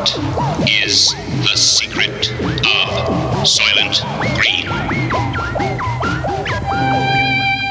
What 0.00 0.16
is 0.66 1.12
the 1.42 1.56
secret 1.58 2.30
of 2.30 3.44
Soylent 3.44 4.00
Green? 4.40 4.64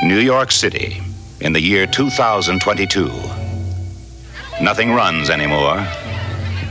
New 0.07 0.19
York 0.19 0.51
City, 0.51 1.01
in 1.41 1.53
the 1.53 1.59
year 1.59 1.87
2022. 1.87 3.07
Nothing 4.61 4.93
runs 4.93 5.31
anymore. 5.31 5.77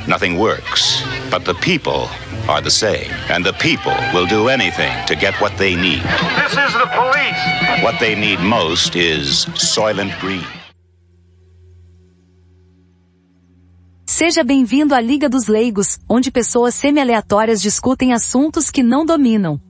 Nothing 0.06 0.38
works. 0.38 1.02
But 1.28 1.44
the 1.44 1.54
people 1.54 2.08
are 2.48 2.60
the 2.60 2.70
same. 2.70 3.10
And 3.28 3.44
the 3.44 3.54
people 3.54 3.96
will 4.14 4.26
do 4.26 4.46
anything 4.46 4.92
to 5.08 5.16
get 5.16 5.34
what 5.40 5.58
they 5.58 5.74
need. 5.74 6.02
This 6.38 6.52
is 6.52 6.72
the 6.74 6.88
police. 6.94 7.82
What 7.82 7.98
they 7.98 8.14
need 8.14 8.38
most 8.38 8.94
is 8.94 9.46
Soylent 9.56 10.16
Green. 10.20 10.46
Seja 14.18 14.42
bem-vindo 14.42 14.96
à 14.96 15.00
Liga 15.00 15.28
dos 15.28 15.46
Leigos, 15.46 16.00
onde 16.08 16.28
pessoas 16.32 16.74
semi-aleatórias 16.74 17.62
discutem 17.62 18.12
assuntos 18.12 18.68
que 18.68 18.82
não 18.82 19.06
dominam. 19.06 19.60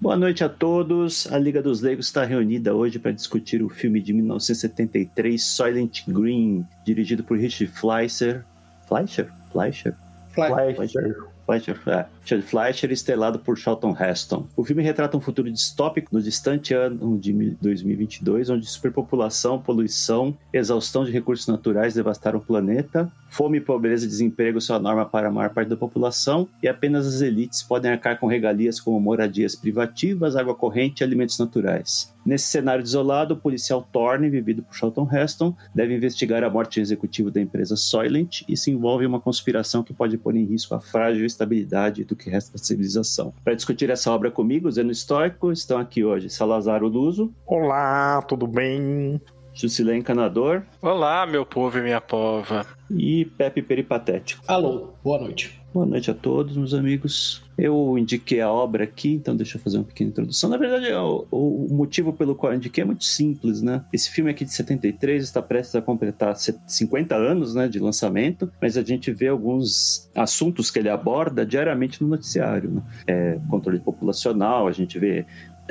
Boa 0.00 0.16
noite 0.16 0.42
a 0.42 0.48
todos. 0.48 1.30
A 1.30 1.38
Liga 1.38 1.60
dos 1.60 1.82
Leigos 1.82 2.06
está 2.06 2.24
reunida 2.24 2.74
hoje 2.74 2.98
para 2.98 3.12
discutir 3.12 3.62
o 3.62 3.68
filme 3.68 4.00
de 4.00 4.14
1973, 4.14 5.38
Silent 5.38 6.08
Green, 6.08 6.64
dirigido 6.82 7.22
por 7.22 7.36
Richard 7.36 7.70
Fleischer. 7.78 8.42
Fleischer? 8.88 9.30
Fleischer? 9.52 9.94
Fleischer. 10.30 10.76
Fleischer. 10.76 11.27
Fleischer, 11.48 11.80
é, 11.86 12.04
Richard 12.20 12.46
Fleischer, 12.46 12.92
estrelado 12.92 13.38
por 13.38 13.56
Charlton 13.56 13.96
Heston. 13.98 14.46
O 14.54 14.62
filme 14.62 14.82
retrata 14.82 15.16
um 15.16 15.20
futuro 15.20 15.50
distópico 15.50 16.10
no 16.12 16.20
distante 16.20 16.74
ano 16.74 17.18
de 17.18 17.32
2022, 17.62 18.50
onde 18.50 18.66
superpopulação, 18.66 19.58
poluição, 19.58 20.36
exaustão 20.52 21.06
de 21.06 21.10
recursos 21.10 21.46
naturais 21.46 21.94
devastaram 21.94 22.38
o 22.38 22.42
planeta, 22.42 23.10
fome, 23.30 23.60
pobreza 23.60 24.04
e 24.04 24.08
desemprego 24.08 24.60
são 24.60 24.76
a 24.76 24.78
norma 24.78 25.06
para 25.06 25.28
a 25.28 25.30
maior 25.30 25.50
parte 25.50 25.68
da 25.68 25.76
população, 25.76 26.46
e 26.62 26.68
apenas 26.68 27.06
as 27.06 27.22
elites 27.22 27.62
podem 27.62 27.92
arcar 27.92 28.18
com 28.18 28.26
regalias 28.26 28.78
como 28.78 29.00
moradias 29.00 29.56
privativas, 29.56 30.36
água 30.36 30.54
corrente 30.54 31.00
e 31.00 31.04
alimentos 31.04 31.38
naturais. 31.38 32.12
Nesse 32.28 32.48
cenário 32.48 32.84
desolado, 32.84 33.32
o 33.32 33.36
policial 33.38 33.80
Thorne, 33.90 34.28
vivido 34.28 34.62
por 34.62 34.74
Charlton 34.76 35.08
Heston, 35.10 35.56
deve 35.74 35.96
investigar 35.96 36.44
a 36.44 36.50
morte 36.50 36.78
executiva 36.78 37.30
da 37.30 37.40
empresa 37.40 37.74
Soylent 37.74 38.42
e 38.46 38.54
se 38.54 38.70
envolve 38.70 39.06
em 39.06 39.08
uma 39.08 39.18
conspiração 39.18 39.82
que 39.82 39.94
pode 39.94 40.18
pôr 40.18 40.36
em 40.36 40.44
risco 40.44 40.74
a 40.74 40.78
frágil 40.78 41.24
estabilidade 41.24 42.04
do 42.04 42.14
que 42.14 42.28
resta 42.28 42.52
da 42.52 42.58
civilização. 42.58 43.32
Para 43.42 43.54
discutir 43.54 43.88
essa 43.88 44.12
obra 44.12 44.30
comigo, 44.30 44.70
Zeno 44.70 44.90
Histórico, 44.90 45.50
estão 45.50 45.78
aqui 45.78 46.04
hoje 46.04 46.28
Salazar 46.28 46.82
Luso. 46.82 47.32
Olá, 47.46 48.20
tudo 48.20 48.46
bem? 48.46 49.18
Jusilé 49.54 49.96
Encanador. 49.96 50.64
Olá, 50.82 51.24
meu 51.26 51.46
povo 51.46 51.78
e 51.78 51.82
minha 51.82 52.02
pova. 52.02 52.66
E 52.90 53.24
Pepe 53.24 53.62
Peripatético. 53.62 54.44
Alô, 54.46 54.90
boa 55.02 55.18
noite. 55.18 55.58
Boa 55.72 55.86
noite 55.86 56.10
a 56.10 56.14
todos, 56.14 56.58
meus 56.58 56.74
amigos. 56.74 57.47
Eu 57.58 57.98
indiquei 57.98 58.40
a 58.40 58.50
obra 58.50 58.84
aqui, 58.84 59.12
então 59.12 59.36
deixa 59.36 59.56
eu 59.56 59.60
fazer 59.60 59.78
uma 59.78 59.84
pequena 59.84 60.10
introdução. 60.10 60.48
Na 60.48 60.56
verdade, 60.56 60.92
o, 60.92 61.26
o, 61.30 61.74
motivo 61.74 62.12
pelo 62.12 62.36
qual 62.36 62.52
eu 62.52 62.56
indiquei 62.56 62.82
é 62.82 62.84
muito 62.84 63.04
simples, 63.04 63.60
né? 63.60 63.84
Esse 63.92 64.10
filme 64.10 64.30
aqui 64.30 64.44
de 64.44 64.52
73 64.52 65.24
está 65.24 65.42
prestes 65.42 65.74
a 65.74 65.82
completar 65.82 66.36
50 66.36 67.16
anos 67.16 67.56
né, 67.56 67.66
de 67.66 67.80
lançamento, 67.80 68.50
mas 68.62 68.76
a 68.76 68.82
gente 68.82 69.10
vê 69.10 69.26
alguns 69.26 70.08
assuntos 70.14 70.70
que 70.70 70.78
ele 70.78 70.88
aborda 70.88 71.44
diariamente 71.44 72.00
no 72.00 72.08
noticiário. 72.08 72.70
Né? 72.70 72.82
É, 73.06 73.38
controle 73.50 73.80
populacional, 73.80 74.68
a 74.68 74.72
gente 74.72 74.96
vê 74.98 75.26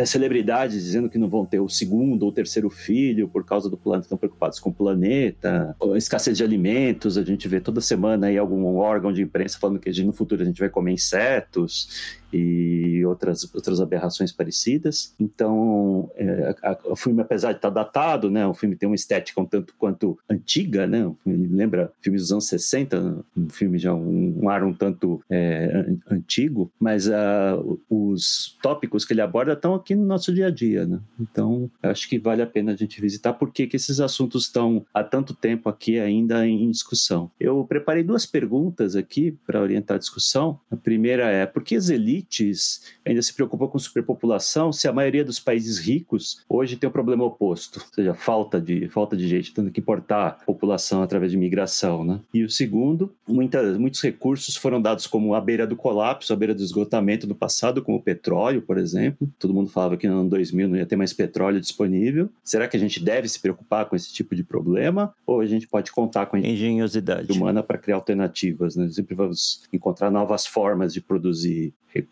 celebridades 0.05 0.83
dizendo 0.83 1.09
que 1.09 1.17
não 1.17 1.27
vão 1.27 1.45
ter 1.45 1.59
o 1.59 1.67
segundo 1.67 2.23
ou 2.23 2.31
terceiro 2.31 2.69
filho 2.69 3.27
por 3.27 3.43
causa 3.43 3.69
do 3.69 3.77
planeta, 3.77 4.05
estão 4.05 4.17
preocupados 4.17 4.59
com 4.59 4.69
o 4.69 4.73
planeta, 4.73 5.75
escassez 5.95 6.37
de 6.37 6.43
alimentos, 6.43 7.17
a 7.17 7.23
gente 7.23 7.47
vê 7.47 7.59
toda 7.59 7.81
semana 7.81 8.27
aí 8.27 8.37
algum 8.37 8.75
órgão 8.75 9.11
de 9.11 9.21
imprensa 9.21 9.57
falando 9.59 9.79
que 9.79 10.03
no 10.03 10.13
futuro 10.13 10.41
a 10.41 10.45
gente 10.45 10.59
vai 10.59 10.69
comer 10.69 10.93
insetos 10.93 12.17
e 12.31 13.05
outras, 13.05 13.43
outras 13.53 13.79
aberrações 13.79 14.31
parecidas. 14.31 15.13
Então, 15.19 16.09
é, 16.15 16.55
a, 16.61 16.77
o 16.85 16.95
filme, 16.95 17.21
apesar 17.21 17.51
de 17.51 17.57
estar 17.57 17.69
datado, 17.69 18.29
né, 18.29 18.45
o 18.45 18.53
filme 18.53 18.75
tem 18.75 18.87
uma 18.87 18.95
estética 18.95 19.39
um 19.41 19.45
tanto 19.45 19.73
quanto 19.77 20.17
antiga, 20.29 20.85
né, 20.87 21.11
lembra 21.25 21.91
filmes 22.01 22.23
dos 22.23 22.31
anos 22.31 22.47
60, 22.47 23.25
um 23.35 23.49
filme 23.49 23.77
já 23.77 23.93
um, 23.93 24.39
um 24.41 24.49
ar 24.49 24.63
um 24.63 24.73
tanto 24.73 25.21
é, 25.29 25.87
antigo, 26.09 26.71
mas 26.79 27.07
uh, 27.07 27.79
os 27.89 28.57
tópicos 28.61 29.05
que 29.05 29.13
ele 29.13 29.21
aborda 29.21 29.53
estão 29.53 29.73
aqui 29.75 29.95
no 29.95 30.05
nosso 30.05 30.33
dia 30.33 30.47
a 30.47 30.51
dia, 30.51 30.85
né? 30.85 30.99
Então, 31.19 31.69
acho 31.81 32.09
que 32.09 32.19
vale 32.19 32.41
a 32.41 32.47
pena 32.47 32.71
a 32.71 32.75
gente 32.75 32.99
visitar 32.99 33.33
porque 33.33 33.67
que 33.67 33.75
esses 33.75 33.99
assuntos 33.99 34.45
estão 34.45 34.85
há 34.93 35.03
tanto 35.03 35.33
tempo 35.33 35.69
aqui 35.69 35.99
ainda 35.99 36.47
em 36.47 36.69
discussão. 36.69 37.31
Eu 37.39 37.63
preparei 37.65 38.03
duas 38.03 38.25
perguntas 38.25 38.95
aqui 38.95 39.37
para 39.45 39.61
orientar 39.61 39.95
a 39.95 39.99
discussão. 39.99 40.59
A 40.71 40.75
primeira 40.75 41.29
é, 41.29 41.45
por 41.45 41.63
que 41.63 41.75
as 41.75 41.89
elites 42.17 42.81
ainda 43.05 43.21
se 43.21 43.33
preocupam 43.33 43.67
com 43.67 43.79
superpopulação 43.79 44.71
se 44.71 44.87
a 44.87 44.93
maioria 44.93 45.23
dos 45.23 45.39
países 45.39 45.77
ricos 45.77 46.43
hoje 46.49 46.75
tem 46.75 46.89
o 46.89 46.91
problema 46.91 47.23
oposto, 47.23 47.79
ou 47.79 47.93
seja, 47.93 48.13
falta 48.13 48.59
de, 48.59 48.87
falta 48.89 49.15
de 49.15 49.27
gente, 49.27 49.53
tendo 49.53 49.71
que 49.71 49.79
importar 49.79 50.43
população 50.45 51.01
através 51.01 51.31
de 51.31 51.37
migração. 51.37 52.03
Né? 52.03 52.19
E 52.33 52.43
o 52.43 52.49
segundo, 52.49 53.13
muitas, 53.27 53.77
muitos 53.77 54.01
recursos 54.01 54.55
foram 54.55 54.81
dados 54.81 55.07
como 55.07 55.33
à 55.33 55.41
beira 55.41 55.65
do 55.65 55.75
colapso, 55.75 56.33
à 56.33 56.35
beira 56.35 56.53
do 56.53 56.63
esgotamento 56.63 57.27
no 57.27 57.35
passado, 57.35 57.81
como 57.81 57.97
o 57.97 58.01
petróleo, 58.01 58.61
por 58.61 58.77
exemplo. 58.77 59.29
Todo 59.39 59.53
mundo 59.53 59.69
falava 59.69 59.97
que 59.97 60.07
no 60.07 60.21
ano 60.21 60.29
2000 60.29 60.67
não 60.67 60.77
ia 60.77 60.85
ter 60.85 60.95
mais 60.95 61.13
petróleo 61.13 61.61
disponível. 61.61 62.29
Será 62.43 62.67
que 62.67 62.75
a 62.75 62.79
gente 62.79 63.03
deve 63.03 63.27
se 63.27 63.39
preocupar 63.39 63.85
com 63.85 63.95
esse 63.95 64.11
tipo 64.13 64.35
de 64.35 64.43
problema? 64.43 65.13
Ou 65.25 65.39
a 65.39 65.45
gente 65.45 65.67
pode 65.67 65.91
contar 65.91 66.25
com 66.25 66.35
a 66.35 66.39
engenhosidade 66.39 67.31
humana 67.31 67.63
para 67.63 67.77
criar 67.77 67.95
alternativas? 67.95 68.75
Né? 68.75 68.89
Sempre 68.89 69.15
vamos 69.15 69.63
encontrar 69.71 70.11
novas 70.11 70.45
formas 70.45 70.93
de 70.93 71.01
produzir 71.01 71.73
recursos, 71.87 72.06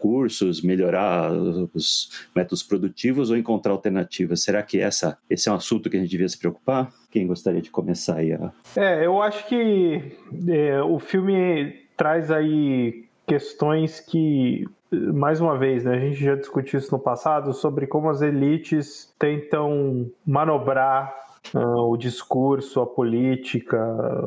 melhorar 0.64 1.32
os 1.32 2.28
métodos 2.36 2.64
produtivos 2.64 3.30
ou 3.30 3.38
encontrar 3.38 3.72
alternativas? 3.72 4.44
Será 4.44 4.62
que 4.64 4.80
essa, 4.80 5.18
esse 5.30 5.50
é 5.50 5.52
um 5.52 5.56
assunto 5.56 5.90
que 5.90 5.98
a 5.98 6.00
gente 6.00 6.10
devia 6.10 6.30
se 6.30 6.38
preocupar? 6.38 6.92
Quem 7.12 7.28
gostaria 7.28 7.62
de 7.62 7.72
começar 7.72 8.18
aí? 8.18 8.34
A... 8.34 8.52
É, 8.76 9.06
eu 9.06 9.22
acho 9.22 9.48
que 9.48 10.18
é, 10.48 10.82
o 10.82 11.00
filme 11.00 11.86
traz 11.98 12.32
aí 12.32 13.06
questões 13.26 14.00
que 14.00 14.66
mais 14.92 15.42
uma 15.42 15.58
vez, 15.58 15.84
né, 15.84 15.96
a 15.96 16.00
gente 16.00 16.24
já 16.24 16.36
discutiu 16.36 16.80
isso 16.80 16.92
no 16.92 17.00
passado 17.00 17.54
sobre 17.54 17.88
como 17.88 18.10
as 18.10 18.22
elites 18.22 19.14
tentam 19.20 20.10
manobrar 20.26 21.25
uh, 21.54 21.92
o 21.92 21.98
discurso, 21.98 22.82
a 22.82 22.88
política, 22.88 23.78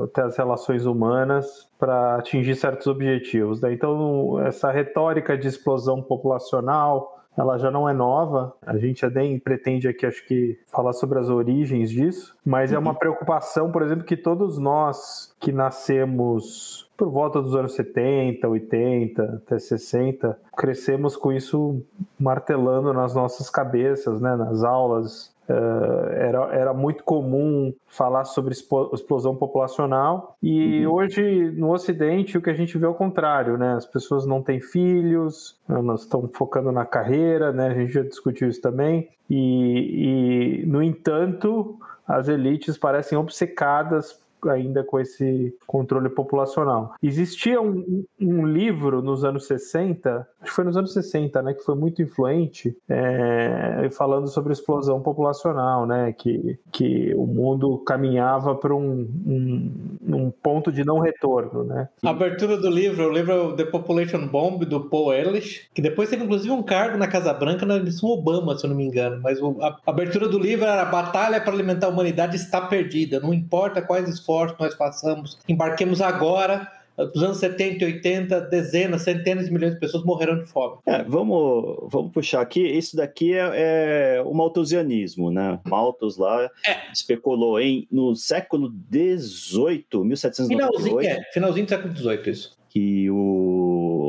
até 0.04 0.22
as 0.22 0.36
relações 0.36 0.86
humanas 0.86 1.68
para 1.78 2.16
atingir 2.16 2.54
certos 2.56 2.86
objetivos. 2.86 3.60
Né? 3.60 3.72
Então, 3.72 4.40
essa 4.40 4.70
retórica 4.70 5.36
de 5.36 5.48
explosão 5.48 6.02
populacional 6.02 7.18
ela 7.38 7.56
já 7.56 7.70
não 7.70 7.88
é 7.88 7.92
nova. 7.92 8.52
A 8.66 8.76
gente 8.76 9.02
já 9.02 9.10
nem 9.10 9.38
pretende 9.38 9.86
aqui, 9.86 10.04
acho 10.04 10.26
que, 10.26 10.58
falar 10.66 10.92
sobre 10.92 11.20
as 11.20 11.28
origens 11.28 11.88
disso, 11.88 12.36
mas 12.44 12.72
é 12.72 12.78
uma 12.78 12.90
uhum. 12.90 12.96
preocupação, 12.96 13.70
por 13.70 13.82
exemplo, 13.82 14.04
que 14.04 14.16
todos 14.16 14.58
nós 14.58 15.32
que 15.38 15.52
nascemos 15.52 16.90
por 16.96 17.08
volta 17.10 17.40
dos 17.40 17.54
anos 17.54 17.76
70, 17.76 18.48
80, 18.48 19.22
até 19.22 19.56
60, 19.56 20.36
crescemos 20.56 21.16
com 21.16 21.32
isso 21.32 21.80
martelando 22.18 22.92
nas 22.92 23.14
nossas 23.14 23.48
cabeças, 23.48 24.20
né, 24.20 24.34
nas 24.34 24.64
aulas 24.64 25.32
Uh, 25.48 26.12
era, 26.12 26.54
era 26.54 26.74
muito 26.74 27.02
comum 27.02 27.72
falar 27.86 28.24
sobre 28.24 28.52
explosão 28.52 29.34
populacional 29.34 30.36
e 30.42 30.84
uhum. 30.84 30.92
hoje 30.92 31.50
no 31.52 31.72
Ocidente 31.72 32.36
o 32.36 32.42
que 32.42 32.50
a 32.50 32.54
gente 32.54 32.76
vê 32.76 32.84
é 32.84 32.88
o 32.88 32.94
contrário, 32.94 33.56
né? 33.56 33.72
As 33.72 33.86
pessoas 33.86 34.26
não 34.26 34.42
têm 34.42 34.60
filhos, 34.60 35.58
elas 35.66 36.02
estão 36.02 36.28
focando 36.34 36.70
na 36.70 36.84
carreira, 36.84 37.50
né? 37.50 37.68
A 37.68 37.74
gente 37.74 37.92
já 37.92 38.02
discutiu 38.02 38.48
isso 38.48 38.60
também 38.60 39.08
e, 39.30 40.62
e 40.62 40.66
no 40.66 40.82
entanto 40.82 41.78
as 42.06 42.28
elites 42.28 42.76
parecem 42.76 43.16
obcecadas 43.16 44.20
ainda 44.46 44.84
com 44.84 44.98
esse 45.00 45.54
controle 45.66 46.08
populacional. 46.08 46.94
Existia 47.02 47.60
um, 47.60 48.04
um, 48.20 48.46
livro 48.46 49.02
nos 49.02 49.24
anos 49.24 49.46
60, 49.46 50.26
acho 50.40 50.50
que 50.50 50.54
foi 50.54 50.64
nos 50.64 50.76
anos 50.76 50.92
60, 50.92 51.42
né, 51.42 51.54
que 51.54 51.64
foi 51.64 51.74
muito 51.74 52.02
influente, 52.02 52.76
é, 52.88 53.88
falando 53.90 54.28
sobre 54.28 54.52
explosão 54.52 55.00
populacional, 55.00 55.86
né, 55.86 56.12
que, 56.12 56.58
que 56.70 57.14
o 57.14 57.26
mundo 57.26 57.78
caminhava 57.78 58.54
para 58.54 58.74
um, 58.74 59.08
um, 59.26 59.72
um, 60.06 60.30
ponto 60.30 60.70
de 60.70 60.84
não 60.84 60.98
retorno, 60.98 61.64
né. 61.64 61.88
A 62.04 62.10
abertura 62.10 62.56
do 62.56 62.70
livro, 62.70 63.08
o 63.08 63.12
livro 63.12 63.54
The 63.56 63.64
Population 63.64 64.26
Bomb, 64.26 64.64
do 64.64 64.80
Paul 64.88 65.12
Ehrlich, 65.12 65.68
que 65.74 65.82
depois 65.82 66.08
teve 66.08 66.24
inclusive 66.24 66.50
um 66.50 66.62
cargo 66.62 66.96
na 66.96 67.06
Casa 67.06 67.32
Branca 67.32 67.64
na 67.64 67.76
eleição 67.76 68.08
Obama, 68.10 68.56
se 68.56 68.64
eu 68.64 68.70
não 68.70 68.76
me 68.76 68.84
engano, 68.84 69.20
mas 69.22 69.38
a 69.60 69.76
abertura 69.86 70.28
do 70.28 70.38
livro 70.38 70.64
era 70.64 70.82
a 70.82 70.86
batalha 70.86 71.40
para 71.40 71.52
alimentar 71.52 71.86
a 71.86 71.90
humanidade 71.90 72.36
está 72.36 72.60
perdida, 72.60 73.20
não 73.20 73.32
importa 73.32 73.82
quais 73.82 74.08
esforços 74.28 74.58
nós 74.58 74.74
façamos, 74.74 75.38
embarquemos 75.48 76.00
agora 76.02 76.70
dos 77.14 77.22
anos 77.22 77.38
70 77.38 77.84
e 77.84 77.86
80, 77.86 78.40
dezenas, 78.42 79.02
centenas 79.02 79.46
de 79.46 79.52
milhões 79.52 79.74
de 79.74 79.78
pessoas 79.78 80.02
morreram 80.02 80.40
de 80.42 80.46
fome. 80.46 80.78
É, 80.84 81.04
vamos, 81.04 81.78
vamos 81.88 82.10
puxar 82.10 82.40
aqui. 82.40 82.60
Isso 82.60 82.96
daqui 82.96 83.34
é, 83.34 84.16
é 84.16 84.22
o 84.26 84.34
malthusianismo, 84.34 85.30
né? 85.30 85.60
Malthus 85.64 86.16
lá 86.16 86.50
É. 86.66 86.92
especulou 86.92 87.60
em 87.60 87.86
no 87.90 88.16
século 88.16 88.72
XVIII, 88.92 89.86
Finalzinho, 89.90 90.04
1798, 90.06 91.06
é, 91.08 91.32
finalzinho 91.32 91.66
do 91.66 91.68
século 91.68 91.96
XVIII, 91.96 92.30
isso. 92.32 92.58
que 92.68 93.08
o, 93.10 93.14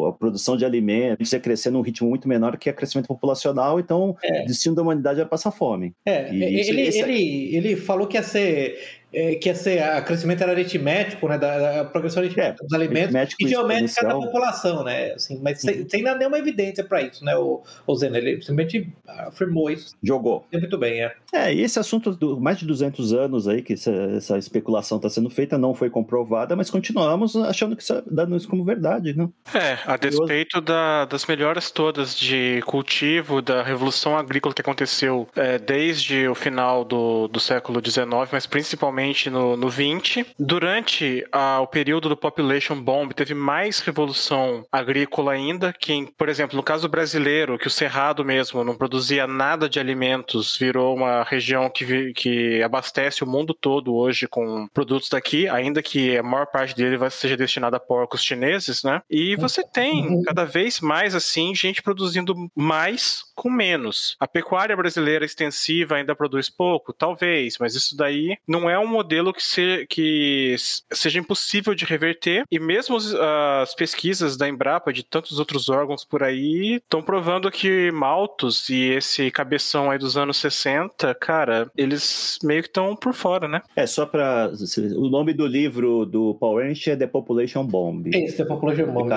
a 0.07 0.13
produção 0.13 0.55
de 0.57 0.65
alimentos 0.65 1.31
ia 1.33 1.39
crescer 1.39 1.69
num 1.69 1.81
ritmo 1.81 2.09
muito 2.09 2.27
menor 2.27 2.57
que 2.57 2.69
o 2.69 2.73
crescimento 2.73 3.07
populacional, 3.07 3.79
então 3.79 4.15
É. 4.23 4.43
o 4.43 4.45
destino 4.45 4.75
da 4.75 4.81
humanidade 4.81 5.19
era 5.19 5.29
passar 5.29 5.51
fome. 5.51 5.93
É, 6.05 6.33
E 6.33 6.59
isso- 6.61 6.71
ele, 6.71 6.81
esse- 6.81 6.99
ele, 7.01 7.55
ele 7.55 7.75
falou 7.75 8.07
que 8.07 8.17
ia 8.17 8.23
ser. 8.23 8.99
é, 9.11 9.33
que 9.33 9.49
ia 9.49 9.55
ser 9.55 9.81
a 9.81 9.99
crescimento 10.03 10.43
era 10.43 10.51
aritmético, 10.51 11.27
né? 11.27 11.35
Da, 11.35 11.57
da 11.81 11.85
progressão 11.85 12.21
aritmética 12.21 12.63
É, 12.63 12.63
dos 12.63 12.73
alimentos 12.73 13.33
e 13.39 13.47
geométrica 13.47 14.05
da 14.07 14.13
população, 14.13 14.83
né? 14.83 15.13
Assim, 15.13 15.39
mas 15.41 15.59
sem, 15.61 15.79
Uhum. 15.79 15.89
sem 15.89 16.03
nenhuma 16.03 16.37
evidência 16.37 16.83
para 16.83 17.01
isso, 17.01 17.25
né? 17.25 17.35
O, 17.35 17.63
o 17.87 17.95
Zeno, 17.95 18.15
ele 18.17 18.39
simplesmente 18.39 18.87
afirmou 19.07 19.71
isso. 19.71 19.95
Jogou. 20.03 20.45
Muito 20.53 20.77
bem, 20.77 21.01
é. 21.03 21.11
É, 21.33 21.51
e 21.51 21.61
esse 21.61 21.79
assunto 21.79 22.11
do 22.11 22.39
mais 22.39 22.59
de 22.59 22.67
200 22.67 23.11
anos 23.11 23.47
aí 23.47 23.63
que 23.63 23.73
essa, 23.73 23.91
essa 24.15 24.37
especulação 24.37 24.97
está 24.97 25.09
sendo 25.09 25.31
feita 25.31 25.57
não 25.57 25.73
foi 25.73 25.89
comprovada, 25.89 26.55
mas 26.55 26.69
continuamos 26.69 27.35
achando 27.35 27.75
que 27.75 27.81
isso, 27.81 28.03
dando 28.11 28.37
isso 28.37 28.47
como 28.47 28.63
verdade, 28.63 29.17
né? 29.17 29.27
É, 29.55 29.78
a 29.85 29.97
despeito 29.97 30.61
da- 30.61 31.05
das 31.05 31.25
melhoras 31.25 31.71
todas 31.71 32.17
de 32.17 32.61
cultivo, 32.65 33.41
da 33.41 33.63
revolução 33.63 34.17
agrícola 34.17 34.53
que 34.53 34.61
aconteceu 34.61 35.27
é, 35.35 35.57
desde 35.57 36.27
o 36.27 36.35
final 36.35 36.83
do, 36.83 37.27
do 37.27 37.39
século 37.39 37.81
XIX, 37.83 38.29
mas 38.31 38.45
principalmente 38.45 39.29
no, 39.29 39.55
no 39.55 39.69
XX, 39.69 40.25
durante 40.37 41.25
a- 41.31 41.59
o 41.61 41.67
período 41.67 42.09
do 42.09 42.17
Population 42.17 42.75
Bomb, 42.81 43.13
teve 43.13 43.33
mais 43.33 43.79
revolução 43.79 44.65
agrícola 44.71 45.31
ainda, 45.33 45.73
que, 45.73 46.07
por 46.17 46.29
exemplo, 46.29 46.55
no 46.57 46.63
caso 46.63 46.87
brasileiro, 46.89 47.57
que 47.57 47.67
o 47.67 47.71
Cerrado 47.71 48.23
mesmo 48.25 48.63
não 48.63 48.75
produzia 48.75 49.25
nada 49.27 49.69
de 49.69 49.79
alimentos, 49.79 50.57
virou 50.57 50.95
uma 50.95 51.23
região 51.23 51.69
que, 51.69 52.13
que 52.13 52.61
abastece 52.63 53.23
o 53.23 53.27
mundo 53.27 53.53
todo 53.53 53.93
hoje 53.95 54.27
com 54.27 54.67
produtos 54.73 55.09
daqui, 55.09 55.47
ainda 55.47 55.81
que 55.81 56.17
a 56.17 56.23
maior 56.23 56.45
parte 56.47 56.75
dele 56.75 56.97
vai, 56.97 57.09
seja 57.09 57.37
destinada 57.37 57.77
a 57.77 57.79
porcos 57.79 58.23
chineses, 58.23 58.83
né? 58.83 59.01
E 59.09 59.35
você 59.35 59.63
tem 59.71 60.07
uhum. 60.07 60.23
cada 60.23 60.45
vez 60.45 60.79
mais 60.79 61.15
assim 61.15 61.53
gente 61.55 61.81
produzindo 61.81 62.49
mais 62.55 63.23
com 63.35 63.49
menos. 63.49 64.17
A 64.19 64.27
pecuária 64.27 64.75
brasileira 64.75 65.25
extensiva 65.25 65.95
ainda 65.95 66.15
produz 66.15 66.49
pouco, 66.49 66.91
talvez, 66.91 67.57
mas 67.57 67.75
isso 67.75 67.95
daí 67.95 68.37
não 68.47 68.69
é 68.69 68.77
um 68.77 68.87
modelo 68.87 69.33
que, 69.33 69.43
se, 69.43 69.85
que 69.89 70.55
seja 70.91 71.19
impossível 71.19 71.73
de 71.73 71.85
reverter. 71.85 72.43
E 72.51 72.59
mesmo 72.59 72.97
as 72.97 73.73
pesquisas 73.73 74.35
da 74.35 74.47
Embrapa 74.47 74.91
de 74.91 75.03
tantos 75.03 75.39
outros 75.39 75.69
órgãos 75.69 76.03
por 76.03 76.23
aí 76.23 76.75
estão 76.75 77.01
provando 77.01 77.49
que 77.49 77.91
Maltos 77.91 78.69
e 78.69 78.89
esse 78.89 79.31
cabeção 79.31 79.89
aí 79.89 79.97
dos 79.97 80.17
anos 80.17 80.37
60, 80.37 81.15
cara, 81.15 81.71
eles 81.77 82.37
meio 82.43 82.61
que 82.61 82.69
estão 82.69 82.95
por 82.95 83.13
fora, 83.13 83.47
né? 83.47 83.61
É 83.75 83.87
só 83.87 84.05
para 84.05 84.51
o 84.95 85.09
nome 85.09 85.33
do 85.33 85.45
livro 85.45 86.05
do 86.05 86.35
Paul 86.35 86.61
Ernst 86.61 86.87
é 86.87 86.95
The 86.95 87.07
Population 87.07 87.65
Bomb. 87.65 88.09
Isso, 88.09 88.37
The 88.37 88.45
Population 88.45 88.87
Bomb. 88.87 89.07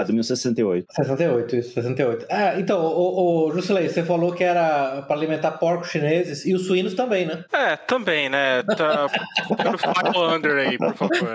68. 0.43 0.87
68, 0.95 1.57
isso, 1.57 1.75
68. 1.75 2.27
Ah, 2.31 2.59
então, 2.59 2.81
o, 2.85 3.49
o 3.49 3.53
Juscelay, 3.53 3.89
você 3.89 4.03
falou 4.03 4.33
que 4.33 4.45
era 4.45 5.03
para 5.03 5.17
alimentar 5.17 5.53
porcos 5.53 5.91
chineses 5.91 6.45
e 6.45 6.55
os 6.55 6.67
suínos 6.67 6.95
também, 6.95 7.27
né? 7.27 7.45
É, 7.53 7.77
também, 7.77 8.29
né? 8.29 8.63
Tá 8.63 9.09
colocando 9.47 9.79
final 9.79 10.35
under 10.35 10.57
aí, 10.57 10.79
por 10.79 10.95
favor. 10.95 11.35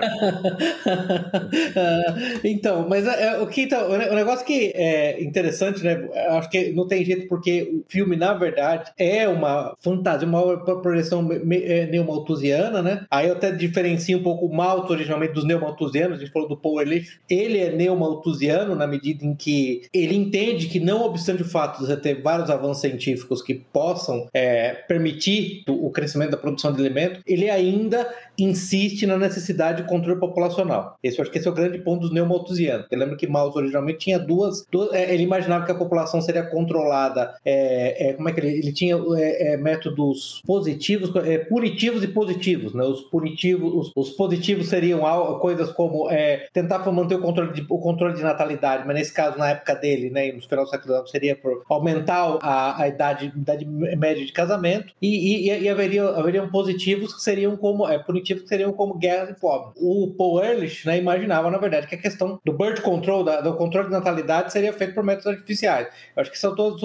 então, 2.44 2.86
mas 2.88 3.06
é, 3.06 3.34
é 3.34 3.38
o 3.38 3.46
que 3.46 3.62
então, 3.62 3.90
o 3.90 4.14
negócio 4.14 4.44
que 4.46 4.72
é 4.74 5.22
interessante, 5.22 5.82
né? 5.82 6.08
Acho 6.30 6.48
que 6.50 6.72
não 6.72 6.86
tem 6.86 7.04
jeito 7.04 7.28
porque 7.28 7.62
o 7.62 7.84
filme, 7.88 8.16
na 8.16 8.34
verdade, 8.34 8.90
é 8.98 9.28
uma 9.28 9.74
fantasia, 9.80 10.26
uma 10.26 10.56
projeção 10.80 11.28
é, 11.50 11.86
neomalthusiana, 11.86 12.82
né? 12.82 13.06
Aí 13.10 13.28
eu 13.28 13.34
até 13.34 13.50
diferencio 13.50 14.18
um 14.18 14.22
pouco 14.22 14.46
o 14.46 14.92
originalmente 14.92 15.32
dos 15.32 15.44
neomalthusianos, 15.44 16.18
a 16.18 16.20
gente 16.20 16.32
falou 16.32 16.48
do 16.48 16.56
Powerlift, 16.56 17.20
Ele 17.28 17.58
é 17.58 17.70
neomalthusiano 17.70 18.74
na 18.74 18.86
medida 18.86 18.97
em 19.04 19.34
que 19.34 19.82
ele 19.92 20.14
entende 20.16 20.66
que, 20.68 20.80
não 20.80 21.02
obstante 21.02 21.42
o 21.42 21.48
fato 21.48 21.80
de 21.80 21.86
você 21.86 21.96
ter 21.96 22.22
vários 22.22 22.50
avanços 22.50 22.80
científicos 22.80 23.42
que 23.42 23.54
possam 23.54 24.26
é, 24.32 24.70
permitir 24.88 25.62
o 25.68 25.90
crescimento 25.90 26.30
da 26.30 26.36
produção 26.36 26.72
de 26.72 26.80
alimentos, 26.80 27.20
ele 27.26 27.50
ainda 27.50 28.08
insiste 28.38 29.06
na 29.06 29.18
necessidade 29.18 29.82
de 29.82 29.88
controle 29.88 30.18
populacional. 30.18 30.96
Esse 31.02 31.18
eu 31.18 31.22
acho 31.22 31.30
que 31.30 31.38
esse 31.38 31.48
é 31.48 31.50
o 31.50 31.54
grande 31.54 31.78
ponto 31.78 32.02
dos 32.02 32.12
neomalthusianos. 32.12 32.86
Você 32.88 32.96
lembra 32.96 33.16
que 33.16 33.26
Malthus 33.26 33.56
originalmente 33.56 33.98
tinha 33.98 34.18
duas, 34.18 34.66
duas 34.70 34.92
é, 34.92 35.12
ele 35.12 35.22
imaginava 35.22 35.64
que 35.64 35.72
a 35.72 35.74
população 35.74 36.20
seria 36.20 36.42
controlada, 36.42 37.34
é, 37.44 38.10
é, 38.10 38.12
como 38.14 38.28
é 38.28 38.32
que 38.32 38.40
ele, 38.40 38.58
ele 38.58 38.72
tinha 38.72 38.96
é, 39.16 39.52
é, 39.52 39.56
métodos 39.56 40.42
positivos, 40.46 41.10
punitivos 41.48 42.02
e 42.02 42.08
positivos, 42.08 42.74
né? 42.74 42.84
Os 42.84 43.02
punitivos, 43.02 43.72
os, 43.74 43.92
os 43.94 44.10
positivos 44.10 44.68
seriam 44.68 45.00
coisas 45.40 45.70
como 45.72 46.08
tentar 46.52 46.78
manter 46.90 47.16
o 47.16 47.20
controle, 47.20 47.52
de, 47.52 47.66
o 47.68 47.78
controle 47.78 48.14
de 48.14 48.22
natalidade, 48.22 48.86
mas 48.88 48.96
nesse 48.96 49.12
caso, 49.12 49.38
na 49.38 49.50
época 49.50 49.74
dele, 49.74 50.08
né, 50.10 50.32
no 50.32 50.40
final 50.40 50.64
do 50.64 50.70
século 50.70 50.94
XIX, 50.94 51.10
seria 51.10 51.36
por 51.36 51.62
aumentar 51.68 52.38
a, 52.42 52.82
a 52.82 52.88
idade, 52.88 53.26
idade 53.36 53.64
média 53.66 54.24
de 54.24 54.32
casamento, 54.32 54.94
e, 55.00 55.48
e, 55.50 55.62
e 55.62 55.68
haveria, 55.68 56.04
haveriam 56.08 56.48
positivos 56.50 57.14
que 57.14 57.20
seriam 57.22 57.56
como, 57.56 57.86
é, 57.86 57.98
punitivos 57.98 58.42
que 58.44 58.48
seriam 58.48 58.72
como 58.72 58.94
guerras 58.94 59.30
e 59.30 59.34
fome. 59.38 59.72
O 59.76 60.14
Paul 60.16 60.42
Ehrlich 60.42 60.86
né, 60.86 60.96
imaginava, 60.98 61.50
na 61.50 61.58
verdade, 61.58 61.86
que 61.86 61.94
a 61.94 61.98
questão 62.00 62.40
do 62.44 62.52
birth 62.52 62.80
control, 62.80 63.22
da- 63.24 63.40
do 63.42 63.54
controle 63.54 63.86
de 63.88 63.92
natalidade, 63.92 64.52
seria 64.52 64.72
feito 64.72 64.94
por 64.94 65.04
métodos 65.04 65.26
artificiais. 65.26 65.88
Eu 66.16 66.22
acho 66.22 66.30
que 66.30 66.38
são 66.38 66.54
todas, 66.54 66.80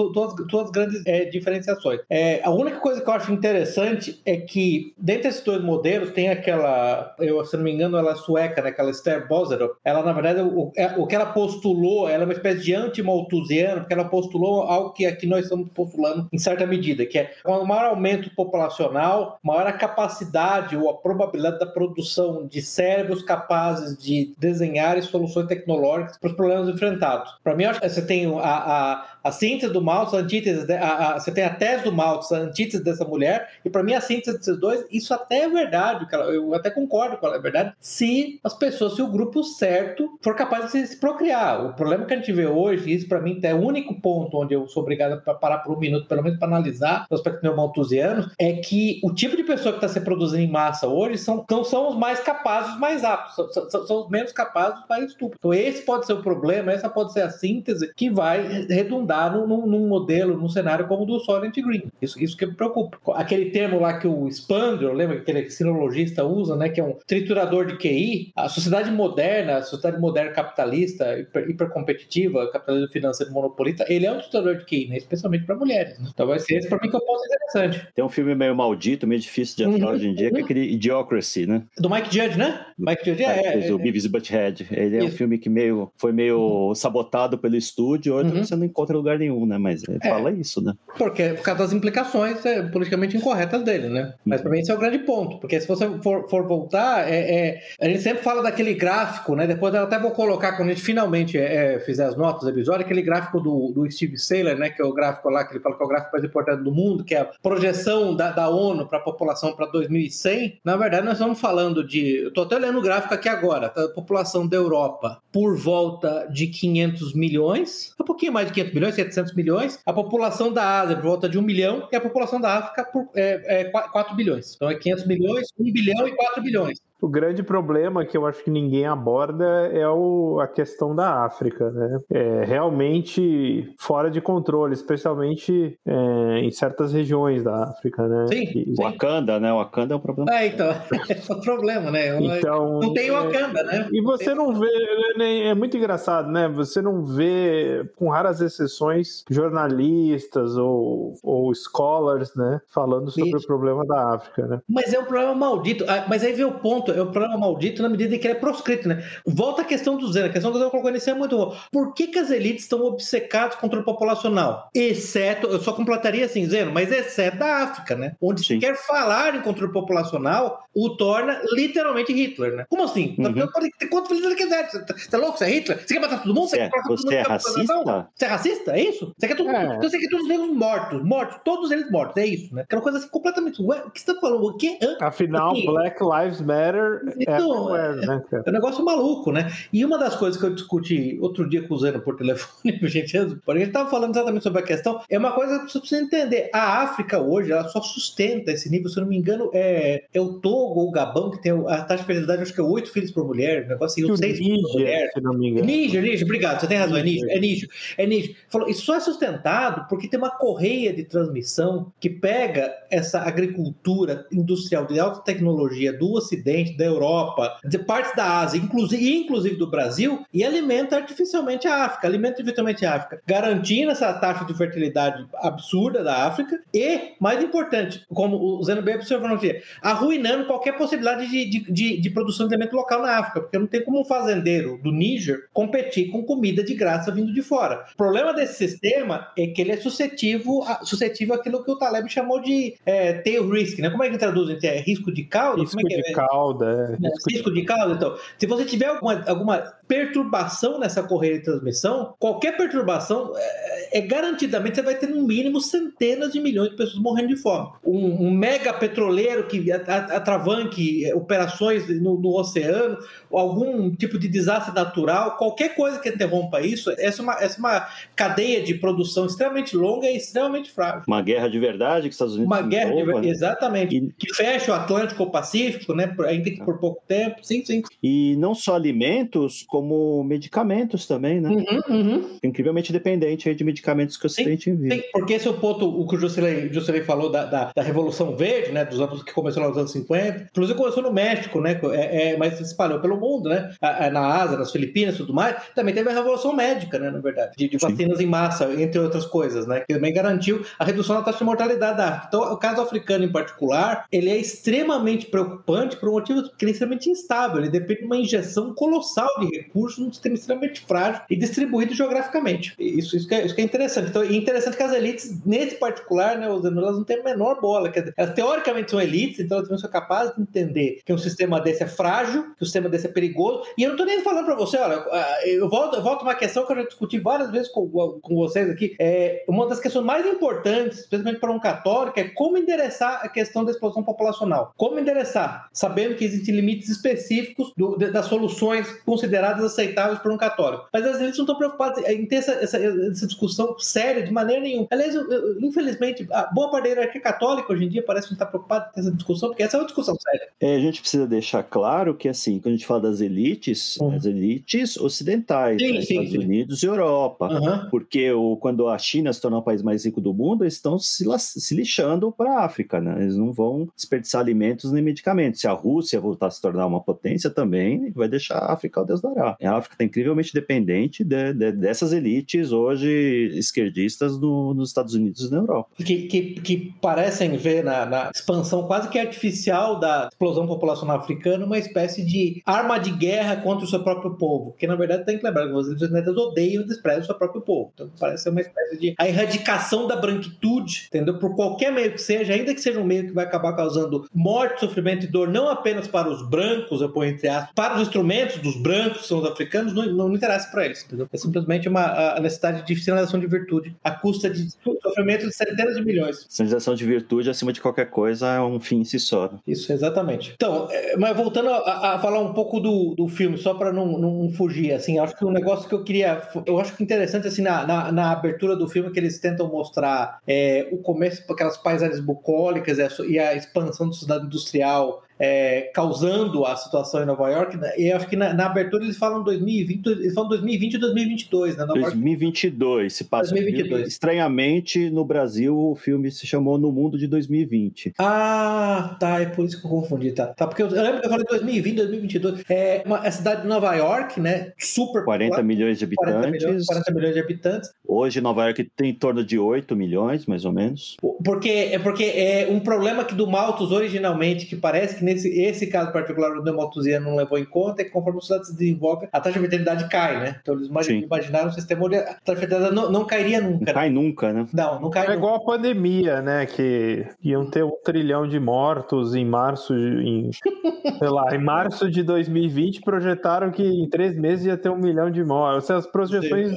todas 0.50 0.70
grandes 0.70 1.02
é, 1.06 1.24
diferenciações. 1.24 2.00
É, 2.10 2.40
a 2.44 2.50
única 2.50 2.78
coisa 2.80 3.00
que 3.00 3.08
eu 3.08 3.14
acho 3.14 3.32
interessante 3.32 4.20
é 4.26 4.36
que, 4.36 4.92
dentre 4.98 5.28
esses 5.28 5.42
dois 5.42 5.62
modelos, 5.62 6.10
tem 6.10 6.28
aquela, 6.28 7.14
eu, 7.18 7.44
se 7.44 7.56
não 7.56 7.64
me 7.64 7.72
engano, 7.72 7.96
ela 7.96 8.12
é 8.12 8.16
sueca, 8.16 8.60
né, 8.62 8.68
aquela 8.70 8.90
Esther 8.90 9.26
Boserup. 9.28 9.76
Ela, 9.84 10.02
na 10.02 10.12
verdade, 10.12 10.40
o, 10.40 10.72
é- 10.76 10.94
o 10.98 11.06
que 11.06 11.14
ela 11.14 11.26
postulou, 11.26 11.83
ela 12.08 12.22
é 12.22 12.26
uma 12.26 12.32
espécie 12.32 12.62
de 12.62 12.74
anti-malthusiana, 12.74 13.80
porque 13.80 13.92
ela 13.94 14.04
postulou 14.04 14.62
algo 14.62 14.92
que 14.92 15.06
aqui 15.06 15.26
nós 15.26 15.44
estamos 15.44 15.68
postulando 15.74 16.28
em 16.32 16.38
certa 16.38 16.66
medida, 16.66 17.04
que 17.06 17.18
é 17.18 17.30
com 17.42 17.64
maior 17.64 17.86
aumento 17.86 18.30
populacional, 18.34 19.38
maior 19.42 19.66
a 19.66 19.72
capacidade 19.72 20.76
ou 20.76 20.88
a 20.90 20.94
probabilidade 20.94 21.58
da 21.58 21.66
produção 21.66 22.46
de 22.46 22.60
cérebros 22.62 23.22
capazes 23.22 23.96
de 23.96 24.32
desenhar 24.38 25.00
soluções 25.02 25.46
tecnológicas 25.46 26.16
para 26.18 26.28
os 26.30 26.36
problemas 26.36 26.68
enfrentados. 26.68 27.32
Para 27.42 27.54
mim, 27.54 27.64
acho 27.64 27.80
que 27.80 27.88
você 27.88 28.02
tem 28.02 28.26
a, 28.26 28.40
a, 28.42 29.06
a 29.24 29.32
síntese 29.32 29.72
do 29.72 29.80
Malthus, 29.82 30.14
a 30.14 30.18
antítese, 30.18 30.72
a, 30.72 31.14
a- 31.14 31.20
você 31.20 31.30
tem 31.32 31.44
a 31.44 31.54
tese 31.54 31.84
do 31.84 31.92
Malthus, 31.92 32.32
a 32.32 32.38
antítese 32.38 32.82
dessa 32.82 33.04
mulher, 33.04 33.48
e 33.64 33.70
para 33.70 33.82
mim 33.82 33.94
a 33.94 34.00
síntese 34.00 34.38
desses 34.38 34.58
dois, 34.58 34.84
isso 34.90 35.12
até 35.14 35.42
é 35.44 35.48
verdade, 35.48 36.06
eu 36.32 36.54
até 36.54 36.70
concordo 36.70 37.16
com 37.16 37.26
ela, 37.26 37.36
é 37.36 37.40
verdade, 37.40 37.72
se 37.80 38.38
as 38.42 38.54
pessoas, 38.54 38.94
se 38.94 39.02
o 39.02 39.08
grupo 39.08 39.42
certo 39.42 40.18
for 40.22 40.34
capaz 40.34 40.70
de 40.72 40.86
se 40.86 40.96
procriar. 40.98 41.73
O 41.74 41.76
problema 41.76 42.04
que 42.06 42.14
a 42.14 42.16
gente 42.16 42.32
vê 42.32 42.46
hoje, 42.46 42.88
e 42.88 42.94
isso 42.94 43.08
para 43.08 43.20
mim 43.20 43.38
é 43.42 43.52
o 43.52 43.58
único 43.58 44.00
ponto 44.00 44.36
onde 44.40 44.54
eu 44.54 44.66
sou 44.68 44.82
obrigado 44.82 45.20
a 45.26 45.34
parar 45.34 45.58
por 45.58 45.76
um 45.76 45.78
minuto, 45.80 46.06
pelo 46.06 46.22
menos 46.22 46.38
para 46.38 46.46
analisar 46.48 47.04
o 47.10 47.14
aspecto 47.14 47.42
neomalthusiano, 47.42 48.30
é 48.38 48.52
que 48.54 49.00
o 49.02 49.12
tipo 49.12 49.36
de 49.36 49.42
pessoa 49.42 49.72
que 49.72 49.84
está 49.84 49.88
se 49.88 50.00
produzindo 50.00 50.42
em 50.42 50.50
massa 50.50 50.86
hoje 50.86 51.18
são, 51.18 51.44
não 51.50 51.64
são 51.64 51.88
os 51.90 51.96
mais 51.96 52.20
capazes, 52.20 52.74
os 52.74 52.78
mais 52.80 53.02
aptos, 53.04 53.34
são, 53.34 53.68
são- 53.70 53.86
são 53.86 54.00
os 54.04 54.08
menos 54.10 54.30
capazes, 54.32 54.80
os 54.80 54.88
mais 54.88 55.04
estúpidos. 55.06 55.36
Então 55.38 55.52
esse 55.52 55.82
pode 55.82 56.06
ser 56.06 56.12
o 56.12 56.22
problema, 56.22 56.72
essa 56.72 56.88
pode 56.88 57.12
ser 57.12 57.22
a 57.22 57.30
síntese 57.30 57.92
que 57.96 58.08
vai 58.08 58.66
redundar 58.68 59.32
num, 59.36 59.66
num- 59.66 59.88
modelo, 59.88 60.36
num 60.36 60.48
cenário 60.48 60.86
como 60.86 61.02
o 61.02 61.06
do 61.06 61.20
Solent 61.20 61.54
Green. 61.56 61.84
Isso, 62.00 62.22
isso 62.22 62.36
que 62.36 62.46
me 62.46 62.54
preocupa. 62.54 62.98
Aquele 63.14 63.50
termo 63.50 63.80
lá 63.80 63.98
que 63.98 64.06
o 64.06 64.28
Spandler, 64.30 64.92
lembra 64.92 65.16
que 65.16 65.22
aquele 65.22 65.50
sinologista 65.50 66.24
usa, 66.24 66.56
né, 66.56 66.68
que 66.68 66.80
é 66.80 66.84
um 66.84 66.96
triturador 67.06 67.66
de 67.66 67.76
QI, 67.76 68.32
a 68.36 68.48
sociedade 68.48 68.90
moderna, 68.90 69.56
a 69.56 69.62
sociedade 69.62 70.00
moderna 70.00 70.30
capitalista, 70.32 71.18
hiper, 71.18 71.48
hipercompetitiva, 71.64 72.50
capitalismo 72.52 72.88
financeiro 72.88 73.32
monopolista, 73.32 73.84
ele 73.88 74.06
é 74.06 74.12
um 74.12 74.18
triturador 74.18 74.56
de 74.58 74.64
QI, 74.64 74.88
né, 74.88 74.96
especialmente 74.96 75.44
para 75.44 75.56
mulheres. 75.56 75.98
né? 75.98 76.08
Então 76.12 76.26
vai 76.26 76.38
ser 76.38 76.56
esse 76.56 76.68
para 76.68 76.78
mim 76.80 76.88
que 76.88 76.96
é 76.96 76.98
um 76.98 77.04
ponto 77.04 77.22
interessante. 77.24 77.88
Tem 77.94 78.04
um 78.04 78.08
filme 78.08 78.34
meio 78.34 78.54
maldito, 78.54 79.06
meio 79.06 79.20
difícil 79.20 79.56
de 79.56 79.64
achar 79.64 79.86
Uhum. 79.86 79.92
hoje 79.94 80.08
em 80.08 80.14
dia, 80.14 80.30
que 80.30 80.38
é 80.38 80.40
aquele 80.40 80.64
Idiocracy, 80.72 81.46
né? 81.46 81.62
Do 81.78 81.90
Mike 81.90 82.14
Judge, 82.14 82.38
né? 82.38 82.66
Mike 82.78 83.04
Judge 83.04 83.24
É, 83.24 83.38
é, 83.48 83.52
fez 83.52 83.64
é, 83.66 83.72
o 83.72 83.78
Beavis 83.78 84.04
e 84.04 84.08
Butthead. 84.08 84.66
Ele 84.70 84.96
é 84.98 85.02
um 85.02 85.06
Isso. 85.08 85.16
filme 85.16 85.38
que 85.38 85.48
meio, 85.48 85.90
foi 85.96 86.12
meio 86.12 86.72
sabotado 86.74 87.38
pelo 87.38 87.56
estúdio, 87.56 88.14
hoje 88.14 88.30
Uhum. 88.30 88.44
você 88.44 88.56
não 88.56 88.64
encontra 88.64 88.94
em 88.94 88.98
lugar 88.98 89.18
nenhum, 89.18 89.46
né? 89.46 89.58
Mas 89.58 89.82
ele 89.88 89.98
É. 90.02 90.08
fala 90.08 90.30
isso, 90.30 90.62
né? 90.62 90.72
Porque 90.98 91.30
por 91.30 91.42
causa 91.42 91.62
das 91.64 91.72
implicações 91.72 92.44
é, 92.44 92.62
politicamente 92.62 93.16
incorretas 93.16 93.62
dele, 93.62 93.88
né? 93.88 94.14
Mas 94.24 94.40
para 94.40 94.50
mim 94.50 94.60
esse 94.60 94.70
é 94.70 94.74
o 94.74 94.78
grande 94.78 94.98
ponto, 94.98 95.38
porque 95.38 95.60
se 95.60 95.66
você 95.68 95.88
for, 96.02 96.28
for 96.28 96.46
voltar, 96.46 97.10
é, 97.10 97.18
é- 97.48 97.60
a 97.80 97.88
gente 97.88 98.00
sempre 98.02 98.22
fala 98.22 98.42
daquele 98.42 98.74
gráfico, 98.74 99.34
né? 99.34 99.46
Depois 99.46 99.74
eu 99.74 99.82
até 99.82 99.98
vou 99.98 100.10
colocar 100.10 100.52
quando 100.56 100.70
a 100.70 100.72
gente 100.72 100.84
finalmente 100.84 101.36
é, 101.54 101.78
fizer 101.80 102.04
as 102.04 102.16
notas 102.16 102.42
do 102.42 102.50
episódio, 102.50 102.84
aquele 102.84 103.02
gráfico 103.02 103.40
do, 103.40 103.72
do 103.72 103.90
Steve 103.90 104.18
Saylor, 104.18 104.56
né? 104.56 104.70
Que 104.70 104.82
é 104.82 104.84
o 104.84 104.92
gráfico 104.92 105.30
lá 105.30 105.44
que 105.44 105.52
ele 105.52 105.60
fala 105.60 105.76
que 105.76 105.82
é 105.82 105.86
o 105.86 105.88
gráfico 105.88 106.12
mais 106.12 106.24
importante 106.24 106.62
do 106.62 106.72
mundo, 106.72 107.04
que 107.04 107.14
é 107.14 107.20
a 107.20 107.24
projeção 107.24 108.14
da, 108.14 108.30
da 108.30 108.48
ONU 108.48 108.86
para 108.86 108.98
a 108.98 109.02
população 109.02 109.54
para 109.54 109.66
2100. 109.66 110.60
Na, 110.64 110.76
verdade, 110.76 111.04
nós 111.04 111.14
estamos 111.14 111.40
falando 111.40 111.86
de. 111.86 112.22
Eu 112.22 112.28
estou 112.28 112.44
até 112.44 112.56
olhando 112.56 112.78
o 112.78 112.82
gráfico 112.82 113.14
aqui 113.14 113.28
agora. 113.28 113.68
tá? 113.68 113.84
A 113.84 113.88
população 113.88 114.46
da 114.46 114.56
Europa 114.56 115.22
por 115.32 115.56
volta 115.56 116.26
de 116.30 116.48
500 116.48 117.14
milhões, 117.14 117.94
um 118.00 118.04
pouquinho 118.04 118.32
mais 118.32 118.48
de 118.48 118.52
500 118.52 118.74
milhões, 118.74 118.94
700 118.94 119.34
milhões. 119.34 119.78
A 119.86 119.92
população 119.92 120.52
da 120.52 120.80
Ásia 120.80 120.96
por 120.96 121.04
volta 121.04 121.28
de 121.28 121.38
1 121.38 121.42
milhão 121.42 121.88
e 121.92 121.96
a 121.96 122.00
população 122.00 122.40
da 122.40 122.58
África 122.58 122.84
por 122.84 123.08
é, 123.14 123.62
é, 123.62 123.64
4 123.64 124.14
bilhões. 124.16 124.54
Então 124.54 124.68
é 124.68 124.74
500 124.74 125.06
milhões, 125.06 125.48
1 125.58 125.72
bilhão 125.72 126.08
e 126.08 126.12
4 126.16 126.42
bilhões. 126.42 126.78
O 127.04 127.08
grande 127.08 127.42
problema 127.42 128.02
que 128.02 128.16
eu 128.16 128.24
acho 128.24 128.42
que 128.42 128.50
ninguém 128.50 128.86
aborda 128.86 129.44
é 129.70 129.86
o, 129.86 130.40
a 130.40 130.48
questão 130.48 130.94
da 130.94 131.22
África, 131.26 131.70
né? 131.70 131.98
É 132.10 132.44
realmente 132.46 133.74
fora 133.78 134.10
de 134.10 134.22
controle, 134.22 134.72
especialmente 134.72 135.78
é, 135.86 136.38
em 136.38 136.50
certas 136.50 136.94
regiões 136.94 137.44
da 137.44 137.64
África, 137.64 138.08
né? 138.08 138.26
Sim, 138.28 138.44
E- 138.44 138.74
sim. 138.74 138.82
Wakanda, 138.82 139.38
né? 139.38 139.52
Wakanda 139.52 139.92
é 139.92 139.96
um 139.98 140.00
problema. 140.00 140.34
É, 140.34 140.46
então, 140.46 140.68
é 141.10 141.32
o 141.32 141.40
problema, 141.42 141.90
né? 141.90 142.18
Então, 142.22 142.80
não 142.80 142.94
tem 142.94 143.08
é, 143.08 143.12
Wakanda, 143.12 143.62
né? 143.64 143.86
E 143.92 144.00
você 144.00 144.34
não 144.34 144.58
vê, 144.58 144.70
né, 145.18 145.48
é 145.48 145.54
muito 145.54 145.76
engraçado, 145.76 146.30
né? 146.30 146.48
Você 146.48 146.80
não 146.80 147.04
vê, 147.04 147.86
com 147.96 148.08
raras 148.08 148.40
exceções, 148.40 149.26
jornalistas 149.28 150.56
ou, 150.56 151.12
ou 151.22 151.54
scholars, 151.54 152.34
né? 152.34 152.62
Falando 152.68 153.10
sobre 153.10 153.28
Isso. 153.28 153.44
o 153.44 153.46
problema 153.46 153.84
da 153.84 154.14
África, 154.14 154.46
né? 154.46 154.60
Mas 154.66 154.94
é 154.94 154.98
um 154.98 155.04
problema 155.04 155.34
maldito. 155.34 155.84
Ah, 155.86 156.06
Mas 156.08 156.24
aí 156.24 156.32
vem 156.32 156.46
o 156.46 156.52
ponto, 156.52 156.93
é 156.94 157.02
um 157.02 157.10
problema 157.10 157.36
maldito 157.38 157.82
na 157.82 157.88
medida 157.88 158.14
em 158.14 158.18
que 158.18 158.26
ele 158.26 158.34
é 158.36 158.40
proscrito, 158.40 158.88
né? 158.88 159.04
Volta 159.26 159.62
a 159.62 159.64
questão 159.64 159.96
do 159.96 160.12
Zeno, 160.12 160.26
a 160.26 160.30
questão 160.30 160.52
que 160.52 160.58
Zeno 160.58 160.70
colocou 160.70 160.90
nisso 160.90 161.10
é 161.10 161.14
muito 161.14 161.36
boa. 161.36 161.56
Por 161.72 161.92
que, 161.94 162.06
que 162.08 162.18
as 162.18 162.30
elites 162.30 162.64
estão 162.64 162.82
obcecadas 162.84 163.54
com 163.54 163.58
o 163.58 163.60
controle 163.62 163.84
populacional? 163.84 164.68
Exceto, 164.74 165.46
eu 165.46 165.60
só 165.60 165.72
completaria 165.72 166.24
assim, 166.24 166.46
Zeno, 166.46 166.72
mas 166.72 166.90
exceto 166.92 167.38
da 167.38 167.62
África, 167.64 167.94
né? 167.96 168.16
Onde 168.20 168.40
se 168.40 168.46
Sim. 168.48 168.58
quer 168.58 168.76
falar 168.76 169.34
em 169.34 169.40
controle 169.40 169.72
populacional, 169.72 170.64
o 170.74 170.90
torna 170.90 171.40
literalmente 171.52 172.12
Hitler, 172.12 172.54
né? 172.54 172.66
Como 172.68 172.82
assim? 172.84 173.14
Uhum. 173.18 173.46
Quanto 173.90 174.08
feliz 174.08 174.24
ele 174.24 174.34
quiser? 174.34 174.68
Você 174.70 174.84
tá- 174.84 174.94
é 175.12 175.16
louco? 175.20 175.38
Você 175.38 175.44
é 175.44 175.48
Hitler? 175.48 175.78
Você 175.78 175.94
quer 175.94 176.00
matar 176.00 176.22
todo 176.22 176.34
mundo? 176.34 176.48
Você 176.48 176.56
quer 176.56 176.62
é- 176.62 176.66
matar 176.66 176.82
todo 176.82 176.96
você 176.96 177.04
mundo? 177.04 177.12
é 177.14 177.22
Quer 177.22 177.30
racista? 177.30 178.08
Você 178.14 178.24
é 178.24 178.28
racista? 178.28 178.72
É 178.72 178.80
isso? 178.80 179.14
Você 179.16 179.28
quer 179.28 179.36
todo 179.36 179.50
É. 179.50 179.64
Então 179.64 179.82
você 179.90 179.98
quer 179.98 180.08
todos 180.08 180.24
os 180.24 180.28
negros 180.28 180.50
mortos, 180.56 181.02
mortos, 181.04 181.36
todos 181.44 181.70
eles 181.70 181.90
mortos, 181.90 182.16
é 182.16 182.26
isso, 182.26 182.54
né? 182.54 182.62
Aquela 182.62 182.82
coisa 182.82 182.98
assim 182.98 183.08
completamente. 183.08 183.62
Ué, 183.62 183.82
o 183.86 183.90
que 183.90 184.00
você 184.00 184.12
tá 184.12 184.20
falando? 184.20 184.44
O 184.44 184.56
quê? 184.56 184.78
Hã? 184.82 184.96
Afinal, 185.00 185.52
Aqui. 185.52 185.66
Black 185.66 185.98
Lives 186.02 186.40
Matter 186.40 186.83
Então, 187.18 187.76
everywhere, 187.76 188.06
né, 188.06 188.22
cara? 188.30 188.42
É 188.46 188.50
um 188.50 188.52
negócio 188.52 188.84
maluco, 188.84 189.32
né? 189.32 189.50
E 189.72 189.84
uma 189.84 189.98
das 189.98 190.14
coisas 190.16 190.40
que 190.40 190.46
eu 190.46 190.54
discuti 190.54 191.18
outro 191.20 191.48
dia 191.48 191.66
com 191.66 191.74
o 191.74 191.78
Zeno 191.78 192.00
por 192.00 192.16
telefone, 192.16 192.78
a 192.82 192.86
gente 192.86 193.72
tava 193.72 193.90
falando 193.90 194.14
exatamente 194.14 194.42
sobre 194.42 194.60
a 194.60 194.64
questão, 194.64 195.00
é 195.08 195.18
uma 195.18 195.32
coisa 195.32 195.60
que 195.60 195.70
você 195.70 195.78
precisa 195.78 196.02
entender. 196.02 196.50
A 196.52 196.82
África 196.82 197.20
hoje, 197.20 197.52
ela 197.52 197.68
só 197.68 197.80
sustenta 197.80 198.52
esse 198.52 198.70
nível, 198.70 198.88
se 198.88 198.98
eu 198.98 199.02
não 199.02 199.08
me 199.08 199.16
engano, 199.16 199.50
é, 199.52 200.04
é 200.12 200.20
o 200.20 200.34
Togo 200.34 200.80
ou 200.80 200.88
o 200.88 200.92
Gabão, 200.92 201.30
que 201.30 201.42
tem 201.42 201.52
a 201.52 201.82
taxa 201.82 202.02
de 202.02 202.04
fertilidade, 202.04 202.42
acho 202.42 202.54
que 202.54 202.60
é 202.60 202.64
oito 202.64 202.90
filhos 202.90 203.10
por 203.10 203.26
mulher, 203.26 203.64
um 203.64 203.68
negócio 203.68 204.04
assim, 204.04 204.16
seis 204.16 204.38
filhos 204.38 204.62
por 204.62 204.72
mulher. 204.72 204.96
Níger, 204.96 205.12
se 205.12 205.20
não 205.20 205.34
me 205.34 205.48
engano. 205.48 205.66
Níger, 205.66 206.02
Níger, 206.02 206.24
obrigado, 206.24 206.60
você 206.60 206.66
tem 206.66 206.78
razão, 206.78 206.96
é 206.96 207.02
Níger, 207.02 207.26
Níger. 207.26 207.36
é 207.36 207.40
Níger, 207.40 207.68
é 207.98 208.06
Níger. 208.06 208.36
Falou, 208.48 208.68
isso 208.68 208.82
só 208.82 208.96
é 208.96 209.00
sustentado 209.00 209.86
porque 209.88 210.08
tem 210.08 210.18
uma 210.18 210.30
correia 210.30 210.92
de 210.92 211.04
transmissão 211.04 211.92
que 212.00 212.10
pega 212.10 212.72
essa 212.90 213.20
agricultura 213.20 214.26
industrial 214.32 214.86
de 214.86 214.98
alta 214.98 215.20
tecnologia 215.20 215.92
do 215.92 216.12
Ocidente, 216.12 216.63
da 216.72 216.84
Europa, 216.84 217.58
de 217.64 217.78
partes 217.78 218.14
da 218.14 218.40
Ásia, 218.40 218.58
inclusive, 218.58 219.16
inclusive 219.16 219.56
do 219.56 219.70
Brasil, 219.70 220.24
e 220.32 220.44
alimenta 220.44 220.96
artificialmente 220.96 221.66
a 221.68 221.84
África, 221.84 222.06
alimenta 222.06 222.40
artificialmente 222.40 222.84
a 222.86 222.94
África, 222.94 223.20
garantindo 223.26 223.90
essa 223.90 224.12
taxa 224.12 224.44
de 224.44 224.54
fertilidade 224.54 225.26
absurda 225.36 226.02
da 226.02 226.26
África 226.26 226.60
e, 226.72 227.12
mais 227.20 227.42
importante, 227.42 228.04
como 228.08 228.36
o 228.36 228.62
Zeno 228.62 228.82
bem 228.82 228.96
observou 228.96 229.28
no 229.28 229.38
dia, 229.38 229.62
arruinando 229.82 230.46
qualquer 230.46 230.76
possibilidade 230.76 231.28
de, 231.28 231.44
de, 231.44 231.72
de, 231.72 232.00
de 232.00 232.10
produção 232.10 232.48
de 232.48 232.54
alimento 232.54 232.74
local 232.74 233.02
na 233.02 233.18
África, 233.18 233.40
porque 233.40 233.58
não 233.58 233.66
tem 233.66 233.82
como 233.84 234.00
um 234.00 234.04
fazendeiro 234.04 234.78
do 234.82 234.92
Níger 234.92 235.48
competir 235.52 236.10
com 236.10 236.22
comida 236.22 236.62
de 236.62 236.74
graça 236.74 237.10
vindo 237.10 237.32
de 237.32 237.42
fora. 237.42 237.84
O 237.92 237.96
problema 237.96 238.32
desse 238.32 238.54
sistema 238.54 239.28
é 239.36 239.46
que 239.46 239.60
ele 239.60 239.72
é 239.72 239.76
suscetível, 239.76 240.62
a, 240.64 240.84
suscetível 240.84 241.34
àquilo 241.34 241.64
que 241.64 241.70
o 241.70 241.78
Taleb 241.78 242.08
chamou 242.08 242.40
de 242.40 242.74
é, 242.84 243.14
tail 243.14 243.48
risk, 243.48 243.78
né? 243.78 243.90
Como 243.90 244.02
é 244.02 244.10
que 244.10 244.18
traduz? 244.18 244.62
É 244.62 244.78
risco 244.80 245.12
de 245.12 245.24
cauda? 245.24 245.60
Risco 245.60 245.76
Como 245.76 245.92
é 245.92 245.96
de 245.96 246.10
é? 246.10 246.12
Cauda, 246.58 246.96
é. 246.96 247.00
né, 247.00 247.08
Risco 247.10 247.28
de 247.28 247.34
risco 247.34 247.52
de 247.52 247.64
causa, 247.64 247.94
então, 247.94 248.16
se 248.38 248.46
você 248.46 248.64
tiver 248.64 248.86
alguma, 248.86 249.22
alguma 249.26 249.74
perturbação 249.86 250.78
nessa 250.78 251.02
correia 251.02 251.38
de 251.38 251.44
transmissão, 251.44 252.14
qualquer 252.18 252.56
perturbação 252.56 253.32
é, 253.36 253.98
é 253.98 254.00
garantidamente 254.00 254.76
você 254.76 254.82
vai 254.82 254.94
ter 254.94 255.08
no 255.08 255.22
mínimo 255.22 255.60
centenas 255.60 256.32
de 256.32 256.40
milhões 256.40 256.70
de 256.70 256.76
pessoas 256.76 256.98
morrendo 256.98 257.28
de 257.28 257.36
fome. 257.36 257.68
Um, 257.84 258.26
um 258.26 258.30
mega 258.30 258.72
petroleiro 258.72 259.46
que 259.46 259.70
atravanque 259.70 261.04
é, 261.04 261.14
operações 261.14 261.88
no, 262.00 262.18
no 262.18 262.38
oceano, 262.38 262.98
algum 263.32 263.94
tipo 263.94 264.18
de 264.18 264.28
desastre 264.28 264.74
natural, 264.74 265.36
qualquer 265.36 265.74
coisa 265.74 265.98
que 265.98 266.08
interrompa 266.08 266.60
isso, 266.60 266.90
essa 266.98 267.20
é 267.20 267.22
uma, 267.22 267.34
essa 267.34 267.56
é 267.56 267.58
uma 267.58 267.88
cadeia 268.16 268.62
de 268.62 268.74
produção 268.74 269.26
extremamente 269.26 269.76
longa 269.76 270.08
e 270.08 270.16
extremamente 270.16 270.70
frágil. 270.70 271.02
Uma 271.06 271.22
guerra 271.22 271.48
de 271.48 271.58
verdade 271.58 272.02
que 272.02 272.08
os 272.08 272.14
Estados 272.14 272.34
Unidos 272.34 272.52
Uma 272.52 272.62
guerra, 272.62 272.94
de, 272.94 273.00
envolva, 273.00 273.20
né? 273.20 273.28
exatamente, 273.28 273.96
E- 273.96 274.12
que 274.18 274.34
fecha 274.34 274.72
o 274.72 274.74
Atlântico 274.74 275.22
ou 275.22 275.28
o 275.28 275.32
Pacífico, 275.32 275.94
né, 275.94 276.06
que 276.50 276.64
por 276.64 276.78
pouco 276.78 277.02
tempo, 277.06 277.36
sim, 277.42 277.64
sim. 277.64 277.82
E 278.02 278.36
não 278.38 278.54
só 278.54 278.74
alimentos, 278.74 279.64
como 279.66 280.22
medicamentos 280.24 281.06
também, 281.06 281.40
né? 281.40 281.50
Uhum, 281.50 281.96
uhum. 281.96 282.38
Incrivelmente 282.42 282.92
dependente 282.92 283.48
aí 283.48 283.54
de 283.54 283.64
medicamentos 283.64 284.16
que 284.16 284.24
o 284.24 284.28
Ocidente 284.28 284.70
envia. 284.70 284.96
Sim, 284.96 285.02
porque 285.12 285.34
esse 285.34 285.46
é 285.46 285.50
o 285.50 285.54
ponto, 285.54 285.88
o 285.88 286.06
que 286.06 286.16
o 286.16 286.18
Juscelin, 286.18 286.72
Juscelin 286.72 287.02
falou 287.02 287.30
da, 287.30 287.44
da, 287.44 287.72
da 287.74 287.82
Revolução 287.82 288.36
Verde, 288.36 288.72
né, 288.72 288.84
dos 288.84 289.00
anos 289.00 289.22
que 289.22 289.32
começou 289.32 289.62
nos 289.62 289.76
anos 289.76 289.92
50, 289.92 290.48
inclusive 290.50 290.78
começou 290.78 291.02
no 291.02 291.12
México, 291.12 291.60
né, 291.60 291.80
é, 291.92 292.30
é, 292.32 292.36
mas 292.36 292.54
se 292.54 292.62
espalhou 292.62 293.00
pelo 293.00 293.18
mundo, 293.18 293.48
né, 293.48 293.70
na 294.12 294.42
Ásia, 294.42 294.58
nas 294.58 294.72
Filipinas 294.72 295.14
e 295.14 295.18
tudo 295.18 295.34
mais, 295.34 295.56
também 295.74 295.94
teve 295.94 296.08
a 296.10 296.12
Revolução 296.12 296.54
Médica, 296.54 296.98
né, 296.98 297.10
na 297.10 297.20
verdade, 297.20 297.52
de, 297.56 297.68
de 297.68 297.78
vacinas 297.78 298.20
em 298.20 298.26
massa, 298.26 298.70
entre 298.80 298.98
outras 298.98 299.26
coisas, 299.26 299.66
né, 299.66 299.80
que 299.80 299.94
também 299.94 300.12
garantiu 300.12 300.64
a 300.78 300.84
redução 300.84 301.16
da 301.16 301.22
taxa 301.22 301.38
de 301.38 301.44
mortalidade 301.44 301.96
da 301.96 302.08
África. 302.08 302.28
Então, 302.28 302.52
o 302.52 302.56
caso 302.56 302.80
africano 302.80 303.24
em 303.24 303.32
particular, 303.32 304.06
ele 304.10 304.30
é 304.30 304.36
extremamente 304.36 305.26
preocupante 305.26 305.96
por 305.96 306.08
um 306.08 306.12
motivo 306.12 306.33
que 306.42 306.64
ele 306.64 306.70
é 306.70 306.72
extremamente 306.72 307.10
instável, 307.10 307.58
ele 307.58 307.70
depende 307.70 308.00
de 308.00 308.06
uma 308.06 308.16
injeção 308.16 308.74
colossal 308.74 309.28
de 309.40 309.46
recursos 309.56 309.98
num 309.98 310.12
sistema 310.12 310.34
extremamente 310.34 310.80
frágil 310.80 311.22
e 311.30 311.36
distribuído 311.36 311.94
geograficamente. 311.94 312.74
Isso, 312.78 313.16
isso, 313.16 313.28
que, 313.28 313.34
é, 313.34 313.44
isso 313.46 313.54
que 313.54 313.60
é 313.60 313.64
interessante. 313.64 314.10
Então, 314.10 314.22
é 314.22 314.32
interessante 314.34 314.76
que 314.76 314.82
as 314.82 314.92
elites, 314.92 315.44
nesse 315.44 315.76
particular, 315.76 316.38
né, 316.38 316.50
os 316.50 316.64
elas 316.64 316.96
não 316.96 317.04
têm 317.04 317.20
a 317.20 317.22
menor 317.22 317.60
bola. 317.60 317.92
Elas 318.16 318.34
teoricamente 318.34 318.90
são 318.90 319.00
elites, 319.00 319.40
então 319.40 319.58
elas 319.58 319.70
não 319.70 319.78
são 319.78 319.90
capazes 319.90 320.34
de 320.34 320.42
entender 320.42 321.00
que 321.04 321.12
um 321.12 321.18
sistema 321.18 321.60
desse 321.60 321.82
é 321.82 321.86
frágil, 321.86 322.54
que 322.56 322.62
o 322.62 322.64
sistema 322.64 322.88
desse 322.88 323.06
é 323.06 323.10
perigoso. 323.10 323.64
E 323.76 323.82
eu 323.82 323.90
não 323.90 323.96
tô 323.96 324.04
nem 324.04 324.22
falando 324.22 324.46
para 324.46 324.54
você, 324.54 324.76
olha, 324.78 325.04
ah, 325.10 325.38
eu 325.46 325.68
volto, 325.68 325.96
eu 325.96 326.02
volto 326.02 326.22
uma 326.22 326.34
questão 326.34 326.66
que 326.66 326.72
eu 326.72 326.76
já 326.76 326.82
discuti 326.84 327.18
várias 327.18 327.50
vezes 327.50 327.68
com, 327.68 327.88
com 327.88 328.34
vocês 328.34 328.68
aqui. 328.70 328.94
É, 328.98 329.44
uma 329.48 329.66
das 329.68 329.80
questões 329.80 330.04
mais 330.04 330.26
importantes, 330.26 331.00
especialmente 331.00 331.40
para 331.40 331.52
um 331.52 331.60
católico, 331.60 332.18
é 332.18 332.24
como 332.24 332.58
endereçar 332.58 333.20
a 333.22 333.28
questão 333.28 333.64
da 333.64 333.70
explosão 333.70 334.02
populacional. 334.02 334.72
Como 334.76 334.98
endereçar, 334.98 335.68
sabendo 335.72 336.14
que 336.14 336.23
existem 336.24 336.54
limites 336.54 336.88
específicos 336.88 337.72
do- 337.76 337.96
das 337.96 338.26
soluções 338.26 338.86
consideradas 339.04 339.64
aceitáveis 339.64 340.18
por 340.20 340.30
um 340.32 340.36
católico. 340.36 340.88
Mas 340.92 341.04
as 341.04 341.16
elites 341.20 341.38
não 341.38 341.44
estão 341.44 341.56
preocupadas 341.56 342.04
em 342.08 342.26
ter 342.26 342.36
essa, 342.36 342.52
essa- 342.52 342.78
essa 342.78 343.26
discussão 343.26 343.76
séria 343.78 344.22
de 344.22 344.32
maneira 344.32 344.62
nenhuma. 344.62 344.86
Aliás, 344.90 345.14
eu- 345.14 345.30
eu- 345.30 345.60
infelizmente, 345.60 346.26
a 346.32 346.44
boa 346.52 346.70
parte 346.70 346.84
da 346.84 346.88
hierarquia 346.90 347.20
católica 347.20 347.72
hoje 347.72 347.84
em 347.84 347.88
dia 347.88 348.02
parece 348.02 348.28
não 348.28 348.34
estar 348.34 348.46
preocupada 348.46 348.90
com 348.92 349.00
essa 349.00 349.10
discussão, 349.12 349.48
porque 349.50 349.62
essa 349.62 349.76
é 349.76 349.80
uma 349.80 349.86
discussão 349.86 350.14
séria. 350.20 350.48
É, 350.60 350.76
a 350.76 350.80
gente 350.80 351.00
precisa 351.00 351.26
deixar 351.26 351.62
claro 351.62 352.14
que, 352.14 352.28
assim, 352.28 352.58
quando 352.58 352.74
a 352.74 352.76
gente 352.76 352.86
fala 352.86 353.00
das 353.02 353.20
elites, 353.20 353.96
Uhum. 353.98 354.14
as 354.14 354.24
elites 354.24 354.96
ocidentais, 354.96 355.80
Sim, 355.80 355.92
né, 355.94 356.00
sim, 356.02 356.14
Estados 356.14 356.30
sim. 356.32 356.38
Unidos 356.38 356.82
e 356.82 356.86
Europa. 356.86 357.46
Aham. 357.46 357.88
Porque 357.90 358.30
o, 358.32 358.56
quando 358.56 358.88
a 358.88 358.98
China 358.98 359.32
se 359.32 359.40
tornar 359.40 359.58
o 359.58 359.62
país 359.62 359.82
mais 359.82 360.04
rico 360.04 360.20
do 360.20 360.32
mundo, 360.34 360.64
eles 360.64 360.74
estão 360.74 360.98
se, 360.98 361.24
se 361.38 361.74
lixando 361.74 362.30
para 362.32 362.52
a 362.58 362.64
África, 362.64 363.00
né? 363.00 363.22
Eles 363.22 363.36
não 363.36 363.52
vão 363.52 363.88
desperdiçar 363.96 364.40
alimentos 364.40 364.92
nem 364.92 365.02
medicamentos. 365.02 365.60
Se 365.60 365.66
a 365.68 365.72
Rússia 365.72 366.13
voltar 366.20 366.46
a 366.46 366.50
se 366.50 366.60
tornar 366.60 366.86
uma 366.86 367.00
potência 367.00 367.50
também, 367.50 368.10
vai 368.12 368.28
deixar 368.28 368.58
a 368.58 368.72
África 368.72 369.00
ao 369.00 369.06
Deus. 369.06 369.20
A 369.24 369.56
África 369.76 369.94
está 369.94 370.04
incrivelmente 370.04 370.52
dependente 370.52 371.22
de- 371.24 371.52
de- 371.52 371.72
dessas 371.72 372.12
elites 372.12 372.72
hoje 372.72 373.50
esquerdistas 373.54 374.38
no- 374.38 374.74
nos 374.74 374.88
Estados 374.90 375.14
Unidos 375.14 375.42
e 375.42 375.50
na 375.50 375.58
Europa. 375.58 375.88
que, 375.96 376.22
que, 376.26 376.42
que 376.60 376.94
parecem 377.00 377.56
ver 377.56 377.82
na, 377.84 378.04
na 378.06 378.30
expansão 378.34 378.86
quase 378.86 379.08
que 379.08 379.18
artificial 379.18 379.98
da 379.98 380.28
explosão 380.30 380.66
populacional 380.66 381.16
africana 381.18 381.64
uma 381.64 381.78
espécie 381.78 382.24
de 382.24 382.62
arma 382.66 382.98
de 382.98 383.10
guerra 383.10 383.56
contra 383.56 383.84
o 383.84 383.88
seu 383.88 384.02
próprio 384.02 384.36
povo. 384.36 384.70
Porque, 384.72 384.86
na 384.86 384.96
verdade, 384.96 385.24
tem 385.24 385.38
que 385.38 385.44
lembrar 385.44 385.66
que 385.66 385.72
os 385.74 385.88
israelitas 385.88 386.36
odeiam 386.36 386.82
e 386.82 386.86
desprezam 386.86 387.22
o 387.22 387.26
seu 387.26 387.34
próprio 387.34 387.62
povo. 387.62 387.90
Então, 387.94 388.10
parece 388.18 388.44
ser 388.44 388.50
uma 388.50 388.60
espécie 388.60 388.98
de 388.98 389.14
a 389.18 389.28
erradicação 389.28 390.06
da 390.06 390.16
branquitude, 390.16 391.04
entendeu? 391.08 391.38
Por 391.38 391.54
qualquer 391.54 391.92
meio 391.92 392.12
que 392.12 392.20
seja, 392.20 392.52
ainda 392.52 392.74
que 392.74 392.80
seja 392.80 393.00
um 393.00 393.04
meio 393.04 393.26
que 393.26 393.32
vai 393.32 393.44
acabar 393.44 393.74
causando 393.74 394.26
morte, 394.34 394.80
sofrimento 394.80 395.24
e 395.24 395.28
dor, 395.28 395.48
não 395.48 395.68
apenas 395.68 396.03
para 396.08 396.28
os 396.28 396.48
brancos, 396.48 397.00
eu 397.00 397.08
ponho 397.10 397.30
entre 397.30 397.48
aspas, 397.48 397.70
para 397.74 397.96
os 397.96 398.02
instrumentos 398.02 398.58
dos 398.58 398.76
brancos, 398.80 399.22
que 399.22 399.28
são 399.28 399.38
os 399.38 399.46
africanos, 399.48 399.92
não, 399.92 400.06
não, 400.06 400.28
não 400.28 400.34
interessa 400.34 400.70
para 400.70 400.84
eles, 400.84 401.04
entendeu? 401.04 401.28
É 401.32 401.36
simplesmente 401.36 401.88
uma 401.88 402.34
a 402.34 402.40
necessidade 402.40 402.86
de 402.86 402.96
sinalização 402.96 403.40
de 403.40 403.46
virtude, 403.46 403.94
à 404.02 404.10
custa 404.10 404.48
de 404.50 404.68
sofrimento 405.02 405.46
de 405.46 405.54
centenas 405.54 405.96
de 405.96 406.04
milhões. 406.04 406.46
Sinalização 406.48 406.94
de 406.94 407.04
virtude, 407.04 407.50
acima 407.50 407.72
de 407.72 407.80
qualquer 407.80 408.10
coisa, 408.10 408.48
é 408.48 408.60
um 408.60 408.80
fim 408.80 409.00
em 409.00 409.04
si 409.04 409.18
só. 409.18 409.50
né? 409.50 409.58
Isso, 409.66 409.92
exatamente. 409.92 410.52
Então, 410.54 410.88
é, 410.90 411.16
mas 411.16 411.36
voltando 411.36 411.70
a, 411.70 412.14
a 412.14 412.18
falar 412.18 412.40
um 412.40 412.52
pouco 412.52 412.80
do, 412.80 413.14
do 413.14 413.28
filme, 413.28 413.58
só 413.58 413.74
para 413.74 413.92
não, 413.92 414.18
não 414.18 414.50
fugir, 414.50 414.92
assim, 414.92 415.18
acho 415.18 415.36
que 415.36 415.44
um 415.44 415.50
negócio 415.50 415.88
que 415.88 415.94
eu 415.94 416.02
queria. 416.04 416.42
Eu 416.66 416.78
acho 416.78 416.96
que 416.96 417.02
interessante, 417.02 417.46
assim, 417.46 417.62
na, 417.62 417.86
na, 417.86 418.12
na 418.12 418.32
abertura 418.32 418.76
do 418.76 418.88
filme, 418.88 419.10
que 419.10 419.18
eles 419.18 419.38
tentam 419.38 419.68
mostrar 419.68 420.38
é, 420.46 420.88
o 420.92 420.98
começo, 420.98 421.42
aquelas 421.50 421.76
paisagens 421.76 422.20
bucólicas 422.20 422.98
e 422.98 423.02
a, 423.02 423.08
e 423.26 423.38
a 423.38 423.54
expansão 423.54 424.08
da 424.08 424.14
cidade 424.14 424.46
industrial 424.46 425.23
é, 425.38 425.90
causando 425.94 426.64
a 426.64 426.76
situação 426.76 427.22
em 427.22 427.26
Nova 427.26 427.48
York. 427.50 427.76
né? 427.76 427.92
E 427.98 428.10
acho 428.12 428.28
que 428.28 428.36
na, 428.36 428.52
na 428.52 428.66
abertura 428.66 429.04
eles 429.04 429.16
falam 429.16 429.42
2020, 429.42 430.06
eles 430.06 430.34
falam 430.34 430.48
2020 430.48 430.94
e 430.94 430.98
2022, 430.98 431.76
né? 431.76 431.84
Nova 431.84 431.98
York 431.98 432.16
2022 432.16 433.12
se 433.12 433.24
passa. 433.24 433.50
2022. 433.50 434.08
Estranhamente, 434.08 435.10
no 435.10 435.24
Brasil, 435.24 435.76
o 435.76 435.94
filme 435.94 436.30
se 436.30 436.46
chamou 436.46 436.78
No 436.78 436.92
Mundo 436.92 437.18
de 437.18 437.26
2020. 437.26 438.14
Ah, 438.18 439.16
tá, 439.18 439.40
é 439.40 439.46
por 439.46 439.64
isso 439.64 439.80
que 439.80 439.86
eu 439.86 439.90
confundi, 439.90 440.32
tá? 440.32 440.46
Tá, 440.48 440.66
porque 440.66 440.82
eu, 440.82 440.88
eu 440.88 441.02
lembro 441.02 441.20
que 441.20 441.26
eu 441.26 441.30
falei 441.30 441.46
2020, 441.46 441.96
2022. 441.96 442.64
É 442.68 443.02
uma 443.04 443.18
a 443.18 443.30
cidade 443.30 443.62
de 443.62 443.68
Nova 443.68 443.94
York, 443.94 444.40
né? 444.40 444.72
Super 444.78 445.24
40 445.24 445.50
popular, 445.50 445.64
milhões 445.64 445.98
de 445.98 446.06
40 446.06 446.38
habitantes. 446.38 446.64
milhões, 446.64 446.86
40 446.86 447.12
milhões 447.12 447.34
de 447.34 447.40
habitantes. 447.40 447.90
Hoje, 448.06 448.40
Nova 448.40 448.64
York 448.64 448.90
tem 448.96 449.10
em 449.10 449.14
torno 449.14 449.44
de 449.44 449.58
8 449.58 449.96
milhões, 449.96 450.46
mais 450.46 450.64
ou 450.64 450.72
menos. 450.72 451.16
Porque 451.44 451.68
é 451.68 451.98
porque 451.98 452.24
é 452.24 452.68
um 452.70 452.80
problema 452.80 453.24
que 453.24 453.34
do 453.34 453.46
Malthus 453.46 453.90
originalmente, 453.90 454.66
que 454.66 454.76
parece 454.76 455.16
que 455.16 455.23
nesse 455.24 455.48
esse 455.60 455.86
caso 455.86 456.12
particular 456.12 456.52
o 456.52 456.64
Malthusiano 456.76 457.28
não 457.30 457.36
levou 457.36 457.58
em 457.58 457.64
conta, 457.64 458.02
é 458.02 458.04
que 458.04 458.10
conforme 458.10 458.38
a 458.38 458.40
sociedade 458.40 458.68
se 458.68 458.76
desenvolve, 458.76 459.26
a 459.32 459.40
taxa 459.40 459.54
de 459.54 459.60
fertilidade 459.60 460.08
cai, 460.08 460.38
né? 460.40 460.56
Então 460.62 460.74
eles 460.74 460.88
Sim. 461.06 461.18
imaginaram 461.20 461.68
um 461.68 461.72
sistema 461.72 462.04
onde 462.06 462.16
a 462.16 462.22
taxa 462.22 462.54
de 462.54 462.56
fertilidade 462.60 462.94
não, 462.94 463.10
não 463.10 463.24
cairia 463.24 463.60
Não 463.60 463.70
nunca. 463.70 463.84
né? 463.86 463.92
cai 463.92 464.10
nunca, 464.10 464.52
né? 464.52 464.66
Não, 464.72 465.00
não 465.00 465.10
cai 465.10 465.24
É 465.24 465.26
nunca. 465.28 465.38
igual 465.38 465.54
a 465.56 465.64
pandemia, 465.64 466.42
né? 466.42 466.66
Que 466.66 467.26
iam 467.42 467.68
ter 467.68 467.84
um 467.84 467.92
trilhão 468.04 468.46
de 468.46 468.60
mortos 468.60 469.34
em 469.34 469.44
março, 469.44 469.94
em, 469.94 470.50
sei 471.18 471.28
lá, 471.28 471.54
em 471.54 471.58
março 471.62 472.10
de 472.10 472.22
2020 472.22 473.00
projetaram 473.00 473.70
que 473.70 473.82
em 473.82 474.08
três 474.08 474.36
meses 474.36 474.66
ia 474.66 474.76
ter 474.76 474.88
um 474.90 474.96
milhão 474.98 475.30
de 475.30 475.42
mortos. 475.42 475.90
As 475.90 476.06
projeções. 476.06 476.72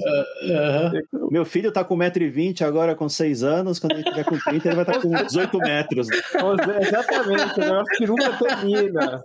Aham. 0.49 0.91
Meu 1.29 1.43
filho 1.45 1.71
tá 1.71 1.83
com 1.83 1.97
1,20m 1.97 2.61
agora 2.65 2.95
com 2.95 3.09
6 3.09 3.43
anos. 3.43 3.79
Quando 3.79 3.93
ele 3.93 4.03
tiver 4.03 4.23
com 4.23 4.37
30, 4.37 4.67
ele 4.67 4.75
vai 4.75 4.83
estar 4.85 5.01
com 5.01 5.09
18 5.27 5.57
metros. 5.59 6.07
Exatamente, 6.81 7.59
o 7.59 7.63
negócio 7.63 7.97
que 7.97 8.05
nunca 8.07 8.36
termina. 8.37 9.23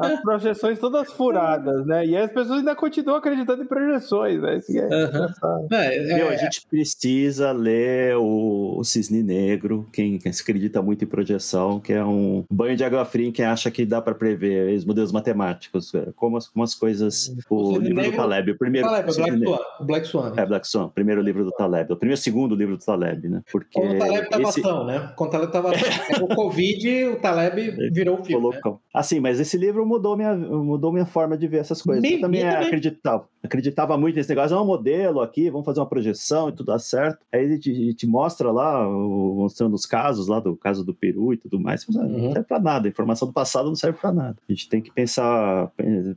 As 0.00 0.20
projeções 0.20 0.78
todas 0.78 1.12
furadas, 1.12 1.86
né? 1.86 2.06
E 2.06 2.16
as 2.16 2.30
pessoas 2.32 2.58
ainda 2.58 2.74
continuam 2.74 3.18
acreditando 3.18 3.62
em 3.62 3.66
projeções, 3.66 4.40
né? 4.40 4.58
Isso 4.58 4.78
é 4.78 4.84
engraçado. 4.84 5.66
É, 5.72 5.96
é, 5.96 6.14
Meu, 6.16 6.28
a 6.28 6.36
gente 6.36 6.66
precisa 6.66 7.52
ler 7.52 8.16
o, 8.16 8.78
o 8.78 8.84
Cisne 8.84 9.22
Negro, 9.22 9.86
quem, 9.92 10.18
quem 10.18 10.32
se 10.32 10.42
acredita 10.42 10.80
muito 10.82 11.04
em 11.04 11.08
projeção, 11.08 11.80
que 11.80 11.92
é 11.92 12.04
um 12.04 12.44
banho 12.50 12.76
de 12.76 12.84
água 12.84 13.04
fria 13.04 13.28
em 13.28 13.32
quem 13.32 13.44
acha 13.44 13.70
que 13.70 13.84
dá 13.84 14.00
para 14.00 14.14
prever 14.14 14.74
os 14.74 14.84
modelos 14.84 15.12
matemáticos, 15.12 15.94
é, 15.94 16.08
como 16.16 16.36
as, 16.36 16.48
como 16.48 16.62
as 16.64 16.74
coisas. 16.74 17.34
O, 17.48 17.72
Cisne 17.72 17.88
livro 17.88 17.96
Negro- 18.02 18.12
do 18.12 18.16
Taleb, 18.16 18.50
o 18.50 18.58
primeiro. 18.58 18.86
Fala 18.86 18.98
aí, 19.00 19.12
Cisne 19.12 19.30
Black. 19.30 19.44
Swan. 19.46 19.86
Black 19.86 20.06
Swan. 20.06 20.32
É, 20.36 20.46
Black 20.46 20.68
Swan, 20.68 20.88
primeiro 20.88 21.20
livro 21.20 21.44
do 21.44 21.52
Taleb. 21.52 21.92
O 21.92 21.96
primeiro 21.96 22.20
segundo 22.20 22.54
livro 22.54 22.76
do 22.76 22.84
Taleb, 22.84 23.28
né? 23.28 23.42
Porque 23.50 23.78
Quando 23.78 23.94
o 23.94 23.98
Taleb 23.98 24.28
tava 24.28 24.42
esse 24.44 24.60
ação, 24.60 24.86
né? 24.86 25.12
Quando 25.16 25.28
o 25.30 25.32
Taleb 25.32 25.52
tava. 25.52 25.72
O 26.22 26.28
Covid, 26.34 27.04
o 27.06 27.16
Taleb 27.16 27.90
virou 27.92 28.20
o 28.20 28.24
filme. 28.24 28.31
Né? 28.32 28.40
colocou. 28.40 28.80
Assim, 28.94 29.20
mas 29.20 29.38
esse 29.40 29.56
livro 29.56 29.84
mudou 29.86 30.16
minha, 30.16 30.34
mudou 30.34 30.92
minha 30.92 31.06
forma 31.06 31.36
de 31.36 31.46
ver 31.46 31.58
essas 31.58 31.80
coisas. 31.82 32.02
Me- 32.02 32.14
eu 32.14 32.20
também, 32.20 32.40
também. 32.42 32.66
acreditava. 32.66 33.28
Acreditava 33.42 33.96
muito 33.98 34.14
nesse 34.16 34.28
negócio. 34.28 34.56
É 34.56 34.60
um 34.60 34.64
modelo 34.66 35.20
aqui, 35.20 35.50
vamos 35.50 35.64
fazer 35.66 35.80
uma 35.80 35.86
projeção 35.86 36.48
e 36.48 36.52
tudo 36.52 36.66
dá 36.66 36.78
certo. 36.78 37.18
Aí 37.32 37.42
ele 37.42 37.58
te, 37.58 37.94
te 37.94 38.06
mostra 38.06 38.50
lá, 38.52 38.86
o- 38.88 39.34
mostrando 39.36 39.74
os 39.74 39.84
casos 39.86 40.28
lá, 40.28 40.38
do 40.40 40.56
caso 40.56 40.84
do 40.84 40.94
Peru 40.94 41.32
e 41.32 41.36
tudo 41.36 41.58
mais. 41.58 41.84
Mas, 41.86 41.96
ah, 41.96 42.00
Uhum. 42.02 42.22
Não 42.22 42.32
serve 42.32 42.46
pra 42.48 42.60
nada. 42.60 42.86
A 42.86 42.90
informação 42.90 43.26
do 43.26 43.34
passado 43.34 43.66
não 43.68 43.74
serve 43.74 43.98
pra 43.98 44.12
nada. 44.12 44.36
A 44.48 44.52
gente 44.52 44.68
tem 44.68 44.80
que 44.80 44.90
pensar, 44.92 45.70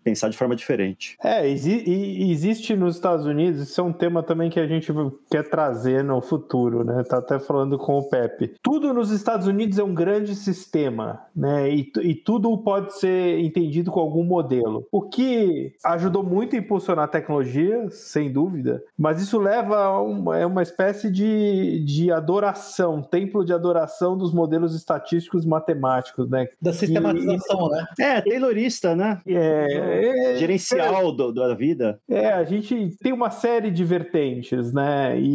pensar 0.04 0.30
de 0.30 0.38
forma 0.38 0.56
diferente. 0.56 1.18
É, 1.24 1.48
exi- 1.50 1.84
e- 1.86 2.32
existe 2.32 2.76
nos 2.76 2.96
Estados 2.96 3.26
Unidos, 3.26 3.62
isso 3.62 3.80
é 3.82 3.84
um 3.84 3.94
tema 3.94 4.22
também 4.22 4.50
que 4.50 4.60
a 4.60 4.68
gente 4.68 4.92
quer 5.32 5.50
trazer 5.50 6.04
no 6.04 6.22
futuro, 6.22 6.84
né? 6.84 7.04
Tá 7.04 7.18
até 7.18 7.40
falando 7.40 7.78
com 7.78 7.98
o 8.00 8.10
Pepe. 8.10 8.54
Tudo 8.62 8.94
nos 8.94 9.12
Estados 9.12 9.48
Unidos 9.48 9.80
é 9.80 9.84
um 9.84 9.94
grande 9.94 10.36
sistema, 10.36 11.22
né? 11.36 11.70
E, 11.74 11.92
e 12.06 12.16
tudo 12.16 12.56
pode 12.58 12.98
ser 13.00 13.40
entendido 13.40 13.92
com 13.92 14.00
algum 14.00 14.24
modelo. 14.24 14.88
O 14.92 15.02
que 15.02 15.74
ajudou 15.84 16.24
muito 16.24 16.56
a 16.56 16.60
impulsionar 16.60 17.06
a 17.06 17.08
tecnologia, 17.08 17.90
sem 17.90 18.32
dúvida, 18.32 18.84
mas 18.98 19.22
isso 19.22 19.40
leva 19.40 19.78
a 19.78 20.02
uma, 20.02 20.38
é 20.38 20.46
uma 20.46 20.62
espécie 20.64 21.12
de, 21.12 21.84
de 21.86 22.12
adoração, 22.12 23.02
templo 23.02 23.44
de 23.46 23.54
adoração 23.54 24.18
dos 24.18 24.34
modelos 24.34 24.76
estatísticos 24.76 25.46
matemáticos, 25.46 26.30
né? 26.30 26.48
Da 26.62 26.72
sistematização, 26.74 27.70
né? 27.70 27.86
É, 28.00 28.22
taylorista, 28.22 28.96
né? 28.96 29.20
É, 29.28 30.34
é- 30.34 30.36
Gerencial 30.38 31.12
do- 31.12 31.32
da 31.32 31.54
vida. 31.54 32.00
É, 32.10 32.28
a 32.32 32.44
gente 32.44 32.96
tem 33.02 33.14
uma 33.14 33.30
série 33.30 33.72
de 33.72 33.84
vertentes, 33.84 34.72
né? 34.74 35.20
E, 35.20 35.26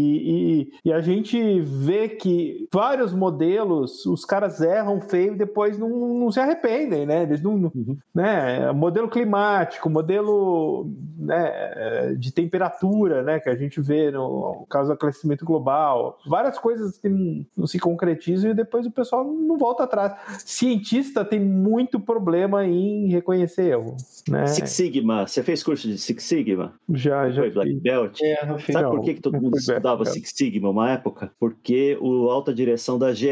e- 0.62 0.72
e 0.84 0.92
a 0.92 1.00
gente 1.00 1.60
vê 1.60 2.08
que 2.08 2.68
vários 2.72 3.12
modelos, 3.12 4.04
os 4.06 4.24
caras 4.24 4.60
erram 4.60 5.00
feio 5.00 5.34
e 5.34 5.38
depois 5.38 5.78
não, 5.78 5.88
não 5.88 6.30
se 6.30 6.38
arrependem, 6.40 6.59
né? 6.62 7.22
Eles 7.22 7.42
não, 7.42 7.50
Uhum. 7.54 7.96
né? 8.14 8.70
Modelo 8.72 9.08
climático, 9.08 9.88
modelo 9.90 10.90
né, 11.18 12.14
de 12.18 12.32
temperatura, 12.32 13.22
né? 13.22 13.38
Que 13.40 13.48
a 13.48 13.56
gente 13.56 13.80
vê 13.80 14.10
no 14.10 14.66
caso 14.68 14.88
do 14.88 14.94
aquecimento 14.94 15.44
global, 15.44 16.18
várias 16.26 16.58
coisas 16.58 16.98
que 16.98 17.08
não, 17.08 17.44
não 17.56 17.66
se 17.66 17.78
concretizam 17.78 18.50
e 18.50 18.54
depois 18.54 18.86
o 18.86 18.90
pessoal 18.90 19.24
não 19.24 19.56
volta 19.58 19.84
atrás. 19.84 20.14
Cientista 20.44 21.24
tem 21.24 21.40
muito 21.40 21.98
problema 22.00 22.64
em 22.66 23.08
reconhecer 23.08 23.70
erro, 23.70 23.96
né? 24.28 24.46
Six 24.46 24.70
Sigma. 24.70 25.26
Você 25.26 25.42
fez 25.42 25.62
curso 25.62 25.86
de 25.88 25.98
Six 25.98 26.22
Sigma? 26.24 26.74
Já, 26.90 27.30
já 27.30 27.42
Foi 27.42 27.50
Black. 27.50 27.74
Belt? 27.80 28.20
É, 28.22 28.44
no 28.46 28.58
fim. 28.58 28.72
Sabe 28.72 28.84
Não, 28.84 28.96
por 28.96 29.04
que, 29.04 29.14
que 29.14 29.20
todo 29.20 29.34
não 29.34 29.42
mundo 29.42 29.56
estudava. 29.56 30.04
Six 30.04 30.32
Sigma 30.34 30.70
uma 30.70 30.90
época? 30.90 31.30
Porque 31.38 31.96
o 32.00 32.28
alta 32.30 32.52
direção 32.52 32.98
da 32.98 33.12
GE 33.12 33.28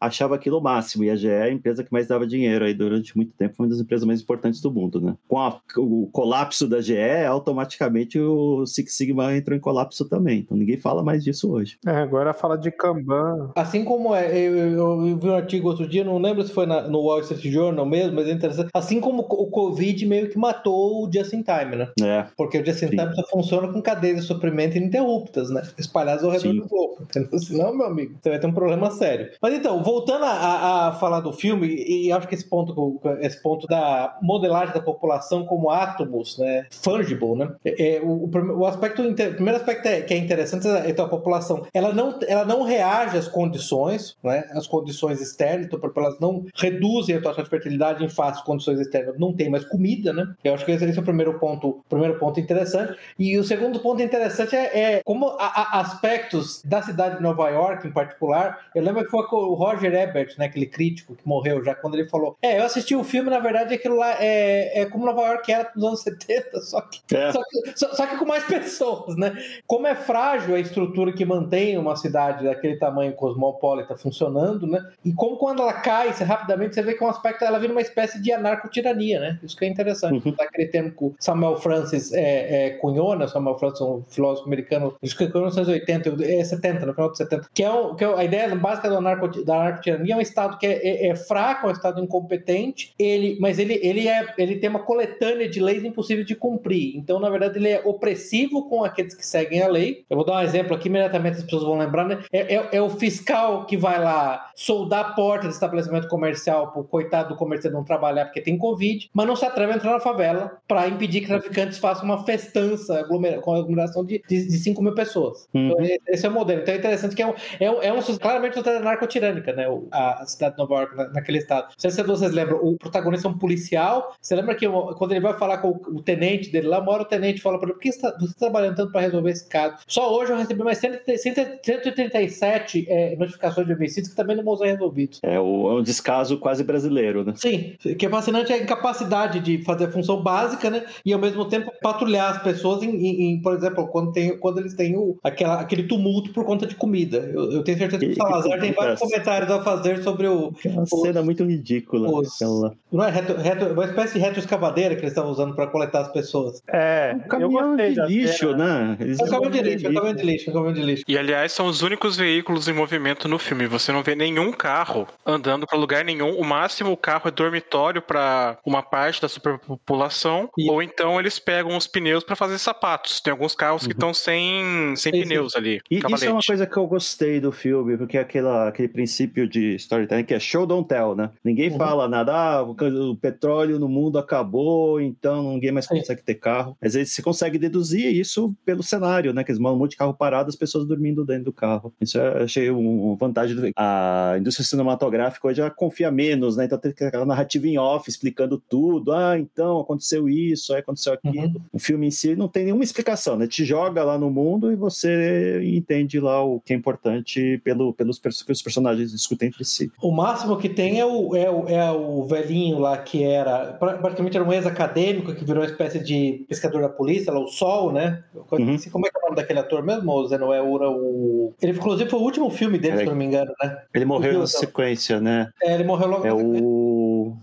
achava 0.00 0.34
aquilo 0.34 0.58
o 0.58 0.62
máximo, 0.62 1.04
e 1.04 1.10
a 1.10 1.16
GE 1.16 1.28
é 1.28 1.42
a 1.42 1.50
empresa 1.50 1.82
que 1.84 1.92
mais 1.92 2.06
dava 2.06 2.26
dinheiro 2.26 2.63
aí 2.64 2.74
durante 2.74 3.16
muito 3.16 3.32
tempo, 3.34 3.56
foi 3.56 3.66
uma 3.66 3.70
das 3.70 3.80
empresas 3.80 4.06
mais 4.06 4.20
importantes 4.20 4.60
do 4.60 4.70
mundo, 4.72 5.00
né? 5.00 5.14
Com 5.28 5.38
a- 5.38 5.60
o 5.76 6.08
colapso 6.12 6.68
da 6.68 6.80
GE, 6.80 6.94
automaticamente 7.26 8.18
o 8.18 8.64
Six 8.66 8.96
Sigma 8.96 9.36
entrou 9.36 9.56
em 9.56 9.60
colapso 9.60 10.08
também, 10.08 10.40
então 10.40 10.56
ninguém 10.56 10.76
fala 10.78 11.02
mais 11.02 11.22
disso 11.22 11.50
hoje. 11.52 11.76
É, 11.86 11.90
agora 11.90 12.32
fala 12.34 12.56
de 12.56 12.70
Kanban. 12.70 13.50
Assim 13.54 13.84
como 13.84 14.14
é, 14.14 14.36
eu, 14.38 14.56
eu- 14.56 15.06
eu 15.06 15.16
vi 15.18 15.28
um 15.28 15.34
artigo 15.34 15.68
outro 15.68 15.86
dia, 15.88 16.04
não 16.04 16.18
lembro 16.18 16.42
se 16.44 16.52
foi 16.52 16.66
na- 16.66 16.88
no 16.88 17.00
Wall 17.00 17.20
Street 17.20 17.44
Journal 17.44 17.86
mesmo, 17.86 18.14
mas 18.16 18.28
é 18.28 18.32
interessante. 18.32 18.70
Assim 18.74 19.00
como 19.00 19.22
o 19.22 19.46
Covid 19.50 20.06
meio 20.06 20.28
que 20.28 20.38
matou 20.38 21.06
o 21.06 21.10
Just 21.12 21.32
in 21.32 21.42
Time, 21.42 21.76
né? 21.76 21.88
É, 22.02 22.26
Porque 22.36 22.58
o 22.58 22.64
Just 22.64 22.82
in 22.82 22.88
Sim. 22.88 22.96
Time 22.96 23.14
só 23.14 23.22
funciona 23.28 23.68
com 23.72 23.80
cadeias 23.82 24.20
de 24.20 24.26
suprimento 24.26 24.76
ininterruptas, 24.76 25.50
né? 25.50 25.62
Espalhadas 25.78 26.24
ao 26.24 26.30
redor 26.30 26.50
Sim. 26.52 26.60
do 26.60 26.68
globo. 26.68 26.94
Entendeu? 27.02 27.38
Senão, 27.38 27.76
meu 27.76 27.86
amigo, 27.86 28.16
você 28.20 28.30
vai 28.30 28.38
ter 28.38 28.46
um 28.46 28.52
problema 28.52 28.90
sério. 28.90 29.30
Mas 29.42 29.54
então, 29.54 29.82
voltando 29.82 30.24
a, 30.24 30.30
a- 30.30 30.88
a 30.88 30.92
falar 30.92 31.20
do 31.20 31.32
filme, 31.32 31.66
e 31.68 32.10
acho 32.12 32.26
que 32.28 32.34
esse 32.34 32.48
ponto, 32.54 33.00
esse 33.20 33.42
ponto 33.42 33.66
da 33.66 34.16
modelagem 34.22 34.72
da 34.74 34.80
população 34.80 35.44
como 35.44 35.70
átomos, 35.70 36.38
né? 36.38 36.66
Fungible, 36.70 37.34
né? 37.36 37.52
É, 37.64 37.96
é, 37.96 38.00
o, 38.00 38.30
o 38.58 38.66
aspecto, 38.66 39.02
o 39.02 39.14
primeiro 39.14 39.56
aspecto 39.58 39.86
é- 39.86 40.02
que 40.02 40.14
é 40.14 40.18
interessante 40.18 40.66
é 40.68 40.90
então, 40.90 41.06
a 41.06 41.08
população, 41.08 41.66
ela 41.74 41.92
não, 41.92 42.18
ela 42.28 42.44
não 42.44 42.62
reage 42.62 43.16
às 43.18 43.26
condições, 43.28 44.16
né? 44.22 44.44
Às 44.52 44.66
condições 44.66 45.20
externas, 45.20 45.66
então, 45.66 45.80
elas 45.96 46.18
não 46.20 46.44
reduzem 46.54 47.16
a 47.16 47.20
taxa 47.20 47.42
de 47.42 47.48
fertilidade 47.48 48.04
em 48.04 48.08
face 48.08 48.38
de 48.40 48.44
condições 48.44 48.78
externas, 48.78 49.18
não 49.18 49.32
tem 49.32 49.50
mais 49.50 49.64
comida, 49.64 50.12
né? 50.12 50.26
Eu 50.44 50.54
acho 50.54 50.64
que 50.64 50.72
esse, 50.72 50.84
é 50.84 51.00
o 51.00 51.02
primeiro 51.02 51.38
ponto, 51.38 51.80
primeiro 51.88 52.18
ponto 52.18 52.38
interessante. 52.38 52.96
E 53.18 53.36
o 53.38 53.44
segundo 53.44 53.80
ponto 53.80 54.00
interessante 54.02 54.54
é, 54.54 54.94
é 54.96 55.02
como 55.04 55.28
a- 55.38 55.46
a- 55.78 55.80
aspectos 55.80 56.62
da 56.64 56.82
cidade 56.82 57.16
de 57.16 57.22
Nova 57.22 57.48
York, 57.48 57.86
em 57.86 57.92
particular. 57.92 58.58
Eu 58.74 58.82
lembro 58.82 59.04
que 59.04 59.10
foi 59.10 59.24
o 59.32 59.54
Roger 59.54 59.92
Ebert, 59.94 60.34
né, 60.38 60.46
aquele 60.46 60.66
crítico 60.66 61.14
que 61.14 61.26
morreu 61.26 61.62
já, 61.64 61.74
quando 61.74 61.94
ele 61.94 62.08
falou: 62.08 62.36
É, 62.44 62.58
eu 62.60 62.64
assisti 62.64 62.94
o 62.94 63.02
filme, 63.02 63.30
na 63.30 63.38
verdade, 63.38 63.72
aquilo 63.72 63.96
lá 63.96 64.16
é, 64.20 64.82
é 64.82 64.84
como 64.84 65.06
Nova 65.06 65.22
York 65.22 65.50
era 65.50 65.70
nos 65.74 65.84
anos 65.84 66.02
70, 66.04 66.60
só 66.60 66.80
que, 66.82 67.00
É. 67.16 67.32
só 67.32 67.40
só, 67.74 67.94
só 67.94 68.06
que 68.06 68.18
com 68.18 68.26
mais 68.26 68.44
pessoas, 68.44 69.16
né? 69.16 69.34
Como 69.66 69.86
é 69.86 69.94
frágil 69.94 70.54
a 70.54 70.60
estrutura 70.60 71.12
que 71.12 71.24
mantém 71.24 71.78
uma 71.78 71.96
cidade 71.96 72.44
daquele 72.44 72.76
tamanho 72.76 73.14
cosmopolita 73.14 73.96
funcionando, 73.96 74.66
né? 74.66 74.84
E 75.02 75.12
como 75.14 75.38
quando 75.38 75.62
ela 75.62 75.72
cai, 75.72 76.10
rapidamente 76.10 76.74
você 76.74 76.82
vê 76.82 76.92
que 76.92 77.02
é 77.02 77.06
um 77.06 77.10
aspecto, 77.10 77.44
ela 77.44 77.58
vira 77.58 77.72
uma 77.72 77.80
espécie 77.80 78.20
de 78.20 78.30
anarcotirania, 78.30 79.20
né? 79.20 79.38
Isso 79.42 79.56
que 79.56 79.64
é 79.64 79.68
interessante. 79.68 80.28
Uhum. 80.28 80.34
Daquele 80.36 80.68
termo 80.68 80.90
que 80.90 81.04
o 81.04 81.14
Samuel 81.18 81.56
Francis 81.56 82.12
é, 82.12 82.66
é, 82.66 82.70
cunhou, 82.72 83.16
né? 83.16 83.26
Samuel 83.26 83.58
Francis, 83.58 83.80
um 83.80 84.02
filósofo 84.08 84.46
americano, 84.46 84.94
acho 85.02 85.16
que 85.16 85.24
em 85.24 85.28
1980, 85.28 86.24
é 86.24 86.44
70, 86.44 86.84
no 86.84 86.92
final 86.92 87.10
de 87.10 87.16
70, 87.16 87.48
que 87.54 87.62
é, 87.62 87.70
um, 87.70 87.94
que 87.94 88.04
é 88.04 88.14
a 88.14 88.22
ideia 88.22 88.54
básica 88.54 88.90
do 88.90 88.98
anarcotirania 88.98 90.14
é 90.14 90.16
um 90.16 90.20
Estado 90.20 90.58
que 90.58 90.66
é, 90.66 91.06
é, 91.06 91.08
é 91.08 91.16
fraco, 91.16 91.66
é 91.66 91.70
um 91.70 91.72
Estado 91.72 92.02
incompetente, 92.24 92.94
ele, 92.98 93.36
mas 93.40 93.58
ele, 93.58 93.78
ele, 93.82 94.08
é, 94.08 94.34
ele 94.38 94.56
tem 94.56 94.70
uma 94.70 94.80
coletânea 94.80 95.48
de 95.48 95.60
leis 95.60 95.84
impossíveis 95.84 96.26
de 96.26 96.34
cumprir. 96.34 96.96
Então, 96.96 97.20
na 97.20 97.28
verdade, 97.30 97.58
ele 97.58 97.68
é 97.68 97.80
opressivo 97.84 98.68
com 98.68 98.82
aqueles 98.84 99.14
que 99.14 99.26
seguem 99.26 99.62
a 99.62 99.68
lei. 99.68 100.04
Eu 100.08 100.16
vou 100.16 100.24
dar 100.26 100.36
um 100.38 100.42
exemplo 100.42 100.74
aqui, 100.74 100.88
imediatamente 100.88 101.38
as 101.38 101.44
pessoas 101.44 101.62
vão 101.64 101.78
lembrar, 101.78 102.04
né? 102.06 102.22
É, 102.32 102.54
é, 102.56 102.68
é 102.72 102.82
o 102.82 102.90
fiscal 102.90 103.66
que 103.66 103.76
vai 103.76 104.02
lá 104.02 104.50
soldar 104.56 105.00
a 105.04 105.12
porta 105.14 105.46
do 105.46 105.52
estabelecimento 105.52 106.08
comercial 106.08 106.72
pro 106.72 106.84
coitado 106.84 107.30
do 107.30 107.36
comerciante 107.36 107.74
não 107.74 107.84
trabalhar 107.84 108.26
porque 108.26 108.40
tem 108.40 108.56
Covid, 108.56 109.08
mas 109.12 109.26
não 109.26 109.36
se 109.36 109.44
atreve 109.44 109.72
a 109.72 109.76
entrar 109.76 109.92
na 109.92 110.00
favela 110.00 110.58
para 110.66 110.88
impedir 110.88 111.20
que 111.20 111.26
traficantes 111.26 111.78
façam 111.78 112.04
uma 112.04 112.24
festança 112.24 112.98
aglomera- 113.00 113.40
com 113.40 113.54
aglomeração 113.54 114.04
de, 114.04 114.22
de, 114.28 114.46
de 114.46 114.58
5 114.58 114.82
mil 114.82 114.94
pessoas. 114.94 115.46
Uhum. 115.52 115.70
Então, 115.72 115.98
esse 116.08 116.24
é 116.26 116.28
o 116.28 116.32
modelo. 116.32 116.62
Então 116.62 116.74
é 116.74 116.78
interessante 116.78 117.14
que 117.14 117.22
é 117.22 117.26
um, 117.26 117.34
é 117.60 117.70
um, 117.70 117.82
é 117.82 117.92
um 117.92 118.02
claramente 118.18 118.52
uma 118.56 118.62
sociedade 118.62 118.84
narcotirânica, 118.84 119.52
né? 119.52 119.66
A, 119.90 120.22
a 120.22 120.26
cidade 120.26 120.54
de 120.54 120.58
Nova 120.58 120.74
York, 120.76 120.96
na- 120.96 121.08
naquele 121.08 121.38
estado. 121.38 121.64
Não 121.68 121.74
sei 121.78 121.90
vocês 122.18 122.32
lembram, 122.32 122.58
o 122.62 122.76
protagonista 122.76 123.28
é 123.28 123.30
um 123.30 123.38
policial. 123.38 124.14
Você 124.20 124.34
lembra 124.34 124.54
que 124.54 124.66
o- 124.66 124.94
quando 124.94 125.12
ele 125.12 125.20
vai 125.20 125.34
falar 125.38 125.58
com 125.58 125.68
o, 125.68 125.96
o 125.98 126.02
tenente 126.02 126.50
dele 126.50 126.68
lá, 126.68 126.80
uma 126.80 126.92
hora 126.92 127.02
o 127.02 127.06
tenente 127.06 127.40
fala 127.42 127.58
para 127.58 127.68
ele: 127.68 127.74
por 127.74 127.82
que 127.82 127.92
você 127.92 127.98
está 127.98 128.10
você 128.18 128.32
tá 128.34 128.38
trabalhando 128.40 128.76
tanto 128.76 128.92
para 128.92 129.00
resolver 129.00 129.30
esse 129.30 129.48
caso? 129.48 129.76
Só 129.86 130.14
hoje 130.16 130.32
eu 130.32 130.36
recebi 130.38 130.62
mais 130.62 130.78
130 130.78 131.58
137 131.62 132.86
é, 132.88 133.16
notificações 133.16 133.66
de 133.66 133.72
homicídios 133.72 134.08
que 134.10 134.16
também 134.16 134.36
não 134.36 134.44
vão 134.44 134.56
ser 134.56 134.66
resolvidos. 134.66 135.20
É, 135.22 135.38
o, 135.38 135.70
é 135.70 135.74
um 135.74 135.82
descaso 135.82 136.38
quase 136.38 136.64
brasileiro, 136.64 137.24
né? 137.24 137.34
Sim, 137.36 137.74
o 137.84 137.94
que 137.94 138.06
é 138.06 138.08
fascinante 138.08 138.52
é 138.52 138.56
a 138.56 138.62
incapacidade 138.62 139.40
de 139.40 139.62
fazer 139.64 139.86
a 139.86 139.90
função 139.90 140.22
básica, 140.22 140.70
né? 140.70 140.84
E 141.04 141.12
ao 141.12 141.18
mesmo 141.20 141.44
tempo 141.46 141.70
patrulhar 141.82 142.30
as 142.36 142.42
pessoas 142.42 142.82
em, 142.82 142.90
em- 142.90 143.22
em, 143.32 143.40
por 143.42 143.54
exemplo, 143.54 143.86
quando, 143.88 144.12
tem, 144.12 144.36
quando 144.38 144.58
eles 144.58 144.74
têm 144.74 144.96
o, 144.96 145.18
aquela, 145.22 145.60
aquele 145.60 145.84
tumulto 145.84 146.32
por 146.32 146.44
conta 146.44 146.66
de 146.66 146.74
comida. 146.74 147.18
Eu, 147.32 147.52
eu 147.52 147.64
tenho 147.64 147.78
certeza 147.78 148.04
que 148.04 148.12
o 148.12 148.16
Salazar 148.16 148.60
tem 148.60 148.72
vários 148.72 149.00
comentários 149.00 149.50
a 149.50 149.62
fazer 149.62 150.02
sobre 150.02 150.26
o. 150.26 150.52
É 150.64 150.68
uma 150.68 150.82
os- 150.82 151.00
cena 151.00 151.22
muito 151.22 151.44
ridícula. 151.44 152.03
Os- 152.06 152.34
aquela- 152.40 152.74
Não 152.92 153.04
é 153.04 153.10
reto, 153.10 153.34
reto- 153.34 153.66
uma 153.66 153.84
espécie 153.84 154.14
de 154.14 154.20
retroescavadeira 154.20 154.94
que 154.94 155.00
eles 155.02 155.10
estavam 155.12 155.30
usando 155.30 155.54
para 155.54 155.66
coletar 155.66 156.00
as 156.02 156.12
pessoas. 156.12 156.62
É, 156.68 157.14
Um 157.16 157.28
caminhão 157.28 157.76
de 157.76 157.88
lixo, 158.06 158.56
né? 158.56 158.96
Eles 159.00 159.18
É 159.20 159.24
um 159.24 159.28
caminhão 159.28 159.50
de 159.50 159.62
lixo, 159.62 159.86
é 159.86 159.90
um 159.90 159.94
caminhão 159.94 160.14
de 160.14 160.22
lixo, 160.22 160.48
é 160.48 160.50
um 160.50 160.54
caminhão 160.54 160.72
de 160.74 160.82
lixo. 160.82 161.04
E 161.08 161.18
aliás, 161.18 161.52
são 161.52 161.66
os 161.66 161.82
únicos 161.82 162.16
veículos 162.16 162.68
em 162.68 162.72
movimento 162.72 163.28
no 163.28 163.38
filme. 163.38 163.66
Você 163.66 163.90
não 163.92 164.02
vê 164.02 164.14
nenhum 164.14 164.52
carro 164.52 165.06
andando 165.26 165.66
pra 165.66 165.78
lugar 165.78 166.04
nenhum. 166.04 166.38
O 166.38 166.44
máximo 166.44 166.92
o 166.92 166.96
carro 166.96 167.28
é 167.28 167.30
dormitório 167.30 168.00
pra 168.02 168.58
uma 168.64 168.82
parte 168.82 169.20
da 169.20 169.28
superpopulação. 169.28 170.48
E- 170.58 170.70
Ou 170.70 170.82
então 170.82 171.18
eles 171.18 171.38
pegam 171.38 171.76
os 171.76 171.86
pneus 171.86 172.24
pra 172.24 172.36
fazer 172.36 172.58
sapatos. 172.58 173.20
Tem 173.20 173.30
alguns 173.30 173.54
carros 173.54 173.86
que 173.86 173.92
estão 173.92 174.12
sem, 174.14 174.94
sem 174.96 175.12
pneus 175.12 175.54
ali. 175.56 175.80
E 175.90 175.96
isso 175.96 176.04
é 176.06 176.08
uma 176.08 176.18
cavalete. 176.18 176.46
coisa 176.46 176.66
que 176.66 176.76
eu 176.76 176.86
gostei 176.86 177.40
do 177.40 177.52
filme, 177.52 177.96
porque 177.96 178.16
é 178.18 178.20
aquela, 178.20 178.68
aquele 178.68 178.88
princípio 178.88 179.48
de 179.48 179.74
storytelling 179.76 180.24
que 180.24 180.34
é 180.34 180.40
show 180.40 180.66
don't 180.66 180.88
tell, 180.88 181.14
né? 181.14 181.30
Ninguém 181.44 181.70
Uhum. 181.70 181.78
Fala 181.94 182.08
nada, 182.08 182.32
ah, 182.34 182.62
o, 182.62 183.16
petróleo 183.16 183.78
no 183.78 183.88
mundo 183.88 184.18
acabou, 184.18 185.00
então 185.00 185.52
ninguém 185.52 185.70
mais 185.70 185.86
consegue 185.86 186.22
ter 186.22 186.34
carro. 186.34 186.76
Às 186.82 186.94
vezes 186.94 187.12
você 187.12 187.22
consegue 187.22 187.56
deduzir 187.56 188.12
isso 188.14 188.54
pelo 188.64 188.82
cenário, 188.82 189.32
né? 189.32 189.44
Que 189.44 189.52
eles 189.52 189.60
mandam 189.60 189.76
um 189.76 189.78
monte 189.78 189.92
de 189.92 189.96
carro 189.96 190.12
parado, 190.12 190.48
as 190.48 190.56
pessoas 190.56 190.86
dormindo 190.86 191.24
dentro 191.24 191.44
do 191.44 191.52
carro. 191.52 191.92
Isso 192.00 192.18
eu 192.18 192.42
achei 192.44 192.70
um- 192.70 193.04
uma 193.06 193.16
vantagem. 193.16 193.54
do- 193.54 193.70
A 193.76 194.36
indústria 194.38 194.66
cinematográfica 194.66 195.46
hoje 195.46 195.58
já 195.58 195.70
confia 195.70 196.10
menos, 196.10 196.56
né? 196.56 196.64
Então 196.64 196.78
tem 196.78 196.92
aquela 197.06 197.24
narrativa 197.26 197.66
em 197.68 197.78
off 197.78 198.08
explicando 198.10 198.60
tudo. 198.68 199.12
Ah, 199.12 199.38
então 199.38 199.80
aconteceu 199.80 200.28
isso, 200.28 200.72
aí 200.72 200.80
aconteceu 200.80 201.12
aquilo. 201.12 201.44
Uhum. 201.46 201.60
O 201.72 201.78
filme 201.78 202.06
em 202.08 202.10
si 202.10 202.34
não 202.34 202.48
tem 202.48 202.64
nenhuma 202.64 202.82
explicação, 202.82 203.36
né? 203.36 203.46
Te 203.46 203.64
joga 203.64 204.02
lá 204.02 204.18
no 204.18 204.30
mundo 204.30 204.72
e 204.72 204.76
você 204.76 205.60
entende 205.64 206.18
lá 206.18 206.42
o 206.42 206.60
que 206.60 206.72
é 206.72 206.76
importante 206.76 207.60
pelo, 207.62 207.92
pelos 207.92 208.18
que 208.18 208.52
os 208.52 208.62
personagens 208.62 209.12
discutem 209.12 209.48
entre 209.48 209.64
si. 209.64 209.90
O 210.02 210.10
máximo 210.10 210.56
que 210.56 210.68
tem 210.68 210.98
é 210.98 211.06
o, 211.06 211.36
é 211.36 211.50
o, 211.50 211.68
é 211.86 211.90
o 211.92 212.24
velhinho 212.24 212.78
lá 212.78 212.96
que 212.98 213.22
era. 213.22 213.72
pra- 213.74 213.94
Praticamente 213.94 214.36
era 214.36 214.44
um 214.46 214.52
ex-acadêmico 214.52 215.34
que 215.34 215.44
virou 215.44 215.62
uma 215.62 215.68
espécie 215.70 215.98
de 215.98 216.44
pescador 216.48 216.82
da 216.82 216.88
polícia, 216.88 217.32
lá, 217.32 217.40
o 217.40 217.46
Sol, 217.48 217.92
né? 217.92 218.22
Eu 218.34 218.44
Uhum. 218.50 218.76
Como 218.92 219.06
é 219.06 219.10
que 219.10 219.16
é 219.16 219.20
o 219.20 219.22
nome 219.24 219.36
daquele 219.36 219.58
ator 219.60 219.82
mesmo, 219.82 220.10
o 220.12 220.14
Ura? 220.62 220.90
O... 220.90 221.52
Ele, 221.60 221.72
inclusive, 221.72 222.08
foi 222.10 222.18
o 222.18 222.22
último 222.22 222.50
filme 222.50 222.78
dele, 222.78 222.94
É. 222.96 222.98
se 222.98 223.04
não 223.06 223.14
me 223.14 223.24
engano, 223.24 223.52
né? 223.62 223.78
Ele 223.94 224.04
morreu 224.04 224.38
na 224.38 224.46
sequência, 224.46 225.20
né? 225.20 225.48
É, 225.62 225.74
ele 225.74 225.84
morreu 225.84 226.08
logo 226.08 226.26
É 226.26 226.32
o 226.32 226.36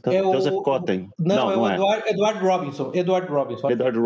É 0.05 0.21
o- 0.23 0.33
Joseph 0.33 0.55
Cotten. 0.63 1.09
Não, 1.19 1.51
é 1.51 1.57
o 1.57 1.69
Eduardo, 1.75 2.07
Eduardo 2.07 2.45
Robinson. 2.45 2.83
Robinson. 2.83 2.91
Edward 2.99 3.27
Robinson. 3.31 3.69
Edward 3.71 3.97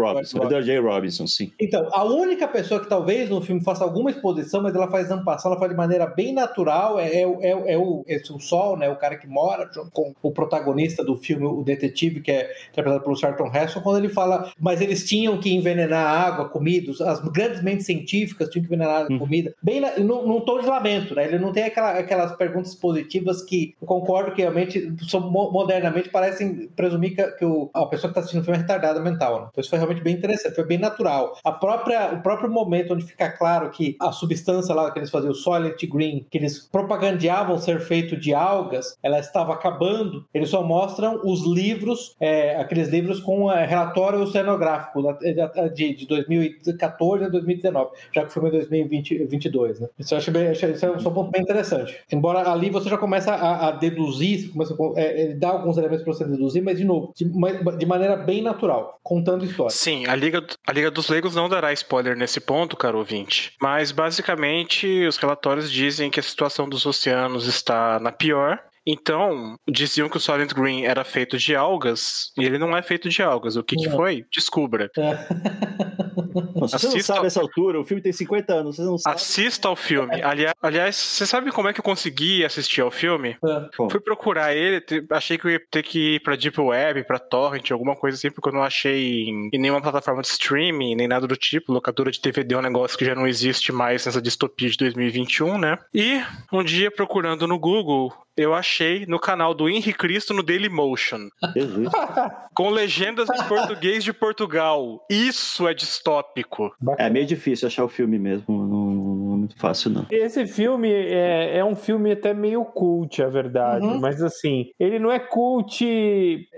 Edward 0.45 0.65
J. 0.65 0.79
Robinson, 0.79 1.27
sim. 1.27 1.51
Então, 1.59 1.87
a 1.93 2.03
única 2.03 2.47
pessoa 2.47 2.79
que 2.79 2.87
talvez 2.87 3.29
no 3.29 3.41
filme 3.41 3.61
faça 3.63 3.83
alguma 3.83 4.09
exposição, 4.09 4.61
mas 4.61 4.75
ela 4.75 4.87
faz 4.89 5.09
ampassão, 5.11 5.51
ela 5.51 5.59
faz 5.59 5.71
de 5.71 5.77
maneira 5.77 6.05
bem 6.07 6.33
natural, 6.33 6.99
é, 6.99 7.21
é, 7.21 7.27
o- 7.27 7.39
é, 7.41 7.55
o- 7.77 8.03
é 8.07 8.17
o, 8.17 8.39
Sol, 8.39 8.77
né? 8.77 8.89
O 8.89 8.95
cara 8.97 9.17
que 9.17 9.27
mora 9.27 9.69
com 9.93 10.13
o 10.21 10.31
protagonista 10.31 11.03
do 11.03 11.15
filme, 11.15 11.45
o 11.45 11.63
detetive, 11.63 12.21
que 12.21 12.31
é 12.31 12.49
interpretado 12.71 13.03
pelo 13.03 13.15
Charlton 13.15 13.49
Heston, 13.53 13.81
quando 13.81 13.97
ele 13.97 14.09
fala, 14.09 14.51
mas 14.59 14.81
eles 14.81 15.07
tinham 15.07 15.37
que 15.39 15.53
envenenar 15.53 16.05
a 16.05 16.19
água, 16.27 16.49
comida, 16.49 16.91
as 17.05 17.19
grandes 17.29 17.61
mentes 17.63 17.85
científicas 17.85 18.49
tinham 18.49 18.65
que 18.65 18.73
envenenar 18.73 19.05
a 19.05 19.17
comida, 19.17 19.53
bem 19.63 19.81
num, 19.99 20.27
num 20.27 20.41
tom 20.41 20.59
de 20.59 20.67
lamento, 20.67 21.15
né? 21.15 21.25
Ele 21.25 21.39
não 21.39 21.51
tem 21.51 21.63
aquela- 21.63 21.91
aquelas 21.97 22.35
perguntas 22.35 22.75
positivas 22.75 23.41
que 23.41 23.73
eu 23.81 23.87
concordo 23.87 24.31
que 24.33 24.41
realmente, 24.41 24.93
são 25.09 25.21
modernamente, 25.65 26.09
parecem 26.09 26.67
presumir 26.75 27.15
que, 27.15 27.23
que 27.37 27.45
o- 27.45 27.69
a 27.73 27.85
pessoa 27.87 28.07
que 28.11 28.11
está 28.11 28.19
assistindo 28.21 28.41
o 28.41 28.43
filme 28.43 28.57
é 28.57 28.61
retardada 28.61 28.99
mental, 28.99 29.41
né? 29.41 29.47
Então 29.51 29.61
isso 29.61 29.69
foi 29.69 29.79
realmente 29.79 30.01
bem 30.03 30.15
interessante, 30.15 30.55
foi 30.55 30.65
bem 30.65 30.77
natural. 30.77 31.37
A 31.43 31.51
própria, 31.51 32.13
o 32.13 32.21
próprio 32.21 32.49
momento 32.49 32.93
onde 32.93 33.03
fica 33.05 33.29
claro 33.31 33.69
que 33.71 33.95
a 33.99 34.11
substância 34.11 34.73
lá 34.75 34.91
que 34.91 34.99
eles 34.99 35.09
faziam, 35.09 35.31
o 35.31 35.35
Soylent 35.35 35.81
Green, 35.89 36.25
que 36.29 36.37
eles 36.37 36.59
propagandeavam 36.71 37.57
ser 37.57 37.79
feito 37.79 38.15
de 38.17 38.33
algas, 38.33 38.97
ela 39.03 39.19
estava 39.19 39.53
acabando, 39.53 40.25
eles 40.33 40.49
só 40.49 40.63
mostram 40.63 41.19
os 41.23 41.45
livros, 41.45 42.15
é, 42.19 42.55
aqueles 42.57 42.89
livros 42.89 43.19
com 43.19 43.51
é, 43.51 43.65
relatório 43.65 44.19
oceanográfico 44.19 45.01
da- 45.01 45.67
de, 45.69 45.95
de 45.95 46.07
2014 46.07 47.25
a 47.25 47.29
2019, 47.29 47.91
já 48.13 48.25
que 48.25 48.31
filme 48.33 48.49
é 48.49 48.51
2022, 48.51 49.79
né? 49.79 49.87
Isso 49.97 50.13
eu 50.15 50.33
bem, 50.33 50.51
isso 50.51 50.65
é 50.85 50.91
um 50.91 51.13
ponto 51.13 51.31
bem 51.31 51.41
interessante. 51.41 51.95
Embora 52.11 52.49
ali 52.51 52.69
você 52.69 52.89
já 52.89 52.97
começa 52.97 53.33
a, 53.33 53.67
a 53.67 53.71
deduzir, 53.71 54.51
começa 54.51 54.73
a, 54.73 54.99
é, 54.99 55.21
ele 55.21 55.33
dá 55.35 55.54
alguns 55.55 55.77
elementos 55.77 56.03
para 56.03 56.13
você 56.13 56.25
deduzir, 56.25 56.63
mas 56.63 56.77
de 56.77 56.83
novo, 56.83 57.13
de, 57.15 57.25
de 57.25 57.85
maneira 57.85 58.15
bem 58.15 58.41
natural, 58.41 58.99
contando 59.03 59.45
história. 59.45 59.71
Sim, 59.71 60.05
a 60.07 60.15
Liga, 60.15 60.45
a 60.65 60.71
Liga 60.71 60.91
dos 60.91 61.09
Leigos 61.09 61.35
não 61.35 61.49
dará 61.49 61.73
spoiler 61.73 62.15
nesse 62.15 62.39
ponto, 62.39 62.77
caro 62.77 62.97
ouvinte. 62.97 63.53
Mas 63.61 63.91
basicamente 63.91 65.05
os 65.05 65.17
relatórios 65.17 65.71
dizem 65.71 66.09
que 66.09 66.19
a 66.19 66.23
situação 66.23 66.67
dos 66.67 66.85
oceanos 66.85 67.47
está 67.47 67.99
na 67.99 68.11
pior. 68.11 68.59
Então, 68.87 69.57
diziam 69.67 70.07
que 70.07 70.17
o 70.17 70.19
Silent 70.19 70.53
Green 70.53 70.85
era 70.85 71.03
feito 71.03 71.39
de 71.39 71.55
algas, 71.55 72.31
e 72.37 72.45
ele 72.45 72.59
não 72.59 72.77
é 72.77 72.83
feito 72.83 73.09
de 73.09 73.23
algas. 73.23 73.55
O 73.55 73.63
que, 73.63 73.75
que 73.75 73.89
foi? 73.89 74.25
Descubra. 74.31 74.91
Se 76.67 76.79
você 76.79 76.87
não 76.89 76.99
sabe 77.01 77.27
essa 77.27 77.39
altura, 77.39 77.79
o 77.79 77.83
filme 77.83 78.01
tem 78.01 78.11
50 78.11 78.53
anos, 78.53 78.75
você 78.75 78.81
não 78.83 78.97
sabe. 78.97 79.15
Assista 79.15 79.67
ao 79.67 79.75
filme. 79.75 80.21
Aliás, 80.21 80.53
aliás, 80.61 80.95
você 80.95 81.25
sabe 81.25 81.51
como 81.51 81.67
é 81.67 81.73
que 81.73 81.79
eu 81.79 81.83
consegui 81.83 82.43
assistir 82.43 82.81
ao 82.81 82.91
filme? 82.91 83.37
É. 83.45 83.89
Fui 83.89 83.99
procurar 83.99 84.53
ele, 84.53 84.83
achei 85.11 85.37
que 85.37 85.45
eu 85.45 85.51
ia 85.51 85.61
ter 85.71 85.83
que 85.83 86.15
ir 86.15 86.19
pra 86.21 86.35
Deep 86.35 86.59
Web, 86.59 87.03
pra 87.05 87.19
Torrent, 87.19 87.71
alguma 87.71 87.95
coisa 87.95 88.17
assim, 88.17 88.31
porque 88.31 88.49
eu 88.49 88.53
não 88.53 88.63
achei 88.63 89.23
em, 89.23 89.49
em 89.53 89.59
nenhuma 89.59 89.81
plataforma 89.81 90.21
de 90.21 90.27
streaming, 90.27 90.95
nem 90.95 91.07
nada 91.07 91.27
do 91.27 91.35
tipo. 91.35 91.71
Locadora 91.71 92.11
de 92.11 92.19
DVD 92.21 92.55
é 92.55 92.57
um 92.57 92.61
negócio 92.61 92.97
que 92.97 93.05
já 93.05 93.15
não 93.15 93.27
existe 93.27 93.71
mais 93.71 94.05
nessa 94.05 94.21
distopia 94.21 94.69
de 94.69 94.77
2021, 94.77 95.57
né? 95.57 95.77
E 95.93 96.21
um 96.51 96.63
dia, 96.63 96.91
procurando 96.91 97.47
no 97.47 97.59
Google, 97.59 98.13
eu 98.37 98.53
achei 98.53 99.05
no 99.05 99.19
canal 99.19 99.53
do 99.53 99.69
Henri 99.69 99.93
Cristo 99.93 100.33
no 100.33 100.43
Dailymotion, 100.43 101.29
com 102.53 102.69
legendas 102.69 103.29
em 103.29 103.47
português 103.47 104.03
de 104.03 104.11
Portugal. 104.13 105.05
Isso 105.09 105.67
é 105.67 105.73
distópico. 105.73 106.75
É 106.97 107.09
meio 107.09 107.25
difícil 107.25 107.67
achar 107.67 107.83
o 107.83 107.89
filme 107.89 108.19
mesmo. 108.19 108.45
Não 108.47 109.14
muito 109.45 109.57
fácil, 109.57 109.91
não. 109.91 110.05
Esse 110.11 110.45
filme 110.47 110.89
é, 110.91 111.57
é 111.57 111.65
um 111.65 111.75
filme 111.75 112.11
até 112.11 112.33
meio 112.33 112.63
cult, 112.65 113.21
a 113.21 113.27
verdade. 113.27 113.85
Uhum. 113.85 113.99
Mas 113.99 114.21
assim, 114.21 114.71
ele 114.79 114.99
não 114.99 115.11
é 115.11 115.19
cult. 115.19 115.85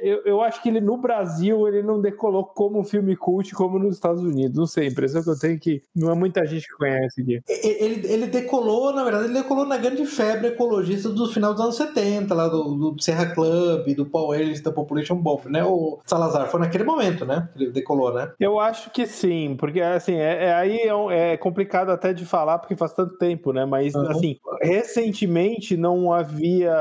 Eu, 0.02 0.22
eu 0.26 0.42
acho 0.42 0.62
que 0.62 0.70
ele 0.70 0.80
no 0.82 0.98
Brasil 0.98 1.68
ele 1.68 1.82
não 1.84 2.02
decolou 2.02 2.44
como 2.46 2.80
um 2.80 2.84
filme 2.84 3.16
cult 3.16 3.54
como 3.54 3.78
nos 3.80 3.96
Estados 3.96 4.22
Unidos. 4.22 4.58
Não 4.58 4.66
sei, 4.66 4.86
a 4.88 4.92
impressão 4.92 5.24
que 5.24 5.30
eu 5.30 5.40
tenho 5.40 5.56
é 5.56 5.60
que 5.60 5.82
não 5.96 6.12
é 6.12 6.16
muita 6.16 6.46
gente 6.46 6.68
que 6.68 6.74
conhece 6.76 7.22
aqui. 7.22 7.42
E- 7.48 7.84
Ele, 7.84 8.08
ele 8.12 8.28
decolou, 8.28 8.94
na 8.94 9.04
verdade, 9.04 9.26
ele 9.26 9.34
decolou 9.34 9.66
na 9.66 9.78
grande 9.78 10.06
febre 10.06 10.48
ecologista 10.48 11.10
do 11.10 11.28
final 11.28 11.54
dos 11.54 11.62
anos 11.62 11.76
70, 11.76 12.34
lá 12.34 12.48
do, 12.48 12.92
do 12.94 13.02
Serra 13.02 13.28
Club, 13.34 13.88
do 13.96 14.06
Paul 14.06 14.34
Ellis, 14.34 14.62
da 14.62 14.72
Population 14.72 15.16
Bomb, 15.16 15.46
né? 15.50 15.64
O 15.64 16.00
Salazar 16.06 16.48
foi 16.50 16.60
naquele 16.60 16.84
momento, 16.84 17.26
né? 17.26 17.50
que 17.56 17.64
Ele 17.64 17.72
decolou, 17.72 18.14
né? 18.14 18.32
Eu 18.40 18.60
acho 18.60 18.90
que 18.92 19.06
sim, 19.06 19.56
porque 19.60 19.82
assim, 19.82 20.16
é, 20.16 20.46
é- 20.46 20.54
aí 20.54 20.78
é, 20.80 20.96
um- 20.96 21.12
é 21.12 21.36
complicado 21.38 21.90
até 21.90 22.14
de 22.14 22.26
falar 22.26 22.60
porque 22.60 22.76
faz 22.78 22.94
tanto 22.94 23.18
tempo, 23.18 23.52
né? 23.52 23.66
Mas 23.66 23.94
Uhum. 23.96 24.10
assim, 24.10 24.38
recentemente 24.62 25.76
não 25.78 26.12
havia 26.14 26.74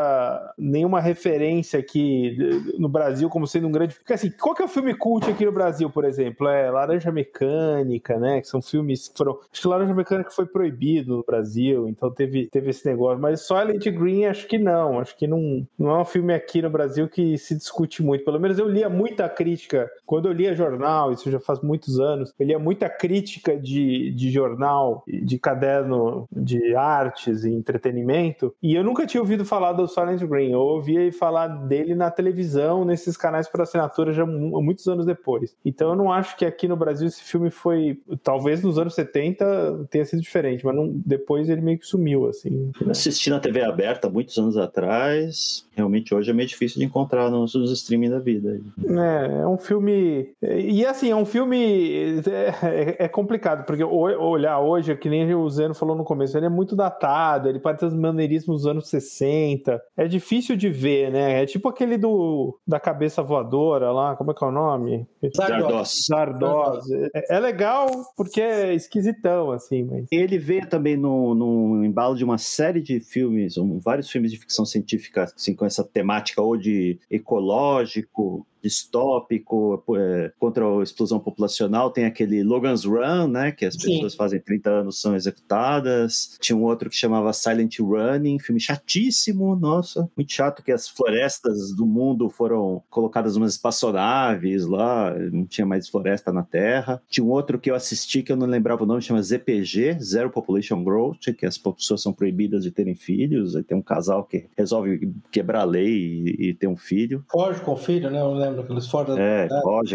nenhuma 0.58 1.00
referência 1.00 1.78
aqui 1.78 2.36
eh, 2.40 2.76
no 2.78 2.88
Brasil 2.88 3.28
como 3.28 3.46
sendo 3.46 3.66
um 3.66 3.72
grande. 3.72 3.94
Porque 3.94 4.12
assim, 4.12 4.30
qual 4.30 4.54
que 4.54 4.62
é 4.62 4.64
o 4.64 4.68
filme 4.68 4.94
cult 4.94 5.28
aqui 5.30 5.44
no 5.44 5.52
Brasil, 5.52 5.90
por 5.90 6.04
exemplo? 6.04 6.48
É 6.48 6.70
Laranja 6.70 7.10
Mecânica, 7.10 8.18
né? 8.18 8.40
Que 8.40 8.48
são 8.48 8.60
filmes 8.60 9.08
que 9.08 9.16
foram. 9.16 9.38
Acho 9.52 9.62
que 9.62 9.68
Laranja 9.68 9.94
Mecânica 9.94 10.30
foi 10.30 10.46
proibido 10.46 11.16
no 11.18 11.24
Brasil, 11.24 11.88
então 11.88 12.10
teve, 12.10 12.46
teve 12.46 12.70
esse 12.70 12.86
negócio. 12.86 13.20
Mas 13.20 13.46
Silent 13.46 13.84
Green, 13.90 14.24
acho 14.26 14.46
que 14.46 14.58
não. 14.58 14.98
Acho 15.00 15.16
que 15.16 15.26
não, 15.26 15.66
não 15.78 15.90
é 15.90 16.00
um 16.00 16.04
filme 16.04 16.32
aqui 16.34 16.60
no 16.62 16.70
Brasil 16.70 17.08
que 17.08 17.36
se 17.38 17.56
discute 17.56 18.02
muito. 18.02 18.24
Pelo 18.24 18.40
menos 18.40 18.58
eu 18.58 18.68
lia 18.68 18.88
muita 18.88 19.28
crítica. 19.28 19.90
Quando 20.04 20.26
eu 20.28 20.32
lia 20.32 20.54
jornal, 20.54 21.12
isso 21.12 21.30
já 21.30 21.40
faz 21.40 21.60
muitos 21.60 21.98
anos, 22.00 22.32
eu 22.38 22.46
lia 22.46 22.58
muita 22.58 22.88
crítica 22.88 23.56
de, 23.56 24.12
de 24.12 24.30
jornal, 24.30 25.02
de 25.06 25.38
caderno 25.38 25.85
de 26.32 26.74
artes 26.74 27.44
e 27.44 27.50
entretenimento, 27.52 28.54
e 28.62 28.74
eu 28.74 28.82
nunca 28.84 29.06
tinha 29.06 29.20
ouvido 29.20 29.44
falar 29.44 29.72
do 29.72 29.86
Silent 29.86 30.22
Green. 30.24 30.52
Eu 30.52 30.60
ouvia 30.60 31.10
falar 31.12 31.46
dele 31.48 31.94
na 31.94 32.10
televisão, 32.10 32.84
nesses 32.84 33.16
canais 33.16 33.48
por 33.48 33.60
assinatura, 33.60 34.12
já 34.12 34.24
mu- 34.26 34.60
muitos 34.62 34.86
anos 34.88 35.06
depois. 35.06 35.56
Então 35.64 35.90
eu 35.90 35.96
não 35.96 36.12
acho 36.12 36.36
que 36.36 36.44
aqui 36.44 36.66
no 36.68 36.76
Brasil 36.76 37.06
esse 37.06 37.22
filme 37.22 37.50
foi. 37.50 37.98
Talvez 38.22 38.62
nos 38.62 38.78
anos 38.78 38.94
70 38.94 39.86
tenha 39.90 40.04
sido 40.04 40.20
diferente, 40.22 40.64
mas 40.64 40.74
não- 40.74 40.88
depois 41.04 41.48
ele 41.48 41.60
meio 41.60 41.78
que 41.78 41.86
sumiu, 41.86 42.26
assim. 42.26 42.70
Eu 42.80 42.90
assisti 42.90 43.30
na 43.30 43.38
TV 43.40 43.62
aberta 43.62 44.08
muitos 44.08 44.36
anos 44.38 44.56
atrás. 44.56 45.66
Realmente 45.74 46.14
hoje 46.14 46.30
é 46.30 46.34
meio 46.34 46.48
difícil 46.48 46.78
de 46.80 46.86
encontrar 46.86 47.30
nos, 47.30 47.54
nos 47.54 47.70
streaming 47.72 48.10
da 48.10 48.18
vida. 48.18 48.58
É, 48.88 49.40
é 49.42 49.46
um 49.46 49.58
filme. 49.58 50.30
E 50.42 50.84
assim, 50.86 51.10
é 51.10 51.16
um 51.16 51.24
filme. 51.24 52.22
É, 52.62 53.04
é 53.04 53.08
complicado, 53.08 53.64
porque 53.64 53.84
olhar 53.84 54.58
hoje, 54.60 54.94
que 54.96 55.08
nem 55.08 55.34
o 55.34 55.48
Zeno 55.48 55.74
falou 55.78 55.96
no 55.96 56.04
começo, 56.04 56.36
ele 56.36 56.46
é 56.46 56.50
muito 56.50 56.74
datado, 56.76 57.48
ele 57.48 57.58
parece 57.58 57.84
os 57.84 57.94
maneirismos 57.94 58.58
dos 58.62 58.66
anos 58.66 58.88
60. 58.88 59.80
É 59.96 60.06
difícil 60.06 60.56
de 60.56 60.68
ver, 60.68 61.10
né? 61.10 61.42
É 61.42 61.46
tipo 61.46 61.68
aquele 61.68 61.96
do 61.98 62.58
da 62.66 62.78
cabeça 62.80 63.22
voadora 63.22 63.90
lá, 63.92 64.16
como 64.16 64.30
é 64.30 64.34
que 64.34 64.44
é 64.44 64.46
o 64.46 64.50
nome? 64.52 65.06
Zardoz. 65.36 65.94
Zardoz. 66.08 66.90
É, 67.14 67.36
é 67.36 67.40
legal 67.40 67.88
porque 68.16 68.40
é 68.40 68.74
esquisitão, 68.74 69.50
assim, 69.50 69.84
mas. 69.84 70.06
Ele 70.10 70.38
veio 70.38 70.68
também 70.68 70.96
no, 70.96 71.34
no 71.34 71.84
embalo 71.84 72.14
de 72.14 72.24
uma 72.24 72.38
série 72.38 72.80
de 72.80 73.00
filmes, 73.00 73.56
um- 73.56 73.78
vários 73.78 74.10
filmes 74.10 74.30
de 74.32 74.38
ficção 74.38 74.64
científica 74.64 75.24
assim, 75.24 75.54
com 75.54 75.64
essa 75.64 75.82
temática 75.84 76.40
ou 76.42 76.56
de 76.56 76.98
ecológico, 77.10 78.46
distópico, 78.62 79.82
é, 79.96 80.32
contra 80.38 80.64
a 80.64 80.82
explosão 80.82 81.18
populacional. 81.18 81.90
Tem 81.90 82.04
aquele 82.04 82.42
Logan's 82.42 82.84
Run, 82.84 83.28
né, 83.28 83.52
que 83.52 83.64
as 83.64 83.74
Sim. 83.74 83.94
pessoas 83.94 84.14
fazem 84.14 84.40
30 84.40 84.70
anos 84.70 85.00
são 85.00 85.14
executadas. 85.14 86.36
Tinha 86.40 86.56
um 86.56 86.62
outro 86.62 86.90
que 86.90 86.96
chamava 86.96 87.32
Silent 87.32 87.78
Running, 87.78 88.38
filme 88.38 88.60
chatíssimo, 88.60 89.56
nossa, 89.56 90.08
muito 90.16 90.32
chato 90.32 90.62
que 90.62 90.72
as 90.72 90.88
florestas 90.88 91.74
do 91.74 91.86
mundo 91.86 92.28
foram 92.28 92.82
colocadas 92.90 93.36
umas 93.36 93.52
espaçonaves 93.52 94.66
lá, 94.66 95.14
não 95.32 95.46
tinha 95.46 95.66
mais 95.66 95.88
floresta 95.88 96.32
na 96.32 96.42
Terra. 96.42 97.02
Tinha 97.08 97.24
um 97.24 97.30
outro 97.30 97.58
que 97.58 97.70
eu 97.70 97.74
assisti 97.74 98.22
que 98.22 98.32
eu 98.32 98.36
não 98.36 98.46
lembrava 98.46 98.84
o 98.84 98.86
nome, 98.86 99.02
chama 99.02 99.22
ZPG, 99.22 99.98
Zero 100.00 100.30
Population 100.30 100.82
Growth, 100.82 101.34
que 101.36 101.46
as 101.46 101.58
pessoas 101.58 102.02
são 102.02 102.12
proibidas 102.12 102.64
de 102.64 102.70
terem 102.70 102.94
filhos, 102.94 103.56
aí 103.56 103.62
tem 103.62 103.76
um 103.76 103.82
casal 103.82 104.24
que 104.24 104.46
resolve 104.56 105.12
quebrar 105.30 105.60
a 105.60 105.64
lei 105.64 105.86
e, 105.88 106.48
e 106.48 106.54
ter 106.54 106.66
um 106.66 106.76
filho. 106.76 107.24
Foge 107.30 107.60
com 107.60 107.72
o 107.72 107.76
filho, 107.76 108.10
né? 108.10 108.22
Lembro 108.48 108.64
que 108.64 108.72
eles 108.72 108.86
fogem 108.86 109.14
da 109.14 109.20
É, 109.20 109.48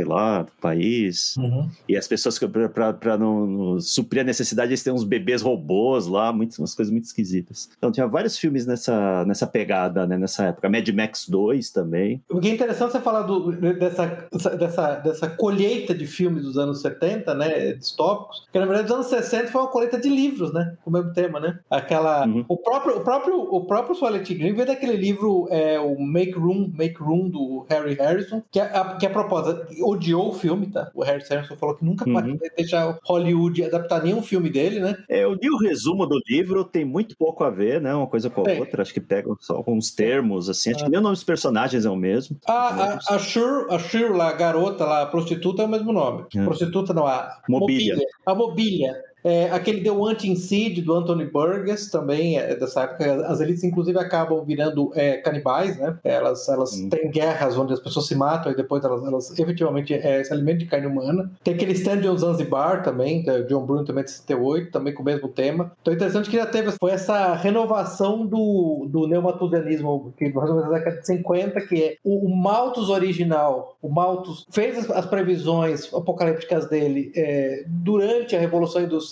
lá 0.06 0.42
do 0.44 0.52
país. 0.62 1.36
Uhum. 1.38 1.70
E 1.88 1.96
as 1.98 2.08
pessoas, 2.08 2.40
pra 2.40 3.18
não, 3.18 3.46
não 3.48 3.80
suprir 3.80 4.22
a 4.22 4.26
necessidade, 4.26 4.70
eles 4.72 4.84
têm 4.84 4.94
uns 4.94 5.04
bebês 5.04 5.42
robôs 5.42 6.08
lá, 6.08 6.32
muitas, 6.34 6.58
umas 6.60 6.74
coisas 6.76 6.92
muito 6.92 7.06
esquisitas. 7.06 7.70
Então 7.78 7.92
tinha 7.92 8.08
vários 8.08 8.38
filmes 8.38 8.66
nessa, 8.66 9.26
nessa 9.26 9.48
pegada, 9.48 10.06
né, 10.06 10.18
nessa 10.18 10.46
época. 10.46 10.70
Mad 10.70 10.88
Max 10.90 11.28
2 11.28 11.70
também. 11.72 12.22
O 12.30 12.40
que 12.40 12.50
é 12.50 12.54
interessante 12.54 12.92
você 12.92 13.00
falar 13.00 13.24
do- 13.24 13.52
dessa, 13.52 14.28
dessa, 14.58 14.96
dessa 14.96 15.30
colheita 15.30 15.94
de 15.94 16.06
filmes 16.06 16.44
dos 16.44 16.58
anos 16.58 16.82
70, 16.82 17.34
né, 17.34 17.74
distópicos, 17.74 18.48
que 18.52 18.60
na 18.60 18.66
verdade 18.66 18.86
os 18.88 18.92
anos 18.96 19.08
60 19.08 19.48
foi 19.52 19.62
uma 19.62 19.68
colheita 19.70 20.00
de 20.00 20.10
livros, 20.10 20.54
né, 20.54 20.76
com 20.84 20.90
o 20.90 20.94
mesmo 20.94 21.14
tema, 21.14 21.40
né? 21.40 21.60
Aquela, 21.70 22.26
Uhum. 22.28 22.46
o 22.48 22.58
próprio, 22.58 22.98
o 22.98 23.02
próprio, 23.02 23.36
o 23.42 23.66
próprio 23.66 23.96
Silent 23.96 24.28
Green 24.28 24.54
veio 24.54 24.66
daquele 24.68 24.96
livro, 24.96 25.48
é, 25.50 25.80
o 25.80 26.00
Make 26.00 26.34
Room, 26.38 26.72
Make 26.74 27.02
Room 27.02 27.30
do 27.30 27.66
Harry 27.70 27.94
Harrison, 27.96 28.41
que 28.52 28.60
a, 28.60 28.96
que 28.98 29.06
a 29.06 29.10
propósito 29.10 29.66
odiou 29.84 30.30
o 30.30 30.34
filme, 30.34 30.68
tá? 30.68 30.90
O 30.94 31.04
Harry 31.04 31.24
Harrison 31.30 31.56
falou 31.56 31.76
que 31.76 31.84
nunca 31.86 32.08
Uhum. 32.08 32.38
vai 32.38 32.50
deixar 32.58 32.98
Hollywood 33.06 33.64
adaptar 33.64 34.04
nenhum 34.04 34.22
filme 34.22 34.50
dele, 34.50 34.80
né? 34.80 34.98
É, 35.10 35.24
Eu 35.24 35.34
li 35.34 35.50
o 35.50 35.58
resumo 35.58 36.06
do 36.08 36.20
livro, 36.28 36.64
tem 36.64 36.84
muito 36.86 37.16
pouco 37.18 37.44
a 37.44 37.50
ver, 37.50 37.82
né? 37.82 37.94
Uma 37.94 38.08
coisa 38.08 38.30
com 38.30 38.48
a 38.48 38.52
É. 38.52 38.60
outra. 38.60 38.82
Acho 38.82 38.94
que 38.94 39.02
pegam 39.02 39.36
só 39.40 39.56
alguns 39.56 39.92
termos, 39.92 40.50
assim. 40.50 40.72
Acho 40.72 40.84
que 40.86 40.90
nem 40.90 41.00
o 41.00 41.04
nome 41.04 41.16
dos 41.16 41.24
personagens 41.24 41.86
é 41.86 41.90
o 41.90 41.96
mesmo. 41.96 42.38
A, 42.48 42.54
a, 42.54 43.00
a 43.16 43.20
Shur, 43.20 43.68
a 43.70 43.78
Shur 43.78 44.16
lá, 44.16 44.30
a 44.30 44.34
garota 44.34 44.86
lá, 44.86 45.02
a 45.04 45.06
prostituta 45.06 45.62
é 45.62 45.66
o 45.66 45.70
mesmo 45.70 45.92
nome. 45.92 46.26
É. 46.36 46.44
Prostituta 46.44 46.94
não, 46.94 47.06
a 47.06 47.38
Mobília. 47.50 47.98
A 48.26 48.34
mobília. 48.34 48.96
É, 49.24 49.50
aquele 49.52 49.82
The 49.82 49.92
Wanting 49.92 50.36
Seed 50.36 50.84
do 50.84 50.94
Anthony 50.94 51.26
Burgess 51.26 51.90
também 51.90 52.38
é 52.38 52.56
dessa 52.56 52.84
época. 52.84 53.28
As 53.28 53.40
elites, 53.40 53.64
inclusive, 53.64 53.98
acabam 54.00 54.44
virando 54.44 54.92
é, 54.96 55.18
canibais, 55.18 55.78
né? 55.78 55.98
Elas, 56.04 56.48
elas 56.50 56.72
têm 56.90 57.10
guerras 57.12 57.58
onde 57.58 57.74
as 57.74 57.80
pessoas 57.80 58.08
se 58.08 58.16
matam 58.16 58.52
e 58.52 58.56
depois 58.56 58.84
elas, 58.84 59.04
elas 59.04 59.40
efetivamente 59.40 59.94
é, 59.94 60.24
se 60.24 60.34
alimentam 60.34 60.60
de 60.60 60.66
carne 60.66 60.88
humana. 60.88 61.32
Tem 61.44 61.54
aquele 61.54 61.74
Stand 61.74 62.10
on 62.10 62.18
Zanzibar 62.18 62.84
também, 62.84 63.24
que 63.24 63.30
é 63.30 63.42
John 63.44 63.66
Bruno 63.66 63.86
também 63.86 64.04
de 64.04 64.12
68, 64.12 64.72
também 64.72 64.94
com 64.94 65.02
o 65.02 65.06
mesmo 65.06 65.28
tema. 65.28 65.72
Então 65.82 65.94
é 65.94 65.96
interessante 65.96 66.30
que 66.30 66.38
já 66.38 66.46
teve 66.46 66.72
foi 66.72 66.92
essa 66.92 67.36
renovação 67.36 68.26
do, 68.26 68.88
do 68.90 69.08
neomatusianismo, 69.08 70.14
que 70.18 70.32
mais 70.34 70.50
ou 70.50 70.56
menos 70.56 70.72
na 70.72 70.78
década 70.78 71.00
de 71.00 71.06
50, 71.06 71.62
que 71.62 71.84
é 71.84 71.96
o, 72.04 72.28
o 72.28 72.36
Malthus 72.36 72.90
original. 72.90 73.78
O 73.82 73.90
Malthus 73.90 74.46
fez 74.50 74.78
as, 74.78 74.90
as 74.90 75.06
previsões 75.06 75.94
apocalípticas 75.94 76.68
dele 76.70 77.12
é, 77.16 77.64
durante 77.68 78.36
a 78.36 78.40
Revolução 78.40 78.82
Industrial 78.82 79.11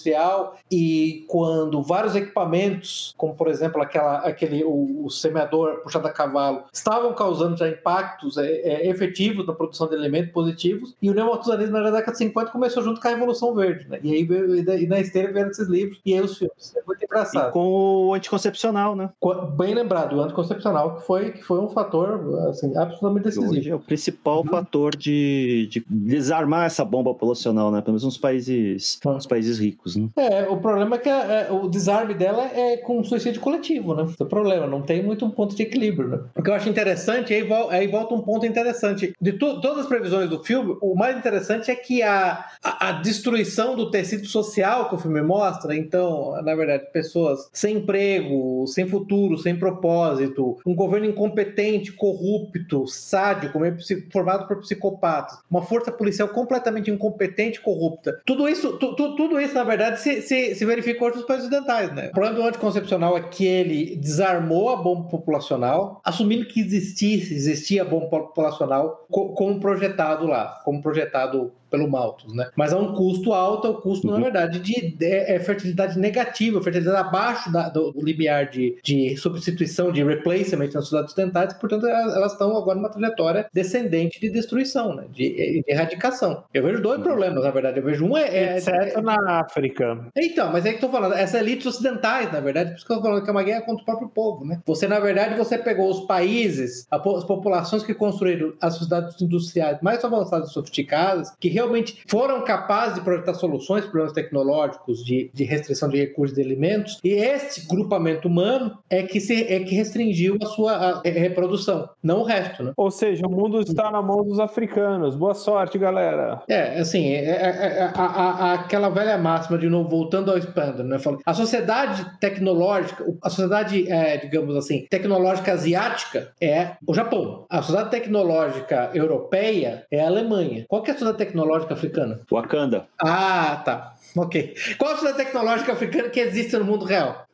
e 0.72 1.26
quando 1.28 1.82
vários 1.82 2.16
equipamentos, 2.16 3.14
como 3.18 3.34
por 3.36 3.48
exemplo 3.48 3.82
aquela, 3.82 4.18
aquele, 4.20 4.64
o, 4.64 5.06
o 5.06 5.10
semeador 5.10 5.82
puxado 5.82 6.08
a 6.08 6.12
cavalo, 6.12 6.64
estavam 6.72 7.14
causando 7.14 7.58
já 7.58 7.68
impactos 7.68 8.38
é, 8.38 8.46
é, 8.48 8.90
efetivos 8.90 9.46
na 9.46 9.54
produção 9.54 9.88
de 9.88 9.96
elementos 9.96 10.32
positivos, 10.32 10.96
e 11.02 11.10
o 11.10 11.14
neomatusianismo 11.14 11.78
na 11.78 11.90
década 11.92 12.12
de 12.12 12.18
50 12.20 12.52
começou 12.52 12.84
junto 12.84 13.00
com 13.02 13.08
a 13.08 13.12
Revolução 13.12 13.54
Verde, 13.54 13.88
né? 13.90 14.00
E 14.04 14.14
aí 14.14 14.22
e 14.30 14.84
e 14.84 14.88
na 14.88 15.00
esteira 15.00 15.32
vieram 15.32 15.50
esses 15.50 15.68
livros 15.68 16.00
e 16.06 16.14
aí 16.14 16.22
os 16.22 16.38
filmes. 16.38 16.74
É 16.76 16.82
muito 16.86 17.02
E 17.02 17.06
engraçado. 17.06 17.52
com 17.52 18.08
o 18.08 18.14
anticoncepcional, 18.14 18.96
né? 18.96 19.10
Bem 19.58 19.74
lembrado, 19.74 20.16
o 20.16 20.22
anticoncepcional, 20.22 20.96
que 20.96 21.06
foi, 21.06 21.32
que 21.32 21.42
foi 21.44 21.60
um 21.60 21.68
fator 21.70 22.20
assim, 22.50 22.76
absolutamente 22.78 23.26
decisivo. 23.26 23.52
hoje 23.52 23.70
é 23.70 23.76
o 23.76 23.80
principal 23.80 24.44
fator 24.44 24.96
de, 24.96 25.68
de 25.72 25.84
desarmar 25.90 26.66
essa 26.66 26.86
bomba 26.86 27.12
populacional, 27.14 27.72
né? 27.72 27.82
Pelo 27.82 27.94
menos 27.94 28.04
nos 28.04 28.18
países, 28.18 29.00
Ah. 29.06 29.14
nos 29.14 29.26
países 29.26 29.60
ricos, 29.60 29.89
né? 29.96 30.08
É, 30.18 30.48
o 30.50 30.58
problema 30.58 30.96
é 30.96 31.00
que 31.00 31.10
é, 31.10 31.48
o 31.52 31.68
desarme 31.68 32.14
dela 32.14 32.46
é 32.54 32.78
com 32.78 33.04
suicídio 33.04 33.42
coletivo, 33.42 33.94
né? 33.96 34.04
Esse 34.04 34.16
é 34.22 34.24
o 34.24 34.28
problema, 34.28 34.68
não 34.68 34.82
tem 34.82 35.02
muito 35.04 35.26
um 35.26 35.30
ponto 35.32 35.56
de 35.56 35.64
equilíbrio, 35.64 36.08
né? 36.10 36.20
O 36.36 36.42
que 36.44 36.50
eu 36.50 36.54
acho 36.54 36.70
interessante, 36.70 37.34
aí, 37.34 37.42
vol- 37.44 37.70
aí 37.70 37.88
volta 37.88 38.14
um 38.14 38.22
ponto 38.22 38.46
interessante. 38.46 39.14
De 39.22 39.34
to- 39.34 39.62
todas 39.62 39.80
as 39.80 39.86
previsões 39.88 40.30
do 40.30 40.44
filme, 40.44 40.76
o 40.82 40.96
mais 40.96 41.18
interessante 41.18 41.72
é 41.72 41.76
que 41.76 42.02
a, 42.04 42.46
a, 42.64 42.90
a 42.90 42.92
destruição 42.94 43.76
do 43.76 43.90
tecido 43.92 44.26
social 44.28 44.90
que 44.90 44.96
o 44.96 44.98
filme 45.00 45.22
mostra, 45.22 45.76
então, 45.76 46.32
na 46.44 46.56
verdade, 46.56 46.86
pessoas 46.92 47.50
sem 47.54 47.78
emprego, 47.78 48.66
sem 48.68 48.88
futuro, 48.88 49.38
sem 49.38 49.56
propósito, 49.56 50.58
um 50.66 50.76
governo 50.76 51.06
incompetente, 51.08 51.92
corrupto, 51.92 52.88
sádico, 52.88 53.60
meio 53.60 53.78
formado 54.12 54.48
por 54.48 54.58
psicopatas, 54.60 55.40
uma 55.50 55.62
força 55.62 55.92
policial 55.92 56.28
completamente 56.30 56.90
incompetente 56.92 57.60
corrupta. 57.62 58.20
Tudo 58.26 58.48
isso, 58.48 58.78
tu- 58.78 58.96
tu- 58.96 59.16
tudo 59.16 59.40
isso 59.40 59.54
na 59.54 59.64
verdade, 59.64 59.79
se, 59.96 60.22
se, 60.22 60.56
se 60.56 60.66
verifica 60.66 61.04
outros 61.04 61.24
países 61.26 61.48
ocidentais. 61.48 61.94
Né? 61.94 62.08
O 62.08 62.12
problema 62.12 62.36
do 62.36 62.44
anticoncepcional 62.48 63.18
é 63.18 63.22
que 63.22 63.46
ele 63.46 63.96
desarmou 63.96 64.70
a 64.70 64.76
bomba 64.76 65.08
populacional, 65.10 66.02
assumindo 66.04 66.46
que 66.46 66.60
existisse, 66.60 67.34
existia 67.34 67.82
a 67.82 67.86
bomba 67.86 68.08
populacional 68.10 69.06
co- 69.10 69.30
como 69.34 69.60
projetado 69.60 70.26
lá, 70.28 70.62
como 70.66 70.82
projetado 70.82 71.52
pelo 71.70 71.90
Malthus, 71.90 72.34
né? 72.34 72.50
Mas 72.56 72.74
há 72.74 72.78
um 72.78 72.94
custo 72.94 73.34
alto, 73.34 73.68
é 73.68 73.70
o 73.70 73.76
custo, 73.76 74.08
uhum. 74.08 74.14
na 74.14 74.24
verdade, 74.24 74.60
de, 74.60 74.92
de 74.92 75.06
é, 75.06 75.40
fertilidade 75.40 75.98
negativa, 75.98 76.62
fertilidade 76.62 76.98
abaixo 76.98 77.52
da, 77.52 77.70
do, 77.70 77.92
do 77.92 78.04
limiar 78.04 78.50
de, 78.50 78.78
de 78.84 79.16
substituição, 79.18 79.92
de 79.92 80.04
replacement 80.04 80.70
nas 80.74 80.86
sociedades 80.86 81.14
ocidentais, 81.14 81.54
portanto, 81.54 81.88
elas 81.88 82.34
estão 82.34 82.56
agora 82.56 82.78
numa 82.78 82.90
trajetória 82.90 83.48
descendente 83.54 84.20
de 84.20 84.30
destruição, 84.30 84.96
né? 84.96 85.06
De, 85.12 85.30
de 85.30 85.64
erradicação. 85.68 86.44
Eu 86.54 86.64
vejo 86.64 86.82
dois 86.82 86.98
uhum. 86.98 87.04
problemas, 87.04 87.44
na 87.44 87.52
verdade. 87.52 87.80
Eu 87.80 87.84
vejo 87.84 88.06
um 88.06 88.18
é. 88.18 88.24
é 88.24 88.58
Exceto 88.58 89.00
é, 89.00 89.02
na 89.02 89.42
África. 89.42 90.08
Então, 90.16 90.52
mas 90.52 90.66
é 90.66 90.70
que 90.70 90.76
estou 90.76 90.90
falando, 90.90 91.14
essas 91.14 91.40
elites 91.40 91.66
ocidentais, 91.66 92.32
na 92.32 92.40
verdade, 92.40 92.72
por 92.72 92.78
isso 92.78 92.86
que 92.86 92.92
eu 92.92 92.98
estou 92.98 93.10
falando 93.10 93.24
que 93.24 93.30
é 93.30 93.34
uma 93.34 93.44
guerra 93.44 93.62
contra 93.62 93.82
o 93.82 93.86
próprio 93.86 94.10
povo, 94.10 94.46
né? 94.46 94.62
Você, 94.66 94.88
na 94.88 95.00
verdade, 95.00 95.36
você 95.36 95.58
pegou 95.58 95.90
os 95.90 96.02
países, 96.02 96.88
as 96.90 97.24
populações 97.24 97.84
que 97.84 97.94
construíram 97.94 98.54
as 98.62 98.76
sociedades 98.76 99.22
industriais 99.22 99.80
mais 99.82 100.04
avançadas 100.04 100.50
e 100.50 100.54
sofisticadas, 100.54 101.32
que 101.40 101.50
realmente 101.60 102.02
foram 102.08 102.44
capazes 102.44 102.96
de 102.96 103.02
projetar 103.02 103.34
soluções 103.34 103.82
para 103.82 103.92
problemas 103.92 104.14
tecnológicos, 104.14 105.04
de, 105.04 105.30
de 105.34 105.44
restrição 105.44 105.90
de 105.90 105.98
recursos 105.98 106.36
de 106.36 106.42
alimentos, 106.42 107.00
e 107.04 107.10
este 107.10 107.68
grupamento 107.68 108.28
humano 108.28 108.78
é 108.90 109.04
que, 109.04 109.20
se, 109.20 109.44
é 109.44 109.60
que 109.60 109.76
restringiu 109.76 110.38
a 110.42 110.46
sua 110.46 111.02
a 111.06 111.10
reprodução, 111.10 111.90
não 112.02 112.20
o 112.20 112.24
resto, 112.24 112.64
né? 112.64 112.72
Ou 112.78 112.92
seja, 112.92 113.26
o 113.26 113.32
mundo 113.32 113.60
está 113.62 113.92
na 113.92 114.02
mão 114.02 114.24
dos 114.24 114.40
africanos. 114.40 115.16
Boa 115.16 115.34
sorte, 115.34 115.78
galera. 115.78 116.42
É, 116.48 116.80
assim, 116.80 117.10
é, 117.10 117.26
é, 117.26 117.80
é, 117.80 117.92
a, 117.94 118.04
a, 118.04 118.54
aquela 118.54 118.90
velha 118.90 119.18
máxima, 119.18 119.58
de 119.58 119.68
novo, 119.68 119.90
voltando 119.90 120.32
ao 120.32 120.38
Expander, 120.38 120.86
né? 120.86 120.98
A 121.26 121.34
sociedade 121.34 122.06
tecnológica, 122.20 123.06
a 123.22 123.30
sociedade, 123.30 123.92
é, 123.92 124.18
digamos 124.18 124.56
assim, 124.56 124.86
tecnológica 124.90 125.54
asiática 125.54 126.32
é 126.42 126.72
o 126.88 126.94
Japão. 126.94 127.46
A 127.50 127.62
sociedade 127.62 127.92
tecnológica 127.92 128.92
europeia 128.94 129.86
é 129.92 130.02
a 130.02 130.08
Alemanha. 130.08 130.66
Qual 130.68 130.82
que 130.82 130.92
é 130.92 130.94
a 130.94 130.98
sociedade 130.98 131.18
tecnológica 131.18 131.49
africana? 131.56 132.20
Wakanda. 132.32 132.88
Ah, 133.02 133.62
tá. 133.66 133.94
Ok. 134.16 134.56
Qual 134.78 134.92
a 134.92 134.96
sociedade 134.96 135.26
tecnológica 135.26 135.74
africana 135.74 136.10
que 136.10 136.20
existe 136.20 136.56
no 136.58 136.66
mundo 136.66 136.86
real? 136.86 137.26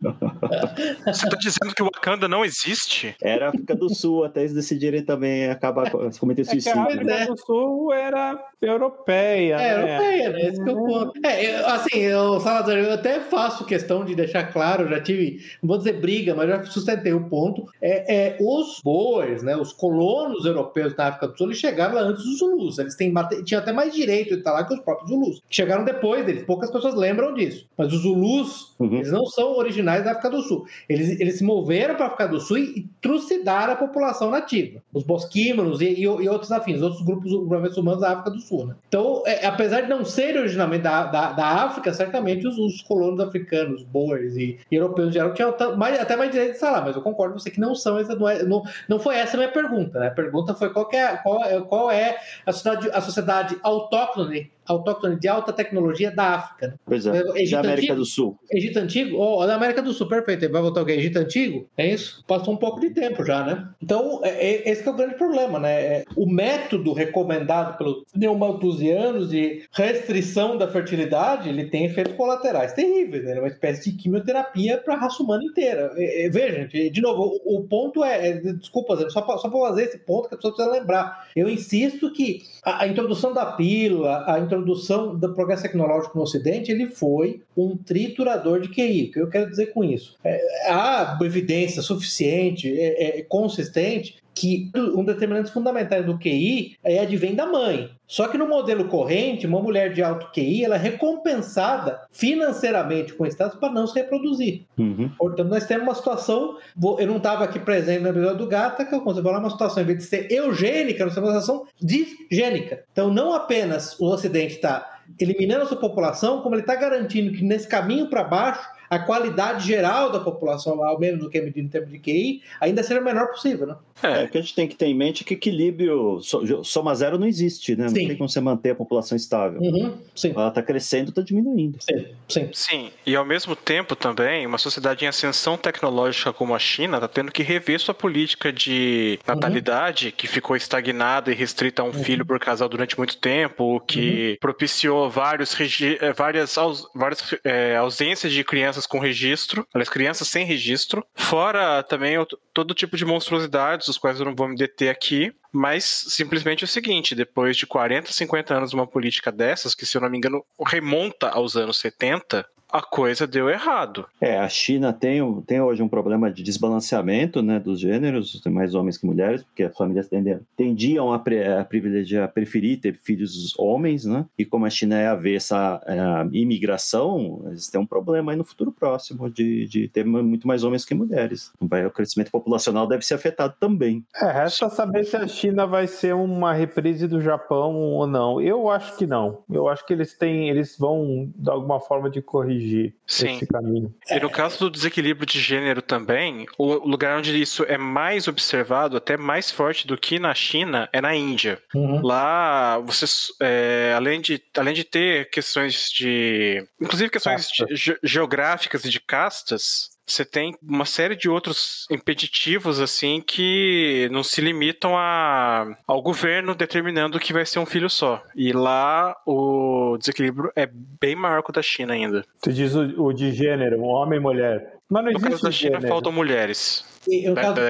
Você 1.06 1.26
está 1.26 1.38
dizendo 1.38 1.74
que 1.76 1.82
o 1.82 1.86
Wakanda 1.86 2.28
não 2.28 2.44
existe? 2.44 3.16
Era 3.22 3.48
a 3.48 3.50
África 3.50 3.76
do 3.76 3.94
Sul, 3.94 4.24
até 4.24 4.42
eles 4.42 4.54
decidirem 4.54 5.04
também 5.04 5.50
acabar 5.50 5.90
com 5.90 6.10
cometer 6.12 6.44
suicídio. 6.44 6.78
É 6.78 6.82
a 6.82 6.84
África 6.84 7.14
é. 7.14 7.26
do 7.26 7.38
Sul 7.38 7.94
era 7.94 8.38
europeia. 8.62 9.56
É, 9.56 9.78
né? 9.78 9.96
europeia, 9.96 10.30
né? 10.30 10.42
Esse 10.48 10.62
é 10.62 10.64
o 10.64 10.86
ponto. 10.86 11.12
É, 11.24 11.46
eu, 11.46 11.68
assim, 11.68 12.00
eu, 12.00 12.40
Salazar, 12.40 12.78
eu 12.78 12.94
até 12.94 13.20
faço 13.20 13.66
questão 13.66 14.04
de 14.04 14.16
deixar 14.16 14.52
claro, 14.52 14.90
já 14.90 15.00
tive, 15.00 15.40
não 15.62 15.70
vou 15.70 15.78
dizer 15.78 15.94
briga, 15.94 16.36
mas 16.36 16.50
já 16.50 16.64
sustentei 16.66 17.14
o 17.14 17.30
ponto. 17.30 17.66
É, 17.82 18.16
é, 18.16 18.38
os 18.40 18.82
boers, 18.84 19.44
né, 19.44 19.56
os 19.56 19.72
colonos 19.74 20.46
europeus 20.46 20.94
da 20.94 21.08
África 21.08 21.28
do 21.28 21.38
Sul, 21.38 21.48
eles 21.48 21.58
chegaram 21.58 21.96
lá 21.96 22.02
antes 22.02 22.24
dos 22.24 22.40
Zulus. 22.40 22.78
Eles 22.78 22.96
têm, 22.96 23.14
tinham 23.44 23.62
até 23.62 23.72
mais 23.72 23.94
direito 23.94 24.30
de 24.30 24.40
estar 24.40 24.52
lá 24.52 24.64
que 24.66 24.74
os 24.74 24.80
próprios 24.80 25.10
Zulus. 25.10 25.42
Chegaram 25.50 25.84
depois 25.84 26.26
deles, 26.26 26.44
poucas 26.44 26.65
pessoas 26.72 26.96
lembram 26.96 27.34
disso. 27.34 27.68
Mas 27.78 27.92
os 27.94 28.02
Zulus, 28.02 28.76
uhum. 28.80 28.96
eles 28.96 29.12
não 29.12 29.26
são 29.26 29.58
originais 29.58 30.04
da 30.04 30.12
África 30.12 30.30
do 30.30 30.42
Sul. 30.42 30.66
Eles, 30.88 31.20
eles 31.20 31.38
se 31.38 31.44
moveram 31.44 31.96
para 31.96 32.06
a 32.06 32.08
África 32.08 32.28
do 32.28 32.40
Sul 32.40 32.58
e, 32.58 32.88
trucidaram 33.02 33.74
a 33.74 33.76
população 33.76 34.30
nativa. 34.30 34.82
Os 34.94 35.04
bosquímanos 35.04 35.82
e, 35.82 35.86
e, 35.86 36.02
e 36.02 36.08
outros 36.30 36.52
afins, 36.52 36.82
outros 36.82 37.02
grupos, 37.04 37.32
grupamentos 37.32 37.78
humanos 37.78 38.02
da 38.02 38.12
África 38.12 38.32
do 38.32 38.40
Sul. 38.40 38.68
Né? 38.68 38.76
Então, 38.88 39.24
é, 39.26 39.46
apesar 39.46 39.82
de 39.82 39.90
não 39.90 40.04
serem 40.06 40.42
originalmente 40.42 40.84
da, 40.84 41.06
da, 41.06 41.32
da 41.32 41.46
África, 41.46 41.94
certamente 41.94 42.48
os, 42.48 42.58
os, 42.58 42.82
colonos 42.82 43.20
africanos, 43.20 43.84
boers 43.84 44.36
e, 44.36 44.60
e 44.72 44.76
europeus 44.76 45.10
em 45.10 45.14
geral 45.14 45.34
tinham 45.34 45.56
mais, 45.78 46.00
até 46.00 46.16
mais 46.16 46.32
direito 46.32 46.58
de 46.58 46.64
lá, 46.64 46.82
mas 46.82 46.96
eu 46.96 47.02
concordo 47.02 47.34
com 47.34 47.40
você 47.40 47.50
que 47.50 47.60
não 47.60 47.76
são, 47.76 47.98
essa 47.98 48.16
não, 48.16 48.28
é, 48.28 48.44
não, 48.44 48.64
não 48.88 49.00
foi 49.00 49.16
essa 49.16 49.36
a 49.36 49.40
minha 49.40 49.52
pergunta. 49.52 50.00
Né? 50.00 50.08
A 50.08 50.12
pergunta 50.12 50.54
foi 50.54 50.70
qual, 50.72 50.90
é, 50.92 51.18
qual, 51.18 51.44
é, 51.44 51.62
qual 51.62 51.92
é 51.92 52.18
a 52.46 52.52
sociedade, 52.52 52.90
a 52.92 53.02
sociedade 53.02 53.58
autóctone 53.64 54.52
autóctone 54.66 55.20
de 55.20 55.28
alta 55.28 55.54
tecnologia 55.54 56.12
da 56.12 56.36
África. 56.36 56.68
Né? 56.68 56.74
Pois 56.86 57.06
é, 57.06 57.22
Egito 57.36 57.52
da 57.52 57.60
América 57.60 57.94
Antigo? 57.94 57.96
do 57.96 58.06
Sul. 58.06 58.40
Egito 58.52 58.80
Antigo? 58.80 59.18
Oh, 59.18 59.46
da 59.46 59.56
América 59.56 59.82
do 59.82 59.94
Sul, 59.94 60.08
perfeito. 60.08 60.50
Vai 60.50 60.62
voltar 60.62 60.82
o 60.82 60.86
quê? 60.86 60.94
Egito 60.94 61.18
Antigo? 61.18 61.68
É 61.78 61.88
isso? 61.88 62.24
Passou 62.28 62.54
um 62.54 62.58
pouco 62.58 62.80
de 62.80 62.90
tempo 62.92 63.24
já, 63.24 63.44
né? 63.44 63.70
Então, 63.82 64.22
é, 64.24 64.30
é, 64.30 64.70
esse 64.70 64.88
é 64.88 64.92
o 64.92 64.96
grande 64.96 65.16
problema, 65.16 65.60
né? 65.60 65.72
É, 65.72 66.06
o 66.16 66.26
método 66.26 66.94
recomendado 66.94 67.78
pelos 67.78 68.04
neomalthusianos 68.16 69.30
de 69.30 69.64
restrição 69.72 70.58
da 70.58 70.68
fertilidade, 70.68 71.50
ele 71.50 71.66
tem 71.66 71.86
efeitos 71.86 72.14
colaterais 72.14 72.74
terríveis, 72.74 73.24
né? 73.24 73.38
É 73.38 73.40
uma 73.40 73.48
espécie 73.48 73.92
de 73.92 73.98
quimioterapia 73.98 74.78
para 74.78 74.96
a 74.96 74.98
raça 74.98 75.22
humana 75.22 75.44
inteira. 75.44 75.92
É, 75.96 76.26
é, 76.26 76.30
veja, 76.30 76.68
de 76.68 77.02
novo, 77.02 77.40
o, 77.44 77.60
o 77.60 77.64
ponto 77.64 78.04
é, 78.04 78.34
desculpa, 78.54 79.10
só 79.10 79.22
para 79.22 79.38
fazer 79.38 79.84
esse 79.84 79.98
ponto 80.00 80.30
que 80.30 80.36
a 80.36 80.38
pessoa 80.38 80.54
precisa 80.54 80.76
lembrar. 80.78 81.28
Eu 81.36 81.50
insisto 81.50 82.12
que 82.12 82.44
a, 82.66 82.88
introdução 82.88 83.32
da 83.32 83.46
pílula, 83.46 84.24
a 84.28 84.40
introdução 84.40 85.16
do 85.16 85.34
progresso 85.34 85.62
tecnológico 85.62 86.18
no 86.18 86.24
Ocidente, 86.24 86.72
ele 86.72 86.88
foi 86.88 87.42
um 87.56 87.78
triturador 87.78 88.60
de 88.60 88.70
QI. 88.70 89.10
O 89.10 89.12
que 89.12 89.20
eu 89.20 89.30
quero 89.30 89.50
dizer 89.50 89.68
com 89.68 89.84
isso? 89.84 90.18
É, 90.24 90.72
há 90.72 91.18
evidência 91.22 91.84
suficiente, 91.84 92.68
é, 92.78 93.20
é, 93.20 93.22
consistente, 93.22 94.18
que 94.36 94.70
um 94.76 95.04
determinante 95.04 95.50
fundamental 95.50 96.04
do 96.04 96.20
QI 96.20 96.76
é 96.84 97.00
advém 97.00 97.34
da 97.34 97.46
mãe. 97.46 97.90
Só 98.06 98.28
que 98.28 98.38
no 98.38 98.48
modelo 98.48 98.86
corrente, 98.86 99.48
uma 99.48 99.62
mulher 99.62 99.94
de 99.94 100.04
alto 100.04 100.30
QI 100.32 100.66
ela 100.66 100.76
é 100.76 100.78
recompensada 100.78 102.02
financeiramente 102.12 103.14
com 103.14 103.24
o 103.24 103.28
status 103.28 103.58
para 103.58 103.72
não 103.72 103.88
se 103.88 103.96
reproduzir. 103.96 104.64
Uhum. 104.78 105.10
Portanto, 105.18 105.48
nós 105.48 105.66
temos 105.66 105.88
uma 105.88 105.96
situação. 105.96 106.58
Eu 107.00 107.08
não 107.08 107.18
estava 107.18 107.46
aqui 107.46 107.58
presente 107.58 108.04
no 108.04 108.10
episódio 108.10 108.40
do 108.40 108.48
Gata, 108.48 108.86
que 108.86 108.94
eu 108.94 109.02
consigo 109.02 109.26
falar 109.26 109.40
uma 109.40 109.50
situação, 109.50 109.82
em 109.82 109.86
vez 109.86 110.00
de 110.00 110.04
ser 110.04 110.32
eugênica, 110.32 111.06
nós 111.06 111.16
temos 111.16 111.30
uma 111.30 111.40
situação 111.40 111.66
disgênica. 111.82 112.84
Então, 112.92 113.10
não 113.12 113.34
apenas 113.34 113.98
o 114.00 114.06
Ocidente 114.06 114.56
está 114.56 115.00
eliminando 115.20 115.64
a 115.64 115.68
sua 115.68 115.78
população, 115.78 116.42
como 116.42 116.56
ele 116.56 116.62
está 116.62 116.76
garantindo 116.76 117.32
que 117.32 117.44
nesse 117.44 117.68
caminho 117.68 118.10
para 118.10 118.24
baixo 118.24 118.75
a 118.90 119.00
qualidade 119.00 119.66
geral 119.66 120.12
da 120.12 120.20
população, 120.20 120.84
ao 120.84 121.00
menos 121.00 121.20
do 121.20 121.30
que 121.30 121.38
é 121.38 121.42
medido 121.42 121.66
em 121.66 121.70
termos 121.70 121.92
de 121.92 122.00
QI, 122.00 122.42
ainda 122.60 122.84
seja 122.84 123.02
o 123.02 123.04
menor 123.04 123.28
possível, 123.28 123.68
né? 123.68 123.76
É, 124.04 124.26
o 124.26 124.28
que 124.28 124.38
a 124.38 124.42
gente 124.42 124.54
tem 124.54 124.68
que 124.68 124.76
ter 124.76 124.88
em 124.88 124.94
mente 124.94 125.24
é 125.24 125.26
que 125.26 125.36
equilíbrio, 125.36 126.20
soma 126.64 126.94
zero 126.94 127.18
não 127.18 127.26
existe, 127.26 127.76
né? 127.76 127.86
Não 127.86 127.90
sim. 127.90 128.08
tem 128.08 128.18
como 128.18 128.28
você 128.28 128.42
manter 128.42 128.72
a 128.72 128.76
população 128.76 129.16
estável. 129.16 129.62
Uhum, 129.62 129.98
Ela 130.24 130.50
está 130.50 130.62
crescendo, 130.62 131.10
está 131.10 131.22
diminuindo. 131.22 131.78
Sim, 131.82 132.06
sim. 132.28 132.50
Sim, 132.54 132.92
e 133.06 133.16
ao 133.16 133.26
mesmo 133.26 133.56
tempo 133.56 133.96
também, 133.96 134.46
uma 134.46 134.58
sociedade 134.58 135.06
em 135.06 135.08
ascensão 135.08 135.58
tecnológica 135.58 136.34
como 136.34 136.54
a 136.54 136.60
China 136.60 136.98
está 136.98 137.08
tendo 137.08 137.32
que 137.32 137.42
rever 137.42 137.80
sua 137.80 137.94
política 137.94 138.52
de 138.52 139.18
natalidade, 139.26 140.08
uhum. 140.08 140.14
que 140.18 140.28
ficou 140.28 140.56
estagnada 140.58 141.32
e 141.32 141.36
restrita 141.36 141.82
a 141.82 141.86
um 141.86 141.88
uhum. 141.88 141.94
filho 141.94 142.26
por 142.26 142.38
casal 142.38 142.68
durante 142.68 142.98
muito 142.98 143.18
tempo, 143.18 143.80
que 143.88 144.32
uhum. 144.32 144.38
propiciou 144.42 145.10
vários, 145.10 145.56
eh, 145.82 146.14
várias, 146.14 146.56
várias 146.94 147.36
é, 147.46 147.78
ausências 147.78 148.34
de 148.34 148.44
crianças 148.44 148.75
crianças 148.76 148.86
com 148.86 149.00
registro, 149.00 149.68
aliás, 149.74 149.90
crianças 149.90 150.28
sem 150.28 150.46
registro, 150.46 151.06
fora 151.16 151.82
também 151.84 152.16
todo 152.54 152.74
tipo 152.74 152.98
de 152.98 153.06
monstruosidades, 153.06 153.88
os 153.88 153.98
quais 153.98 154.20
eu 154.20 154.26
não 154.26 154.36
vou 154.36 154.48
me 154.48 154.56
deter 154.56 154.90
aqui, 154.90 155.34
mas 155.52 155.86
simplesmente 155.86 156.64
o 156.64 156.68
seguinte, 156.68 157.16
depois 157.16 157.56
de 157.56 157.66
40, 157.66 158.12
50 158.12 158.54
anos 158.54 158.70
de 158.72 158.76
uma 158.76 158.88
política 158.88 159.32
dessas, 159.32 159.74
que 159.74 159.86
se 159.86 159.96
eu 159.96 160.02
não 160.02 160.10
me 160.10 160.18
engano 160.18 160.44
remonta 160.66 161.30
aos 161.30 161.56
anos 161.56 161.78
70, 161.80 162.46
a 162.70 162.82
coisa 162.82 163.26
deu 163.26 163.50
errado. 163.50 164.06
É, 164.20 164.38
a 164.38 164.50
China 164.50 164.92
tem, 164.92 165.22
tem 165.44 165.62
hoje 165.62 165.82
um 165.82 165.88
problema 165.88 166.32
de 166.32 166.44
desbalanceamento 166.44 167.42
né, 167.42 167.60
dos 167.60 167.80
gêneros, 167.80 168.42
tem 168.42 168.52
mais 168.52 168.76
homens 168.76 168.98
que 168.98 169.06
mulheres, 169.06 169.44
porque 169.44 169.64
as 169.64 169.76
famílias 169.76 170.08
tendiam, 170.08 170.40
tendiam 170.58 171.14
a, 171.14 171.20
pre, 171.20 171.44
a 171.44 171.64
privilegiar, 171.64 172.26
a 172.26 172.28
preferir 172.28 172.80
ter 172.80 172.96
filhos 172.96 173.54
homens, 173.58 174.06
né? 174.06 174.26
E 174.38 174.44
como 174.44 174.66
a 174.66 174.70
China 174.70 174.98
é 174.98 175.08
avessa 175.08 175.82
a 175.86 176.28
imigração, 176.32 177.44
eles 177.48 177.70
têm 177.70 177.80
um 177.80 177.86
problema 177.86 178.32
aí 178.32 178.38
no 178.38 178.44
futuro 178.44 178.72
próximo 178.72 179.30
de, 179.30 179.68
de 179.68 179.88
ter 179.88 180.06
muito 180.06 180.48
mais 180.48 180.64
homens 180.64 180.84
que 180.84 180.94
mulheres. 180.94 181.52
Vai, 181.62 181.86
o 181.86 181.92
crescimento 181.92 182.32
populacional 182.32 182.88
deve 182.88 183.06
ser 183.06 183.14
afetado 183.14 183.56
também. 183.60 184.04
É, 184.22 184.32
resta 184.32 184.70
saber 184.70 185.06
se 185.06 185.16
a 185.16 185.28
China 185.28 185.66
vai 185.66 185.88
ser 185.88 186.14
uma 186.14 186.52
reprise 186.54 187.08
do 187.08 187.22
Japão 187.22 187.76
ou 187.76 188.08
não. 188.08 188.42
Eu 188.42 188.70
acho 188.70 188.98
que 188.98 189.08
não. 189.08 189.44
Eu 189.50 189.68
acho 189.68 189.86
que 189.86 189.94
eles 189.94 190.18
têm, 190.18 190.50
eles 190.50 190.78
vão, 190.78 191.32
de 191.36 191.50
alguma 191.50 191.80
forma, 191.80 192.10
de 192.10 192.22
corrigir 192.22 192.55
corrigir 192.56 192.94
Sim. 193.06 193.36
esse 193.36 193.48
caminho. 193.48 193.94
E 194.10 194.20
no 194.20 194.30
caso 194.30 194.60
do 194.60 194.70
desequilíbrio 194.70 195.26
de 195.26 195.40
gênero 195.40 195.82
também, 195.82 196.46
o 196.58 196.88
lugar 196.88 197.18
onde 197.18 197.40
isso 197.40 197.64
é 197.64 197.78
mais 197.78 198.28
observado, 198.28 198.98
até 198.98 199.18
mais 199.18 199.52
forte 199.52 199.86
do 199.86 199.98
que 199.98 200.20
na 200.20 200.34
China, 200.34 200.90
é 200.92 201.02
na 201.02 201.16
Índia. 201.16 201.62
Uhum. 201.74 202.02
Lá, 202.02 202.80
você, 202.80 203.06
é, 203.42 203.94
além, 203.96 204.22
de, 204.22 204.42
além 204.58 204.74
de 204.74 204.84
ter 204.84 205.30
questões 205.30 205.90
de. 205.92 206.66
Inclusive 206.82 207.10
questões 207.10 207.48
de, 207.48 207.98
geográficas 208.04 208.86
e 208.86 208.90
de 208.90 209.00
castas, 209.00 209.90
você 210.06 210.24
tem 210.24 210.56
uma 210.62 210.86
série 210.86 211.16
de 211.16 211.28
outros 211.30 211.86
impeditivos 211.90 212.80
assim 212.80 213.22
que 213.26 214.08
não 214.12 214.24
se 214.24 214.40
limitam 214.42 214.96
a, 214.98 215.76
ao 215.88 216.02
governo 216.02 216.54
determinando 216.54 217.20
que 217.20 217.34
vai 217.34 217.46
ser 217.46 217.60
um 217.60 217.66
filho 217.66 217.90
só. 217.90 218.22
E 218.36 218.54
lá 218.54 219.16
o 219.26 219.98
desequilíbrio 219.98 220.52
é 220.56 220.70
bem 221.00 221.16
maior 221.16 221.42
que 221.42 221.50
o 221.50 221.54
da 221.54 221.62
China 221.62 221.94
ainda. 221.94 222.24
Tu 222.42 222.54
diz 222.54 222.76
o, 222.76 222.82
o 223.04 223.14
de 223.14 223.32
gênero, 223.32 223.80
um 223.82 223.86
homem 223.86 224.20
e 224.20 224.22
mulher. 224.22 224.74
Mas 224.88 225.04
não 225.06 225.12
no 225.14 225.20
caso 225.20 225.42
da 225.44 225.52
China 225.52 225.72
gênero. 225.78 225.88
faltam 225.88 226.12
mulheres. 226.12 226.86
E, 227.08 227.28
Da- 227.34 227.42
caso, 227.42 227.62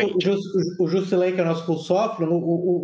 o, 0.79 0.83
o 0.83 0.87
Jusilei, 0.87 1.31
que 1.31 1.39
é 1.39 1.43
o 1.43 1.47
nosso 1.47 1.65
pulsófilo, 1.65 2.33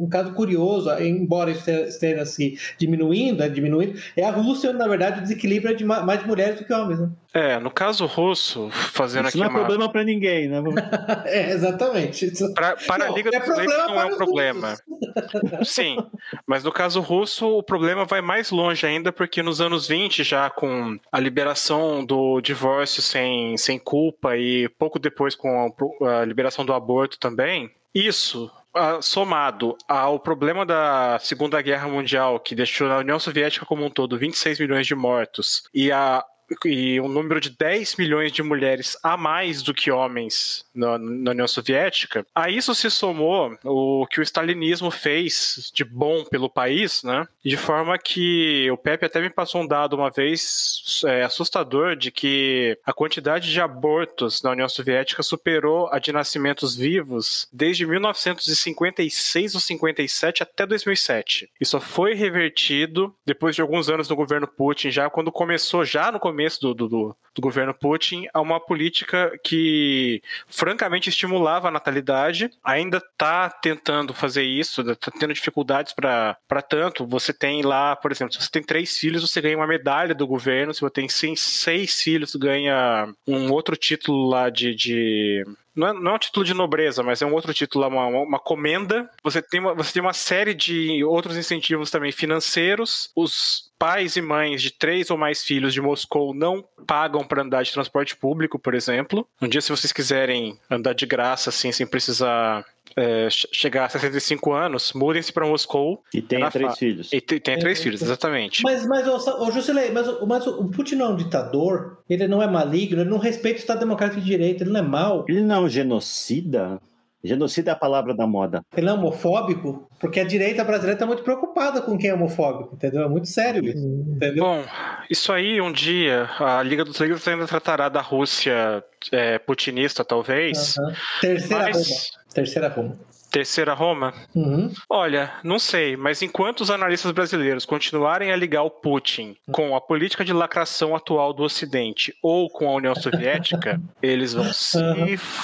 um, 0.03 0.07
caso 0.09 0.33
curioso, 0.33 0.89
embora 1.01 1.51
isso 1.51 1.69
esteja- 1.69 2.25
se 2.25 2.57
diminuindo, 2.77 3.39
né, 3.39 3.49
diminuindo, 3.49 3.97
é 4.15 4.23
a 4.23 4.31
Rússia, 4.31 4.69
onde, 4.69 4.79
na 4.79 4.87
verdade, 4.87 5.19
o 5.19 5.21
desequilíbrio 5.23 5.71
é 5.71 5.75
de 5.75 5.83
ma- 5.85 6.01
mais 6.03 6.25
mulheres 6.25 6.59
do 6.59 6.65
que 6.65 6.73
homens. 6.73 6.99
Né? 6.99 7.09
É, 7.33 7.59
no 7.59 7.71
caso 7.71 8.05
russo, 8.05 8.69
fazendo 8.71 9.27
Isso 9.27 9.37
aqui 9.37 9.37
não 9.39 9.45
é 9.45 9.49
uma. 9.49 9.59
problema 9.59 9.89
pra 9.89 10.03
ninguém, 10.03 10.49
né? 10.49 10.61
É, 11.25 11.51
exatamente. 11.51 12.31
Pra, 12.53 12.75
para 12.75 13.05
Não, 13.05 13.13
a 13.13 13.15
Liga 13.15 13.29
é 13.33 13.39
dos 13.39 13.57
Leigos 13.57 13.73
problema 13.73 13.87
não 13.87 14.01
é 14.01 14.05
para 14.05 14.13
um 14.13 14.17
problema. 14.17 14.77
Sim, 15.63 15.97
mas 16.45 16.63
no 16.63 16.71
caso 16.71 16.99
russo, 16.99 17.47
o 17.47 17.63
problema 17.63 18.03
vai 18.03 18.21
mais 18.21 18.51
longe 18.51 18.85
ainda, 18.85 19.11
porque 19.13 19.41
nos 19.41 19.61
anos 19.61 19.87
20, 19.87 20.23
já 20.23 20.49
com 20.49 20.99
a 21.11 21.19
liberação 21.19 22.03
do 22.03 22.41
divórcio 22.41 23.01
sem, 23.01 23.57
sem 23.57 23.79
culpa 23.79 24.35
e 24.35 24.67
pouco 24.77 24.99
depois 24.99 25.33
com 25.33 25.73
a, 26.01 26.21
a 26.21 26.25
liberação 26.25 26.65
do 26.65 26.73
aborto 26.73 27.17
também, 27.17 27.71
isso. 27.95 28.51
ah, 28.75 28.99
somado 29.01 29.77
ao 29.87 30.19
problema 30.19 30.65
da 30.65 31.17
Segunda 31.21 31.61
Guerra 31.61 31.87
Mundial, 31.87 32.39
que 32.39 32.55
deixou 32.55 32.87
na 32.89 32.97
União 32.97 33.19
Soviética 33.19 33.65
como 33.65 33.85
um 33.85 33.89
todo 33.89 34.17
26 34.17 34.59
milhões 34.59 34.85
de 34.87 34.95
mortos, 34.95 35.63
e 35.73 35.91
a 35.91 36.23
e 36.65 36.99
um 36.99 37.07
número 37.07 37.39
de 37.39 37.49
10 37.49 37.95
milhões 37.95 38.31
de 38.31 38.43
mulheres 38.43 38.97
a 39.03 39.15
mais 39.15 39.61
do 39.61 39.73
que 39.73 39.91
homens 39.91 40.65
na, 40.73 40.97
na 40.97 41.31
União 41.31 41.47
Soviética, 41.47 42.25
a 42.33 42.49
isso 42.49 42.73
se 42.75 42.89
somou 42.89 43.57
o 43.63 44.05
que 44.07 44.19
o 44.19 44.23
stalinismo 44.23 44.91
fez 44.91 45.71
de 45.73 45.83
bom 45.83 46.23
pelo 46.25 46.49
país, 46.49 47.03
né? 47.03 47.27
De 47.43 47.57
forma 47.57 47.97
que 47.97 48.69
o 48.71 48.77
Pepe 48.77 49.05
até 49.05 49.21
me 49.21 49.29
passou 49.29 49.61
um 49.61 49.67
dado 49.67 49.95
uma 49.95 50.09
vez 50.09 51.01
é, 51.05 51.23
assustador 51.23 51.95
de 51.95 52.11
que 52.11 52.77
a 52.85 52.93
quantidade 52.93 53.51
de 53.51 53.61
abortos 53.61 54.41
na 54.41 54.51
União 54.51 54.69
Soviética 54.69 55.23
superou 55.23 55.87
a 55.91 55.99
de 55.99 56.11
nascimentos 56.11 56.75
vivos 56.75 57.47
desde 57.51 57.85
1956 57.85 59.55
ou 59.55 59.61
57 59.61 60.43
até 60.43 60.65
2007. 60.65 61.49
E 61.59 61.65
só 61.65 61.79
foi 61.79 62.13
revertido 62.13 63.13
depois 63.25 63.55
de 63.55 63.61
alguns 63.61 63.89
anos 63.89 64.09
no 64.09 64.15
governo 64.15 64.47
Putin, 64.47 64.91
já 64.91 65.09
quando 65.09 65.31
começou, 65.31 65.85
já 65.85 66.11
no 66.11 66.19
começo 66.19 66.40
do, 66.59 66.73
do, 66.73 66.87
do, 66.87 67.17
do 67.33 67.41
governo 67.41 67.73
Putin, 67.73 68.27
a 68.33 68.41
uma 68.41 68.59
política 68.59 69.31
que 69.43 70.21
francamente 70.47 71.09
estimulava 71.09 71.67
a 71.67 71.71
natalidade, 71.71 72.49
ainda 72.63 72.97
está 72.97 73.49
tentando 73.49 74.13
fazer 74.13 74.43
isso, 74.43 74.81
está 74.81 75.11
tendo 75.11 75.33
dificuldades 75.33 75.93
para 75.93 76.61
tanto. 76.67 77.05
Você 77.05 77.33
tem 77.33 77.61
lá, 77.61 77.95
por 77.95 78.11
exemplo, 78.11 78.33
se 78.33 78.41
você 78.41 78.49
tem 78.49 78.63
três 78.63 78.97
filhos, 78.97 79.21
você 79.21 79.41
ganha 79.41 79.57
uma 79.57 79.67
medalha 79.67 80.13
do 80.13 80.27
governo, 80.27 80.73
se 80.73 80.81
você 80.81 80.91
tem 80.91 81.07
seis, 81.07 81.39
seis 81.39 82.01
filhos, 82.01 82.35
ganha 82.35 83.13
um 83.27 83.51
outro 83.51 83.75
título 83.75 84.27
lá 84.27 84.49
de, 84.49 84.75
de 84.75 85.45
não 85.75 85.87
é, 85.87 85.93
não 85.93 86.11
é 86.11 86.15
um 86.15 86.19
título 86.19 86.45
de 86.45 86.53
nobreza, 86.53 87.01
mas 87.01 87.21
é 87.21 87.25
um 87.25 87.33
outro 87.33 87.53
título, 87.53 87.87
uma, 87.87 88.05
uma 88.05 88.39
comenda. 88.39 89.09
Você 89.23 89.41
tem 89.41 89.59
uma, 89.59 89.73
você 89.73 89.93
tem 89.93 90.01
uma 90.01 90.13
série 90.13 90.53
de 90.53 91.03
outros 91.03 91.37
incentivos 91.37 91.89
também 91.89 92.11
financeiros. 92.11 93.09
Os 93.15 93.71
pais 93.79 94.15
e 94.15 94.21
mães 94.21 94.61
de 94.61 94.71
três 94.71 95.09
ou 95.09 95.17
mais 95.17 95.43
filhos 95.43 95.73
de 95.73 95.81
Moscou 95.81 96.33
não 96.33 96.63
pagam 96.85 97.23
para 97.23 97.41
andar 97.41 97.63
de 97.63 97.71
transporte 97.71 98.15
público, 98.15 98.59
por 98.59 98.73
exemplo. 98.73 99.27
Um 99.41 99.47
dia, 99.47 99.61
se 99.61 99.71
vocês 99.71 99.91
quiserem 99.91 100.59
andar 100.69 100.93
de 100.93 101.05
graça, 101.05 101.49
assim, 101.49 101.71
sem 101.71 101.87
precisar 101.87 102.65
é, 102.95 103.29
che- 103.29 103.47
chegar 103.51 103.85
a 103.85 103.89
65 103.89 104.51
anos, 104.53 104.93
mudem-se 104.93 105.31
para 105.31 105.45
Moscou. 105.45 106.01
E 106.13 106.21
tem 106.21 106.47
três 106.49 106.77
filhos. 106.77 107.13
E 107.13 107.21
te- 107.21 107.39
tem 107.39 107.57
três 107.59 107.79
É, 107.79 107.83
filhos, 107.83 108.01
exatamente. 108.01 108.61
Mas, 108.63 108.85
mas, 108.85 109.07
ô, 109.07 109.43
ô 109.45 109.51
Jusilei, 109.51 109.91
mas, 109.91 110.07
o- 110.07 110.25
mas 110.27 110.45
o 110.47 110.65
Putin 110.69 110.95
não 110.95 111.05
é 111.07 111.09
um 111.09 111.15
ditador, 111.15 111.99
ele 112.09 112.27
não 112.27 112.41
é 112.41 112.47
maligno, 112.47 113.01
ele 113.01 113.09
não 113.09 113.17
respeita 113.17 113.57
o 113.57 113.61
Estado 113.61 113.79
Democrático 113.79 114.19
de 114.21 114.25
Direito, 114.25 114.63
ele 114.63 114.71
não 114.71 114.79
é 114.79 114.83
mau, 114.83 115.25
Ele 115.27 115.41
não 115.41 115.55
é 115.55 115.59
um 115.59 115.69
genocida? 115.69 116.79
Genocida 117.23 117.69
é 117.69 117.73
a 117.73 117.77
palavra 117.77 118.15
da 118.15 118.25
moda. 118.25 118.63
ele 118.75 118.87
não 118.87 118.95
é 118.95 118.97
homofóbico, 118.97 119.87
porque 119.99 120.19
a 120.19 120.23
direita 120.23 120.63
brasileira 120.63 120.93
está 120.95 121.05
muito 121.05 121.21
preocupada 121.21 121.79
com 121.79 121.95
quem 121.95 122.09
é 122.09 122.13
homofóbico, 122.15 122.73
entendeu? 122.73 123.03
É 123.03 123.07
muito 123.07 123.27
sério 123.27 123.63
isso, 123.63 123.77
entendeu? 124.15 124.43
Bom, 124.43 124.63
isso 125.07 125.31
aí 125.31 125.61
um 125.61 125.71
dia 125.71 126.27
a 126.39 126.63
Liga 126.63 126.83
dos 126.83 126.97
Leigos 126.97 127.27
ainda 127.27 127.45
tratará 127.45 127.89
da 127.89 128.01
Rússia 128.01 128.83
é, 129.11 129.37
putinista, 129.37 130.03
talvez. 130.03 130.75
Aham. 130.79 130.93
Terceira 131.21 131.63
Mas-. 131.65 132.11
Terceira 132.33 132.67
Roma. 132.69 132.97
Terceira 133.31 133.73
Roma? 133.73 134.13
Uhum. 134.35 134.73
Olha, 134.89 135.31
não 135.41 135.57
sei, 135.57 135.95
mas 135.95 136.21
enquanto 136.21 136.61
os 136.61 136.69
analistas 136.69 137.11
brasileiros 137.11 137.65
continuarem 137.65 138.31
a 138.31 138.35
ligar 138.35 138.63
o 138.63 138.69
Putin 138.69 139.37
com 139.51 139.73
a 139.73 139.79
política 139.79 140.25
de 140.25 140.33
lacração 140.33 140.93
atual 140.93 141.33
do 141.33 141.43
Ocidente 141.43 142.13
ou 142.21 142.49
com 142.49 142.67
a 142.67 142.75
União 142.75 142.93
Soviética, 142.93 143.81
eles 144.03 144.33
vão 144.33 144.51
se 144.51 144.77
f... 145.13 145.43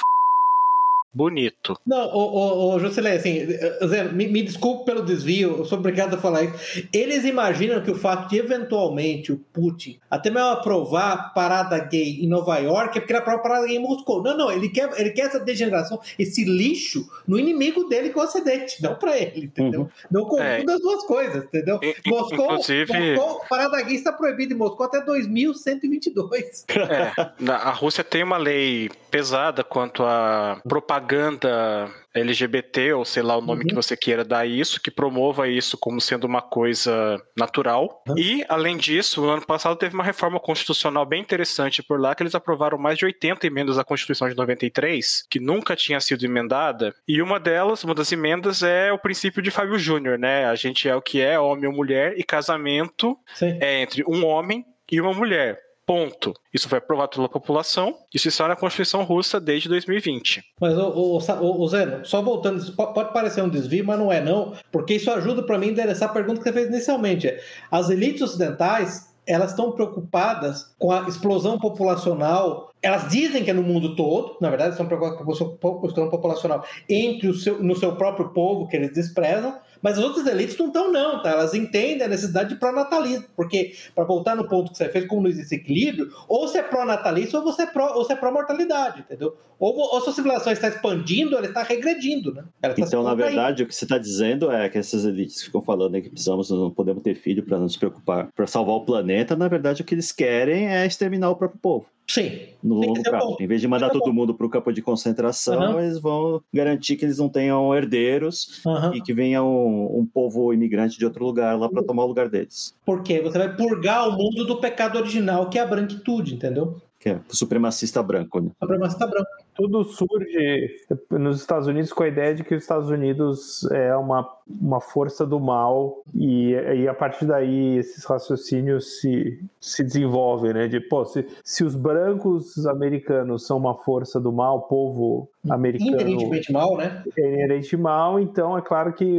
bonito. 1.12 1.78
Não, 1.86 2.06
ô, 2.14 2.18
ô, 2.18 2.74
ô 2.74 2.78
Jusilei, 2.78 3.16
assim, 3.16 3.46
Zé, 3.86 4.04
me, 4.04 4.26
me 4.28 4.42
desculpe 4.42 4.84
pelo 4.84 5.02
desvio, 5.04 5.56
eu 5.58 5.64
sou 5.64 5.78
obrigado 5.78 6.14
a 6.14 6.18
falar 6.18 6.44
isso. 6.44 6.88
Eles 6.92 7.24
imaginam 7.24 7.82
que 7.82 7.90
o 7.90 7.94
fato 7.94 8.28
de 8.28 8.38
eventualmente 8.38 9.32
o 9.32 9.36
Putin 9.36 9.98
até 10.10 10.30
mesmo 10.30 10.48
aprovar 10.48 11.32
parada 11.34 11.78
gay 11.78 12.20
em 12.22 12.28
Nova 12.28 12.56
York 12.58 12.96
é 12.96 13.00
porque 13.00 13.12
ele 13.12 13.18
aprova 13.20 13.42
parada 13.42 13.66
gay 13.66 13.76
em 13.76 13.80
Moscou. 13.82 14.22
Não, 14.22 14.36
não, 14.36 14.50
ele 14.52 14.68
quer, 14.68 14.90
ele 15.00 15.10
quer 15.10 15.22
essa 15.26 15.40
degeneração, 15.40 16.00
esse 16.18 16.44
lixo 16.44 17.08
no 17.26 17.38
inimigo 17.38 17.84
dele 17.88 18.10
que 18.10 18.18
é 18.18 18.22
o 18.22 18.24
Ocidente, 18.24 18.82
não 18.82 18.94
pra 18.94 19.16
ele, 19.18 19.46
entendeu? 19.46 19.82
Uhum. 19.82 19.88
Não 20.10 20.24
confunda 20.24 20.72
É. 20.72 20.74
as 20.74 20.80
duas 20.80 21.04
coisas, 21.04 21.44
entendeu? 21.44 21.80
Moscou, 22.06 22.44
inclusive- 22.52 23.14
Moscou, 23.16 23.40
parada 23.48 23.80
gay 23.82 23.94
está 23.96 24.12
proibida 24.12 24.52
em 24.52 24.56
Moscou 24.56 24.86
até 24.86 25.00
2122. 25.02 26.64
É, 26.68 27.50
a 27.52 27.70
Rússia 27.70 28.04
tem 28.04 28.22
uma 28.22 28.36
lei 28.36 28.90
pesada 29.10 29.64
quanto 29.64 30.04
à 30.04 30.60
propaganda 30.68 31.90
LGBT, 32.14 32.92
ou 32.94 33.04
sei 33.04 33.22
lá 33.22 33.36
o 33.36 33.40
nome 33.40 33.62
Uhum. 33.62 33.68
que 33.68 33.74
você 33.74 33.96
queira 33.96 34.24
dar 34.24 34.46
isso, 34.46 34.80
que 34.80 34.90
promova 34.90 35.48
isso 35.48 35.76
como 35.78 36.00
sendo 36.00 36.24
uma 36.24 36.42
coisa 36.42 37.20
natural. 37.36 38.02
Uhum. 38.08 38.18
E, 38.18 38.44
além 38.48 38.76
disso, 38.76 39.20
no 39.20 39.28
ano 39.28 39.46
passado 39.46 39.76
teve 39.76 39.94
uma 39.94 40.04
reforma 40.04 40.40
constitucional 40.40 41.06
bem 41.06 41.20
interessante 41.20 41.82
por 41.82 42.00
lá, 42.00 42.14
que 42.14 42.22
eles 42.22 42.34
aprovaram 42.34 42.78
mais 42.78 42.98
de 42.98 43.04
80 43.04 43.46
emendas 43.46 43.78
à 43.78 43.84
Constituição 43.84 44.28
de 44.28 44.36
93, 44.36 45.26
que 45.30 45.38
nunca 45.40 45.76
tinha 45.76 46.00
sido 46.00 46.24
emendada. 46.24 46.94
E 47.06 47.22
uma 47.22 47.38
delas, 47.38 47.84
uma 47.84 47.94
das 47.94 48.10
emendas, 48.12 48.62
é 48.62 48.92
o 48.92 48.98
princípio 48.98 49.42
de 49.42 49.50
Fábio 49.50 49.78
Júnior, 49.78 50.18
né? 50.18 50.46
A 50.46 50.54
gente 50.54 50.88
é 50.88 50.94
o 50.94 51.02
que 51.02 51.20
é, 51.20 51.38
homem 51.38 51.66
ou 51.66 51.72
mulher, 51.72 52.14
e 52.16 52.22
casamento 52.22 53.16
Sim. 53.34 53.58
é 53.60 53.80
entre 53.82 54.02
um 54.06 54.24
homem 54.24 54.64
e 54.90 55.00
uma 55.00 55.12
mulher. 55.12 55.67
Ponto. 55.88 56.34
Isso 56.52 56.68
foi 56.68 56.76
aprovado 56.76 57.12
pela 57.12 57.30
população. 57.30 57.94
Isso 58.14 58.28
está 58.28 58.46
na 58.46 58.54
Constituição 58.54 59.02
Russa 59.04 59.40
desde 59.40 59.70
2020. 59.70 60.44
Mas, 60.60 60.76
ô, 60.76 61.16
ô, 61.16 61.66
Zé, 61.66 62.00
só 62.04 62.20
voltando, 62.20 62.58
isso 62.58 62.76
po- 62.76 62.92
pode 62.92 63.10
parecer 63.10 63.42
um 63.42 63.48
desvio, 63.48 63.86
mas 63.86 63.98
não 63.98 64.12
é 64.12 64.20
não, 64.20 64.52
porque 64.70 64.96
isso 64.96 65.10
ajuda 65.10 65.42
para 65.42 65.56
mim 65.56 65.68
a 65.68 65.70
endereçar 65.70 66.10
a 66.10 66.12
pergunta 66.12 66.40
que 66.40 66.44
você 66.44 66.52
fez 66.52 66.68
inicialmente. 66.68 67.34
As 67.70 67.88
elites 67.88 68.20
ocidentais, 68.20 69.08
elas 69.26 69.52
estão 69.52 69.72
preocupadas 69.72 70.74
com 70.78 70.92
a 70.92 71.08
explosão 71.08 71.58
populacional, 71.58 72.70
elas 72.82 73.08
dizem 73.08 73.42
que 73.42 73.50
é 73.50 73.54
no 73.54 73.62
mundo 73.62 73.96
todo, 73.96 74.36
na 74.42 74.50
verdade, 74.50 74.72
estão 74.72 74.86
preocupadas 74.86 75.18
com 75.18 75.30
a 75.30 75.86
explosão 75.86 76.10
populacional 76.10 76.64
entre 76.86 77.28
o 77.28 77.34
seu, 77.34 77.62
no 77.62 77.74
seu 77.74 77.96
próprio 77.96 78.28
povo, 78.28 78.68
que 78.68 78.76
eles 78.76 78.92
desprezam, 78.92 79.58
mas 79.82 79.98
as 79.98 80.04
outras 80.04 80.26
elites 80.26 80.56
não 80.58 80.66
estão, 80.68 80.92
não, 80.92 81.22
tá? 81.22 81.30
Elas 81.30 81.54
entendem 81.54 82.02
a 82.02 82.08
necessidade 82.08 82.50
de 82.50 82.56
pró-natalismo, 82.56 83.26
porque, 83.36 83.74
para 83.94 84.04
voltar 84.04 84.34
no 84.36 84.48
ponto 84.48 84.70
que 84.72 84.78
você 84.78 84.88
fez, 84.88 85.06
como 85.06 85.22
não 85.22 85.30
existe 85.30 85.54
equilíbrio, 85.54 86.10
ou 86.28 86.46
você 86.46 86.58
é 86.58 86.62
pró-natalista 86.62 87.38
ou 87.38 87.44
você 87.44 87.62
é 87.62 87.66
pró- 87.66 87.94
ou 87.94 88.04
você 88.04 88.12
é 88.12 88.16
pró-mortalidade, 88.16 89.00
entendeu? 89.00 89.36
Ou, 89.58 89.76
ou 89.76 90.00
sua 90.00 90.12
civilização 90.12 90.52
está 90.52 90.68
expandindo, 90.68 91.36
ela 91.36 91.46
está 91.46 91.62
regredindo, 91.62 92.32
né? 92.32 92.44
Ela 92.62 92.74
Então, 92.78 93.02
na 93.02 93.14
verdade, 93.14 93.62
o 93.62 93.66
que 93.66 93.74
você 93.74 93.84
está 93.84 93.98
dizendo 93.98 94.50
é 94.52 94.68
que 94.68 94.78
essas 94.78 95.04
elites 95.04 95.42
ficam 95.42 95.60
falando 95.60 95.94
aí 95.96 96.02
que 96.02 96.10
precisamos, 96.10 96.50
não 96.50 96.70
podemos 96.70 97.02
ter 97.02 97.14
filho 97.16 97.42
para 97.44 97.58
não 97.58 97.68
se 97.68 97.78
preocupar, 97.78 98.28
para 98.34 98.46
salvar 98.46 98.76
o 98.76 98.84
planeta. 98.84 99.34
Na 99.34 99.48
verdade, 99.48 99.82
o 99.82 99.84
que 99.84 99.94
eles 99.94 100.12
querem 100.12 100.68
é 100.68 100.86
exterminar 100.86 101.30
o 101.30 101.36
próprio 101.36 101.60
povo. 101.60 101.86
Sim. 102.08 102.40
No 102.62 102.76
longo 102.76 103.02
prazo. 103.02 103.36
Em 103.38 103.46
vez 103.46 103.60
de 103.60 103.68
mandar 103.68 103.90
todo 103.90 104.06
bom. 104.06 104.12
mundo 104.12 104.34
para 104.34 104.46
o 104.46 104.50
campo 104.50 104.72
de 104.72 104.80
concentração, 104.82 105.60
Aham. 105.60 105.82
eles 105.82 106.00
vão 106.00 106.42
garantir 106.52 106.96
que 106.96 107.04
eles 107.04 107.18
não 107.18 107.28
tenham 107.28 107.74
herdeiros 107.74 108.62
Aham. 108.66 108.94
e 108.94 109.02
que 109.02 109.12
venha 109.12 109.42
um, 109.44 109.98
um 110.00 110.06
povo 110.06 110.52
imigrante 110.52 110.98
de 110.98 111.04
outro 111.04 111.24
lugar 111.24 111.56
lá 111.58 111.68
para 111.68 111.82
tomar 111.82 112.04
o 112.04 112.08
lugar 112.08 112.28
deles. 112.28 112.74
Porque 112.84 113.20
você 113.20 113.38
vai 113.38 113.54
purgar 113.54 114.08
o 114.08 114.12
mundo 114.12 114.44
do 114.44 114.58
pecado 114.58 114.98
original, 114.98 115.50
que 115.50 115.58
é 115.58 115.62
a 115.62 115.66
branquitude, 115.66 116.34
entendeu? 116.34 116.80
Que 116.98 117.10
é 117.10 117.20
o 117.30 117.36
supremacista 117.36 118.02
branco. 118.02 118.40
Né? 118.40 118.50
Supremacista 118.60 119.06
branca. 119.06 119.28
Tudo 119.58 119.82
surge 119.82 120.70
nos 121.10 121.40
Estados 121.40 121.66
Unidos 121.66 121.92
com 121.92 122.04
a 122.04 122.08
ideia 122.08 122.32
de 122.32 122.44
que 122.44 122.54
os 122.54 122.62
Estados 122.62 122.90
Unidos 122.90 123.68
é 123.72 123.94
uma, 123.96 124.24
uma 124.48 124.80
força 124.80 125.26
do 125.26 125.40
mal 125.40 126.00
e, 126.14 126.52
e 126.52 126.86
a 126.86 126.94
partir 126.94 127.24
daí 127.26 127.76
esses 127.76 128.04
raciocínios 128.04 129.00
se, 129.00 129.42
se 129.60 129.82
desenvolvem, 129.82 130.52
né? 130.54 130.68
De, 130.68 130.78
pô, 130.78 131.04
se, 131.04 131.26
se 131.42 131.64
os 131.64 131.74
brancos 131.74 132.64
americanos 132.68 133.44
são 133.46 133.56
uma 133.58 133.74
força 133.74 134.20
do 134.20 134.30
mal, 134.32 134.58
o 134.58 134.62
povo 134.62 135.28
americano 135.50 135.90
Inerentemente 136.02 136.52
mal, 136.52 136.76
né? 136.76 137.02
é 137.16 137.20
inerente 137.34 137.76
mal, 137.76 138.20
então 138.20 138.56
é 138.56 138.62
claro 138.62 138.92
que 138.92 139.18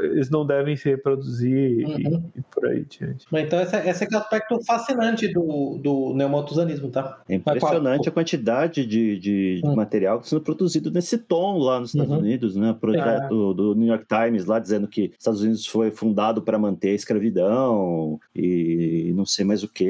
eles 0.00 0.30
não 0.30 0.46
devem 0.46 0.74
se 0.76 0.88
reproduzir 0.88 1.80
e- 1.80 1.84
Uhum. 1.90 2.30
e, 2.36 2.40
por 2.42 2.66
aí 2.66 2.84
diante. 2.88 3.26
Mas 3.30 3.44
Então, 3.44 3.60
esse, 3.60 3.76
esse 3.76 4.04
é 4.04 4.06
que 4.06 4.14
é 4.14 4.18
o 4.18 4.20
aspecto 4.20 4.64
fascinante 4.64 5.28
do, 5.28 5.78
do 5.82 6.14
neomaltusanismo, 6.14 6.88
tá? 6.90 7.20
É 7.28 7.34
impressionante 7.34 8.08
a 8.08 8.12
quantidade 8.12 8.86
de, 8.86 9.18
de 9.18 9.49
de, 9.56 9.60
de 9.62 9.66
Hum. 9.68 9.74
material 9.74 10.18
que 10.18 10.24
está 10.24 10.36
sendo 10.36 10.44
produzido 10.44 10.90
nesse 10.90 11.18
tom 11.18 11.58
lá 11.58 11.78
nos 11.80 11.90
Estados 11.94 12.12
Uhum. 12.12 12.18
Unidos, 12.18 12.56
né? 12.56 12.72
Projeto 12.80 13.28
do, 13.28 13.54
do 13.54 13.74
New 13.74 13.88
York 13.88 14.06
Times 14.08 14.44
lá 14.46 14.58
dizendo 14.58 14.86
que 14.88 15.06
os 15.12 15.18
Estados 15.18 15.40
Unidos 15.42 15.66
foi 15.66 15.90
fundado 15.90 16.42
para 16.42 16.58
manter 16.58 16.90
a 16.90 16.94
escravidão 16.94 18.18
e 18.34 19.12
não 19.14 19.24
sei 19.26 19.44
mais 19.44 19.62
o 19.62 19.68
que, 19.68 19.84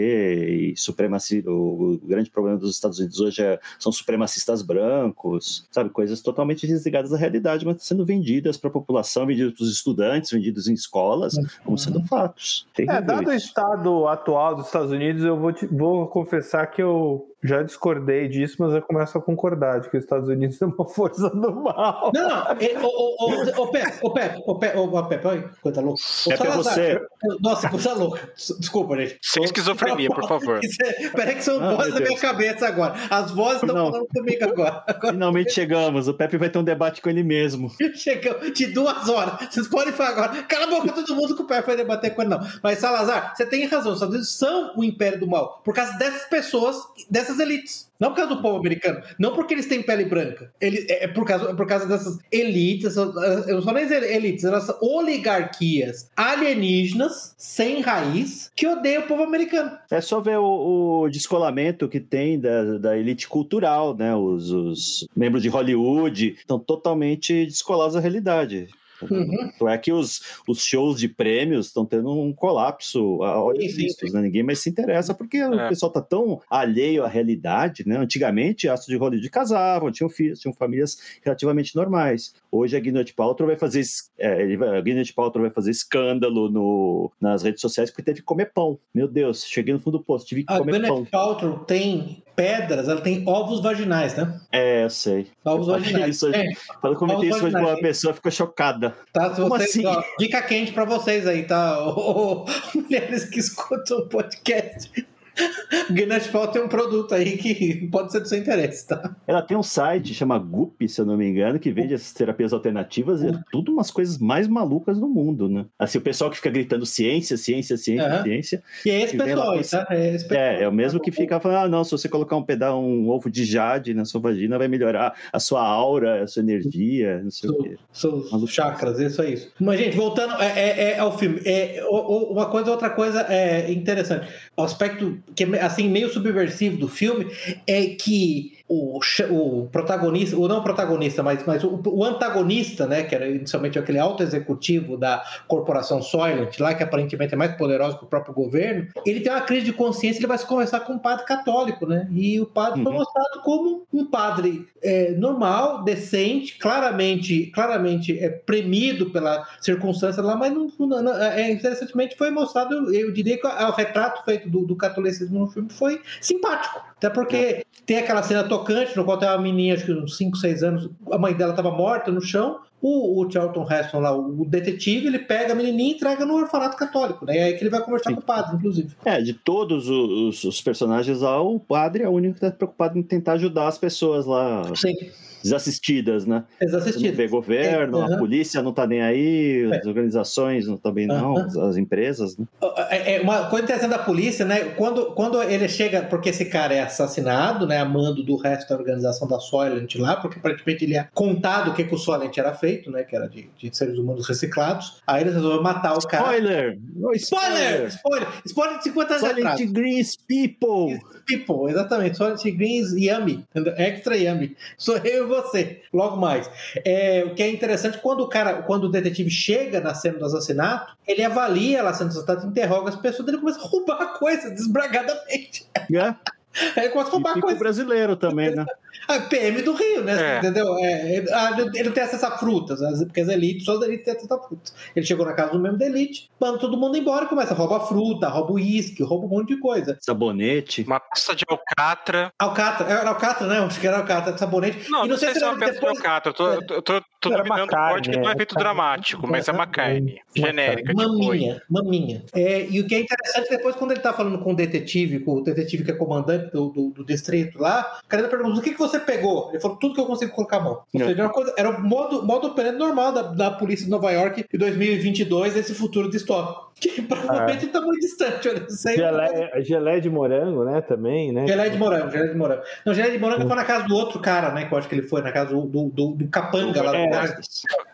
e 0.74 0.76
supremacia. 0.76 1.42
O, 1.46 1.92
o 1.94 1.98
grande 1.98 2.30
problema 2.30 2.58
dos 2.58 2.70
Estados 2.74 2.98
Unidos 2.98 3.20
hoje 3.20 3.42
é- 3.42 3.58
são 3.78 3.90
supremacistas 3.92 4.62
brancos, 4.62 5.66
sabe? 5.70 5.90
Coisas 5.90 6.20
totalmente 6.20 6.66
desligadas 6.66 7.10
da 7.10 7.16
realidade, 7.16 7.64
mas 7.64 7.82
sendo 7.82 8.04
vendidas 8.04 8.56
para 8.56 8.68
a 8.68 8.72
população, 8.72 9.26
vendidas 9.26 9.54
para 9.54 9.64
os 9.64 9.70
estudantes, 9.72 10.30
vendidos 10.30 10.68
em 10.68 10.74
escolas, 10.74 11.34
como 11.64 11.78
sendo 11.78 12.02
fatos. 12.06 12.66
É, 12.72 12.76
Terrível 12.86 13.06
dado 13.06 13.28
o 13.28 13.32
isso. 13.32 13.46
estado 13.46 14.06
atual 14.08 14.56
dos 14.56 14.66
Estados 14.66 14.90
Unidos, 14.90 15.24
eu 15.24 15.38
vou, 15.38 15.52
te- 15.52 15.66
vou 15.66 16.06
confessar 16.06 16.66
que 16.66 16.82
eu 16.82 17.26
já 17.42 17.62
discordei 17.62 18.28
disso, 18.28 18.56
mas 18.58 18.74
eu 18.74 18.82
começo 18.82 19.16
a 19.16 19.20
concordar 19.20 19.80
de 19.80 19.88
que 19.90 19.96
os 19.96 20.04
Estados 20.04 20.28
Unidos 20.28 20.60
é 20.60 20.66
uma 20.66 20.84
força 20.88 21.28
do 21.30 21.54
mal. 21.54 22.10
Não, 22.14 22.28
não. 22.28 22.46
é, 22.52 22.78
Ô, 22.82 23.66
Pepe, 23.68 23.98
ô, 24.02 24.10
Pepe, 24.12 24.42
ô, 24.46 24.54
Pepe, 24.58 24.78
ô, 24.78 25.02
Pepe, 25.06 25.26
olha, 25.26 25.50
coisa 25.62 25.80
louca. 25.80 26.00
Ô, 26.26 26.30
Pepe 26.30 26.42
é 26.42 26.50
Salazar, 26.50 26.74
você. 26.74 27.00
Nossa, 27.40 27.68
coisa 27.68 27.94
louca. 27.94 28.20
Desculpa, 28.58 28.96
gente. 28.96 29.18
Sem 29.22 29.44
esquizofrenia, 29.44 30.08
por 30.10 30.26
favor. 30.28 30.60
Peraí 31.14 31.34
que 31.34 31.42
são 31.44 31.60
Ah, 31.62 31.74
vozes 31.74 31.94
da 31.94 32.00
minha 32.00 32.18
cabeça 32.18 32.66
agora. 32.66 32.94
As 33.10 33.30
vozes 33.30 33.62
estão 33.62 33.90
falando 33.90 34.06
comigo 34.14 34.44
agora. 34.44 34.84
Agora 34.86 35.12
Finalmente 35.12 35.52
chegamos. 35.54 36.08
O 36.08 36.14
Pepe 36.14 36.36
vai 36.36 36.48
ter 36.50 36.58
um 36.58 36.64
debate 36.64 37.00
com 37.02 37.08
ele 37.10 37.22
mesmo. 37.22 37.70
chegamos 37.94 38.52
de 38.52 38.66
duas 38.66 39.08
horas. 39.08 39.48
Vocês 39.50 39.68
podem 39.68 39.92
falar 39.92 40.10
agora. 40.10 40.42
Cala 40.44 40.64
a 40.64 40.70
boca 40.70 40.92
todo 40.92 41.14
mundo 41.14 41.34
que 41.36 41.42
o 41.42 41.46
Pepe 41.46 41.66
vai 41.66 41.76
debater 41.76 42.14
com 42.14 42.22
ele, 42.22 42.30
não. 42.30 42.40
Mas, 42.62 42.78
Salazar, 42.78 43.34
você 43.36 43.46
tem 43.46 43.66
razão. 43.66 43.92
Os 43.92 43.96
Estados 43.98 44.14
Unidos 44.14 44.36
são 44.38 44.72
o 44.76 44.84
império 44.84 45.20
do 45.20 45.26
mal. 45.26 45.60
Por 45.64 45.74
causa 45.74 45.92
dessas 45.98 46.24
pessoas, 46.28 46.76
dessas 47.10 47.29
elites. 47.38 47.90
Não 48.00 48.10
por 48.10 48.16
causa 48.16 48.34
do 48.34 48.42
povo 48.42 48.58
americano. 48.58 49.02
Não 49.18 49.34
porque 49.34 49.52
eles 49.52 49.66
têm 49.66 49.82
pele 49.82 50.06
branca. 50.06 50.50
Ele, 50.58 50.86
é 50.88 51.06
por 51.06 51.26
causa, 51.26 51.50
é 51.50 51.54
por 51.54 51.66
causa 51.66 51.86
dessas 51.86 52.18
elites. 52.32 52.96
Eu 52.96 53.12
não 53.12 53.62
sou 53.62 53.72
nem 53.74 53.84
elites, 53.84 54.44
elas 54.44 54.64
são 54.64 54.78
oligarquias 54.80 56.10
alienígenas, 56.16 57.34
sem 57.36 57.82
raiz, 57.82 58.50
que 58.56 58.66
odeiam 58.66 59.02
o 59.02 59.06
povo 59.06 59.22
americano. 59.22 59.72
É 59.90 60.00
só 60.00 60.18
ver 60.18 60.38
o, 60.38 61.02
o 61.02 61.10
descolamento 61.10 61.88
que 61.88 62.00
tem 62.00 62.40
da, 62.40 62.78
da 62.78 62.98
elite 62.98 63.28
cultural, 63.28 63.94
né? 63.94 64.14
Os, 64.16 64.50
os 64.50 65.06
membros 65.14 65.42
de 65.42 65.48
Hollywood 65.48 66.36
estão 66.38 66.58
totalmente 66.58 67.44
descolados 67.44 67.94
da 67.94 68.00
realidade. 68.00 68.68
Uhum. 69.08 69.68
É 69.68 69.78
que 69.78 69.92
os, 69.92 70.20
os 70.48 70.64
shows 70.64 70.98
de 70.98 71.08
prêmios 71.08 71.66
estão 71.66 71.84
tendo 71.86 72.10
um 72.10 72.32
colapso 72.32 73.22
a 73.22 73.42
olhos 73.42 73.64
Sim, 73.64 73.68
sim, 73.70 73.76
vistos, 73.76 74.10
sim. 74.10 74.16
né? 74.16 74.22
Ninguém 74.22 74.42
mais 74.42 74.58
se 74.58 74.70
interessa 74.70 75.14
porque 75.14 75.38
É. 75.38 75.48
o 75.48 75.68
pessoal 75.68 75.92
tá 75.92 76.00
tão 76.00 76.40
alheio 76.50 77.04
à 77.04 77.08
realidade, 77.08 77.86
né? 77.86 77.96
Antigamente, 77.96 78.68
astros 78.68 78.88
de 78.88 78.96
Hollywood 78.96 79.30
casavam, 79.30 79.90
tinham 79.90 80.08
filhos, 80.10 80.40
tinham 80.40 80.52
famílias 80.54 80.98
relativamente 81.22 81.74
normais. 81.76 82.34
Hoje 82.52 82.76
a 82.76 82.80
Gwyneth 82.80 83.12
Paltrow 83.14 83.46
vai 83.46 83.56
fazer, 83.56 83.82
é, 84.18 84.42
ele 84.42 84.56
vai- 84.56 84.76
a 84.76 84.80
Gwyneth 84.80 85.12
Paltrow 85.14 85.42
vai 85.44 85.52
fazer 85.52 85.70
escândalo 85.70 86.48
no, 86.50 87.12
nas 87.20 87.42
redes 87.42 87.60
sociais 87.60 87.90
porque 87.90 88.02
teve 88.02 88.18
que 88.20 88.24
comer 88.24 88.46
pão. 88.52 88.78
Meu 88.94 89.06
Deus, 89.06 89.44
cheguei 89.44 89.72
no 89.72 89.78
fundo 89.80 89.98
do 89.98 90.04
poço, 90.04 90.26
tive 90.26 90.44
que 90.44 90.52
A 90.52 90.58
comer 90.58 90.80
pão. 90.82 90.96
Gwyneth 90.96 91.10
Paltrow 91.10 91.58
tem 91.60 92.22
pedras, 92.34 92.88
ela 92.88 93.00
tem 93.00 93.22
ovos 93.28 93.60
vaginais, 93.60 94.16
né? 94.16 94.40
É, 94.50 94.84
eu 94.84 94.90
sei. 94.90 95.28
Ovos 95.44 95.68
Eu 95.68 95.74
vaginais. 95.74 96.16
isso. 96.16 96.26
É, 96.34 96.46
Quando 96.80 96.94
eu 96.94 96.98
comentei 96.98 97.28
isso 97.28 97.44
hoje 97.44 97.54
uma 97.56 97.76
pessoa, 97.78 98.14
ficou 98.14 98.32
chocada. 98.32 98.96
tá? 99.12 99.30
Como 99.30 99.48
vocês, 99.50 99.70
assim? 99.70 99.86
ó, 99.86 100.02
dica 100.18 100.40
quente 100.42 100.72
pra 100.72 100.84
vocês 100.84 101.26
aí, 101.26 101.42
tá? 101.44 101.76
Mulheres 102.74 103.24
que 103.26 103.38
escutam 103.38 103.98
o 103.98 104.08
podcast. 104.08 105.06
Gwyneth 105.90 106.30
Paltrow 106.30 106.52
tem 106.52 106.62
um 106.62 106.68
produto 106.68 107.14
aí 107.14 107.36
que 107.36 107.88
pode 107.88 108.12
ser 108.12 108.20
do 108.20 108.28
seu 108.28 108.38
interesse, 108.38 108.86
tá? 108.86 109.16
Ela 109.26 109.42
tem 109.42 109.56
um 109.56 109.62
site, 109.62 110.14
chama 110.14 110.38
Goop, 110.38 110.88
se 110.88 111.00
eu 111.00 111.06
não 111.06 111.16
me 111.16 111.28
engano, 111.28 111.58
que 111.58 111.70
vende 111.70 111.94
essas 111.94 112.12
terapias 112.12 112.52
alternativas 112.52 113.22
e 113.22 113.28
é 113.28 113.32
tudo 113.50 113.72
umas 113.72 113.90
coisas 113.90 114.18
mais 114.18 114.48
malucas 114.48 114.98
do 114.98 115.08
mundo, 115.08 115.48
né? 115.48 115.66
Assim, 115.78 115.98
o 115.98 116.02
pessoal 116.02 116.30
que 116.30 116.36
fica 116.36 116.50
gritando 116.50 116.84
ciência, 116.86 117.36
ciência, 117.36 117.76
ciência, 117.76 118.06
Aham. 118.06 118.22
ciência. 118.22 118.62
E 118.84 118.90
é 118.90 119.02
esse 119.02 119.16
pessoal 119.16 119.56
lá 119.56 119.62
tá? 119.62 119.86
É, 119.90 120.14
esse 120.14 120.26
pessoal. 120.26 120.46
É, 120.46 120.62
é 120.62 120.68
o 120.68 120.72
mesmo 120.72 121.00
que 121.00 121.12
fica 121.12 121.40
falando, 121.40 121.64
ah, 121.64 121.68
não, 121.68 121.84
se 121.84 121.92
você 121.92 122.08
colocar 122.08 122.36
um 122.36 122.42
pedaço, 122.42 122.76
um 122.76 123.08
ovo 123.08 123.30
de 123.30 123.44
jade 123.44 123.94
na 123.94 124.04
sua 124.04 124.20
vagina, 124.20 124.58
vai 124.58 124.68
melhorar 124.68 125.14
a 125.32 125.40
sua 125.40 125.62
aura, 125.62 126.22
a 126.22 126.26
sua 126.26 126.42
energia, 126.42 127.20
não 127.22 127.30
sei 127.30 127.50
o 127.50 127.62
quê. 127.62 127.76
Seus 127.92 128.30
Maluco. 128.30 128.50
chakras, 128.50 128.98
isso 128.98 129.22
é 129.22 129.30
isso. 129.30 129.52
Mas, 129.60 129.78
gente, 129.78 129.96
voltando 129.96 130.34
é, 130.40 130.58
é, 130.58 130.90
é 130.92 130.98
ao 130.98 131.16
filme, 131.16 131.40
é, 131.44 131.82
uma 131.88 132.46
coisa, 132.46 132.70
outra 132.70 132.90
coisa 132.90 133.26
é 133.28 133.70
interessante. 133.72 134.28
O 134.56 134.62
aspecto 134.62 135.18
que 135.34 135.44
é 135.44 135.62
assim, 135.62 135.88
meio 135.88 136.12
subversivo 136.12 136.76
do 136.76 136.88
filme 136.88 137.26
é 137.66 137.86
que 137.86 138.59
o, 138.72 139.00
o 139.30 139.66
protagonista, 139.66 140.36
ou 140.36 140.46
não 140.46 140.62
protagonista, 140.62 141.24
mas, 141.24 141.44
mas 141.44 141.64
o, 141.64 141.80
o 141.86 142.04
antagonista, 142.04 142.86
né, 142.86 143.02
que 143.02 143.12
era 143.16 143.26
inicialmente 143.28 143.76
aquele 143.76 143.98
alto 143.98 144.22
executivo 144.22 144.96
da 144.96 145.24
corporação 145.48 146.00
Soylent, 146.00 146.56
lá 146.60 146.72
que 146.72 146.82
aparentemente 146.84 147.34
é 147.34 147.36
mais 147.36 147.56
poderoso 147.56 147.98
que 147.98 148.04
o 148.04 148.06
próprio 148.06 148.32
governo, 148.32 148.86
ele 149.04 149.18
tem 149.20 149.32
uma 149.32 149.40
crise 149.40 149.64
de 149.66 149.72
consciência, 149.72 150.20
ele 150.20 150.28
vai 150.28 150.38
se 150.38 150.46
conversar 150.46 150.80
com 150.80 150.92
um 150.92 150.98
padre 150.98 151.24
católico, 151.26 151.84
né? 151.84 152.06
E 152.12 152.40
o 152.40 152.46
padre 152.46 152.82
foi 152.84 152.92
Uhum. 152.92 152.98
mostrado 152.98 153.40
como 153.42 153.82
um 153.92 154.06
padre 154.06 154.68
é, 154.82 155.10
normal, 155.12 155.82
decente, 155.82 156.56
claramente, 156.56 157.46
claramente 157.46 158.16
é, 158.18 158.28
premido 158.28 159.10
pela 159.10 159.44
circunstância 159.60 160.22
lá, 160.22 160.36
mas 160.36 160.52
não, 160.54 160.70
não- 160.78 161.02
não- 161.02 161.16
é, 161.20 161.50
interessantemente 161.50 162.16
foi 162.16 162.30
mostrado, 162.30 162.94
eu 162.94 163.12
diria 163.12 163.36
que 163.36 163.46
o 163.46 163.70
retrato 163.72 164.24
feito 164.24 164.48
do, 164.48 164.64
do 164.64 164.76
catolicismo 164.76 165.40
no 165.40 165.46
filme 165.48 165.68
foi 165.72 166.00
simpático. 166.20 166.80
Até 167.00 167.08
porque 167.08 167.64
tem 167.86 167.96
aquela 167.96 168.22
cena 168.22 168.44
tocante 168.44 168.94
no 168.94 169.06
qual 169.06 169.16
tem 169.16 169.26
uma 169.26 169.38
menina, 169.38 169.74
acho 169.74 169.86
que 169.86 169.92
uns 169.92 170.18
5, 170.18 170.36
6 170.36 170.62
anos, 170.62 170.90
a 171.10 171.16
mãe 171.16 171.32
dela 171.32 171.52
estava 171.52 171.70
morta 171.70 172.12
no 172.12 172.20
chão. 172.20 172.60
O, 172.82 173.22
o 173.22 173.30
Charlton 173.30 173.66
Heston 173.70 174.00
lá, 174.00 174.16
o 174.16 174.44
detetive, 174.44 175.06
ele 175.06 175.18
pega 175.18 175.52
a 175.52 175.56
menininha 175.56 175.92
e 175.92 175.96
entrega 175.96 176.24
no 176.24 176.34
orfanato 176.34 176.76
católico, 176.76 177.26
né? 177.26 177.36
E 177.36 177.38
aí 177.38 177.52
que 177.54 177.62
ele 177.62 177.70
vai 177.70 177.82
conversar 177.82 178.10
Sim. 178.10 178.16
com 178.16 178.22
o 178.22 178.24
padre, 178.24 178.56
inclusive. 178.56 178.90
É, 179.04 179.20
de 179.20 179.34
todos 179.34 179.88
os, 179.88 180.44
os 180.44 180.60
personagens 180.60 181.20
lá, 181.20 181.40
o 181.42 181.60
padre 181.60 182.04
é 182.04 182.08
o 182.08 182.12
único 182.12 182.34
que 182.34 182.40
tá 182.40 182.50
preocupado 182.50 182.98
em 182.98 183.02
tentar 183.02 183.32
ajudar 183.34 183.68
as 183.68 183.78
pessoas 183.78 184.26
lá 184.26 184.62
Sim, 184.74 184.94
desassistidas, 185.42 186.26
né? 186.26 186.44
eles 186.60 186.72
Não 186.72 187.12
vê 187.12 187.26
governo, 187.26 188.00
É, 188.00 188.14
a 188.14 188.18
polícia 188.18 188.62
não 188.62 188.72
tá 188.72 188.86
nem 188.86 189.02
aí, 189.02 189.68
É. 189.70 189.76
as 189.78 189.86
organizações 189.86 190.66
não 190.66 190.78
bem 190.92 191.06
não, 191.06 191.36
as, 191.36 191.56
as 191.56 191.76
empresas, 191.76 192.36
né? 192.36 192.46
É 192.90 193.16
é 193.16 193.20
uma 193.20 193.46
coisa 193.46 193.64
interessante 193.64 193.90
da 193.90 193.98
polícia, 193.98 194.44
né? 194.44 194.60
Quando, 194.76 195.12
quando 195.12 195.42
ele 195.42 195.68
chega, 195.68 196.02
porque 196.02 196.30
esse 196.30 196.44
cara 196.46 196.74
é 196.74 196.82
assassinado, 196.82 197.66
né? 197.66 197.78
A 197.78 197.84
mando 197.84 198.22
do 198.22 198.36
resto 198.36 198.68
da 198.68 198.76
organização 198.76 199.26
da 199.28 199.38
Soylent 199.38 199.94
lá, 199.96 200.16
porque 200.16 200.38
aparentemente 200.38 200.84
ele 200.84 200.96
é 200.96 201.08
contado 201.14 201.70
o 201.70 201.74
que, 201.74 201.84
que 201.84 201.94
o 201.94 201.98
Soylent 201.98 202.36
era 202.38 202.52
feito, 202.54 202.69
né? 202.86 203.02
Que 203.04 203.16
era 203.16 203.28
de, 203.28 203.50
de 203.56 203.76
seres 203.76 203.98
humanos 203.98 204.26
reciclados. 204.26 205.00
Aí 205.06 205.22
eles 205.22 205.34
resolveram 205.34 205.62
matar 205.62 205.94
o 205.96 206.00
cara. 206.06 206.22
Spoiler! 206.24 206.78
Spoiler! 207.14 207.86
Spoiler! 207.88 208.28
Spoiler 208.44 208.78
de 208.78 208.84
50 208.84 209.14
anos 209.14 209.24
atrás. 209.24 209.58
Silent 209.58 209.72
Greens 209.72 210.16
People! 210.16 211.00
People, 211.26 211.70
exatamente. 211.70 212.16
Solid 212.16 212.50
Greens 212.52 212.92
Yummy. 212.92 213.44
entendeu? 213.50 213.74
Extra 213.76 214.16
Yummy. 214.16 214.56
Sou 214.76 214.96
eu 214.98 215.24
e 215.24 215.28
você. 215.28 215.82
Logo 215.92 216.16
mais. 216.16 216.50
É, 216.84 217.24
o 217.24 217.34
que 217.34 217.42
é 217.42 217.50
interessante, 217.50 217.98
quando 217.98 218.20
o 218.20 218.28
cara, 218.28 218.62
quando 218.62 218.84
o 218.84 218.88
detetive 218.88 219.30
chega 219.30 219.80
na 219.80 219.94
cena 219.94 220.18
do 220.18 220.24
assassinato, 220.24 220.96
ele 221.06 221.22
avalia 221.22 221.78
ela 221.78 221.92
sendo 221.94 222.08
assassinato, 222.08 222.46
interroga 222.46 222.88
as 222.90 222.96
pessoas, 222.96 223.28
ele 223.28 223.38
começa 223.38 223.58
a 223.60 223.62
roubar 223.62 224.14
coisa 224.18 224.50
desbragadamente. 224.50 225.66
É, 225.74 226.80
Aí 226.80 226.88
começa 226.88 227.08
a 227.08 227.10
e 227.10 227.12
roubar 227.12 227.38
o 227.38 227.40
coisa. 227.40 227.58
brasileiro 227.58 228.16
também, 228.16 228.54
né? 228.54 228.66
A 229.16 229.20
PM 229.20 229.62
do 229.62 229.72
Rio, 229.74 230.04
né? 230.04 230.36
É. 230.36 230.38
Entendeu? 230.38 230.78
É, 230.78 231.16
ele, 231.16 231.32
ah, 231.32 231.50
ele 231.74 231.84
não 231.84 231.92
tem 231.92 232.02
acesso 232.04 232.26
a 232.26 232.38
frutas, 232.38 232.80
as- 232.80 233.02
porque 233.02 233.20
as 233.20 233.28
elites, 233.28 233.64
só 233.64 233.76
as 233.76 233.82
elites 233.82 234.04
têm 234.04 234.14
acesso 234.14 234.34
a 234.34 234.38
frutas. 234.38 234.74
Ele 234.94 235.04
chegou 235.04 235.26
na 235.26 235.32
casa 235.32 235.52
do 235.52 235.58
membro 235.58 235.78
da 235.78 235.86
elite, 235.86 236.30
manda 236.40 236.58
todo 236.58 236.76
mundo 236.76 236.96
embora, 236.96 237.26
começa 237.26 237.52
a 237.52 237.56
roubar 237.56 237.80
fruta, 237.80 238.28
rouba 238.28 238.52
uísque, 238.52 239.02
rouba 239.02 239.26
um 239.26 239.28
monte 239.28 239.54
de 239.54 239.60
coisa. 239.60 239.98
Sabonete. 240.00 240.82
Uma 240.82 241.00
peça 241.00 241.34
de 241.34 241.44
alcatra. 241.48 242.32
Alcatra, 242.38 242.86
era 242.86 243.08
Alcatra, 243.08 243.46
né? 243.46 243.58
Acho 243.58 243.80
que 243.80 243.86
era 243.86 243.98
Alcatra, 243.98 244.38
sabonete. 244.38 244.90
Não, 244.90 245.04
E 245.04 245.08
não, 245.08 245.16
sei 245.16 245.34
se 245.34 245.42
é 245.42 245.46
uma 245.46 245.58
peça 245.58 245.80
de 245.80 245.86
alcatra. 245.86 246.30
Eu 246.30 246.34
tô, 246.34 246.48
eu 246.48 246.62
tô, 246.62 246.82
tô, 246.82 247.02
tô 247.20 247.30
dominando 247.30 247.68
o 247.68 247.76
corte 247.76 248.10
que 248.10 248.16
não 248.16 248.28
é 248.28 248.32
é, 248.32 248.36
feito 248.36 248.54
dramático, 248.54 249.26
mas 249.26 249.48
é 249.48 249.52
uma 249.52 249.66
carne 249.66 250.20
genérica. 250.34 250.92
Maminha, 250.94 251.62
maminha. 251.68 252.22
É, 252.32 252.66
e 252.68 252.80
o 252.80 252.86
que 252.86 252.94
é 252.94 253.00
interessante, 253.00 253.50
depois, 253.50 253.74
quando 253.74 253.90
ele 253.92 254.00
tá 254.00 254.12
falando 254.12 254.38
com 254.38 254.52
o 254.52 254.56
detetive, 254.56 255.20
com 255.20 255.34
o 255.34 255.42
detetive 255.42 255.84
que 255.84 255.90
é 255.90 255.94
comandante 255.94 256.50
do, 256.52 256.68
do, 256.68 256.90
do 256.90 257.04
distrito 257.04 257.58
lá, 257.58 257.98
o 258.04 258.08
cara 258.08 258.28
pergunta: 258.28 258.60
o 258.60 258.62
que, 258.62 258.70
que 258.70 258.78
você 258.78 258.99
pegou? 259.00 259.50
Ele 259.50 259.60
falou: 259.60 259.76
tudo 259.76 259.94
que 259.94 260.00
eu 260.00 260.06
consigo 260.06 260.32
colocar 260.32 260.58
a 260.58 260.60
mão. 260.60 260.72
Ou 260.94 261.00
É. 261.00 261.04
seja, 261.06 261.12
era, 261.12 261.22
uma 261.24 261.32
coisa, 261.32 261.54
era 261.56 261.70
o 261.70 261.82
modo, 261.82 262.22
modo 262.24 262.46
operante 262.48 262.78
normal 262.78 263.12
da, 263.12 263.22
da 263.22 263.50
polícia 263.50 263.84
de 263.84 263.90
Nova 263.90 264.10
York 264.10 264.44
em 264.52 264.58
2022, 264.58 265.56
esse 265.56 265.74
futuro 265.74 266.10
distópico. 266.10 266.68
Que 266.80 267.02
provavelmente 267.02 267.66
tá 267.66 267.78
muito 267.82 268.00
distante, 268.00 268.48
olha. 268.48 268.64
Isso 268.66 268.88
aí 268.88 268.96
é 268.98 269.10
uma 269.10 269.18
coisa- 269.26 269.34
Gelé, 269.34 269.62
gelé 269.64 270.00
de 270.00 270.08
morango, 270.08 270.64
né? 270.64 270.80
Também, 270.80 271.30
né? 271.30 271.46
Gelé 271.46 271.68
de 271.68 271.76
morango, 271.76 272.10
gelé 272.10 272.28
de 272.28 272.34
morango. 272.38 272.62
Não, 272.86 272.94
gelé 272.94 273.10
de 273.10 273.18
morango 273.18 273.46
foi 273.46 273.54
na 273.56 273.64
casa 273.66 273.86
do 273.86 273.94
outro 273.94 274.18
cara, 274.18 274.50
né? 274.54 274.64
Que 274.64 274.72
eu 274.72 274.78
acho 274.78 274.88
que 274.88 274.94
ele 274.94 275.02
foi, 275.02 275.20
na 275.20 275.30
casa 275.30 275.50
do, 275.54 275.66
do, 275.66 275.90
do, 275.90 276.12
do 276.14 276.28
capanga 276.28 276.82
lá 276.82 276.92
do, 276.92 276.96
É. 276.96 277.06
guarda, 277.08 277.40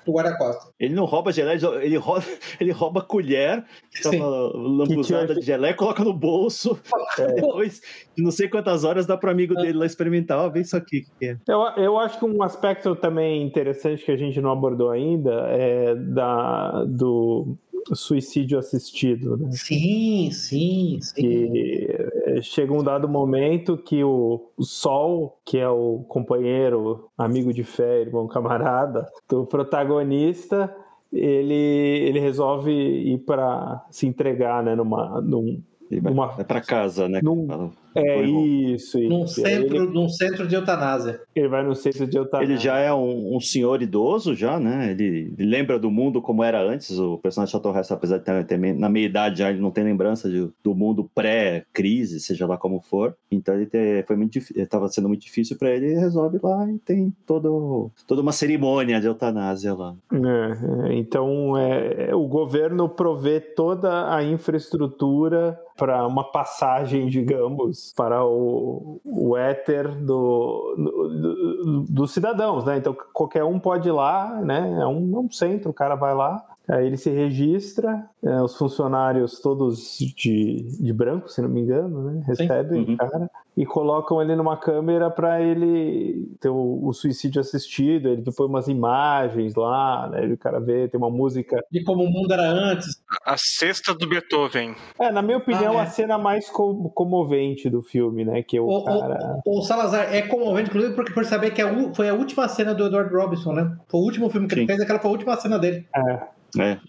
do 0.04 0.12
guarda-costa. 0.12 0.70
Ele 0.78 0.94
não 0.94 1.04
rouba 1.04 1.32
geleia, 1.32 1.59
ele 1.82 1.96
rouba, 1.96 2.22
ele 2.61 2.70
rouba 2.70 3.02
colher, 3.02 3.64
que 3.90 4.04
Sim. 4.04 4.20
tava 4.20 4.30
lambuzada 4.57 5.34
de 5.34 5.40
geleia, 5.44 5.74
coloca 5.74 6.04
no 6.04 6.12
bolso. 6.12 6.78
É. 7.18 7.26
Depois, 7.34 7.80
de 8.16 8.22
não 8.22 8.30
sei 8.30 8.46
quantas 8.48 8.84
horas, 8.84 9.04
dá 9.04 9.16
pro 9.16 9.32
amigo 9.32 9.57
dele 9.57 9.72
lá 9.78 9.86
experimentar. 9.86 10.38
Ó, 10.38 10.48
vem 10.48 10.62
isso 10.62 10.76
isso 10.76 10.76
aqui 10.87 11.05
que 11.18 11.26
é. 11.26 11.37
Eu, 11.49 11.61
eu 11.76 11.99
acho 11.99 12.18
que 12.18 12.24
um 12.24 12.43
aspecto 12.43 12.95
também 12.97 13.43
interessante 13.43 14.05
que 14.05 14.12
a 14.12 14.16
gente 14.16 14.41
não 14.41 14.51
abordou 14.53 14.91
ainda 14.91 15.32
é 15.51 15.95
da, 15.95 16.84
do 16.84 17.57
suicídio 17.93 18.59
assistido, 18.59 19.37
né? 19.37 19.51
Sim, 19.53 20.30
sim, 20.32 20.99
sim. 21.01 21.14
Que 21.14 21.97
eh, 22.26 22.43
chega 22.43 22.72
um 22.72 22.82
dado 22.82 23.09
momento 23.09 23.76
que 23.76 24.03
o, 24.03 24.51
o 24.57 24.62
Sol, 24.64 25.39
que 25.45 25.59
é 25.59 25.68
o 25.68 26.05
companheiro, 26.09 27.09
amigo 27.16 27.53
de 27.53 27.62
fé, 27.62 28.01
irmão 28.01 28.26
camarada 28.26 29.07
do 29.28 29.47
protagonista, 29.47 30.74
ele, 31.12 31.55
ele 31.55 32.18
resolve 32.18 32.72
ir 32.72 33.18
para 33.18 33.84
se 33.91 34.07
entregar, 34.07 34.62
né, 34.64 34.74
numa, 34.74 35.20
num, 35.20 35.62
Uma- 36.05 36.28
vai 36.28 36.45
pra 36.45 36.61
casa, 36.61 37.09
né? 37.09 37.20
Num-. 37.22 37.70
É 37.97 38.22
isso, 38.24 38.99
Num 39.01 39.24
isso. 39.24 39.44
Aí 39.47 39.53
centro, 39.55 39.76
Ele, 39.76 39.86
num 39.92 40.09
centro 40.09 40.47
de 40.47 40.55
eutanásia. 40.55 41.20
ele 41.34 41.49
vai 41.49 41.62
no 41.64 41.74
centro 41.74 42.07
de 42.07 42.16
eutanásia. 42.16 42.53
Ele 42.53 42.59
já 42.61 42.78
é 42.78 42.92
um, 42.92 43.36
um 43.36 43.40
senhor 43.40 43.80
idoso, 43.82 44.34
já, 44.34 44.59
né? 44.61 44.90
Ele, 44.92 45.32
ele 45.38 45.49
lembra 45.51 45.78
do 45.78 45.90
mundo 45.90 46.20
como 46.22 46.42
era 46.44 46.61
antes. 46.62 46.99
O 46.99 47.18
personagem 47.18 47.53
Chateau 47.53 47.76
Hess, 47.76 47.90
apesar 47.90 48.18
de 48.18 48.24
ter, 48.24 48.44
ter 48.47 48.59
na 48.74 48.88
meia 48.88 49.07
idade 49.07 49.38
já, 49.40 49.51
ele 49.51 49.61
não 49.61 49.70
tem 49.70 49.84
lembrança 49.84 50.28
de- 50.28 50.49
do 50.62 50.74
mundo 50.74 51.09
pré-crise, 51.14 52.20
seja 52.20 52.47
lá 52.47 52.57
como 52.57 52.80
for. 52.80 53.14
Então 53.30 53.55
ele 53.55 53.66
te- 53.66 54.05
foi 54.07 54.16
muito 54.16 54.36
estava 54.38 54.88
sendo 54.88 55.09
muito 55.09 55.22
difícil 55.22 55.57
para 55.59 55.70
ele, 55.70 55.86
ele 55.86 55.99
resolve 56.01 56.38
lá 56.42 56.68
e 56.70 56.78
tem 56.78 57.12
todo, 57.26 57.90
toda 58.07 58.20
uma 58.20 58.32
cerimônia 58.32 59.01
de 59.01 59.07
eutanásia 59.07 59.74
lá. 59.74 59.94
É, 60.12 60.88
é, 60.90 60.94
então, 60.94 61.57
é, 61.57 62.14
o 62.14 62.26
governo 62.26 62.88
provê 62.88 63.40
toda 63.40 64.12
a 64.14 64.22
infraestrutura 64.24 65.59
para 65.76 66.07
uma 66.07 66.24
passagem, 66.24 67.07
digamos, 67.07 67.86
para 67.95 68.24
o, 68.24 69.01
o 69.05 69.37
éter 69.37 69.89
do, 69.95 70.74
do- 70.76 71.87
dos 71.89 72.12
cidadãos, 72.12 72.64
né? 72.64 72.78
Então, 72.78 72.97
qualquer 73.12 73.45
um 73.45 73.59
pode 73.59 73.89
ir 73.89 73.93
lá, 73.93 74.41
né? 74.43 74.78
É 74.80 74.87
um, 74.87 75.16
é 75.16 75.18
um 75.20 75.30
centro, 75.30 75.70
o 75.70 75.74
cara 75.74 75.95
vai 75.95 76.14
lá, 76.14 76.43
aí 76.68 76.86
ele 76.86 76.96
se 76.96 77.10
registra, 77.10 78.04
é, 78.22 78.42
os 78.42 78.56
funcionários 78.56 79.40
todos 79.40 79.96
de, 79.98 80.62
de 80.80 80.92
branco, 80.92 81.28
se 81.28 81.40
não 81.42 81.48
me 81.48 81.60
engano, 81.60 82.02
né? 82.10 82.22
Recebem 82.26 82.84
Uhum. 82.84 82.94
o 82.94 82.96
cara 82.96 83.30
e 83.56 83.64
colocam 83.64 84.20
ele 84.20 84.36
numa 84.36 84.56
câmera 84.56 85.10
para 85.10 85.40
ele 85.40 86.28
ter 86.40 86.50
o, 86.50 86.80
o 86.86 86.92
suicídio 86.92 87.40
assistido. 87.40 88.08
Ele 88.08 88.22
põe 88.36 88.46
umas 88.46 88.68
imagens 88.68 89.54
lá, 89.54 90.08
né? 90.10 90.26
O 90.26 90.36
cara 90.36 90.60
vê, 90.60 90.88
tem 90.88 90.98
uma 90.98 91.08
música. 91.10 91.64
De 91.70 91.82
como 91.82 92.02
o 92.04 92.10
mundo 92.10 92.32
era 92.32 92.42
antes. 92.50 93.02
A 93.24 93.36
sexta 93.38 93.94
do 93.94 94.06
Beethoven. 94.06 94.74
É, 95.00 95.10
na 95.10 95.22
minha 95.22 95.38
opinião, 95.38 95.74
Ah, 95.78 95.80
é. 95.80 95.82
a 95.84 95.86
cena 95.86 96.18
mais 96.18 96.50
co- 96.50 96.90
comovente 96.90 97.70
do 97.70 97.82
filme, 97.82 98.24
né? 98.24 98.42
Que 98.42 98.58
é 98.58 98.60
o 98.60 98.68
O, 98.68 98.84
cara. 98.84 99.40
o, 99.46 99.58
o 99.60 99.62
Salazar 99.62 100.14
é 100.14 100.20
comovente, 100.22 100.68
inclusive, 100.68 100.94
porque 100.94 101.12
por 101.14 101.24
saber 101.24 101.52
que 101.52 101.62
a 101.62 101.72
u- 101.72 101.94
foi 101.94 102.08
a 102.10 102.14
última 102.14 102.46
cena 102.48 102.74
do 102.74 102.84
Edward 102.86 103.14
Robinson, 103.14 103.52
né? 103.52 103.74
Foi 103.88 104.00
o 104.00 104.04
último 104.04 104.28
filme 104.28 104.46
que 104.48 104.54
ele 104.54 104.60
Sim. 104.62 104.66
fez, 104.66 104.80
aquela 104.80 104.98
foi 104.98 105.08
a 105.08 105.12
última 105.12 105.36
cena 105.36 105.58
dele. 105.58 105.86
É, 105.96 106.20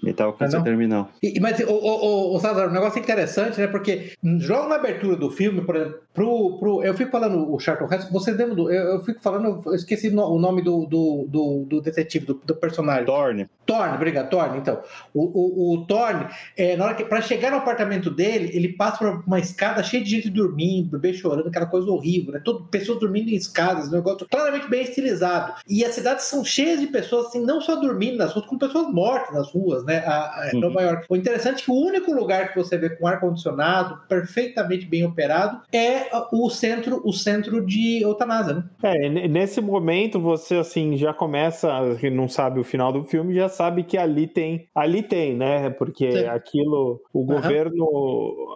ele 0.04 0.14
tava 0.14 0.34
com 0.34 0.44
Ah, 0.44 0.48
essa 0.48 0.58
não? 0.58 0.64
terminal. 0.64 1.10
E- 1.22 1.40
mas, 1.40 1.60
o, 1.60 1.72
o, 1.72 2.36
o, 2.36 2.40
Salazar, 2.40 2.70
um 2.70 2.74
negócio 2.74 3.00
interessante, 3.00 3.60
né? 3.60 3.68
Porque 3.68 4.14
logo 4.24 4.70
na 4.70 4.76
abertura 4.76 5.16
do 5.16 5.30
filme, 5.32 5.62
por 5.62 5.76
exemplo, 5.76 6.00
pro, 6.14 6.58
pro, 6.60 6.84
eu 6.84 6.94
fico 6.94 7.12
falando 7.12 7.54
o 7.54 7.60
Charlton 7.60 7.94
Heston, 7.94 8.12
você 8.12 8.32
lembra 8.32 8.56
do. 8.56 8.72
Eu, 8.72 8.94
eu 8.94 9.00
fico 9.04 9.22
falando, 9.22 9.62
eu 9.66 9.74
esqueci 9.76 10.10
o 10.10 10.40
nome 10.40 10.62
do, 10.62 10.86
do, 10.86 11.26
do, 11.28 11.66
do 11.68 11.82
detetive, 11.82 12.26
do, 12.26 12.34
do 12.36 12.56
personagem. 12.56 13.06
Thorne. 13.06 13.48
Thorne, 13.66 13.96
obrigado, 13.96 14.30
Thorne. 14.30 14.58
Então, 14.60 14.82
o, 15.14 15.22
o, 15.24 15.74
o 15.76 15.86
Thorne, 15.86 16.28
é, 16.56 16.76
na 16.78 16.86
hora 16.86 16.96
que 16.96 17.04
para 17.04 17.22
chegar 17.22 17.52
no 17.52 17.58
apartamento 17.58 18.10
dele, 18.10 18.50
ele 18.54 18.70
passa 18.70 18.98
por 18.98 19.24
uma 19.28 19.40
escada 19.40 19.84
cheia 19.84 20.04
de 20.04 20.10
gente 20.10 20.30
dormindo, 20.30 20.92
bebê 20.92 21.14
chorando, 21.14 21.48
aquela 21.48 21.66
coisa 21.66 21.90
horrível, 21.92 22.34
né? 22.34 22.42
Todo, 22.44 22.66
pessoas 22.66 23.00
dormindo 23.00 23.30
em 23.30 23.36
escadas, 23.36 23.90
um 23.90 23.92
negócio 23.92 24.26
claramente 24.30 24.70
bem 24.70 24.84
estilizado. 24.84 25.54
E 25.68 25.84
as 25.84 25.94
cidades 25.94 26.26
são 26.26 26.44
cheias 26.46 26.80
de 26.80 26.88
pessoas, 26.88 27.28
assim, 27.28 27.44
não 27.44 27.60
só 27.60 27.76
dormindo 27.76 28.18
nas 28.18 28.32
ruas, 28.34 28.46
como 28.46 28.60
pessoas 28.60 28.88
mortas 28.94 29.34
nas 29.36 29.47
ruas, 29.52 29.84
né? 29.84 29.98
A, 30.06 30.12
a, 30.14 30.52
Uhum. 30.54 30.60
Nova 30.62 30.82
York. 30.82 31.06
O 31.10 31.16
interessante 31.16 31.62
é 31.62 31.66
que 31.66 31.72
o 31.72 31.76
único 31.76 32.12
lugar 32.14 32.50
que 32.54 32.56
você 32.58 32.78
vê 32.78 32.90
com 32.90 33.06
ar-condicionado, 33.08 34.00
perfeitamente 34.08 34.86
bem 34.86 35.04
operado, 35.06 35.62
é 35.74 36.08
o 36.32 36.50
centro, 36.50 37.02
o 37.04 37.12
centro 37.14 37.66
de 37.66 38.02
eutanásia, 38.04 38.54
né? 38.56 38.64
É, 38.84 39.28
nesse 39.28 39.60
momento 39.62 40.20
você 40.20 40.56
assim 40.56 40.96
já 40.98 41.14
começa, 41.14 41.70
não 42.12 42.28
sabe 42.28 42.60
o 42.60 42.64
final 42.64 42.92
do 42.92 43.04
filme, 43.04 43.34
já 43.34 43.50
sabe 43.50 43.84
que 43.84 43.98
ali 43.98 44.28
tem, 44.28 44.68
ali 44.74 45.02
tem, 45.04 45.36
né? 45.36 45.70
Porque 45.70 46.12
Sim. 46.12 46.26
aquilo, 46.28 47.02
o 47.14 47.20
Aham. 47.24 47.42
governo 47.42 47.86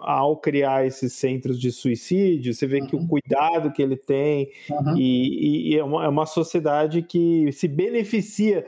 ao 0.01 0.37
criar 0.37 0.85
esses 0.85 1.13
centros 1.13 1.59
de 1.59 1.71
suicídio, 1.71 2.53
você 2.53 2.65
vê 2.67 2.81
que 2.81 2.95
o 2.95 2.99
Uhum. 2.99 3.07
cuidado 3.07 3.71
que 3.71 3.81
ele 3.81 3.97
tem 3.97 4.49
Uhum. 4.69 4.95
e, 4.97 5.73
e 5.73 5.77
é, 5.77 5.83
uma, 5.83 6.05
é 6.05 6.07
uma 6.07 6.25
sociedade 6.25 7.01
que 7.01 7.51
se 7.51 7.67
beneficia, 7.67 8.65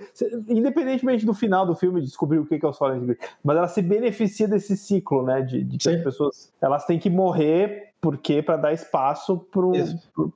independentemente 0.47 1.25
do 1.25 1.33
final 1.33 1.65
do 1.65 1.75
filme 1.75 2.01
descobrir 2.13 2.37
o 2.37 2.45
que 2.45 2.63
é 2.63 2.67
o 2.67 2.73
Silent 2.73 3.03
Green, 3.03 3.17
mas 3.43 3.57
ela 3.57 3.67
se 3.67 3.81
beneficia 3.81 4.47
desse 4.47 4.77
ciclo, 4.77 5.23
né? 5.23 5.41
De, 5.41 5.63
de 5.63 5.77
que 5.77 5.83
Sim. 5.83 5.95
as 5.95 6.03
pessoas 6.03 6.53
elas 6.61 6.85
têm 6.85 6.99
que 6.99 7.09
morrer 7.09 7.93
porque 7.99 8.41
para 8.41 8.57
dar 8.57 8.73
espaço 8.73 9.37
pro, 9.51 9.71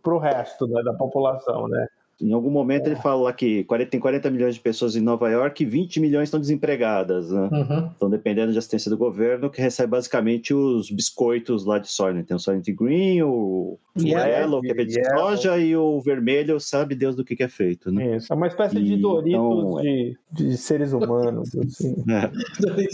pro 0.02 0.18
resto 0.18 0.68
né, 0.68 0.82
da 0.84 0.94
população, 0.94 1.68
né? 1.68 1.88
Em 2.20 2.34
algum 2.34 2.50
momento 2.50 2.88
ele 2.88 2.96
fala 2.96 3.24
lá 3.24 3.34
que 3.34 3.64
40, 3.66 3.92
tem 3.92 4.00
40 4.00 4.32
milhões 4.32 4.56
de 4.56 4.62
pessoas 4.62 4.96
em 4.96 5.02
Nova 5.02 5.30
York 5.30 5.62
e 5.62 5.66
20 5.66 6.00
milhões 6.00 6.24
estão 6.24 6.40
desempregadas, 6.40 7.30
né? 7.30 7.50
Uhum. 7.52 7.88
Estão 7.88 8.10
dependendo 8.10 8.52
de 8.52 8.58
assistência 8.58 8.90
do 8.90 8.98
governo, 8.98 9.50
que 9.50 9.62
recebe 9.62 9.92
basicamente 9.92 10.54
os 10.54 10.90
biscoitos 10.90 11.66
lá 11.66 11.78
de 11.78 11.90
Sorne. 11.90 12.24
Tem 12.24 12.36
o 12.36 12.40
Sorne 12.40 12.62
Green, 12.74 13.22
o 13.22 13.78
Yellow, 14.00 14.28
Yellow, 14.28 14.62
que 14.62 14.72
é 14.72 14.86
de 14.86 15.00
Yellow. 15.00 15.30
soja, 15.30 15.58
e 15.58 15.76
o 15.76 16.00
vermelho, 16.02 16.60
sabe 16.60 16.96
Deus 16.96 17.16
do 17.16 17.24
que, 17.24 17.36
que 17.36 17.44
é 17.44 17.48
feito, 17.48 17.92
né? 17.92 18.18
Isso. 18.18 18.32
É 18.32 18.36
uma 18.36 18.48
espécie 18.48 18.76
de 18.76 18.94
E, 18.94 18.98
Doritos 18.98 19.34
então, 19.34 19.82
de, 19.82 20.18
de 20.32 20.58
seres 20.58 20.94
humanos. 20.94 21.50
Assim. 21.58 21.96
É. 22.10 22.32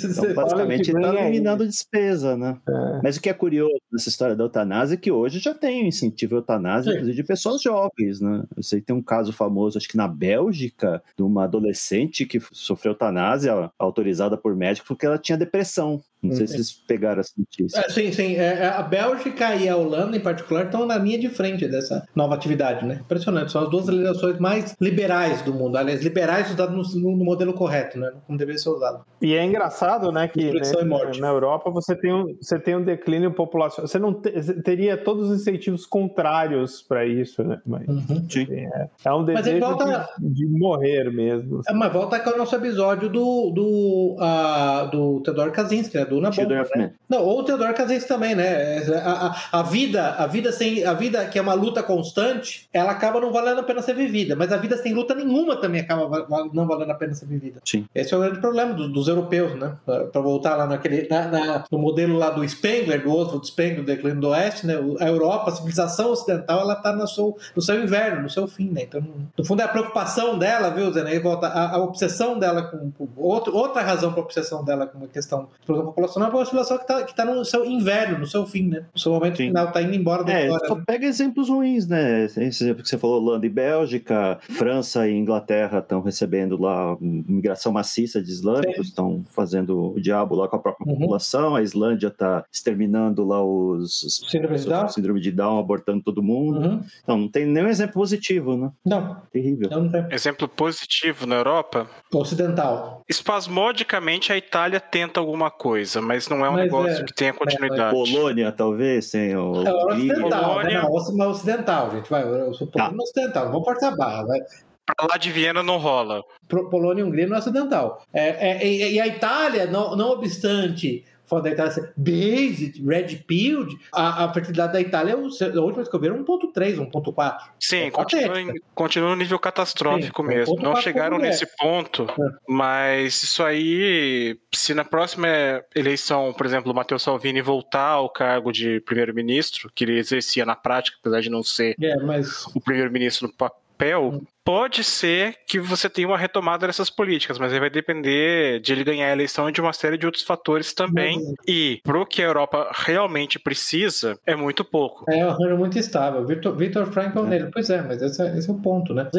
Então, 0.03 0.33
basicamente, 0.33 0.91
está 0.91 1.21
eliminando 1.21 1.65
despesa, 1.65 2.37
né? 2.37 2.57
É. 2.67 2.99
Mas 3.03 3.17
o 3.17 3.21
que 3.21 3.29
é 3.29 3.33
curioso 3.33 3.73
nessa 3.91 4.09
história 4.09 4.35
da 4.35 4.43
eutanásia 4.43 4.95
é 4.95 4.97
que 4.97 5.11
hoje 5.11 5.39
já 5.39 5.53
tem 5.53 5.87
incentivo 5.87 6.35
à 6.35 6.37
eutanásia, 6.39 6.91
inclusive 6.91 7.15
de 7.15 7.23
pessoas 7.23 7.61
jovens, 7.61 8.19
né? 8.19 8.43
Eu 8.55 8.63
sei 8.63 8.79
que 8.79 8.85
tem 8.85 8.95
um 8.95 9.01
caso 9.13 9.31
famoso, 9.31 9.77
acho 9.77 9.87
que 9.87 9.95
na 9.95 10.07
Bélgica, 10.07 11.03
de 11.15 11.21
uma 11.21 11.43
adolescente 11.43 12.25
que 12.25 12.39
sofreu 12.51 12.93
eutanásia 12.93 13.71
autorizada 13.77 14.35
por 14.35 14.55
médico 14.55 14.87
porque 14.87 15.05
ela 15.05 15.19
tinha 15.19 15.37
depressão. 15.37 16.01
Não 16.23 16.31
sei 16.33 16.47
se 16.47 16.53
vocês 16.53 16.71
pegaram 16.71 17.19
essa 17.19 17.33
notícia. 17.37 17.79
É, 17.79 17.89
sim, 17.89 18.11
sim. 18.11 18.35
É, 18.35 18.59
é, 18.59 18.67
a 18.67 18.81
Bélgica 18.81 19.55
e 19.55 19.67
a 19.67 19.75
Holanda, 19.75 20.15
em 20.15 20.19
particular, 20.21 20.65
estão 20.65 20.85
na 20.85 20.97
linha 20.97 21.19
de 21.19 21.29
frente 21.29 21.67
dessa 21.67 22.07
nova 22.15 22.33
atividade, 22.35 22.85
né? 22.85 22.99
Impressionante. 23.03 23.51
São 23.51 23.63
as 23.63 23.69
duas 23.69 23.87
legislações 23.87 24.39
mais 24.39 24.75
liberais 24.79 25.41
do 25.41 25.53
mundo. 25.53 25.77
Aliás, 25.77 26.01
liberais 26.01 26.49
usadas 26.51 26.93
no, 26.95 27.11
no 27.17 27.23
modelo 27.25 27.53
correto, 27.53 27.99
né? 27.99 28.11
Como 28.25 28.37
deveria 28.37 28.59
ser 28.59 28.69
usado. 28.69 29.03
E 29.21 29.33
é 29.33 29.43
engraçado, 29.45 30.11
né, 30.11 30.27
que 30.27 30.51
né, 30.51 30.61
e 30.81 30.85
morte. 30.85 31.19
na 31.21 31.27
Europa 31.27 31.69
você 31.69 31.95
tem 31.95 32.13
um, 32.13 32.35
você 32.41 32.59
tem 32.59 32.75
um 32.75 32.83
declínio 32.83 33.31
populacional. 33.33 33.87
Você 33.87 33.99
não 33.99 34.13
te- 34.13 34.31
você 34.31 34.61
teria 34.61 34.97
todos 34.97 35.29
os 35.29 35.41
incentivos 35.41 35.85
contrários 35.85 36.81
para 36.81 37.05
isso, 37.05 37.43
né? 37.43 37.59
Mas 37.65 37.87
Uhum. 37.87 38.25
Sim. 38.29 38.47
é, 38.49 38.87
é 39.05 39.13
um 39.13 39.23
desejo 39.25 39.59
volta- 39.59 40.09
de, 40.19 40.33
de 40.33 40.45
morrer 40.47 41.11
mesmo. 41.11 41.61
É, 41.67 41.73
mas 41.73 41.91
volta 41.91 42.19
com 42.19 42.29
o 42.31 42.37
nosso 42.37 42.55
episódio 42.55 43.09
do, 43.09 43.51
do, 43.51 44.15
ah, 44.19 44.89
do 44.91 45.21
Theodore 45.21 45.51
Kaczynski, 45.51 45.97
né? 45.97 46.05
Do 46.15 46.21
Na 46.21 46.31
Children 46.31 46.57
Bomba, 46.63 46.69
of 46.69 46.77
né? 46.79 46.91
Não, 47.09 47.23
ou 47.23 47.39
o 47.39 47.43
Theodore 47.43 47.73
também, 48.07 48.35
né? 48.35 48.77
A, 49.03 49.27
a, 49.51 49.59
a 49.59 49.63
vida, 49.63 50.15
a 50.17 50.27
vida 50.27 50.51
sem 50.51 50.83
a 50.85 50.93
vida 50.93 51.25
que 51.25 51.37
é 51.37 51.41
uma 51.41 51.53
luta 51.53 51.81
constante, 51.81 52.67
ela 52.73 52.91
acaba 52.91 53.19
não 53.19 53.31
valendo 53.31 53.59
a 53.59 53.63
pena 53.63 53.81
ser 53.81 53.93
vivida. 53.95 54.35
Mas 54.35 54.51
a 54.51 54.57
vida 54.57 54.77
sem 54.77 54.93
luta 54.93 55.13
nenhuma 55.15 55.55
também 55.55 55.81
acaba 55.81 56.25
não 56.53 56.67
valendo 56.67 56.91
a 56.91 56.95
pena 56.95 57.13
ser 57.13 57.25
vivida. 57.25 57.59
Sim. 57.65 57.85
Esse 57.93 58.13
é 58.13 58.17
o 58.17 58.19
grande 58.19 58.39
problema 58.39 58.73
dos, 58.73 58.91
dos 58.91 59.07
europeus, 59.07 59.55
né? 59.59 59.75
Para 59.85 60.21
voltar 60.21 60.55
lá 60.55 60.65
naquele, 60.65 61.07
na- 61.09 61.27
na- 61.27 61.63
no 61.71 61.77
modelo 61.77 62.17
lá 62.17 62.29
do 62.29 62.47
Spengler, 62.47 63.01
do 63.03 63.11
Oswald 63.15 63.45
Spengler, 63.47 63.77
do 63.81 63.85
Declínio 63.85 64.19
do 64.21 64.29
Oeste, 64.29 64.65
né? 64.67 64.73
A 64.99 65.07
Europa, 65.07 65.51
a 65.51 65.55
civilização 65.55 66.11
ocidental, 66.11 66.59
ela 66.61 66.73
está 66.73 66.93
no 66.93 67.07
seu, 67.07 67.37
no 67.55 67.61
seu 67.61 67.81
inverno, 67.83 68.23
no 68.23 68.29
seu 68.29 68.47
fim, 68.47 68.69
né? 68.69 68.83
Então, 68.83 69.01
no- 69.37 69.45
fundo, 69.45 69.61
é 69.61 69.65
a 69.65 69.67
preocupação 69.67 70.37
dela, 70.37 70.69
viu, 70.69 70.91
Zé? 70.91 71.01
Aí 71.03 71.19
volta 71.19 71.47
a, 71.47 71.75
a 71.75 71.77
obsessão 71.83 72.37
dela 72.39 72.63
com, 72.63 72.91
com 72.91 73.07
outro, 73.17 73.55
outra 73.55 73.81
razão 73.81 74.11
para 74.11 74.21
a 74.21 74.23
obsessão 74.25 74.63
dela 74.63 74.85
com 74.87 75.03
a 75.03 75.07
questão 75.07 75.47
de 75.59 75.65
produção 76.03 76.23
populacional 76.23 76.31
é 76.31 76.35
uma 76.35 76.45
civilização 76.45 76.77
que 76.77 76.83
está 76.83 77.03
que 77.03 77.15
tá 77.15 77.25
no 77.25 77.43
seu 77.45 77.65
inverno, 77.65 78.19
no 78.19 78.27
seu 78.27 78.45
fim, 78.45 78.67
né? 78.69 78.85
No 78.93 78.99
seu 78.99 79.11
momento 79.11 79.37
Sim. 79.37 79.47
final, 79.47 79.67
está 79.67 79.81
indo 79.81 79.93
embora 79.95 80.23
da 80.23 80.31
É, 80.33 80.43
história. 80.45 80.67
só 80.67 80.75
né? 80.75 80.83
pega 80.85 81.05
exemplos 81.05 81.49
ruins, 81.49 81.87
né? 81.87 82.25
Esse 82.25 82.41
exemplo 82.63 82.83
que 82.83 82.89
você 82.89 82.97
falou, 82.97 83.21
Holanda 83.21 83.45
e 83.45 83.49
Bélgica, 83.49 84.39
França 84.41 85.07
e 85.07 85.13
Inglaterra 85.13 85.79
estão 85.79 86.01
recebendo 86.01 86.59
lá 86.59 86.97
migração 87.01 87.71
maciça 87.71 88.21
de 88.21 88.29
islâmicos, 88.31 88.87
estão 88.87 89.23
fazendo 89.31 89.93
o 89.95 89.99
diabo 90.01 90.35
lá 90.35 90.47
com 90.47 90.55
a 90.55 90.59
própria 90.59 90.83
Uhum. 90.87 90.99
população, 90.99 91.55
a 91.55 91.61
Islândia 91.61 92.07
está 92.07 92.43
exterminando 92.51 93.23
lá 93.25 93.43
os, 93.43 94.03
os 94.03 94.23
Síndrome 94.29 94.57
de 94.57 94.65
Down? 94.67 94.87
síndrome 94.89 95.19
de 95.21 95.31
Down, 95.31 95.59
abortando 95.59 96.01
todo 96.03 96.21
mundo. 96.23 96.59
Uhum. 96.59 96.81
Então, 97.03 97.17
não 97.17 97.27
tem 97.29 97.45
nenhum 97.45 97.67
exemplo 97.67 97.93
positivo, 97.93 98.57
né? 98.57 98.71
Não, 98.85 99.17
Terrível. 99.31 99.69
não 99.69 99.89
tem. 99.89 100.05
Exemplo 100.11 100.47
positivo 100.47 101.25
na 101.25 101.35
Europa, 101.35 101.87
Ocidental. 102.13 103.01
espasmodicamente 103.07 104.31
a 104.31 104.37
Itália 104.37 104.79
tenta 104.79 105.19
alguma 105.19 105.49
coisa. 105.51 105.92
Coisa, 105.93 106.01
mas 106.01 106.27
não 106.27 106.45
é 106.45 106.49
um 106.49 106.53
Mas 106.53 106.63
negócio 106.63 107.01
é- 107.01 107.03
que 107.05 107.13
tenha 107.13 107.33
continuidade. 107.33 107.93
Polônia, 107.95 108.51
talvez, 108.51 109.11
tem 109.11 109.35
o. 109.35 109.63
É 109.65 109.71
o 109.71 109.85
Hungria. 109.85 110.13
ocidental, 110.13 110.43
Polônia. 110.43 110.69
né? 110.69 110.81
Não, 110.81 110.89
o 110.89 111.29
ocidental, 111.29 111.91
gente. 111.91 112.09
Vai, 112.09 112.23
eu 112.23 112.53
sou 112.53 112.67
Polônia 112.67 112.97
ocidental, 113.03 113.45
não 113.45 113.51
vamos 113.51 113.65
forçar 113.65 113.93
a 113.93 113.95
barra. 113.95 114.25
Vai. 114.25 114.39
Pra 114.85 115.07
lá 115.09 115.17
de 115.17 115.31
Viena 115.31 115.63
não 115.63 115.77
rola. 115.77 116.21
Pro- 116.47 116.69
Polônia 116.69 117.01
e 117.01 117.03
Hungria 117.05 117.25
no 117.27 117.37
ocidental. 117.37 118.01
É, 118.13 118.49
é, 118.63 118.67
e, 118.67 118.93
e 118.95 118.99
a 118.99 119.07
Itália, 119.07 119.65
não, 119.65 119.95
não 119.95 120.09
obstante 120.11 121.05
fato 121.35 121.43
da 121.43 121.49
Itália 121.51 121.71
ser 121.71 121.93
based, 121.97 122.81
red 122.85 123.15
pilled, 123.27 123.77
a, 123.93 124.25
a 124.25 124.33
fertilidade 124.33 124.73
da 124.73 124.81
Itália, 124.81 125.11
é 125.11 125.13
a 125.13 125.17
última 125.17 125.75
vez 125.75 125.89
que 125.89 125.95
eu 125.95 125.99
vi, 125.99 126.07
era 126.07 126.15
1.3, 126.17 126.75
1.4. 126.91 127.37
Sim, 127.59 127.77
É 127.77 127.91
continua, 127.91 128.41
em- 128.41 128.53
continua 128.73 129.09
no 129.09 129.15
nível 129.15 129.39
catastrófico 129.39 130.23
Sim, 130.23 130.31
é 130.31 130.35
mesmo. 130.35 130.55
Não 130.59 130.75
chegaram 130.75 131.17
nesse 131.17 131.45
ponto, 131.57 132.07
mas 132.47 133.23
isso 133.23 133.43
aí, 133.43 134.37
se 134.53 134.73
na 134.73 134.83
próxima 134.85 135.27
eleição, 135.75 136.33
por 136.33 136.45
exemplo, 136.45 136.71
o 136.71 136.75
Matteo 136.75 136.99
Salvini 136.99 137.41
voltar 137.41 137.89
ao 137.89 138.09
cargo 138.09 138.51
de 138.51 138.79
primeiro-ministro, 138.81 139.71
que 139.73 139.83
ele 139.83 139.97
exercia 139.97 140.45
na 140.45 140.55
prática, 140.55 140.97
apesar 140.99 141.21
de 141.21 141.29
não 141.29 141.43
ser 141.43 141.75
É, 141.81 141.95
mas 141.97 142.45
o 142.55 142.61
primeiro-ministro 142.61 143.27
no 143.27 143.33
papel, 143.33 144.21
pode 144.43 144.83
ser 144.83 145.35
que 145.47 145.59
você 145.59 145.89
tenha 145.89 146.07
uma 146.07 146.17
retomada 146.17 146.67
dessas 146.67 146.89
políticas, 146.89 147.37
mas 147.39 147.53
aí 147.53 147.59
vai 147.59 147.69
depender 147.69 148.59
de 148.59 148.71
ele 148.73 148.83
ganhar 148.83 149.07
a 149.07 149.11
eleição 149.11 149.47
e 149.49 149.51
de 149.51 149.61
uma 149.61 149.73
série 149.73 149.97
de 149.97 150.05
outros 150.05 150.23
fatores 150.23 150.73
também. 150.73 151.17
Mas- 151.23 151.33
E 151.47 151.79
pro 151.83 152.05
que 152.05 152.21
a 152.21 152.25
Europa 152.25 152.69
realmente 152.73 153.39
precisa, 153.39 154.17
é 154.25 154.35
muito 154.35 154.63
pouco. 154.65 155.05
é 155.09 155.25
um 155.25 155.29
arranjo 155.29 155.57
muito 155.57 155.77
estável. 155.79 156.25
Victor, 156.25 156.55
Victor 156.55 156.85
Frankl 156.91 157.21
nele. 157.23 157.49
Pois 157.53 157.69
é, 157.69 157.81
mas 157.81 158.01
esse, 158.01 158.21
é- 158.21 158.37
esse 158.37 158.49
é 158.49 158.53
o 158.53 158.57
ponto, 158.57 158.93
né? 158.93 159.09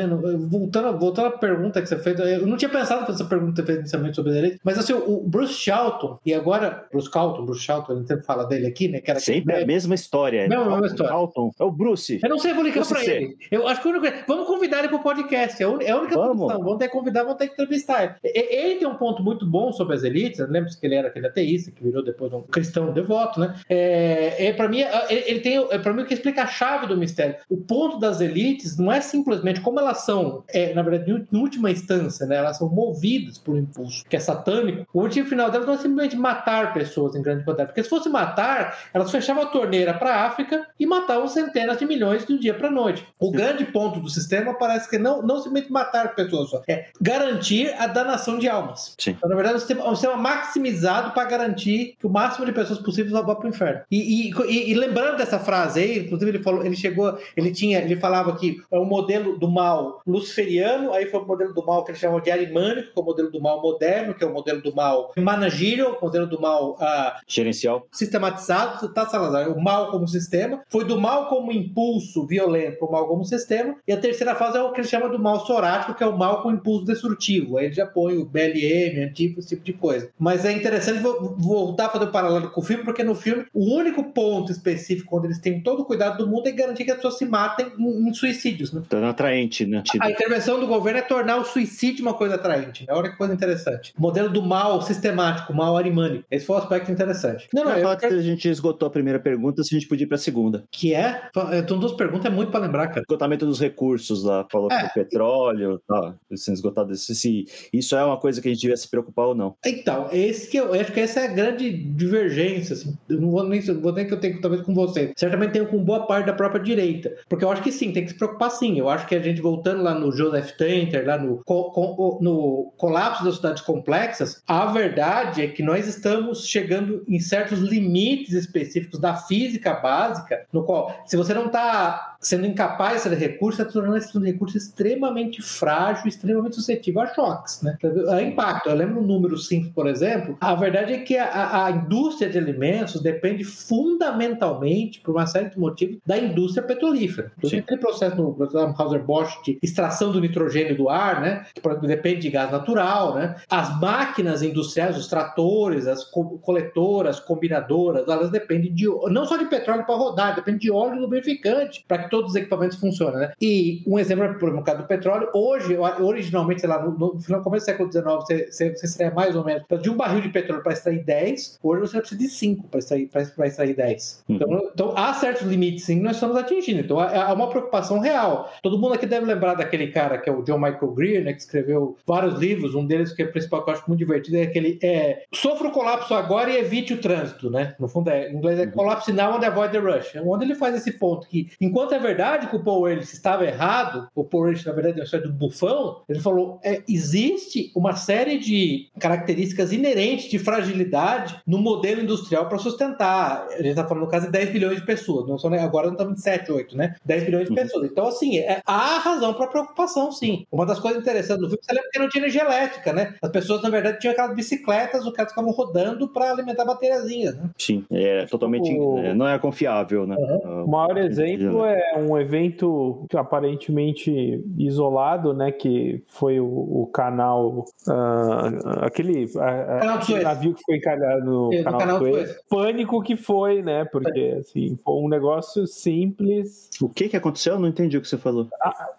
Voltando, 0.51 0.99
voltando 0.99 1.27
à 1.29 1.31
pergunta 1.31 1.81
que 1.81 1.89
você 1.89 1.99
fez, 1.99 2.19
eu 2.19 2.47
não 2.47 2.57
tinha 2.57 2.69
pensado 2.69 3.11
nessa 3.11 3.25
pergunta 3.25 3.63
que 3.63 3.73
inicialmente 3.73 4.17
sobre 4.17 4.37
ele, 4.37 4.59
mas 4.65 4.79
assim, 4.79 4.93
o 4.93 5.23
Bruce 5.27 5.55
Charlton, 5.55 6.19
e 6.25 6.35
agora, 6.35 6.87
Bruce 6.93 7.11
Carlton, 7.11 7.45
Bruce 7.47 7.63
Charlton, 7.63 7.93
a 7.93 7.97
gente 7.97 8.09
sempre 8.09 8.25
fala 8.27 8.45
dele 8.47 8.67
aqui, 8.67 8.89
né? 8.89 9.01
Que 9.01 9.11
era 9.11 9.21
Sempre 9.21 9.63
a 9.63 9.67
mesma 9.67 9.95
história. 9.95 10.43
Mesma- 10.49 10.57
mesma 10.57 10.71
Carlton, 10.73 10.87
história. 10.87 11.13
Carlton. 11.13 11.51
É 11.59 11.65
o 11.65 11.71
Bruce. 11.71 12.21
Eu 12.23 12.29
não 12.29 12.39
sei, 12.39 12.51
eu 12.51 12.55
vou 12.57 12.65
ligar 12.65 12.77
Bruce 12.81 12.93
pra 12.95 13.03
C. 13.03 13.11
ele. 13.13 13.37
Eu 13.51 13.67
acho 13.69 13.81
que 13.81 13.89
o 13.89 13.91
único... 13.91 14.07
Vamos 14.27 14.47
convidar 14.47 14.79
ele 14.81 14.89
pro 14.89 14.99
podcast. 14.99 15.14
É 15.23 15.65
a 15.65 15.69
un- 15.69 15.81
é 15.81 15.91
a 15.91 15.97
única 15.99 16.15
Vamos. 16.15 16.39
solução. 16.39 16.61
Vamos 16.63 16.79
ter 16.79 16.87
que 16.89 16.93
convidar, 16.93 17.23
vamos 17.23 17.39
ter 17.39 17.47
que 17.49 17.53
entrevistar 17.55 18.05
ele. 18.05 18.15
Ele 18.35 18.77
tem 18.77 18.89
um 18.89 18.95
ponto 18.97 19.23
muito 19.23 19.47
bom 19.47 19.73
sobre 19.73 19.95
as 19.95 20.03
elites. 20.03 20.41
Lembra-se 20.49 20.79
que 20.79 20.87
ele 20.87 20.95
era 20.95 21.09
aquele 21.09 21.27
ateísta 21.27 21.71
que 21.71 21.83
virou 21.83 22.03
depois 22.05 22.33
um 22.33 22.43
cristão 22.43 22.93
devoto, 22.93 23.41
né? 23.41 23.55
É, 23.69 24.47
é, 24.49 24.53
para 24.53 24.69
mim, 24.69 24.81
é- 24.83 25.07
ele, 25.13 25.25
ele 25.27 25.41
tem. 25.41 25.57
É, 25.71 25.79
para 25.79 25.93
mim, 25.93 26.03
o 26.03 26.07
que 26.07 26.15
explica 26.15 26.43
a 26.43 26.47
chave 26.47 26.87
do 26.87 26.97
mistério. 26.97 27.37
O 27.49 27.57
ponto 27.57 27.99
das 27.99 28.21
elites 28.21 28.77
não 28.79 28.93
é 28.93 29.01
simplesmente 29.01 29.61
como 29.61 29.79
elas 29.81 30.05
são, 30.05 30.45
é, 30.49 30.73
na 30.75 30.83
verdade, 30.83 31.11
em 31.33 31.37
última 31.39 31.71
instância, 31.71 32.27
né? 32.27 32.37
Elas 32.37 32.59
são 32.59 32.69
movidas 32.69 33.39
por 33.39 33.55
um 33.55 33.59
impulso 33.59 34.05
que 34.09 34.17
é 34.17 34.21
satânico. 34.21 34.87
O 34.93 35.03
motivo 35.03 35.29
final 35.29 35.51
delas 35.51 35.67
não 35.67 35.75
é 35.75 35.79
simplesmente 35.79 36.17
matar 36.17 36.73
pessoas 36.73 37.15
em 37.15 37.23
grande 37.23 37.45
quantidade. 37.45 37.69
Porque 37.71 37.83
se 37.83 37.89
fosse 37.89 38.09
matar, 38.09 38.79
elas 38.93 39.11
fechavam 39.11 39.43
a 39.43 39.47
torneira 39.47 39.95
para 39.95 40.15
a 40.15 40.27
África 40.27 40.67
e 40.79 40.87
matavam 40.87 41.27
centenas 41.29 41.79
de 41.79 41.85
milhões 41.87 42.25
de 42.27 42.33
um 42.33 42.39
dia 42.39 42.55
para 42.55 42.71
noite. 42.71 43.07
O 43.19 43.31
grande 43.31 43.65
ponto 43.65 44.01
do 44.01 44.09
sistema 44.09 44.55
parece 44.55 44.89
que 44.89 44.99
não, 45.05 45.23
não 45.23 45.37
simplesmente 45.37 45.71
matar 45.71 46.15
pessoas 46.15 46.49
só, 46.51 46.63
é 46.67 46.87
garantir 47.01 47.73
a 47.79 47.87
danação 47.87 48.39
de 48.39 48.49
almas. 48.49 48.95
Sim. 48.99 49.11
Então, 49.13 49.29
na 49.29 49.35
verdade, 49.37 49.55
é 49.55 49.57
um 49.57 49.61
sistema, 49.61 49.89
um 49.91 49.95
sistema 49.95 50.17
maximizado 50.17 51.13
para 51.13 51.25
garantir 51.29 51.97
que 51.99 52.07
o 52.07 52.11
máximo 52.11 52.47
de 52.47 52.53
pessoas 52.53 52.79
possíveis 52.79 53.13
vá 53.13 53.35
para 53.35 53.47
o 53.47 53.49
inferno. 53.49 53.83
E, 53.91 54.31
e- 54.31 54.71
e- 54.71 54.75
lembrando 54.75 55.17
dessa 55.19 55.39
frase 55.39 55.81
aí, 55.81 55.99
inclusive 56.01 56.31
ele 56.31 56.43
falou, 56.43 56.65
ele 56.65 56.75
chegou, 56.77 57.19
ele 57.37 57.53
tinha, 57.53 57.79
ele 57.81 57.97
falava 57.97 58.35
que 58.37 58.61
é 58.73 58.79
o 58.79 58.85
modelo 58.85 59.39
do 59.39 59.49
mal 59.49 60.01
luciferiano, 60.07 60.93
aí 60.93 61.07
foi 61.07 61.21
o 61.21 61.27
modelo 61.27 61.53
do 61.53 61.65
mal 61.65 61.85
que 61.85 61.91
ele 61.93 61.99
chamava 61.99 62.21
de 62.21 62.31
arimânico, 62.31 62.93
que 62.93 62.99
é 62.99 63.03
o 63.03 63.05
modelo 63.05 63.31
do 63.31 63.41
mal 63.41 63.61
moderno, 63.61 64.15
que 64.15 64.25
é 64.25 64.27
o 64.27 64.33
modelo 64.33 64.63
do 64.63 64.75
mal 64.75 65.13
managírio, 65.17 65.97
o 66.01 66.05
modelo 66.05 66.27
do 66.27 66.41
mal 66.41 66.77
ah, 66.81 67.21
Gerencial. 67.27 67.87
sistematizado, 67.93 68.89
tá, 68.93 69.07
Salazar? 69.07 69.51
O 69.51 69.61
mal 69.63 69.91
como 69.91 70.07
sistema, 70.09 70.63
foi 70.71 70.85
do 70.85 70.99
mal 71.01 71.29
como 71.29 71.53
impulso 71.53 72.27
violento 72.27 72.85
o 72.85 72.91
mal 72.91 73.07
como 73.07 73.25
sistema, 73.25 73.77
e 73.87 73.93
a 73.93 73.97
terceira 73.97 74.35
fase 74.35 74.57
é 74.59 74.63
o 74.63 74.73
que 74.73 74.81
ele 74.81 74.89
chama 74.95 75.09
do 75.09 75.19
mal 75.19 75.45
sorático, 75.47 75.95
que 75.95 76.03
é 76.03 76.07
o 76.07 76.17
mal 76.17 76.43
com 76.43 76.51
impulso 76.53 76.85
destrutivo. 76.85 77.59
Aí 77.59 77.67
ele 77.67 77.75
já 77.75 77.87
põe 77.87 78.17
o 78.17 78.25
BLM, 78.25 79.05
antigo, 79.05 79.39
esse 79.41 79.49
tipo 79.51 79.65
de 79.65 79.73
coisa. 79.73 80.09
Mas 80.19 80.45
é 80.45 80.53
interessante 80.53 81.01
vo- 81.01 81.35
voltar 81.39 81.87
a 81.87 81.89
fazer 81.91 82.05
o 82.05 82.11
paralelo 82.13 82.51
com 82.51 82.61
o 82.61 82.65
filme, 82.65 82.85
porque 82.85 83.03
no 83.03 83.15
filme 83.15 83.45
o 83.53 83.75
único 83.75 84.05
ponto 84.13 84.51
específico 84.53 85.17
onde 85.17 85.27
eles 85.29 85.39
têm 85.39 85.61
todo 85.63 85.81
o 85.83 85.85
cuidado 85.85 86.19
do 86.19 86.31
mundo 86.31 86.47
é 86.47 86.53
garantir 86.53 86.85
que 86.85 86.91
as 86.91 86.97
pessoas 86.97 87.19
se 87.19 87.25
matem 87.27 87.67
em, 87.79 88.09
em 88.09 88.15
suicídios, 88.15 88.73
né? 88.73 88.83
Tá 88.89 89.09
atraente, 89.09 89.67
né? 89.67 89.83
A 90.01 90.11
intervenção 90.11 90.59
do 90.61 90.67
governo 90.67 90.99
é 90.99 91.03
tornar 91.03 91.37
o 91.39 91.45
suicídio 91.45 92.03
uma 92.05 92.15
coisa 92.15 92.35
atraente. 92.37 92.85
né? 92.87 92.93
Olha 92.95 93.11
que 93.11 93.17
coisa 93.17 93.33
interessante. 93.35 93.93
O 93.99 94.03
modelo 94.03 94.29
do 94.29 94.43
mal 94.43 94.81
sistemático, 94.83 95.53
o 95.53 95.57
mal 95.57 95.77
arimânico. 95.77 96.25
Esse 96.31 96.47
foi 96.47 96.57
um 96.57 96.59
aspecto 96.59 96.91
interessante. 96.91 97.49
Não, 97.53 97.65
não, 97.65 97.71
Não, 97.73 97.79
eu 97.79 97.97
que 97.97 98.07
a 98.07 98.23
gente 98.23 98.49
esgotou 98.49 98.87
a 98.87 98.91
primeira 98.91 99.19
pergunta, 99.19 99.63
se 99.63 99.75
a 99.75 99.79
gente 99.79 99.89
podia 99.89 100.05
ir 100.05 100.09
pra 100.09 100.19
segunda. 100.19 100.65
que 100.71 100.95
é. 100.95 101.23
Então, 101.55 101.79
duas 101.79 101.93
perguntas 101.93 102.27
é 102.27 102.35
muito 102.35 102.51
pra 102.51 102.61
lembrar, 102.61 102.89
cara. 102.89 103.01
Esgotamento 103.01 103.47
dos 103.47 103.61
recursos 103.61 104.25
lá, 104.25 104.47
falou 104.51 104.71
É. 104.71 104.84
petróleo, 104.93 105.81
tá, 105.87 106.15
sendo 106.35 106.55
esgotado. 106.55 106.95
Se, 106.95 107.15
se 107.15 107.45
isso 107.73 107.97
é 107.97 108.05
uma 108.05 108.17
coisa 108.19 108.41
que 108.41 108.49
a 108.49 108.53
gente 108.53 108.61
devia 108.61 108.77
se 108.77 108.89
preocupar 108.89 109.27
ou 109.29 109.35
não. 109.35 109.55
Então, 109.65 110.09
esse 110.13 110.49
que 110.49 110.57
eu, 110.57 110.75
eu 110.75 110.81
acho 110.81 110.93
que 110.93 111.01
essa 111.01 111.21
é 111.21 111.25
a 111.25 111.33
grande 111.33 111.71
divergência. 111.71 112.75
Assim. 112.75 112.97
Eu 113.09 113.21
não 113.21 113.31
vou 113.31 113.45
nem, 113.45 113.61
vou 113.61 113.93
nem 113.93 114.07
que 114.07 114.15
eu 114.15 114.21
tenho 114.21 114.41
talvez 114.41 114.63
com 114.63 114.75
você. 114.75 115.13
Certamente 115.17 115.53
tenho 115.53 115.67
com 115.67 115.79
boa 115.83 116.07
parte 116.07 116.27
da 116.27 116.33
própria 116.33 116.63
direita. 116.63 117.15
Porque 117.29 117.45
eu 117.45 117.51
acho 117.51 117.63
que 117.63 117.73
sim, 117.73 117.93
tem 117.93 118.05
que 118.05 118.11
se 118.11 118.17
preocupar 118.19 118.51
sim. 118.51 118.79
Eu 118.79 118.89
acho 118.89 119.07
que 119.07 119.15
a 119.15 119.21
gente, 119.21 119.41
voltando 119.41 119.83
lá 119.83 119.95
no 119.95 120.13
Joseph 120.13 120.53
Tenter, 120.53 121.07
lá 121.07 121.19
no, 121.19 121.43
co- 121.45 121.71
co- 121.71 122.19
no 122.21 122.73
colapso 122.77 123.25
das 123.25 123.37
cidades 123.37 123.63
complexas, 123.63 124.43
a 124.47 124.67
verdade 124.67 125.43
é 125.43 125.49
que 125.49 125.63
nós 125.63 125.87
estamos 125.87 126.47
chegando 126.47 127.03
em 127.09 127.19
certos 127.19 127.59
limites 127.61 128.33
específicos 128.35 128.99
da 129.01 129.15
física 129.17 129.75
básica, 129.75 130.45
no 130.53 130.65
qual, 130.65 131.03
se 131.07 131.17
você 131.17 131.33
não 131.35 131.47
está 131.47 132.14
sendo 132.25 132.47
incapaz 132.47 133.05
de 133.05 133.15
recurso, 133.15 133.61
está 133.61 133.73
tornando 133.73 133.97
esse 133.99 134.19
recurso 134.19 134.57
extremamente 134.57 135.43
frágil, 135.43 136.09
extremamente 136.09 136.57
suscetível 136.57 137.03
a 137.03 137.15
choques, 137.15 137.63
né? 137.63 137.77
A 138.11 138.23
impacto. 138.23 138.69
Eu 138.69 138.75
lembro 138.77 139.01
um 139.01 139.07
número 139.07 139.37
simples, 139.37 139.73
por 139.73 139.87
exemplo. 139.87 140.37
A 140.41 140.55
verdade 140.55 140.95
é 140.95 140.99
que 140.99 141.17
a, 141.17 141.67
a 141.67 141.71
indústria 141.71 142.29
de 142.29 142.39
alimentos 142.39 143.01
depende 143.01 143.45
fundamentalmente, 143.45 145.01
por 145.01 145.13
uma 145.13 145.27
série 145.27 145.51
de 145.51 145.59
motivos, 145.59 145.99
da 146.07 146.17
indústria 146.19 146.63
petrolífera. 146.67 147.33
Inclusive, 147.37 147.63
aquele 147.63 147.81
processo 147.81 148.17
no 148.17 148.37
Anheuser-Busch 148.59 149.43
de 149.45 149.59
extração 149.63 150.11
do 150.11 150.21
nitrogênio 150.21 150.77
do 150.77 150.89
ar, 150.89 151.21
né? 151.21 151.47
Que 151.55 151.87
depende 151.87 152.21
de 152.23 152.31
gás 152.31 152.51
natural, 152.51 153.15
né? 153.15 153.37
As 153.49 153.79
máquinas 153.81 154.43
industriais, 154.43 154.97
os 154.97 155.07
tratores, 155.09 155.87
as 155.87 156.05
co- 156.05 156.39
coletoras, 156.39 157.21
combinadoras, 157.21 158.09
elas 158.09 158.31
dependem 158.31 158.73
de 158.73 158.87
não 159.11 159.25
só 159.27 159.37
de 159.37 159.47
petróleo 159.47 159.85
para 159.85 159.95
rodar, 159.95 160.35
depende 160.35 160.61
de 160.61 160.71
óleo 160.71 161.01
lubrificante 161.01 161.85
para 161.87 162.05
que 162.05 162.11
todos 162.15 162.31
os 162.31 162.37
equipamentos 162.37 162.79
funcionem, 162.79 163.19
né? 163.19 163.33
E 163.41 163.83
um 163.87 163.99
exemplo, 163.99 164.25
por 164.39 164.49
exemplo, 164.49 164.57
no 164.57 164.63
caso 164.63 164.79
do 164.79 164.87
petróleo, 164.87 165.29
hoje, 165.35 165.77
originalmente, 165.77 166.61
sei 166.61 166.71
lá, 166.71 166.81
no, 166.81 166.93
no 166.97 167.43
começo 167.43 167.67
do 167.67 167.69
século 167.69 167.91
XIX, 167.91 168.05
você, 168.05 168.47
você, 168.51 168.71
você 168.71 168.87
extrai 168.87 169.13
mais 169.13 169.35
ou 169.35 169.45
menos 169.45 169.65
de 169.83 169.91
um 169.91 169.97
barril 169.97 170.21
de 170.21 170.29
petróleo 170.29 170.63
para 170.63 170.73
extrair 170.73 171.05
10, 171.05 171.59
hoje 171.61 171.81
você 171.81 171.99
precisa 171.99 172.21
de 172.21 172.29
5 172.29 172.69
para 172.69 172.79
extrair, 172.79 173.09
pra 173.09 173.47
extrair 173.47 173.75
10. 173.75 174.25
Uhum. 174.29 174.37
Então, 174.37 174.71
então, 174.73 174.95
há 174.97 175.13
certos 175.15 175.43
limites, 175.43 175.85
sim, 175.85 175.99
que 175.99 176.05
nós 176.05 176.15
estamos 176.15 176.37
atingindo. 176.37 176.81
Então, 176.81 177.01
há 177.01 177.25
há 177.25 177.33
uma 177.33 177.49
preocupação 177.49 177.99
real. 177.99 178.53
Todo 178.63 178.79
mundo 178.79 178.95
aqui 178.95 179.07
deve 179.07 179.27
lembrar 179.27 179.55
daquele 179.55 179.89
cara 179.89 180.19
que 180.19 180.29
é 180.29 180.33
o 180.33 180.43
John 180.43 180.59
Michael 180.59 180.93
Greer, 180.93 181.25
né, 181.25 181.33
que 181.33 181.41
escreveu 181.41 181.97
vários 182.07 182.39
livros, 182.39 182.75
um 182.75 182.87
deles 182.87 183.13
que 183.13 183.23
é 183.23 183.27
o 183.27 183.33
principal 183.33 183.65
que 183.65 183.71
eu 183.71 183.75
acho 183.75 183.85
muito 183.89 183.99
divertido 183.99 184.37
é 184.37 184.43
aquele 184.43 184.79
é, 184.83 185.25
Sofra 185.33 185.69
o 185.69 185.71
colapso 185.71 186.15
agora 186.15 186.51
e 186.51 186.59
evite 186.59 186.93
o 186.95 187.01
trânsito, 187.01 187.51
né? 187.51 187.75
No 187.79 187.89
fundo, 187.89 188.11
é, 188.11 188.31
em 188.31 188.37
inglês 188.37 188.59
é 188.59 188.67
Collapse 188.67 189.13
Now 189.13 189.37
and 189.37 189.47
Avoid 189.47 189.73
the 189.73 189.79
Rush. 189.79 190.15
Onde 190.25 190.45
ele 190.45 190.55
faz 190.55 190.75
esse 190.75 190.93
ponto 190.93 191.27
que, 191.29 191.49
enquanto 191.61 191.95
é 191.95 191.99
verdade 192.05 192.47
que 192.49 192.57
o 192.57 192.63
Paul 192.63 192.89
Ehrlich 192.89 193.13
estava 193.13 193.45
errado, 193.45 194.09
o 194.15 194.23
Paul 194.25 194.47
Ehrlich, 194.49 194.67
na 194.67 194.73
verdade, 194.73 194.97
é 194.99 195.01
uma 195.01 195.05
história 195.05 195.27
do 195.27 195.33
bufão, 195.33 196.03
ele 196.09 196.21
falou, 196.21 196.61
é, 196.63 196.83
existe 196.89 197.73
uma 197.75 197.97
série 197.97 198.39
de 198.39 198.89
características 198.99 199.73
inerentes 199.73 200.31
de 200.31 200.39
fragilidade 200.39 201.37
no 201.47 201.59
modelo 201.59 202.01
industrial 202.03 202.49
para 202.49 202.59
sustentar. 202.59 203.47
A 203.51 203.57
gente 203.57 203.69
está 203.69 203.87
falando, 203.87 204.05
no 204.05 204.11
caso, 204.11 204.27
de 204.27 204.33
10 204.33 204.51
bilhões 204.51 204.77
de 204.81 204.87
pessoas. 204.87 205.27
Não 205.29 205.39
são, 205.39 205.53
agora 205.55 205.87
não 205.87 205.95
estamos 205.95 206.19
em 206.19 206.23
7, 206.23 206.53
8, 206.53 206.77
né? 206.77 206.95
10 207.05 207.25
bilhões 207.25 207.45
de 207.45 207.51
Uhum. 207.51 207.57
pessoas. 207.57 207.91
Então, 207.91 208.07
assim, 208.07 208.39
é, 208.39 208.61
há 208.67 208.99
razão 208.99 209.35
para 209.35 209.47
preocupação, 209.47 210.13
sim. 210.13 210.47
Uma 210.53 210.67
das 210.67 210.79
coisas 210.79 211.01
interessantes 211.01 211.43
do 211.43 211.49
filme, 211.49 211.63
você 211.63 211.73
lembra 211.75 211.91
que 211.93 211.99
não 211.99 212.09
tinha 212.09 212.23
energia 212.23 212.43
elétrica, 212.45 212.93
né? 212.93 213.15
As 213.23 213.31
pessoas, 213.31 213.63
na 213.63 213.71
verdade, 213.71 213.99
tinham 213.99 214.13
aquelas 214.13 214.35
bicicletas, 214.35 215.05
os 215.07 215.13
caras 215.13 215.33
ficavam 215.33 215.51
rodando 215.53 216.09
para 216.09 216.31
alimentar 216.31 216.65
bateriazinhas, 216.65 217.37
né? 217.37 217.51
Sim, 217.59 217.85
é 217.91 218.27
totalmente. 218.27 218.71
O- 218.79 218.99
é, 218.99 219.15
não 219.15 219.27
é 219.29 219.39
confiável, 219.39 220.07
né? 220.07 220.17
O 220.65 220.69
maior 220.69 220.97
exemplo 220.99 221.65
é 221.65 221.94
é 221.95 221.99
um 221.99 222.19
evento 222.19 223.07
aparentemente 223.15 224.43
isolado, 224.59 225.33
né? 225.35 225.51
Que 225.53 226.03
foi 226.09 226.41
o, 226.41 226.45
o 226.47 226.91
canal, 226.93 227.65
uh, 227.89 228.85
aquele, 228.85 229.25
uh, 229.27 229.33
Canal 229.81 229.99
de 229.99 230.07
Suez. 230.07 230.23
navio 230.25 230.55
que 230.55 230.63
foi 230.65 230.77
encalhado 230.77 231.25
no 231.25 231.53
É, 231.53 231.63
canal, 231.63 231.81
canal 231.81 231.99
Suez. 231.99 232.15
Suez. 232.29 232.43
Pânico 232.49 233.03
que 233.03 233.17
foi, 233.17 233.63
né? 233.63 233.85
Porque 233.85 234.37
assim, 234.41 234.79
foi 234.85 234.95
um 234.95 235.09
negócio 235.09 235.67
simples. 235.67 236.69
O 236.81 236.89
que 236.89 237.09
que 237.09 237.17
aconteceu? 237.17 237.55
Eu 237.55 237.61
não 237.61 237.69
entendi 237.69 237.97
o 237.97 238.01
que 238.03 238.09
você 238.09 238.19
falou. 238.19 238.49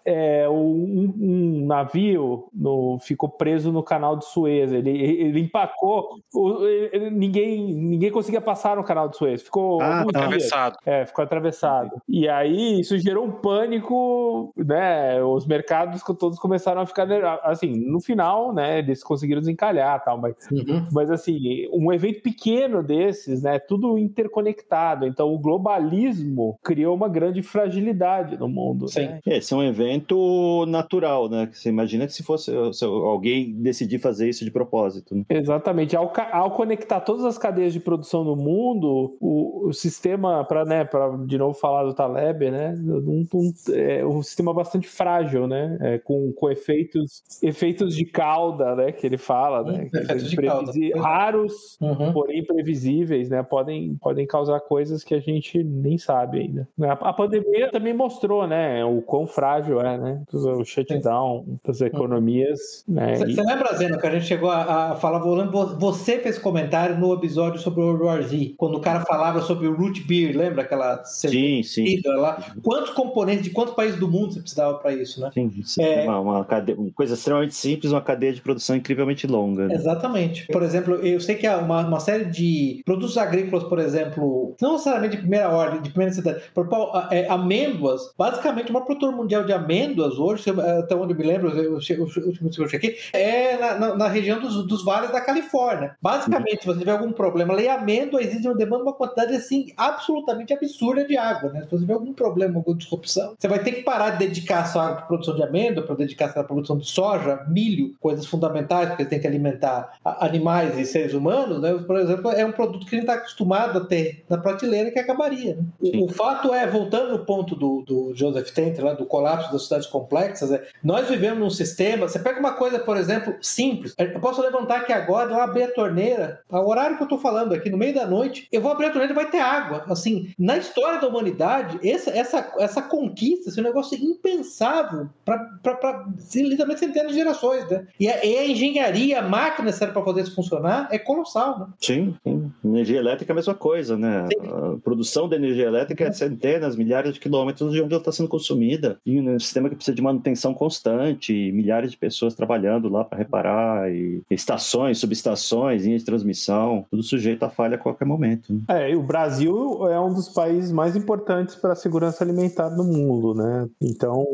É, 0.04 0.48
um, 0.48 1.14
um 1.18 1.66
navio 1.66 2.48
no- 2.54 2.98
ficou 3.00 3.28
preso 3.28 3.72
no 3.72 3.82
canal 3.82 4.16
de 4.16 4.24
Suez. 4.26 4.72
Ele, 4.72 4.90
ele 4.90 5.40
empacou. 5.40 6.18
o- 6.34 6.64
ele- 6.66 7.10
ninguém, 7.10 7.72
ninguém 7.74 8.10
conseguia 8.10 8.40
passar 8.40 8.76
no 8.76 8.84
canal 8.84 9.08
de 9.08 9.16
Suez. 9.16 9.42
Ficou 9.42 9.80
Ah, 9.80 10.04
tá. 10.04 10.20
Atravessado. 10.20 10.76
É, 10.84 11.04
ficou 11.06 11.22
atravessado. 11.24 11.90
E 12.08 12.28
aí 12.28 12.75
isso 12.80 12.98
gerou 12.98 13.24
um 13.24 13.30
pânico, 13.32 14.52
né? 14.56 15.22
Os 15.22 15.46
mercados 15.46 16.02
todos 16.18 16.38
começaram 16.38 16.80
a 16.80 16.86
ficar 16.86 17.06
assim, 17.44 17.72
no 17.76 18.00
final, 18.00 18.52
né? 18.52 18.78
Eles 18.78 19.02
conseguiram 19.02 19.40
desencalhar, 19.40 20.02
tal, 20.04 20.18
mas, 20.18 20.34
Uhum. 20.50 20.86
mas 20.92 21.10
assim, 21.10 21.68
um 21.72 21.92
evento 21.92 22.22
pequeno 22.22 22.82
desses, 22.82 23.42
né? 23.42 23.58
Tudo 23.58 23.98
interconectado. 23.98 25.06
Então 25.06 25.32
o 25.32 25.38
globalismo 25.38 26.58
criou 26.62 26.94
uma 26.94 27.08
grande 27.08 27.42
fragilidade 27.42 28.36
no 28.38 28.48
mundo. 28.48 28.88
Sim. 28.88 29.06
né? 29.06 29.20
Esse 29.26 29.54
é 29.54 29.56
um 29.56 29.62
evento 29.62 30.64
natural, 30.66 31.28
né? 31.28 31.48
Você 31.52 31.68
imagina 31.68 32.06
que 32.06 32.12
se 32.12 32.22
fosse 32.22 32.52
se 32.72 32.84
alguém 32.84 33.52
decidir 33.54 33.98
fazer 33.98 34.28
isso 34.28 34.44
de 34.44 34.50
propósito. 34.50 35.14
Né? 35.14 35.24
Exatamente. 35.28 35.96
Ao, 35.96 36.12
ao 36.32 36.50
conectar 36.52 37.00
todas 37.00 37.24
as 37.24 37.38
cadeias 37.38 37.72
de 37.72 37.80
produção 37.80 38.24
no 38.24 38.36
mundo, 38.36 39.16
o, 39.20 39.68
o 39.68 39.72
sistema, 39.72 40.44
para 40.44 40.64
né, 40.64 40.84
pra, 40.84 41.08
de 41.26 41.38
novo 41.38 41.54
falar 41.58 41.84
do 41.84 41.94
Taleb, 41.94 42.50
né, 42.50 42.65
um, 42.74 43.26
um, 43.34 43.52
é 43.74 44.04
um 44.06 44.22
sistema 44.22 44.52
bastante 44.54 44.88
frágil, 44.88 45.46
né, 45.46 45.76
é, 45.80 45.98
com, 45.98 46.32
com 46.32 46.50
efeitos, 46.50 47.22
efeitos 47.42 47.94
de 47.94 48.04
cauda, 48.04 48.74
né, 48.74 48.92
que 48.92 49.06
ele 49.06 49.16
fala, 49.18 49.62
né, 49.72 49.84
Hum, 49.92 49.98
efeitos 50.00 50.30
de 50.30 50.36
cauda. 50.36 50.70
previsi- 50.72 50.92
raros, 50.94 51.76
Uhum. 51.80 52.12
porém 52.12 52.44
previsíveis, 52.44 53.28
né, 53.28 53.42
podem, 53.42 53.96
podem 54.00 54.26
causar 54.26 54.60
coisas 54.60 55.02
que 55.04 55.14
a 55.14 55.20
gente 55.20 55.62
nem 55.62 55.98
sabe 55.98 56.40
ainda. 56.40 56.68
A, 56.82 56.92
a 57.10 57.12
pandemia 57.12 57.70
também 57.70 57.92
mostrou, 57.94 58.46
né, 58.46 58.84
o 58.84 59.02
quão 59.02 59.26
frágil 59.26 59.80
é, 59.80 59.98
né, 59.98 60.22
o 60.32 60.64
shutdown 60.64 61.44
das 61.64 61.80
economias, 61.80 62.84
né, 62.88 63.14
e- 63.14 63.34
Você 63.34 63.42
lembra, 63.42 63.74
Zeno, 63.74 63.98
que 63.98 64.06
a 64.06 64.10
gente 64.10 64.26
chegou 64.26 64.50
a, 64.50 64.92
a 64.92 64.96
falar, 64.96 65.20
eu 65.20 65.34
lembro, 65.34 65.52
vo- 65.52 65.78
você 65.78 66.18
fez 66.18 66.38
comentário 66.38 66.98
no 66.98 67.12
episódio 67.14 67.60
sobre 67.60 67.80
o 67.80 67.84
World 67.86 68.04
War 68.04 68.22
Z, 68.22 68.54
quando 68.56 68.76
o 68.76 68.80
cara 68.80 69.00
falava 69.04 69.40
sobre 69.42 69.66
o 69.66 69.74
root 69.76 70.02
beer, 70.06 70.36
lembra 70.36 70.62
aquela 70.62 71.04
Sim, 71.04 71.62
sim. 71.62 71.86
cerveja 71.86 72.14
lá? 72.16 72.54
Quantos 72.62 72.90
componentes, 72.90 73.44
de 73.44 73.50
quantos 73.50 73.74
países 73.74 73.98
do 73.98 74.08
mundo 74.08 74.32
você 74.32 74.40
precisava 74.40 74.74
para 74.78 74.92
isso, 74.92 75.20
né? 75.20 75.30
Sim, 75.34 75.50
sim. 75.64 75.82
É. 75.82 76.04
Uma, 76.04 76.20
uma 76.20 76.44
cadeia- 76.44 76.78
uma 76.78 76.90
coisa 76.92 77.14
extremamente 77.14 77.54
simples, 77.54 77.92
uma 77.92 78.00
cadeia 78.00 78.32
de 78.32 78.40
produção 78.40 78.76
incrivelmente 78.76 79.26
longa. 79.26 79.66
né? 79.68 79.74
Exatamente. 79.74 80.46
Por 80.48 80.62
exemplo, 80.62 80.94
eu 80.96 81.20
sei 81.20 81.34
que 81.36 81.46
há 81.46 81.58
uma, 81.58 81.86
uma 81.86 82.00
série 82.00 82.24
de 82.26 82.82
produtos 82.84 83.16
agrícolas, 83.18 83.64
por 83.64 83.78
exemplo, 83.78 84.54
não 84.60 84.72
necessariamente 84.72 85.16
de 85.16 85.22
primeira 85.22 85.48
ordem, 85.50 85.80
de 85.82 85.90
primeira 85.90 86.10
necessidade, 86.10 86.44
por 86.54 86.68
é, 87.10 87.28
amêndoas, 87.28 88.00
basicamente 88.16 88.70
o 88.70 88.72
maior 88.72 88.84
produtor 88.84 89.12
mundial 89.14 89.44
de 89.44 89.52
amêndoas 89.52 90.18
hoje, 90.18 90.48
eu- 90.48 90.60
até 90.60 90.94
onde 90.94 91.12
eu 91.12 91.18
me 91.18 91.24
lembro, 91.24 91.48
eu, 91.50 91.74
último 91.74 92.50
que 92.50 92.60
eu 92.60 92.68
chequei, 92.68 92.96
é 93.12 93.56
na, 93.56 93.78
na- 93.78 93.94
na 93.96 94.08
região 94.08 94.40
dos, 94.40 94.66
dos 94.66 94.84
vales 94.84 95.10
da 95.10 95.20
Califórnia. 95.20 95.96
Basicamente, 96.00 96.60
se 96.60 96.66
você 96.66 96.78
tiver 96.78 96.92
algum 96.92 97.12
problema, 97.12 97.54
lei 97.54 97.68
amêndoa 97.68 98.22
exige 98.22 98.46
uma 98.48 98.56
demanda, 98.56 98.82
uma 98.84 98.92
quantidade 98.92 99.34
assim 99.34 99.72
absolutamente 99.76 100.52
absurda 100.52 101.04
de 101.06 101.16
água, 101.16 101.50
né? 101.52 101.62
Se 101.62 101.70
você 101.70 101.78
tiver 101.80 101.94
algum 101.94 102.12
problema, 102.12 102.45
alguma 102.54 102.76
disrupção, 102.76 103.34
você 103.38 103.48
vai 103.48 103.58
ter 103.58 103.72
que 103.72 103.82
parar 103.82 104.10
de 104.10 104.18
dedicar 104.18 104.64
sua 104.66 104.84
água 104.84 104.96
para 104.96 105.06
produção 105.06 105.34
de 105.34 105.42
amêndoa, 105.42 105.84
para 105.84 105.94
dedicar 105.94 106.32
para 106.32 106.44
produção 106.44 106.76
de 106.78 106.86
soja, 106.86 107.44
milho, 107.48 107.94
coisas 108.00 108.26
fundamentais, 108.26 108.88
porque 108.88 109.04
tem 109.04 109.20
que 109.20 109.26
alimentar 109.26 109.98
animais 110.04 110.78
e 110.78 110.84
seres 110.84 111.14
humanos, 111.14 111.60
né? 111.60 111.72
Por 111.86 111.98
exemplo, 111.98 112.30
é 112.30 112.44
um 112.44 112.52
produto 112.52 112.86
que 112.86 112.94
a 112.94 112.98
gente 112.98 113.08
está 113.08 113.14
acostumado 113.14 113.78
a 113.78 113.84
ter 113.84 114.24
na 114.28 114.38
prateleira 114.38 114.90
que 114.90 114.98
acabaria. 114.98 115.56
né? 115.56 115.64
O, 115.80 116.08
fato 116.08 116.52
é, 116.54 116.66
voltando 116.66 117.12
no 117.12 117.24
ponto 117.24 117.54
do, 117.54 117.82
do 117.82 118.12
Joseph 118.14 118.50
Tenter, 118.50 118.84
lá, 118.84 118.94
do 118.94 119.06
colapso 119.06 119.52
das 119.52 119.64
cidades 119.64 119.86
complexas, 119.86 120.50
é, 120.50 120.62
nós 120.82 121.08
vivemos 121.08 121.38
num 121.38 121.50
sistema. 121.50 122.08
Você 122.08 122.18
pega 122.18 122.38
uma 122.40 122.52
coisa, 122.52 122.78
por 122.78 122.96
exemplo, 122.96 123.34
simples. 123.40 123.94
Eu 123.98 124.20
posso 124.20 124.40
levantar 124.40 124.78
aqui 124.78 124.92
agora, 124.92 125.30
eu 125.30 125.40
abrir 125.40 125.64
a 125.64 125.72
torneira, 125.72 126.40
ao 126.50 126.68
horário 126.68 126.96
que 126.96 127.02
eu 127.02 127.06
estou 127.06 127.18
falando 127.18 127.54
aqui, 127.54 127.70
no 127.70 127.76
meio 127.76 127.94
da 127.94 128.06
noite, 128.06 128.48
eu 128.50 128.60
vou 128.60 128.72
abrir 128.72 128.86
a 128.86 128.90
torneira 128.90 129.12
e 129.12 129.16
vai 129.16 129.26
ter 129.26 129.40
água. 129.40 129.84
Assim, 129.88 130.32
na 130.38 130.56
história 130.56 131.00
da 131.00 131.08
humanidade, 131.08 131.78
essa, 131.86 132.10
essa, 132.10 132.35
essa 132.58 132.82
conquista, 132.82 133.50
esse 133.50 133.60
é 133.60 133.62
negócio 133.62 133.98
impensável 133.98 135.08
para 135.24 136.06
literalmente 136.34 136.80
centenas 136.80 137.12
de 137.12 137.18
gerações, 137.18 137.68
né? 137.68 137.86
E 137.98 138.08
a, 138.08 138.24
e 138.24 138.36
a 138.38 138.46
engenharia, 138.46 139.20
a 139.20 139.28
máquina 139.28 139.66
necessária 139.66 139.92
para 139.92 140.04
fazer 140.04 140.22
isso 140.22 140.34
funcionar 140.34 140.88
é 140.90 140.98
colossal, 140.98 141.58
né? 141.58 141.66
Sim, 141.80 142.14
sim. 142.22 142.52
Energia 142.64 142.98
elétrica 142.98 143.32
é 143.32 143.34
a 143.34 143.36
mesma 143.36 143.54
coisa, 143.54 143.96
né? 143.96 144.26
A 144.42 144.78
produção 144.82 145.28
de 145.28 145.36
energia 145.36 145.66
elétrica 145.66 146.04
é 146.04 146.12
centenas, 146.12 146.76
milhares 146.76 147.14
de 147.14 147.20
quilômetros 147.20 147.72
de 147.72 147.80
onde 147.80 147.92
ela 147.92 148.00
está 148.00 148.12
sendo 148.12 148.28
consumida. 148.28 148.98
E 149.04 149.20
um 149.20 149.38
sistema 149.38 149.68
que 149.68 149.76
precisa 149.76 149.94
de 149.94 150.02
manutenção 150.02 150.54
constante, 150.54 151.32
milhares 151.52 151.90
de 151.90 151.96
pessoas 151.96 152.34
trabalhando 152.34 152.88
lá 152.88 153.04
para 153.04 153.18
reparar, 153.18 153.90
e 153.90 154.22
estações, 154.30 154.98
subestações, 154.98 155.84
linhas 155.84 156.02
de 156.02 156.06
transmissão, 156.06 156.84
tudo 156.90 157.02
sujeito 157.02 157.42
a 157.44 157.50
falha 157.50 157.76
a 157.76 157.78
qualquer 157.78 158.04
momento. 158.04 158.52
né? 158.52 158.60
É, 158.68 158.90
e 158.90 158.96
o 158.96 159.02
Brasil 159.02 159.88
é 159.88 159.98
um 160.00 160.12
dos 160.12 160.28
países 160.28 160.72
mais 160.72 160.96
importantes 160.96 161.54
para 161.54 161.72
a 161.72 161.76
segurança 161.76 162.24
alimentar 162.26 162.70
no 162.70 162.84
mundo, 162.84 163.34
né? 163.34 163.66
Então, 163.80 164.26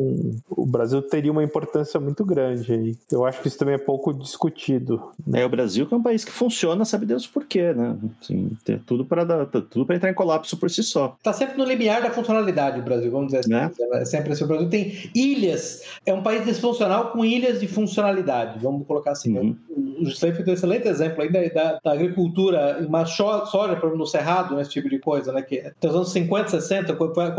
o 0.50 0.66
Brasil 0.66 1.00
teria 1.02 1.30
uma 1.32 1.42
importância 1.44 1.98
muito 2.00 2.24
grande 2.24 2.72
aí. 2.72 2.96
Eu 3.10 3.24
acho 3.24 3.40
que 3.40 3.48
isso 3.48 3.58
também 3.58 3.74
é 3.74 3.78
pouco 3.78 4.12
discutido. 4.12 5.02
É 5.32 5.44
o 5.44 5.48
Brasil 5.48 5.86
que 5.86 5.94
é 5.94 5.96
um 5.96 6.02
país 6.02 6.24
que 6.24 6.30
funciona, 6.32 6.84
sabe 6.84 7.06
Deus 7.06 7.26
por 7.26 7.44
quê, 7.44 7.72
né? 7.72 7.96
Assim, 8.20 8.50
tem 8.64 8.78
tudo 8.78 9.04
para 9.04 9.24
dar, 9.24 9.46
tudo 9.46 9.86
para 9.86 9.96
entrar 9.96 10.10
em 10.10 10.14
colapso 10.14 10.56
por 10.56 10.70
si 10.70 10.82
só. 10.82 11.14
Está 11.18 11.32
sempre 11.32 11.56
no 11.58 11.64
limiar 11.64 12.02
da 12.02 12.10
funcionalidade 12.10 12.80
o 12.80 12.82
Brasil, 12.82 13.10
vamos 13.10 13.26
dizer 13.28 13.38
assim. 13.40 13.50
Né? 13.50 13.70
É 13.92 14.04
sempre 14.04 14.32
assim. 14.32 14.44
O 14.44 14.48
Brasil 14.48 14.68
tem 14.68 15.10
ilhas, 15.14 15.82
é 16.06 16.12
um 16.12 16.22
país 16.22 16.44
disfuncional 16.44 17.10
com 17.12 17.24
ilhas 17.24 17.60
de 17.60 17.68
funcionalidade, 17.68 18.58
vamos 18.60 18.86
colocar 18.86 19.12
assim. 19.12 19.36
Uhum. 19.38 19.56
O 20.00 20.04
Giuseppe 20.04 20.42
foi 20.42 20.50
um 20.52 20.54
excelente 20.54 20.88
exemplo 20.88 21.22
aí 21.22 21.30
da, 21.30 21.42
da- 21.48 21.78
da 21.82 21.92
agricultura, 21.92 22.84
uma 22.86 23.04
soja, 23.04 23.46
por 23.76 23.86
exemplo, 23.86 23.96
no 23.98 24.06
Cerrado, 24.06 24.54
né, 24.54 24.62
esse 24.62 24.70
tipo 24.70 24.88
de 24.88 24.98
coisa, 24.98 25.32
né? 25.32 25.42
Que 25.42 25.58
é 25.58 25.72
dos 25.80 25.94
anos 25.94 26.12
50, 26.12 26.48
60, 26.48 26.94
quando 26.94 27.14
foi- 27.14 27.30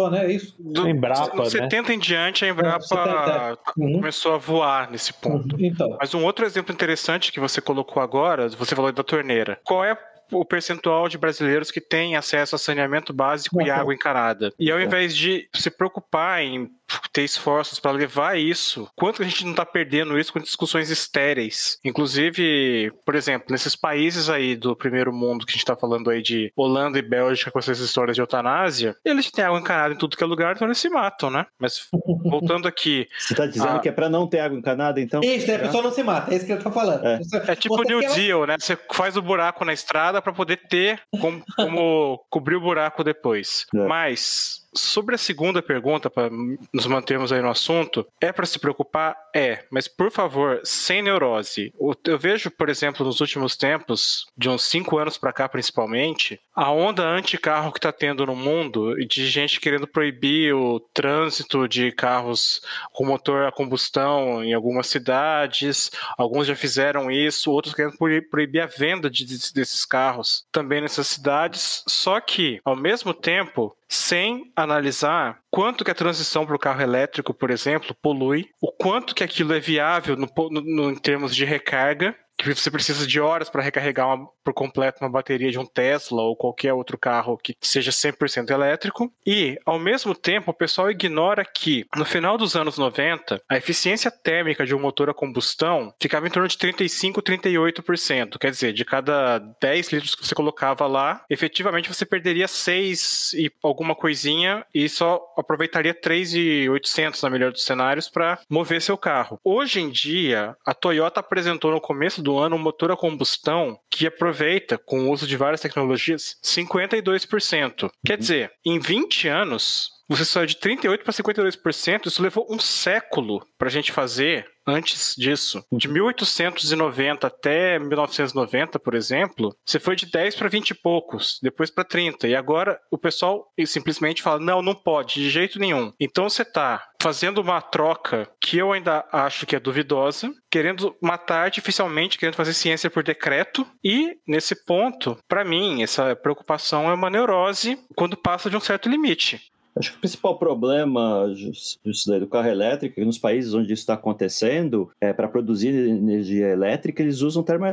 começou, 0.00 0.10
né? 0.10 0.26
É 0.26 0.32
isso? 0.32 0.54
Do, 0.58 0.88
Embrapa, 0.88 1.36
né? 1.36 1.50
70 1.50 1.92
em 1.92 1.98
diante, 1.98 2.44
a 2.44 2.48
Embrapa 2.48 2.80
70. 2.80 3.58
Uhum. 3.76 3.92
começou 3.94 4.34
a 4.34 4.38
voar 4.38 4.90
nesse 4.90 5.12
ponto. 5.12 5.56
Então. 5.58 5.96
Mas 6.00 6.14
um 6.14 6.24
outro 6.24 6.44
exemplo 6.44 6.72
interessante 6.72 7.32
que 7.32 7.40
você 7.40 7.60
colocou 7.60 8.02
agora, 8.02 8.48
você 8.48 8.74
falou 8.74 8.92
da 8.92 9.02
torneira. 9.02 9.58
Qual 9.64 9.84
é 9.84 9.96
o 10.32 10.44
percentual 10.44 11.08
de 11.08 11.18
brasileiros 11.18 11.72
que 11.72 11.80
têm 11.80 12.14
acesso 12.16 12.54
a 12.54 12.58
saneamento 12.58 13.12
básico 13.12 13.60
e 13.60 13.64
Uhum. 13.68 13.74
água 13.76 13.94
encanada? 13.94 14.52
E 14.58 14.70
ao 14.70 14.80
invés 14.80 15.16
de 15.16 15.48
se 15.54 15.70
preocupar 15.70 16.40
em 16.42 16.70
ter 17.12 17.22
esforços 17.22 17.78
para 17.80 17.90
levar 17.90 18.38
isso, 18.38 18.88
quanto 18.96 19.16
que 19.18 19.22
a 19.22 19.26
gente 19.26 19.44
não 19.44 19.50
está 19.52 19.64
perdendo 19.66 20.18
isso 20.18 20.32
com 20.32 20.38
discussões 20.40 20.90
estéreis? 20.90 21.78
Inclusive, 21.84 22.92
por 23.04 23.14
exemplo, 23.14 23.48
nesses 23.50 23.74
países 23.76 24.28
aí 24.28 24.56
do 24.56 24.74
primeiro 24.76 25.12
mundo 25.12 25.44
que 25.46 25.52
a 25.52 25.54
gente 25.54 25.62
está 25.62 25.76
falando 25.76 26.10
aí 26.10 26.22
de 26.22 26.52
Holanda 26.56 26.98
e 26.98 27.02
Bélgica 27.02 27.50
com 27.50 27.58
essas 27.58 27.78
histórias 27.80 28.14
de 28.16 28.20
eutanásia, 28.20 28.96
eles 29.04 29.30
têm 29.30 29.44
água 29.44 29.58
encanada 29.60 29.94
em 29.94 29.96
tudo 29.96 30.16
que 30.16 30.22
é 30.24 30.26
lugar, 30.26 30.54
então 30.54 30.66
eles 30.68 30.78
se 30.78 30.88
matam, 30.88 31.30
né? 31.30 31.46
Mas 31.58 31.86
voltando 32.24 32.66
aqui, 32.68 33.08
Você 33.18 33.32
está 33.34 33.46
dizendo 33.46 33.68
Ah. 33.76 33.78
que 33.78 33.88
é 33.88 33.92
para 33.92 34.08
não 34.08 34.26
ter 34.26 34.40
água 34.40 34.58
encanada, 34.58 35.00
então? 35.00 35.20
Isso, 35.22 35.46
né? 35.46 35.56
a 35.56 35.58
pessoa 35.60 35.82
não 35.82 35.92
se 35.92 36.02
mata, 36.02 36.32
é 36.32 36.36
isso 36.36 36.46
que 36.46 36.52
eu 36.52 36.62
tô 36.62 36.70
falando. 36.70 37.04
É. 37.06 37.20
É 37.48 37.54
tipo 37.54 37.76
Você 37.76 37.82
o 37.82 37.98
New 37.98 38.00
quer- 38.00 38.14
Deal, 38.14 38.46
né? 38.46 38.56
Você 38.58 38.76
faz 38.92 39.16
o 39.16 39.22
buraco 39.22 39.64
na 39.64 39.72
estrada 39.72 40.20
para 40.20 40.32
poder 40.32 40.56
ter 40.68 41.00
como, 41.20 41.42
como 41.56 42.18
cobrir 42.30 42.56
o 42.56 42.60
buraco 42.60 43.02
depois. 43.04 43.66
É. 43.74 43.78
Mas 43.86 44.60
sobre 44.74 45.14
a 45.14 45.18
segunda 45.18 45.60
pergunta, 45.62 46.08
para 46.10 46.30
nos 46.72 46.86
mantermos 46.86 47.32
aí 47.32 47.40
no 47.42 47.50
assunto, 47.50 48.06
é 48.20 48.32
para 48.32 48.46
se 48.46 48.58
preocupar? 48.58 49.16
É, 49.34 49.64
mas 49.70 49.86
por 49.88 50.10
favor, 50.10 50.60
sem 50.64 51.02
neurose. 51.02 51.72
Eu 52.04 52.18
vejo, 52.18 52.50
por 52.50 52.68
exemplo, 52.68 53.04
nos 53.06 53.20
últimos 53.20 53.56
tempos, 53.56 54.26
de 54.36 54.48
uns 54.48 54.64
cinco 54.64 54.98
anos 54.98 55.16
para 55.18 55.32
cá 55.32 55.48
principalmente, 55.48 56.40
a 56.54 56.70
onda 56.70 57.02
anti-carro 57.06 57.72
que 57.72 57.78
está 57.78 57.92
tendo 57.92 58.26
no 58.26 58.34
mundo 58.36 58.94
de 59.06 59.26
gente 59.28 59.60
querendo 59.60 59.86
proibir 59.86 60.54
o 60.54 60.80
trânsito 60.92 61.66
de 61.68 61.90
carros 61.92 62.60
com 62.92 63.04
motor 63.06 63.46
a 63.46 63.52
combustão 63.52 64.42
em 64.44 64.52
algumas 64.52 64.86
cidades. 64.88 65.90
Alguns 66.18 66.46
já 66.46 66.54
fizeram 66.56 67.10
isso, 67.10 67.50
outros 67.50 67.74
querendo 67.74 67.96
proib- 67.96 68.28
proibir 68.30 68.60
a 68.60 68.66
venda 68.66 69.08
de- 69.08 69.24
desses 69.26 69.84
carros 69.84 70.44
também 70.52 70.80
nessas 70.80 71.06
cidades. 71.06 71.82
Só 71.86 72.20
que, 72.20 72.60
ao 72.64 72.76
mesmo 72.76 73.14
tempo, 73.14 73.74
sem 73.92 74.50
analisar 74.54 75.40
quanto 75.50 75.84
que 75.84 75.90
a 75.90 75.94
transição 75.94 76.46
para 76.46 76.54
o 76.54 76.58
carro 76.58 76.80
elétrico, 76.80 77.34
por 77.34 77.50
exemplo, 77.50 77.94
polui, 78.00 78.48
o 78.60 78.70
quanto 78.70 79.14
que 79.14 79.24
aquilo 79.24 79.52
é 79.52 79.58
viável 79.58 80.16
no, 80.16 80.28
no- 80.50 80.60
no- 80.60 80.90
em 80.92 80.96
termos 80.96 81.34
de 81.34 81.44
recarga, 81.44 82.16
que 82.42 82.54
você 82.54 82.70
precisa 82.70 83.06
de 83.06 83.20
horas 83.20 83.50
para 83.50 83.62
recarregar 83.62 84.06
uma, 84.06 84.28
por 84.42 84.54
completo 84.54 84.98
uma 85.02 85.10
bateria 85.10 85.50
de 85.50 85.58
um 85.58 85.66
Tesla 85.66 86.22
ou 86.22 86.36
qualquer 86.36 86.72
outro 86.72 86.96
carro 86.98 87.36
que 87.36 87.54
seja 87.60 87.90
100% 87.90 88.50
elétrico. 88.50 89.12
E, 89.26 89.58
ao 89.64 89.78
mesmo 89.78 90.14
tempo, 90.14 90.50
o 90.50 90.54
pessoal 90.54 90.90
ignora 90.90 91.44
que, 91.44 91.86
no 91.96 92.04
final 92.04 92.38
dos 92.38 92.56
anos 92.56 92.78
90, 92.78 93.40
a 93.48 93.56
eficiência 93.56 94.10
térmica 94.10 94.64
de 94.64 94.74
um 94.74 94.80
motor 94.80 95.10
a 95.10 95.14
combustão 95.14 95.92
ficava 96.00 96.26
em 96.26 96.30
torno 96.30 96.48
de 96.48 96.56
35, 96.56 97.22
38%. 97.22 98.38
Quer 98.38 98.50
dizer, 98.50 98.72
de 98.72 98.84
cada 98.84 99.38
10 99.60 99.92
litros 99.92 100.14
que 100.14 100.26
você 100.26 100.34
colocava 100.34 100.86
lá, 100.86 101.24
efetivamente 101.28 101.92
você 101.92 102.06
perderia 102.06 102.48
6 102.48 103.32
e 103.34 103.50
alguma 103.62 103.94
coisinha 103.94 104.64
e 104.74 104.88
só 104.88 105.20
aproveitaria 105.36 105.94
3,800 105.94 107.22
na 107.22 107.30
melhor 107.30 107.52
dos 107.52 107.64
cenários 107.64 108.08
para 108.08 108.38
mover 108.48 108.80
seu 108.80 108.96
carro. 108.96 109.38
Hoje 109.44 109.80
em 109.80 109.90
dia, 109.90 110.56
a 110.64 110.74
Toyota 110.74 111.20
apresentou 111.20 111.70
no 111.70 111.80
começo 111.80 112.22
do 112.22 112.29
ano 112.38 112.56
um 112.56 112.58
motor 112.58 112.90
a 112.90 112.96
combustão 112.96 113.78
que 113.90 114.06
aproveita, 114.06 114.78
com 114.78 115.00
o 115.00 115.10
uso 115.10 115.26
de 115.26 115.36
várias 115.36 115.60
tecnologias, 115.60 116.36
52%. 116.44 117.90
Quer 118.04 118.18
dizer, 118.18 118.52
em 118.64 118.78
20 118.78 119.28
anos, 119.28 119.90
você 120.08 120.24
saiu 120.24 120.46
de 120.46 120.56
38% 120.56 121.02
para 121.02 121.12
52%, 121.12 122.06
isso 122.06 122.22
levou 122.22 122.46
um 122.50 122.58
século 122.58 123.46
para 123.56 123.68
a 123.68 123.70
gente 123.70 123.92
fazer 123.92 124.46
antes 124.70 125.14
disso. 125.16 125.64
De 125.72 125.88
1890 125.88 127.26
até 127.26 127.78
1990, 127.78 128.78
por 128.78 128.94
exemplo, 128.94 129.54
você 129.64 129.78
foi 129.78 129.96
de 129.96 130.06
10 130.06 130.36
para 130.36 130.48
20 130.48 130.70
e 130.70 130.74
poucos, 130.74 131.38
depois 131.42 131.70
para 131.70 131.84
30. 131.84 132.28
E 132.28 132.34
agora 132.34 132.78
o 132.90 132.98
pessoal 132.98 133.46
simplesmente 133.66 134.22
fala: 134.22 134.40
não, 134.40 134.62
não 134.62 134.74
pode, 134.74 135.14
de 135.14 135.30
jeito 135.30 135.58
nenhum. 135.58 135.92
Então 135.98 136.28
você 136.28 136.42
está 136.42 136.82
fazendo 137.00 137.40
uma 137.40 137.60
troca 137.62 138.28
que 138.40 138.58
eu 138.58 138.72
ainda 138.72 139.06
acho 139.10 139.46
que 139.46 139.56
é 139.56 139.60
duvidosa, 139.60 140.30
querendo 140.50 140.94
matar 141.00 141.44
artificialmente, 141.44 142.18
querendo 142.18 142.34
fazer 142.34 142.52
ciência 142.52 142.90
por 142.90 143.02
decreto. 143.02 143.66
E, 143.82 144.18
nesse 144.26 144.54
ponto, 144.64 145.16
para 145.26 145.44
mim, 145.44 145.82
essa 145.82 146.14
preocupação 146.14 146.90
é 146.90 146.94
uma 146.94 147.08
neurose 147.10 147.78
quando 147.96 148.16
passa 148.16 148.50
de 148.50 148.56
um 148.56 148.60
certo 148.60 148.88
limite. 148.88 149.50
Acho 149.76 149.92
que 149.92 149.98
o 149.98 150.00
principal 150.00 150.38
problema 150.38 151.32
disso 151.34 151.78
do 152.18 152.26
carro 152.26 152.48
elétrico, 152.48 153.00
nos 153.04 153.18
países 153.18 153.54
onde 153.54 153.72
isso 153.72 153.82
está 153.82 153.94
acontecendo, 153.94 154.90
é 155.00 155.12
para 155.12 155.28
produzir 155.28 155.68
energia 155.68 156.48
elétrica, 156.48 157.02
eles 157.02 157.20
usam 157.20 157.42
termo, 157.42 157.66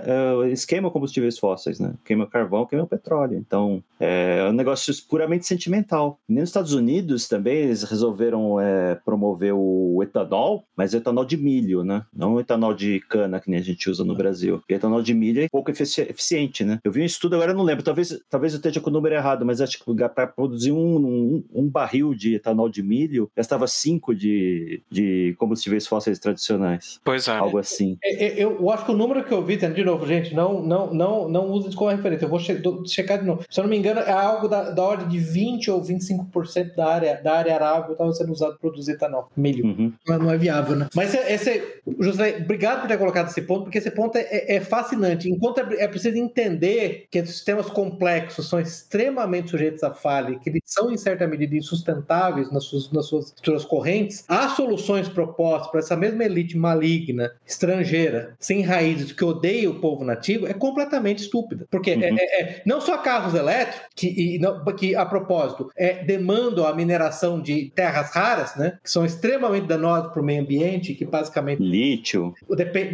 eles 0.46 0.66
queimam 0.66 0.92
combustíveis 0.92 1.38
fósseis, 1.38 1.80
né? 1.80 1.94
Queimam 2.06 2.28
carvão, 2.28 2.66
queimam 2.66 2.86
petróleo. 2.86 3.38
Então, 3.38 3.84
é 4.00 4.48
um 4.50 4.54
negócio 4.54 4.94
puramente 5.08 5.46
sentimental. 5.46 6.20
E 6.30 6.34
nos 6.34 6.50
Estados 6.50 6.74
Unidos 6.74 7.28
também 7.28 7.58
eles 7.58 7.84
resolveram 7.84 8.60
é, 8.60 8.96
promover 8.96 9.54
o 9.54 10.00
etanol, 10.02 10.64
mas 10.76 10.94
etanol 10.94 11.26
de 11.26 11.38
milho, 11.38 11.84
né? 11.84 12.04
Não 12.14 12.36
o 12.36 12.40
etanol 12.40 12.74
de 12.74 13.00
cana 13.02 13.40
que 13.40 13.50
nem 13.50 13.60
a 13.60 13.64
gente 13.64 13.90
usa 13.90 14.04
no 14.04 14.16
Brasil. 14.16 14.62
E 14.70 14.74
etanol 14.74 15.02
de 15.02 15.14
milho 15.14 15.42
é 15.42 15.50
pouco 15.50 15.72
eficiente, 15.72 16.64
né? 16.64 16.80
Eu 16.84 16.92
vi 16.92 17.02
um 17.02 17.06
estudo, 17.06 17.36
agora 17.36 17.54
não 17.54 17.64
lembro, 17.64 17.84
talvez, 17.84 18.20
talvez 18.30 18.54
eu 18.54 18.58
esteja 18.58 18.80
com 18.80 18.90
o 18.90 18.94
número 18.94 19.16
errado, 19.16 19.46
mas 19.46 19.62
acho 19.62 19.80
que 19.80 19.86
para 20.14 20.28
produzir 20.28 20.72
um, 20.72 20.98
um, 20.98 21.44
um 21.54 21.70
barril 21.70 21.97
barril 21.98 22.14
de 22.14 22.36
etanol 22.36 22.70
de 22.70 22.84
milho 22.84 23.30
gastava 23.36 23.68
5 23.68 24.16
de, 24.16 24.82
de 24.90 25.36
combustíveis 25.38 25.88
fósseis 25.88 26.20
tradicionais. 26.20 27.00
Pois 27.04 27.28
é. 27.28 27.32
Algo 27.32 27.58
assim. 27.58 27.98
Eu, 28.04 28.18
é, 28.18 28.34
eu, 28.38 28.58
eu 28.60 28.72
acho 28.72 28.86
que 28.86 28.92
o 28.92 28.98
número 28.98 29.24
que 29.24 29.34
eu 29.34 29.44
vi, 29.44 29.58
de 29.58 29.84
novo, 29.84 30.06
gente, 30.06 30.34
não, 30.34 30.62
não, 30.62 30.94
não, 30.94 31.30
não 31.30 31.52
use 31.52 31.70
isso 31.70 31.78
como 31.78 31.90
referência. 31.90 32.26
Eu 32.26 32.30
vou 32.30 32.40
che 32.40 32.62
checar 32.86 33.20
de 33.20 33.26
novo. 33.26 33.44
Se 33.50 33.60
eu 33.60 33.64
não 33.64 33.70
me 33.70 33.78
engano, 33.78 34.00
é 34.00 34.12
algo 34.12 34.48
da, 34.48 34.70
da 34.72 34.84
ordem 34.84 35.08
de 35.08 35.20
20 35.20 35.72
ou 35.72 35.82
25% 35.82 36.76
da 36.76 36.88
área, 36.88 37.22
da 37.22 37.34
área 37.34 37.56
arável 37.56 37.94
estava 37.94 38.14
sendo 38.14 38.32
usado 38.32 38.52
para 38.52 38.60
produzir 38.60 38.94
etanol, 38.94 39.30
milho. 39.36 39.66
Uhum. 39.66 39.94
Não, 40.08 40.20
não, 40.20 40.32
é 40.32 40.38
viável, 40.38 40.76
né? 40.76 40.88
Mas 40.96 41.14
esse, 41.14 41.82
José, 42.00 42.38
obrigado 42.42 42.82
por 42.82 42.88
ter 42.88 42.98
colocado 42.98 43.30
esse 43.30 43.42
ponto, 43.42 43.64
porque 43.64 43.78
esse 43.78 43.92
ponto 43.92 44.18
é, 44.18 44.22
é, 44.22 44.56
é 44.56 44.62
fascinante. 44.62 45.30
Enquanto 45.30 45.60
é, 45.60 45.84
é 45.84 45.88
preciso 45.88 46.18
entender 46.18 47.08
que 47.10 47.26
sistemas 47.26 47.68
complexos 47.68 48.48
são 48.50 48.60
extremamente 48.60 49.50
sujeitos 49.50 49.84
a 49.84 49.94
falha, 49.94 50.38
que 50.40 50.50
eles 50.50 50.62
são, 50.66 50.92
em 50.92 50.98
certa 50.98 51.28
medida, 51.28 51.56
sustentáveis 51.78 52.52
nas 52.52 52.66
suas, 52.66 52.92
nas 52.92 53.06
suas 53.06 53.28
estruturas 53.28 53.66
correntes, 53.66 54.26
as 54.28 54.52
soluções 54.52 55.08
propostas 55.08 55.72
para 55.72 55.80
essa 55.80 55.96
mesma 55.96 56.24
elite 56.24 56.58
maligna, 56.58 57.32
estrangeira, 57.46 58.36
sem 58.40 58.62
raízes, 58.62 59.12
que 59.12 59.24
odeia 59.24 59.70
o 59.70 59.80
povo 59.80 60.04
nativo, 60.04 60.48
é 60.48 60.54
completamente 60.54 61.20
estúpida. 61.20 61.68
Porque 61.70 61.94
uhum. 61.94 62.04
é, 62.04 62.10
é, 62.10 62.42
é, 62.42 62.62
não 62.66 62.82
só 62.82 62.98
carros 62.98 63.34
elétricos, 63.34 63.88
que, 63.96 64.08
e, 64.08 64.40
não, 64.40 64.64
que 64.66 64.96
a 64.96 65.06
propósito, 65.06 65.72
é, 65.76 66.04
demandam 66.04 66.66
a 66.66 66.74
mineração 66.74 67.42
de 67.42 67.72
terras 67.76 68.12
raras, 68.12 68.56
né, 68.56 68.78
que 68.84 68.90
são 68.90 69.06
extremamente 69.06 69.68
danosas 69.68 70.12
para 70.12 70.22
o 70.22 70.26
meio 70.26 70.42
ambiente, 70.42 70.94
que 70.94 71.06
basicamente. 71.06 71.62
Lítio. 71.62 72.34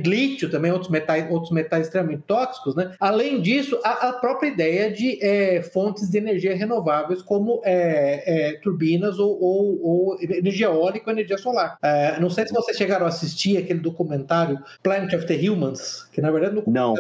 Lítio 0.06 0.50
também, 0.50 0.72
outros 0.72 0.92
metais, 0.92 1.30
outros 1.30 1.52
metais 1.52 1.88
extremamente 1.88 2.24
tóxicos, 2.26 2.76
né? 2.76 2.96
Além 3.00 3.42
disso, 3.42 3.80
a, 3.84 4.10
a 4.10 4.14
própria 4.14 4.48
ideia 4.48 4.92
de 4.92 5.24
é, 5.24 5.62
fontes 5.62 6.10
de 6.10 6.18
energia 6.18 6.56
renováveis, 6.56 7.22
como 7.22 7.62
é, 7.64 8.52
é 8.52 8.54
turbinas 8.74 9.20
ou, 9.20 9.40
ou, 9.42 9.80
ou, 9.82 10.18
energia 10.22 10.68
eólica 10.68 11.10
ou 11.10 11.14
energia 11.14 11.38
solar. 11.38 11.78
É, 11.82 12.20
não 12.20 12.30
sei 12.30 12.48
se 12.48 12.54
vocês 12.54 12.76
chegaram 12.76 13.06
a 13.06 13.10
assistir 13.10 13.58
aquele 13.58 13.80
documentário 13.80 14.60
Planet 14.82 15.14
of 15.14 15.26
the 15.26 15.50
Humans, 15.50 16.10
que 16.12 16.22
na 16.22 16.32
verdade 16.32 16.56
no 16.56 16.64
não. 16.68 16.96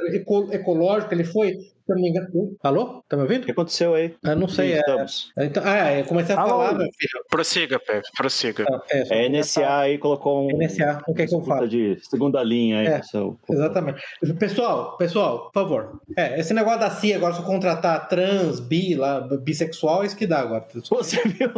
ecológico 0.51 1.13
ele 1.13 1.23
foi 1.23 1.72
se 1.85 1.93
não 1.93 2.01
me 2.01 2.09
engano. 2.09 2.55
Alô? 2.63 3.03
Tá 3.07 3.17
me 3.17 3.23
ouvindo? 3.23 3.43
O 3.43 3.45
que 3.45 3.51
aconteceu 3.51 3.93
aí? 3.93 4.15
Eu 4.23 4.35
não 4.35 4.47
sei. 4.47 4.73
É... 4.73 4.81
Então, 5.37 5.63
ah, 5.65 5.93
eu 5.99 6.05
comecei 6.05 6.35
a 6.35 6.39
Alô? 6.39 6.49
falar, 6.49 6.73
meu 6.73 6.87
filho. 6.97 7.25
Prossiga, 7.29 7.79
Pepe, 7.79 8.07
prossiga. 8.17 8.65
Ah, 8.69 8.81
é, 8.89 9.25
é 9.25 9.29
NSA 9.29 9.77
aí 9.79 9.97
colocou 9.97 10.47
um. 10.47 10.57
NSA, 10.57 11.01
o 11.07 11.13
que 11.13 11.23
é 11.23 11.27
que 11.27 11.35
eu 11.35 11.41
falo? 11.41 11.67
De 11.67 11.97
segunda 12.01 12.41
linha 12.43 12.79
aí. 12.79 12.87
É, 12.87 13.01
seu... 13.03 13.37
Exatamente. 13.49 14.01
Pessoal, 14.39 14.97
pessoal, 14.97 15.51
por 15.51 15.61
favor. 15.61 16.01
É, 16.17 16.39
esse 16.39 16.53
negócio 16.53 16.79
da 16.79 16.89
CIA 16.89 17.17
agora, 17.17 17.33
se 17.33 17.41
eu 17.41 17.45
contratar 17.45 18.07
trans, 18.07 18.59
bi, 18.59 18.95
lá, 18.95 19.19
bissexual, 19.21 20.03
é 20.03 20.05
isso 20.05 20.15
que 20.15 20.27
dá 20.27 20.39
agora. 20.39 20.65
Você 20.73 21.21
viu? 21.27 21.51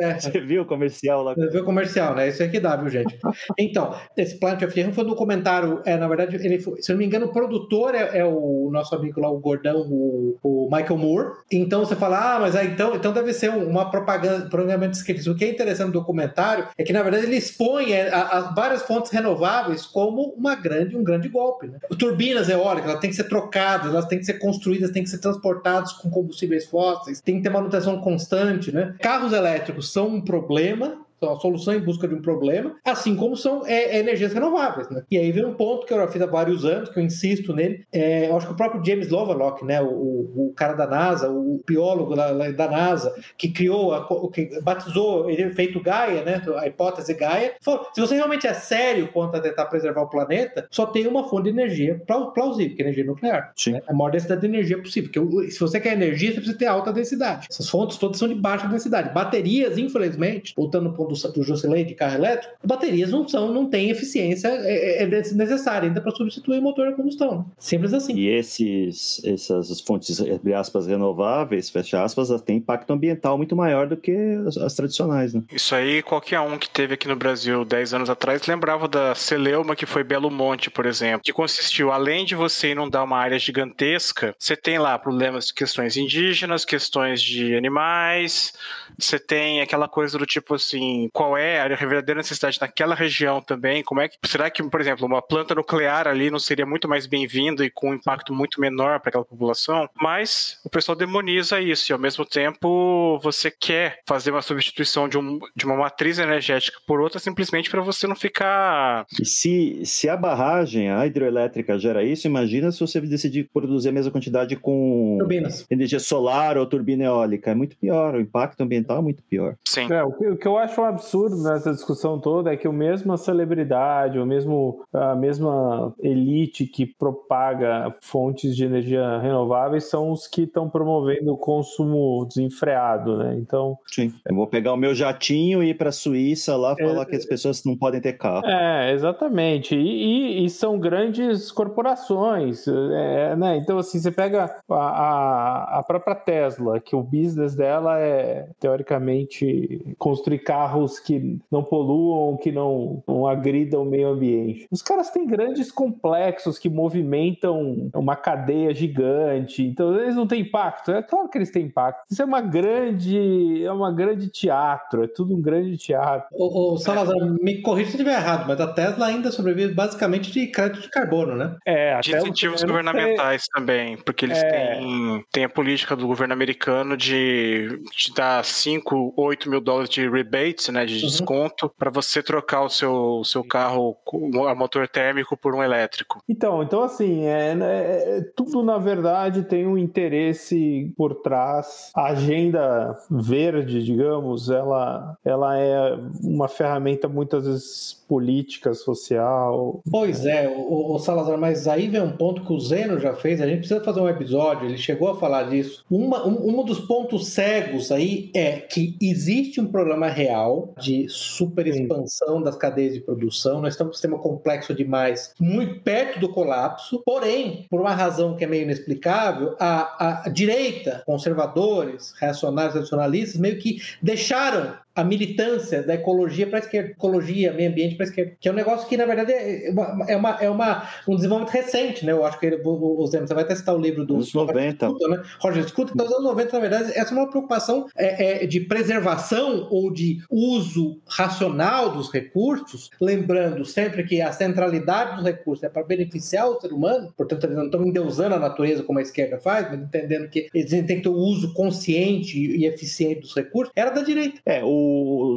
É. 0.00 0.18
Você 0.20 0.40
viu 0.40 0.62
o 0.62 0.66
comercial 0.66 1.22
lá? 1.22 1.34
Você 1.34 1.48
viu 1.48 1.62
o 1.62 1.64
comercial, 1.64 2.14
né? 2.14 2.28
Isso 2.28 2.42
é 2.42 2.48
que 2.48 2.60
dá, 2.60 2.76
viu, 2.76 2.88
gente? 2.88 3.18
Então, 3.58 3.94
esse 4.16 4.38
Planet 4.38 4.62
of 4.62 4.74
the 4.74 4.92
foi 4.92 5.04
um 5.04 5.08
documentário, 5.08 5.82
é, 5.84 5.96
na 5.96 6.08
verdade, 6.08 6.36
ele 6.36 6.60
foi, 6.60 6.80
se 6.80 6.90
eu 6.90 6.94
não 6.94 7.00
me 7.00 7.06
engano, 7.06 7.26
o 7.26 7.32
produtor 7.32 7.94
é, 7.94 8.18
é 8.18 8.24
o 8.24 8.70
nosso 8.72 8.94
amigo 8.94 9.20
lá, 9.20 9.30
o 9.30 9.38
Gordão 9.38 9.71
o, 9.74 10.38
o 10.42 10.68
Michael 10.70 10.98
Moore. 10.98 11.32
Então 11.50 11.80
você 11.80 11.96
fala, 11.96 12.36
ah, 12.36 12.40
mas 12.40 12.56
aí, 12.56 12.68
então, 12.68 12.94
então 12.94 13.12
deve 13.12 13.32
ser 13.32 13.50
uma 13.50 13.90
propaganda, 13.90 14.48
provavelmente 14.48 14.94
escrita. 14.94 15.30
O 15.30 15.34
que 15.34 15.44
é 15.44 15.50
interessante 15.50 15.88
no 15.88 15.92
documentário 15.92 16.66
é 16.76 16.82
que, 16.82 16.92
na 16.92 17.02
verdade, 17.02 17.26
ele 17.26 17.36
expõe 17.36 17.92
é, 17.92 18.12
as 18.12 18.54
várias 18.54 18.82
fontes 18.82 19.10
renováveis 19.10 19.84
como 19.86 20.34
uma 20.36 20.54
grande, 20.54 20.96
um 20.96 21.04
grande 21.04 21.28
golpe. 21.28 21.66
Né? 21.66 21.78
Turbinas 21.98 22.48
eólicas, 22.48 22.90
elas 22.90 23.00
têm 23.00 23.10
que 23.10 23.16
ser 23.16 23.28
trocadas, 23.28 23.92
elas 23.92 24.06
têm 24.06 24.18
que 24.18 24.24
ser 24.24 24.34
construídas, 24.34 24.90
têm 24.90 25.02
que 25.02 25.10
ser 25.10 25.18
transportadas 25.18 25.92
com 25.92 26.10
combustíveis 26.10 26.66
fósseis, 26.66 27.20
tem 27.20 27.36
que 27.36 27.42
ter 27.42 27.50
manutenção 27.50 28.00
constante. 28.00 28.72
Né? 28.72 28.94
Carros 29.00 29.32
elétricos 29.32 29.92
são 29.92 30.08
um 30.08 30.20
problema, 30.20 30.98
são 31.22 31.32
a 31.32 31.40
solução 31.40 31.74
em 31.74 31.80
busca 31.80 32.08
de 32.08 32.14
um 32.14 32.20
problema, 32.20 32.74
assim 32.84 33.14
como 33.14 33.36
são 33.36 33.64
é, 33.64 33.98
energias 33.98 34.32
renováveis. 34.32 34.88
Né? 34.90 35.04
E 35.10 35.16
aí 35.16 35.30
vem 35.30 35.44
um 35.44 35.54
ponto 35.54 35.86
que 35.86 35.92
eu 35.92 35.98
já 35.98 36.08
fiz 36.08 36.20
há 36.20 36.26
vários 36.26 36.64
anos, 36.64 36.88
que 36.88 36.98
eu 36.98 37.02
insisto 37.02 37.54
nele. 37.54 37.86
É, 37.92 38.28
eu 38.28 38.36
acho 38.36 38.46
que 38.46 38.52
o 38.52 38.56
próprio 38.56 38.84
James 38.84 39.08
Lovelock, 39.08 39.64
né, 39.64 39.80
o, 39.80 39.86
o 39.86 40.52
cara 40.56 40.74
da 40.74 40.86
NASA, 40.86 41.30
o 41.30 41.62
biólogo 41.66 42.16
da, 42.16 42.32
da 42.50 42.68
NASA, 42.68 43.14
que 43.38 43.50
criou, 43.50 43.94
a, 43.94 44.08
que 44.32 44.60
batizou, 44.62 45.30
ele 45.30 45.50
feito 45.50 45.80
Gaia, 45.80 46.24
né, 46.24 46.42
a 46.56 46.66
hipótese 46.66 47.14
Gaia, 47.14 47.54
falou: 47.60 47.86
se 47.94 48.00
você 48.00 48.14
realmente 48.16 48.46
é 48.46 48.54
sério 48.54 49.08
quanto 49.12 49.36
a 49.36 49.40
tentar 49.40 49.66
preservar 49.66 50.02
o 50.02 50.08
planeta, 50.08 50.66
só 50.70 50.86
tem 50.86 51.06
uma 51.06 51.28
fonte 51.28 51.44
de 51.44 51.50
energia 51.50 52.00
plausível, 52.06 52.74
que 52.74 52.82
é 52.82 52.84
energia 52.86 53.04
nuclear. 53.04 53.52
Sim. 53.56 53.72
Né? 53.72 53.82
A 53.86 53.92
maior 53.92 54.10
densidade 54.10 54.40
de 54.40 54.46
energia 54.46 54.80
possível. 54.80 55.10
Porque 55.12 55.50
se 55.50 55.60
você 55.60 55.78
quer 55.78 55.92
energia, 55.92 56.30
você 56.30 56.36
precisa 56.36 56.58
ter 56.58 56.66
alta 56.66 56.92
densidade. 56.92 57.46
Essas 57.50 57.68
fontes 57.68 57.96
todas 57.96 58.18
são 58.18 58.28
de 58.28 58.34
baixa 58.34 58.66
densidade. 58.66 59.12
Baterias, 59.12 59.78
infelizmente, 59.78 60.54
voltando 60.56 60.88
ao 60.88 60.94
ponto 60.94 61.11
do, 61.12 61.32
do 61.32 61.42
Jocelyn 61.42 61.84
de 61.84 61.94
carro 61.94 62.16
elétrico, 62.16 62.54
baterias 62.64 63.10
não 63.10 63.26
são, 63.28 63.52
não 63.52 63.68
têm 63.68 63.90
eficiência 63.90 64.48
é, 64.48 65.02
é, 65.02 65.02
é 65.02 65.06
necessária 65.06 65.88
ainda 65.88 66.00
para 66.00 66.12
substituir 66.12 66.58
o 66.58 66.62
motor 66.62 66.88
a 66.88 66.92
combustão. 66.92 67.46
Simples 67.58 67.92
assim. 67.92 68.14
E 68.14 68.28
esses, 68.28 69.22
essas 69.24 69.80
fontes, 69.80 70.20
entre 70.20 70.54
aspas, 70.54 70.86
renováveis, 70.86 71.70
fecha 71.70 72.02
aspas, 72.02 72.28
têm 72.42 72.56
impacto 72.56 72.92
ambiental 72.92 73.36
muito 73.36 73.56
maior 73.56 73.86
do 73.86 73.96
que 73.96 74.12
as, 74.46 74.56
as, 74.56 74.74
tradicionais, 74.74 75.34
né? 75.34 75.42
Isso 75.52 75.74
aí, 75.74 76.02
qualquer 76.02 76.40
um 76.40 76.58
que 76.58 76.68
teve 76.68 76.94
aqui 76.94 77.08
no 77.08 77.16
Brasil 77.16 77.64
10 77.64 77.94
anos 77.94 78.10
atrás 78.10 78.46
lembrava 78.46 78.88
da 78.88 79.14
Celeuma, 79.14 79.76
que 79.76 79.86
foi 79.86 80.04
Belo 80.04 80.30
Monte, 80.30 80.70
por 80.70 80.86
exemplo, 80.86 81.22
que 81.22 81.32
consistiu, 81.32 81.92
além 81.92 82.24
de 82.24 82.34
você 82.34 82.72
inundar 82.72 83.04
uma 83.04 83.18
área 83.18 83.38
gigantesca, 83.38 84.34
você 84.38 84.56
tem 84.56 84.78
lá 84.78 84.98
problemas 84.98 85.46
de 85.46 85.54
questões 85.54 85.96
indígenas, 85.96 86.64
questões 86.64 87.22
de 87.22 87.54
animais, 87.54 88.52
você 88.98 89.18
tem 89.18 89.60
aquela 89.60 89.88
coisa 89.88 90.18
do 90.18 90.26
tipo 90.26 90.54
assim, 90.54 91.08
qual 91.12 91.36
é 91.36 91.60
a 91.60 91.68
verdadeira 91.68 92.20
necessidade 92.20 92.58
naquela 92.60 92.94
região 92.94 93.40
também, 93.40 93.82
como 93.82 94.00
é 94.00 94.08
que, 94.08 94.16
será 94.24 94.50
que, 94.50 94.62
por 94.62 94.80
exemplo, 94.80 95.06
uma 95.06 95.22
planta 95.22 95.54
nuclear 95.54 96.06
ali 96.06 96.30
não 96.30 96.38
seria 96.38 96.66
muito 96.66 96.88
mais 96.88 97.06
bem-vindo 97.06 97.64
e 97.64 97.70
com 97.70 97.90
um 97.90 97.94
impacto 97.94 98.34
muito 98.34 98.60
menor 98.60 99.00
para 99.00 99.10
aquela 99.10 99.24
população? 99.24 99.88
Mas 100.00 100.58
o 100.64 100.70
pessoal 100.70 100.96
demoniza 100.96 101.60
isso 101.60 101.90
e 101.90 101.92
ao 101.92 101.98
mesmo 101.98 102.24
tempo 102.24 103.18
você 103.22 103.50
quer 103.50 104.00
fazer 104.06 104.30
uma 104.30 104.42
substituição 104.42 105.08
de, 105.08 105.18
um, 105.18 105.38
de 105.54 105.64
uma 105.64 105.76
matriz 105.76 106.18
energética 106.18 106.78
por 106.86 107.00
outra 107.00 107.18
simplesmente 107.18 107.70
para 107.70 107.80
você 107.80 108.06
não 108.06 108.16
ficar... 108.16 109.06
E 109.20 109.24
se, 109.24 109.82
se 109.84 110.08
a 110.08 110.16
barragem, 110.16 110.90
a 110.90 111.06
hidroelétrica 111.06 111.78
gera 111.78 112.02
isso, 112.04 112.26
imagina 112.26 112.70
se 112.70 112.80
você 112.80 113.00
decidir 113.00 113.48
produzir 113.52 113.88
a 113.88 113.92
mesma 113.92 114.10
quantidade 114.10 114.56
com 114.56 115.16
Turbinas. 115.18 115.66
energia 115.70 116.00
solar 116.00 116.56
ou 116.56 116.66
turbina 116.66 117.04
eólica. 117.04 117.50
É 117.50 117.54
muito 117.54 117.76
pior, 117.76 118.14
o 118.14 118.20
impacto 118.20 118.60
ambiental 118.62 118.81
é 118.90 119.00
muito 119.02 119.22
pior. 119.22 119.54
Sim. 119.66 119.92
É, 119.92 120.02
o, 120.02 120.12
que, 120.12 120.28
o 120.28 120.36
que 120.36 120.46
eu 120.46 120.58
acho 120.58 120.80
um 120.80 120.84
absurdo 120.84 121.42
nessa 121.42 121.70
discussão 121.72 122.18
toda 122.18 122.52
é 122.52 122.56
que 122.56 122.68
o 122.68 122.72
mesmo 122.72 123.16
celebridade, 123.16 124.18
o 124.18 124.26
mesmo, 124.26 124.84
a 124.92 125.14
mesma 125.14 125.94
elite 126.00 126.66
que 126.66 126.86
propaga 126.86 127.94
fontes 128.02 128.56
de 128.56 128.64
energia 128.64 129.18
renováveis 129.18 129.84
são 129.84 130.10
os 130.10 130.26
que 130.26 130.42
estão 130.42 130.68
promovendo 130.68 131.32
o 131.32 131.36
consumo 131.38 132.24
desenfreado, 132.26 133.16
né? 133.18 133.36
Então, 133.38 133.76
Sim. 133.86 134.12
Eu 134.28 134.34
vou 134.34 134.46
pegar 134.46 134.72
o 134.72 134.76
meu 134.76 134.94
jatinho 134.94 135.62
e 135.62 135.70
ir 135.70 135.74
para 135.74 135.88
a 135.90 135.92
Suíça 135.92 136.56
lá 136.56 136.74
falar 136.76 137.06
que 137.06 137.16
as 137.16 137.24
pessoas 137.24 137.62
não 137.64 137.76
podem 137.76 138.00
ter 138.00 138.14
carro. 138.14 138.46
É, 138.46 138.92
exatamente. 138.92 139.74
E, 139.74 140.42
e- 140.42 140.44
e 140.44 140.50
são 140.50 140.78
grandes 140.78 141.50
corporações, 141.52 142.66
é, 142.68 143.36
né? 143.36 143.56
Então, 143.56 143.78
assim, 143.78 143.98
você 143.98 144.10
pega 144.10 144.54
a, 144.68 144.74
a, 144.74 145.78
a 145.78 145.82
própria 145.82 146.14
Tesla, 146.14 146.80
que 146.80 146.94
o 146.96 147.02
business 147.02 147.54
dela 147.54 147.98
é, 147.98 148.48
teoricamente, 148.72 149.94
construir 149.98 150.38
carros 150.38 150.98
que 150.98 151.38
não 151.50 151.62
poluam, 151.62 152.36
que 152.36 152.50
não, 152.50 153.02
não 153.06 153.26
agridam 153.26 153.82
o 153.82 153.84
meio 153.84 154.08
ambiente. 154.08 154.66
Os 154.70 154.82
caras 154.82 155.10
têm 155.10 155.26
grandes 155.26 155.70
complexos 155.70 156.58
que 156.58 156.68
movimentam 156.68 157.90
uma 157.94 158.16
cadeia 158.16 158.74
gigante, 158.74 159.62
então 159.62 159.94
eles 160.00 160.16
não 160.16 160.26
têm 160.26 160.42
impacto. 160.42 160.90
É 160.90 161.02
claro 161.02 161.28
que 161.28 161.38
eles 161.38 161.50
têm 161.50 161.66
impacto. 161.66 162.02
Isso 162.10 162.22
é 162.22 162.24
uma 162.24 162.40
grande, 162.40 163.62
é 163.64 163.72
uma 163.72 163.92
grande 163.92 164.28
teatro, 164.28 165.04
é 165.04 165.06
tudo 165.06 165.36
um 165.36 165.40
grande 165.40 165.76
teatro. 165.76 166.26
O, 166.32 166.74
o 166.74 166.78
Salazar, 166.78 167.16
me 167.40 167.60
corrija 167.60 167.90
se 167.90 167.96
eu 167.96 168.00
estiver 168.00 168.16
errado, 168.16 168.46
mas 168.48 168.60
a 168.60 168.66
Tesla 168.72 169.06
ainda 169.06 169.30
sobrevive 169.30 169.74
basicamente 169.74 170.30
de 170.32 170.46
crédito 170.46 170.82
de 170.82 170.90
carbono, 170.90 171.36
né? 171.36 171.56
É, 171.66 171.98
De 172.00 172.16
incentivos 172.16 172.62
governamentais 172.62 173.44
também, 173.52 173.96
porque 173.98 174.24
eles 174.24 174.38
É. 174.42 174.50
têm, 174.76 175.24
têm 175.30 175.44
a 175.44 175.48
política 175.48 175.94
do 175.94 176.06
governo 176.06 176.32
americano 176.32 176.96
de 176.96 177.80
te 177.90 178.14
dar 178.14 178.44
5, 178.62 179.14
8 179.16 179.48
mil 179.50 179.60
dólares 179.60 179.88
de 179.90 180.08
rebates, 180.08 180.68
né, 180.68 180.84
de 180.86 180.94
Uhum. 180.94 181.00
desconto, 181.08 181.70
para 181.78 181.90
você 181.90 182.22
trocar 182.22 182.62
o 182.62 182.68
seu, 182.68 183.22
seu 183.24 183.42
carro 183.44 183.96
com 184.04 184.46
a 184.46 184.54
motor 184.54 184.86
térmico 184.88 185.36
por 185.36 185.54
um 185.54 185.62
elétrico. 185.62 186.20
Então, 186.28 186.62
então 186.62 186.82
assim, 186.82 187.24
é, 187.24 187.52
é- 187.52 188.18
é- 188.18 188.20
tudo 188.36 188.62
na 188.62 188.78
verdade 188.78 189.42
tem 189.42 189.66
um 189.66 189.76
interesse 189.78 190.92
por 190.96 191.14
trás. 191.16 191.90
A 191.94 192.08
agenda 192.08 192.96
verde, 193.10 193.82
digamos, 193.82 194.48
ela, 194.50 195.16
ela 195.24 195.58
é 195.58 195.98
uma 196.22 196.48
ferramenta 196.48 197.08
muitas 197.08 197.46
vezes 197.46 198.01
política, 198.12 198.74
social. 198.74 199.80
Pois 199.90 200.26
é, 200.26 200.46
o, 200.46 200.92
o 200.92 200.98
Salazar, 200.98 201.38
mas 201.38 201.66
aí 201.66 201.88
vem 201.88 202.02
um 202.02 202.14
ponto 202.14 202.44
que 202.44 202.52
o 202.52 202.60
Zeno 202.60 203.00
já 203.00 203.14
fez, 203.14 203.40
a 203.40 203.46
gente 203.46 203.60
precisa 203.60 203.82
fazer 203.82 204.00
um 204.00 204.08
episódio, 204.08 204.68
ele 204.68 204.76
chegou 204.76 205.08
a 205.08 205.18
falar 205.18 205.44
disso. 205.44 205.82
Uma, 205.90 206.28
um, 206.28 206.60
um 206.60 206.62
dos 206.62 206.78
pontos 206.78 207.28
cegos 207.28 207.90
aí 207.90 208.30
é 208.34 208.56
que 208.56 208.98
existe 209.00 209.62
um 209.62 209.66
problema 209.66 210.08
real 210.08 210.74
de 210.78 211.06
super 211.08 211.66
expansão 211.66 212.42
das 212.42 212.54
cadeias 212.54 212.92
de 212.92 213.00
produção, 213.00 213.62
nós 213.62 213.72
estamos 213.72 213.92
com 213.92 213.92
um 213.92 213.94
sistema 213.94 214.18
complexo 214.18 214.74
demais, 214.74 215.32
muito 215.40 215.80
perto 215.80 216.20
do 216.20 216.28
colapso, 216.28 217.02
porém, 217.06 217.66
por 217.70 217.80
uma 217.80 217.94
razão 217.94 218.36
que 218.36 218.44
é 218.44 218.46
meio 218.46 218.64
inexplicável, 218.64 219.56
a, 219.58 220.24
a 220.26 220.28
direita, 220.28 221.02
conservadores, 221.06 222.12
reacionários, 222.20 222.74
tradicionalistas, 222.74 223.40
meio 223.40 223.58
que 223.58 223.78
deixaram 224.02 224.74
a 224.94 225.02
militância 225.04 225.82
da 225.82 225.94
ecologia 225.94 226.46
para 226.46 226.58
a 226.58 226.60
esquerda, 226.60 226.90
ecologia, 226.90 227.52
meio 227.52 227.70
ambiente 227.70 227.94
para 227.94 228.04
a 228.06 228.08
esquerda, 228.08 228.32
que 228.40 228.48
é 228.48 228.52
um 228.52 228.54
negócio 228.54 228.88
que, 228.88 228.96
na 228.96 229.06
verdade, 229.06 229.32
é, 229.32 229.70
uma, 229.70 230.04
é, 230.08 230.16
uma, 230.16 230.30
é 230.42 230.50
uma, 230.50 230.88
um 231.08 231.16
desenvolvimento 231.16 231.52
recente, 231.52 232.04
né? 232.04 232.12
Eu 232.12 232.24
acho 232.24 232.38
que 232.38 232.46
ele, 232.46 232.60
o, 232.64 233.06
Zé, 233.06 233.20
você 233.20 233.34
vai 233.34 233.46
testar 233.46 233.72
o 233.74 233.78
livro 233.80 234.04
do 234.04 234.14
Anos 234.16 234.32
90. 234.34 234.86
Scruton, 234.86 235.08
né? 235.08 235.22
Roger 235.40 235.68
Scruton, 235.68 235.92
então, 235.94 236.06
nos 236.06 236.14
anos 236.16 236.26
90, 236.30 236.52
na 236.52 236.60
verdade, 236.60 236.92
essa 236.94 237.14
é 237.14 237.16
uma 237.16 237.30
preocupação 237.30 237.86
é, 237.96 238.44
é, 238.44 238.46
de 238.46 238.60
preservação 238.60 239.66
ou 239.70 239.90
de 239.92 240.18
uso 240.30 241.00
racional 241.08 241.92
dos 241.92 242.12
recursos, 242.12 242.90
lembrando 243.00 243.64
sempre 243.64 244.04
que 244.04 244.20
a 244.20 244.32
centralidade 244.32 245.16
dos 245.16 245.24
recursos 245.24 245.64
é 245.64 245.68
para 245.68 245.82
beneficiar 245.84 246.48
o 246.48 246.60
ser 246.60 246.72
humano, 246.72 247.12
portanto, 247.16 247.44
eles 247.44 247.56
não 247.56 247.66
estão 247.66 247.84
endeusando 247.86 248.34
a 248.34 248.38
natureza 248.38 248.82
como 248.82 248.98
a 248.98 249.02
esquerda 249.02 249.38
faz, 249.38 249.70
mas 249.70 249.80
entendendo 249.80 250.28
que 250.28 250.48
eles 250.52 250.70
têm 250.70 250.84
que 250.86 251.00
ter 251.02 251.08
o 251.08 251.14
uso 251.14 251.54
consciente 251.54 252.38
e 252.38 252.66
eficiente 252.66 253.20
dos 253.20 253.34
recursos, 253.34 253.72
era 253.74 253.90
da 253.90 254.02
direita. 254.02 254.40
É, 254.44 254.62
o- 254.62 254.81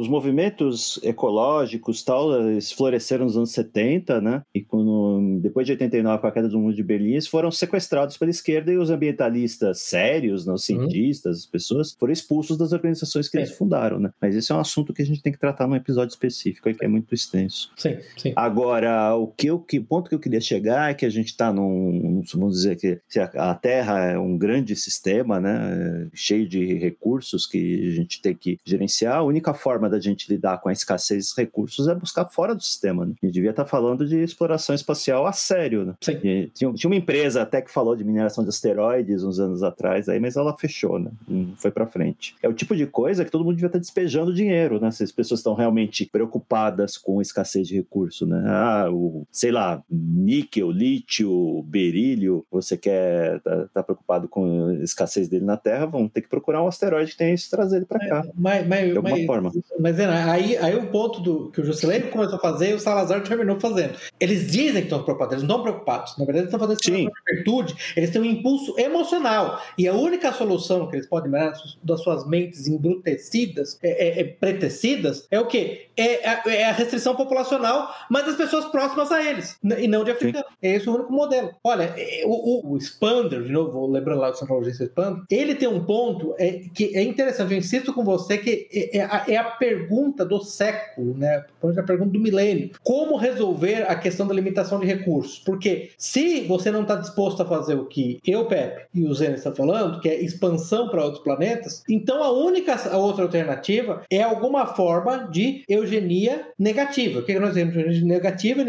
os 0.00 0.08
movimentos 0.08 0.98
ecológicos 1.02 2.02
tal, 2.02 2.48
eles 2.48 2.72
floresceram 2.72 3.24
nos 3.24 3.36
anos 3.36 3.52
70, 3.52 4.20
né? 4.20 4.42
E 4.54 4.62
quando, 4.62 5.38
depois 5.40 5.66
de 5.66 5.72
89, 5.72 6.20
com 6.20 6.26
a 6.26 6.32
queda 6.32 6.48
do 6.48 6.58
mundo 6.58 6.74
de 6.74 6.82
Berlim, 6.82 7.12
eles 7.12 7.26
foram 7.26 7.50
sequestrados 7.50 8.16
pela 8.16 8.30
esquerda 8.30 8.72
e 8.72 8.76
os 8.76 8.90
ambientalistas 8.90 9.80
sérios, 9.80 10.46
né, 10.46 10.52
os 10.52 10.64
cientistas, 10.64 11.38
as 11.38 11.46
pessoas, 11.46 11.94
foram 11.98 12.12
expulsos 12.12 12.56
das 12.56 12.72
organizações 12.72 13.28
que 13.28 13.36
É. 13.36 13.40
eles 13.40 13.52
fundaram, 13.52 13.98
né? 13.98 14.10
Mas 14.20 14.34
esse 14.34 14.50
é 14.52 14.54
um 14.54 14.60
assunto 14.60 14.92
que 14.92 15.02
a 15.02 15.06
gente 15.06 15.22
tem 15.22 15.32
que 15.32 15.38
tratar 15.38 15.66
num 15.66 15.76
episódio 15.76 16.12
específico, 16.12 16.72
que 16.72 16.84
é 16.84 16.88
muito 16.88 17.14
extenso. 17.14 17.70
Sim, 17.76 17.96
sim. 18.16 18.32
Agora, 18.36 19.14
o 19.14 19.28
que 19.28 19.50
o 19.50 19.58
que, 19.58 19.80
ponto 19.80 20.08
que 20.08 20.14
eu 20.14 20.20
queria 20.20 20.40
chegar 20.40 20.90
é 20.90 20.94
que 20.94 21.06
a 21.06 21.10
gente 21.10 21.28
está 21.28 21.52
num, 21.52 22.22
vamos 22.34 22.54
dizer 22.56 22.76
que 22.76 23.00
a, 23.18 23.50
a 23.50 23.54
Terra 23.54 24.10
é 24.12 24.18
um 24.18 24.36
grande 24.36 24.74
sistema, 24.76 25.40
né, 25.40 26.08
cheio 26.14 26.48
de 26.48 26.74
recursos 26.74 27.46
que 27.46 27.88
a 27.88 27.90
gente 27.90 28.20
tem 28.20 28.34
que 28.34 28.58
gerenciar. 28.64 29.16
A 29.16 29.22
única 29.36 29.52
forma 29.52 29.88
da 29.88 30.00
gente 30.00 30.30
lidar 30.30 30.58
com 30.58 30.68
a 30.68 30.72
escassez 30.72 31.26
desses 31.26 31.36
recursos 31.36 31.88
é 31.88 31.94
buscar 31.94 32.24
fora 32.26 32.54
do 32.54 32.62
sistema. 32.62 33.04
Né? 33.04 33.12
A 33.22 33.26
gente 33.26 33.34
devia 33.34 33.50
estar 33.50 33.66
falando 33.66 34.06
de 34.06 34.16
exploração 34.22 34.74
espacial 34.74 35.26
a 35.26 35.32
sério, 35.32 35.84
né? 35.84 35.94
Sim. 36.00 36.18
E 36.24 36.46
tinha, 36.54 36.72
tinha 36.72 36.90
uma 36.90 36.96
empresa 36.96 37.42
até 37.42 37.60
que 37.60 37.70
falou 37.70 37.94
de 37.94 38.04
mineração 38.04 38.42
de 38.42 38.50
asteroides 38.50 39.22
uns 39.22 39.38
anos 39.38 39.62
atrás, 39.62 40.08
aí, 40.08 40.18
mas 40.18 40.36
ela 40.36 40.56
fechou, 40.56 40.98
né? 40.98 41.10
Não 41.28 41.54
foi 41.56 41.70
para 41.70 41.86
frente. 41.86 42.34
É 42.42 42.48
o 42.48 42.54
tipo 42.54 42.74
de 42.74 42.86
coisa 42.86 43.24
que 43.24 43.30
todo 43.30 43.44
mundo 43.44 43.56
devia 43.56 43.66
estar 43.66 43.78
despejando 43.78 44.32
dinheiro, 44.32 44.80
né? 44.80 44.90
Se 44.90 45.02
as 45.02 45.12
pessoas 45.12 45.40
estão 45.40 45.54
realmente 45.54 46.06
preocupadas 46.06 46.96
com 46.96 47.20
escassez 47.20 47.68
de 47.68 47.76
recurso, 47.76 48.26
né? 48.26 48.42
Ah, 48.46 48.88
o, 48.90 49.26
sei 49.30 49.50
lá, 49.50 49.82
níquel, 49.90 50.70
lítio, 50.70 51.62
berílio, 51.64 52.44
você 52.50 52.76
quer 52.76 53.40
tá, 53.40 53.68
tá 53.72 53.82
preocupado 53.82 54.28
com 54.28 54.68
a 54.68 54.74
escassez 54.84 55.28
dele 55.28 55.44
na 55.44 55.56
Terra, 55.56 55.86
vão 55.86 56.08
ter 56.08 56.22
que 56.22 56.28
procurar 56.28 56.62
um 56.62 56.68
asteroide 56.68 57.12
que 57.12 57.18
tenha 57.18 57.34
isso 57.34 57.48
e 57.48 57.50
trazer 57.50 57.76
ele 57.76 57.86
para 57.86 58.06
cá. 58.06 58.26
Mas, 58.34 58.66
mas, 58.66 58.92
De 58.92 59.25
forma. 59.26 59.52
mas 59.78 59.98
aí, 60.00 60.56
aí 60.56 60.76
o 60.76 60.86
ponto 60.88 61.20
do, 61.20 61.50
que 61.50 61.60
o 61.60 61.64
Juscelino 61.64 62.08
começou 62.08 62.36
a 62.36 62.40
fazer 62.40 62.70
e 62.70 62.74
o 62.74 62.80
Salazar 62.80 63.22
terminou 63.22 63.58
fazendo. 63.58 63.94
Eles 64.20 64.50
dizem 64.50 64.82
que 64.82 64.86
estão 64.86 65.02
preocupados, 65.02 65.34
eles 65.34 65.48
não 65.48 65.56
estão 65.56 65.62
preocupados. 65.62 66.16
Na 66.18 66.24
verdade, 66.24 66.44
eles 66.44 66.54
estão 66.54 66.60
fazendo 66.60 66.80
isso 66.80 66.92
Sim. 66.92 67.06
com 67.06 67.34
virtude, 67.34 67.76
eles 67.96 68.10
têm 68.10 68.20
um 68.20 68.24
impulso 68.24 68.78
emocional. 68.78 69.60
E 69.76 69.88
a 69.88 69.94
única 69.94 70.32
solução 70.32 70.88
que 70.88 70.96
eles 70.96 71.06
podem 71.06 71.30
melhorar 71.30 71.56
das 71.82 72.02
suas 72.02 72.26
mentes 72.26 72.66
embrutecidas, 72.66 73.78
é, 73.82 74.08
é, 74.08 74.20
é, 74.20 74.24
pretecidas, 74.24 75.26
é 75.30 75.40
o 75.40 75.46
quê? 75.46 75.88
É 75.96 76.28
a, 76.28 76.42
é 76.46 76.64
a 76.64 76.72
restrição 76.72 77.14
populacional, 77.14 77.88
mas 78.10 78.26
das 78.26 78.36
pessoas 78.36 78.66
próximas 78.66 79.10
a 79.10 79.22
eles, 79.22 79.58
e 79.78 79.88
não 79.88 80.04
de 80.04 80.10
africanos. 80.10 80.48
É 80.60 80.74
esse 80.74 80.88
o 80.88 80.94
único 80.94 81.12
modelo. 81.12 81.50
Olha, 81.62 81.94
é, 81.96 82.22
o, 82.26 82.30
o, 82.30 82.72
o 82.72 82.76
Expander, 82.76 83.42
de 83.42 83.52
novo, 83.52 83.86
lembrando 83.86 84.20
lá 84.20 84.30
do 84.30 84.38
Central 84.38 84.58
Logista 84.58 84.84
Expander, 84.84 85.24
ele 85.30 85.54
tem 85.54 85.68
um 85.68 85.84
ponto 85.84 86.34
é, 86.38 86.62
que 86.74 86.96
é 86.96 87.02
interessante, 87.02 87.52
eu 87.52 87.58
insisto 87.58 87.92
com 87.92 88.04
você 88.04 88.38
que 88.38 88.68
é, 88.92 89.00
é 89.26 89.36
a, 89.36 89.44
pergunta 89.44 90.24
do 90.24 90.40
século, 90.42 91.16
né? 91.16 91.44
A 91.62 91.82
pergunta 91.82 92.10
do 92.10 92.20
milênio. 92.20 92.70
Como 92.82 93.16
resolver 93.16 93.84
a 93.88 93.94
questão 93.94 94.26
da 94.26 94.34
limitação 94.34 94.78
de 94.80 94.86
recursos? 94.86 95.38
Porque 95.38 95.90
se 95.96 96.42
você 96.42 96.70
não 96.70 96.82
está 96.82 96.96
disposto 96.96 97.42
a 97.42 97.46
fazer 97.46 97.74
o 97.74 97.86
que 97.86 98.20
eu, 98.26 98.46
Pepe, 98.46 98.86
e 98.94 99.04
o 99.04 99.14
Zeno 99.14 99.34
estão 99.34 99.54
falando, 99.54 100.00
que 100.00 100.08
é 100.08 100.20
expansão 100.20 100.88
para 100.88 101.04
outros 101.04 101.22
planetas, 101.22 101.82
então 101.88 102.22
a 102.22 102.30
única 102.30 102.76
a 102.90 102.96
outra 102.96 103.24
alternativa 103.24 104.02
é 104.10 104.22
alguma 104.22 104.66
forma 104.66 105.28
de 105.30 105.64
eugenia 105.68 106.48
negativa. 106.58 107.20
O 107.20 107.22
que 107.22 107.38
nós 107.38 107.54
temos 107.54 108.02
negativa? 108.02 108.64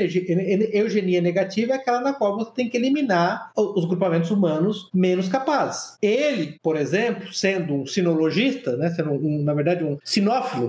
Eugenia 0.74 1.22
negativa 1.22 1.74
é 1.74 1.76
aquela 1.76 2.02
na 2.02 2.14
qual 2.14 2.38
você 2.38 2.52
tem 2.52 2.70
que 2.70 2.78
eliminar 2.78 3.52
os 3.56 3.86
grupamentos 3.86 4.32
humanos 4.32 4.90
menos 4.94 5.28
capazes. 5.28 5.98
Ele, 6.02 6.58
por 6.62 6.76
exemplo, 6.76 7.34
sendo 7.34 7.74
um 7.74 7.86
sinologista, 7.86 8.76
né, 8.78 8.90
sendo 8.90 9.12
um, 9.12 9.44
na 9.44 9.54
verdade 9.54 9.84
um 9.84 9.98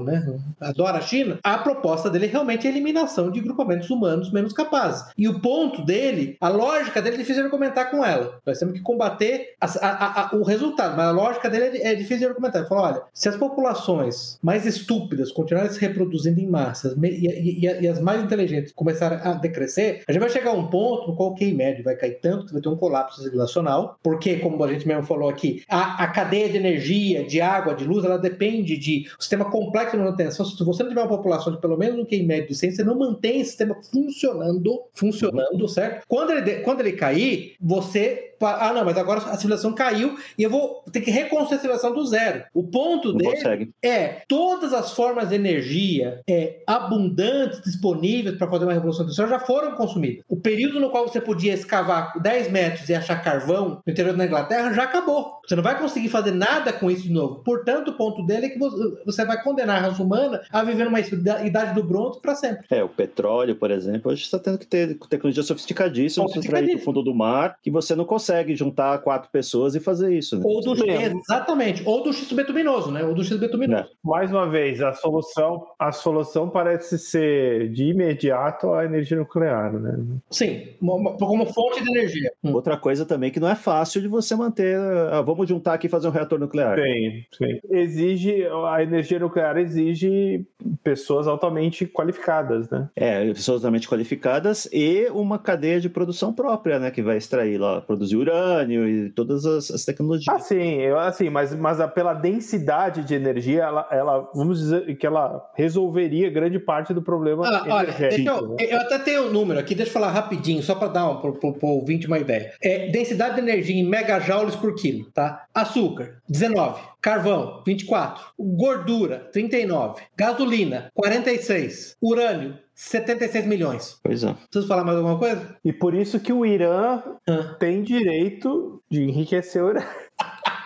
né, 0.04 0.38
adora 0.60 0.98
a 0.98 1.00
China, 1.00 1.38
a 1.42 1.58
proposta 1.58 2.08
dele 2.10 2.26
é 2.26 2.28
realmente 2.28 2.66
a 2.66 2.70
eliminação 2.70 3.30
de 3.30 3.40
grupamentos 3.40 3.90
humanos 3.90 4.30
menos 4.32 4.52
capazes. 4.52 5.04
E 5.16 5.28
o 5.28 5.40
ponto 5.40 5.84
dele, 5.84 6.36
a 6.40 6.48
lógica 6.48 7.00
dele 7.02 7.16
é 7.16 7.18
difícil 7.18 7.42
de 7.42 7.46
argumentar 7.46 7.86
com 7.86 8.04
ela. 8.04 8.38
Nós 8.46 8.58
temos 8.58 8.74
que 8.74 8.80
combater 8.80 9.54
a- 9.60 9.66
a- 9.66 10.22
a- 10.32 10.36
o 10.36 10.42
resultado, 10.42 10.96
mas 10.96 11.06
a 11.06 11.10
lógica 11.10 11.48
dele 11.50 11.78
é, 11.78 11.92
é 11.92 11.94
difícil 11.94 12.18
de 12.18 12.26
argumentar. 12.26 12.60
Ele 12.60 12.68
falou: 12.68 12.84
olha, 12.84 13.02
se 13.12 13.28
as 13.28 13.36
populações 13.36 14.38
mais 14.42 14.64
estúpidas 14.66 15.30
continuarem 15.32 15.70
se 15.70 15.80
reproduzindo 15.80 16.40
em 16.40 16.46
massas 16.46 16.94
me- 16.96 17.10
e, 17.10 17.26
e- 17.66 17.80
e 17.82 17.88
as 17.88 18.00
mais 18.00 18.22
inteligentes 18.22 18.72
começarem 18.72 19.18
a 19.22 19.32
decrescer, 19.34 20.02
a 20.08 20.12
gente 20.12 20.20
vai 20.20 20.30
chegar 20.30 20.50
a 20.50 20.54
um 20.54 20.66
ponto 20.68 21.08
no 21.08 21.16
qual 21.16 21.30
o 21.30 21.34
QI 21.34 21.52
médio 21.52 21.84
vai 21.84 21.94
cair 21.96 22.18
tanto 22.20 22.46
que 22.46 22.52
vai 22.52 22.62
ter 22.62 22.68
um 22.68 22.76
colapso 22.76 23.18
civilizacional, 23.22 23.98
porque, 24.02 24.36
como 24.36 24.62
a 24.64 24.72
gente 24.72 24.86
mesmo 24.86 25.02
falou 25.02 25.28
aqui, 25.28 25.62
a, 25.68 26.02
a 26.04 26.06
cadeia 26.08 26.48
de 26.48 26.56
energia, 26.56 27.24
de 27.24 27.40
água, 27.40 27.74
de 27.74 27.84
luz, 27.84 28.04
ela 28.04 28.18
depende 28.18 28.76
de 28.76 29.06
sistema 29.18 29.44
complexo 29.58 29.96
de 29.96 30.02
manutenção. 30.02 30.46
Se 30.46 30.64
você 30.64 30.82
não 30.82 30.90
tiver 30.90 31.02
uma 31.02 31.08
população 31.08 31.52
de 31.52 31.60
pelo 31.60 31.76
menos 31.76 31.98
um 31.98 32.04
QI 32.04 32.22
médio 32.24 32.48
de 32.48 32.54
100, 32.54 32.70
você 32.72 32.84
não 32.84 32.98
mantém 32.98 33.40
esse 33.40 33.50
sistema 33.50 33.76
funcionando, 33.90 34.84
funcionando, 34.92 35.68
certo? 35.68 36.04
Quando 36.06 36.32
ele, 36.32 36.60
quando 36.60 36.80
ele 36.80 36.92
cair, 36.92 37.56
você... 37.60 38.27
Ah, 38.40 38.72
não, 38.72 38.84
mas 38.84 38.96
agora 38.96 39.20
a 39.20 39.36
civilização 39.36 39.72
caiu 39.74 40.16
e 40.38 40.42
eu 40.42 40.50
vou 40.50 40.82
ter 40.92 41.00
que 41.00 41.10
reconstruir 41.10 41.56
a 41.56 41.60
civilização 41.60 41.92
do 41.94 42.04
zero. 42.06 42.44
O 42.54 42.62
ponto 42.62 43.08
Não 43.10 43.18
dele 43.18 43.30
consegue. 43.36 43.70
é 43.82 44.22
todas 44.28 44.72
as 44.72 44.92
formas 44.92 45.28
de 45.28 45.34
energia 45.34 46.20
é, 46.28 46.62
abundantes, 46.66 47.60
disponíveis 47.62 48.36
para 48.36 48.48
fazer 48.48 48.64
uma 48.64 48.72
revolução 48.72 49.04
industrial 49.04 49.30
já 49.30 49.38
foram 49.40 49.72
consumidas. 49.72 50.24
O 50.28 50.36
período 50.36 50.80
no 50.80 50.90
qual 50.90 51.06
você 51.06 51.20
podia 51.20 51.52
escavar 51.54 52.12
10 52.20 52.50
metros 52.50 52.88
e 52.88 52.94
achar 52.94 53.22
carvão 53.22 53.80
no 53.86 53.92
interior 53.92 54.16
da 54.16 54.24
Inglaterra 54.24 54.72
já 54.72 54.84
acabou. 54.84 55.38
Você 55.46 55.56
não 55.56 55.62
vai 55.62 55.78
conseguir 55.78 56.08
fazer 56.08 56.32
nada 56.32 56.72
com 56.72 56.90
isso 56.90 57.02
de 57.02 57.12
novo. 57.12 57.42
Portanto, 57.44 57.88
o 57.88 57.96
ponto 57.96 58.24
dele 58.24 58.46
é 58.46 58.48
que 58.50 58.58
vo- 58.58 58.98
você 59.04 59.24
vai 59.24 59.42
condenar 59.42 59.78
a 59.82 59.88
raça 59.88 60.02
humana 60.02 60.40
a 60.50 60.62
viver 60.62 60.84
numa 60.84 61.00
idade 61.00 61.74
do 61.74 61.82
bronze 61.82 62.20
para 62.20 62.34
sempre. 62.34 62.66
É, 62.70 62.82
o 62.82 62.88
petróleo, 62.88 63.56
por 63.56 63.70
exemplo, 63.70 64.10
hoje 64.12 64.22
está 64.22 64.38
tendo 64.38 64.58
que 64.58 64.66
ter 64.66 64.98
tecnologia 65.08 65.42
sofisticadíssima 65.42 66.26
para 66.28 66.40
extrair 66.40 66.76
do 66.76 66.82
fundo 66.82 67.02
do 67.02 67.14
mar, 67.14 67.56
que 67.62 67.70
você 67.70 67.94
não 67.94 68.04
consegue 68.04 68.27
juntar 68.56 68.98
quatro 68.98 69.30
pessoas 69.30 69.74
e 69.74 69.80
fazer 69.80 70.14
isso. 70.16 70.36
Né? 70.36 70.42
Ou 70.44 70.60
do 70.60 70.74
exatamente, 70.90 71.82
ou 71.84 72.02
do 72.02 72.12
X 72.12 72.32
betuminoso, 72.32 72.90
né? 72.90 73.04
Ou 73.04 73.14
do 73.14 73.24
X 73.24 73.36
betuminoso. 73.38 73.88
Mais 74.04 74.30
uma 74.30 74.48
vez, 74.48 74.80
a 74.80 74.92
solução, 74.92 75.66
a 75.78 75.92
solução 75.92 76.48
parece 76.48 76.98
ser 76.98 77.68
de 77.70 77.84
imediato 77.84 78.72
a 78.72 78.84
energia 78.84 79.16
nuclear, 79.16 79.72
né? 79.72 79.98
Sim, 80.30 80.68
mo- 80.80 81.16
como 81.18 81.46
fonte 81.46 81.82
de 81.82 81.90
energia. 81.90 82.30
Hum. 82.42 82.52
Outra 82.52 82.76
coisa 82.76 83.04
também 83.06 83.30
que 83.30 83.40
não 83.40 83.48
é 83.48 83.54
fácil 83.54 84.00
de 84.00 84.08
você 84.08 84.34
manter. 84.34 84.76
ah, 84.78 85.22
vamos 85.22 85.48
juntar 85.48 85.74
aqui 85.74 85.86
e 85.86 85.90
fazer 85.90 86.08
um 86.08 86.12
reator 86.12 86.38
nuclear. 86.38 86.78
Sim, 86.78 87.24
sim. 87.36 87.60
Exige, 87.70 88.46
a 88.68 88.82
energia 88.82 89.18
nuclear 89.18 89.56
exige 89.56 90.46
pessoas 90.82 91.26
altamente 91.26 91.86
qualificadas, 91.86 92.68
né? 92.70 92.88
É, 92.94 93.26
pessoas 93.32 93.56
altamente 93.64 93.88
qualificadas 93.88 94.68
e 94.72 95.08
uma 95.12 95.38
cadeia 95.38 95.80
de 95.80 95.88
produção 95.88 96.32
própria, 96.32 96.78
né? 96.78 96.90
Que 96.90 97.02
vai 97.02 97.16
extrair 97.16 97.58
lá, 97.58 97.80
produzir 97.80 98.16
urânio 98.18 98.88
e 98.88 99.10
todas 99.10 99.44
as, 99.46 99.70
as 99.70 99.84
tecnologias. 99.84 100.26
Ah, 100.28 100.38
sim, 100.38 100.74
eu, 100.80 100.98
assim, 100.98 101.30
mas, 101.30 101.54
mas 101.54 101.80
a- 101.80 101.88
pela 101.88 102.14
densidade 102.14 103.04
de 103.04 103.14
energia, 103.14 103.62
ela, 103.64 103.88
ela, 103.90 104.30
vamos 104.34 104.58
dizer 104.58 104.96
que 104.96 105.06
ela 105.06 105.48
resolveria 105.54 106.30
grande 106.30 106.58
parte 106.58 106.92
do 106.94 107.02
problema 107.02 107.46
Ah, 107.48 107.64
olha, 107.68 107.90
eu, 107.90 108.48
né? 108.48 108.56
eu 108.68 108.78
até 108.80 108.98
tenho 108.98 109.26
um 109.28 109.32
número 109.32 109.58
aqui, 109.58 109.74
deixa 109.74 109.90
eu 109.90 109.94
falar 109.94 110.10
rapidinho, 110.10 110.62
só 110.62 110.74
para 110.74 110.88
dar 110.88 111.08
um, 111.10 111.16
pro, 111.20 111.32
pro, 111.34 111.52
pro 111.54 111.68
ouvinte 111.68 112.06
uma 112.06 112.18
ideia. 112.18 112.52
É, 112.62 112.88
densidade 112.90 113.34
de 113.36 113.40
energia 113.40 113.74
em 113.76 113.84
megajoules 113.86 114.56
por 114.56 114.74
quilo, 114.74 115.10
tá? 115.12 115.44
Açúcar, 115.54 116.18
19. 116.28 116.80
Carvão, 117.00 117.62
24. 117.64 118.24
Gordura, 118.38 119.28
39. 119.32 120.02
Gasolina, 120.16 120.90
46. 120.94 121.96
Urânio, 122.02 122.58
76 122.80 123.44
milhões. 123.44 123.98
Pois 124.04 124.22
é. 124.22 124.32
Preciso 124.34 124.68
falar 124.68 124.84
mais 124.84 124.96
alguma 124.96 125.18
coisa? 125.18 125.56
E 125.64 125.72
por 125.72 125.94
isso 125.94 126.20
que 126.20 126.32
o 126.32 126.46
Irã 126.46 127.02
Ah. 127.28 127.56
tem 127.58 127.82
direito 127.82 128.80
de 128.88 129.02
enriquecer 129.02 129.62
o 129.62 129.66
urânio. 129.66 129.88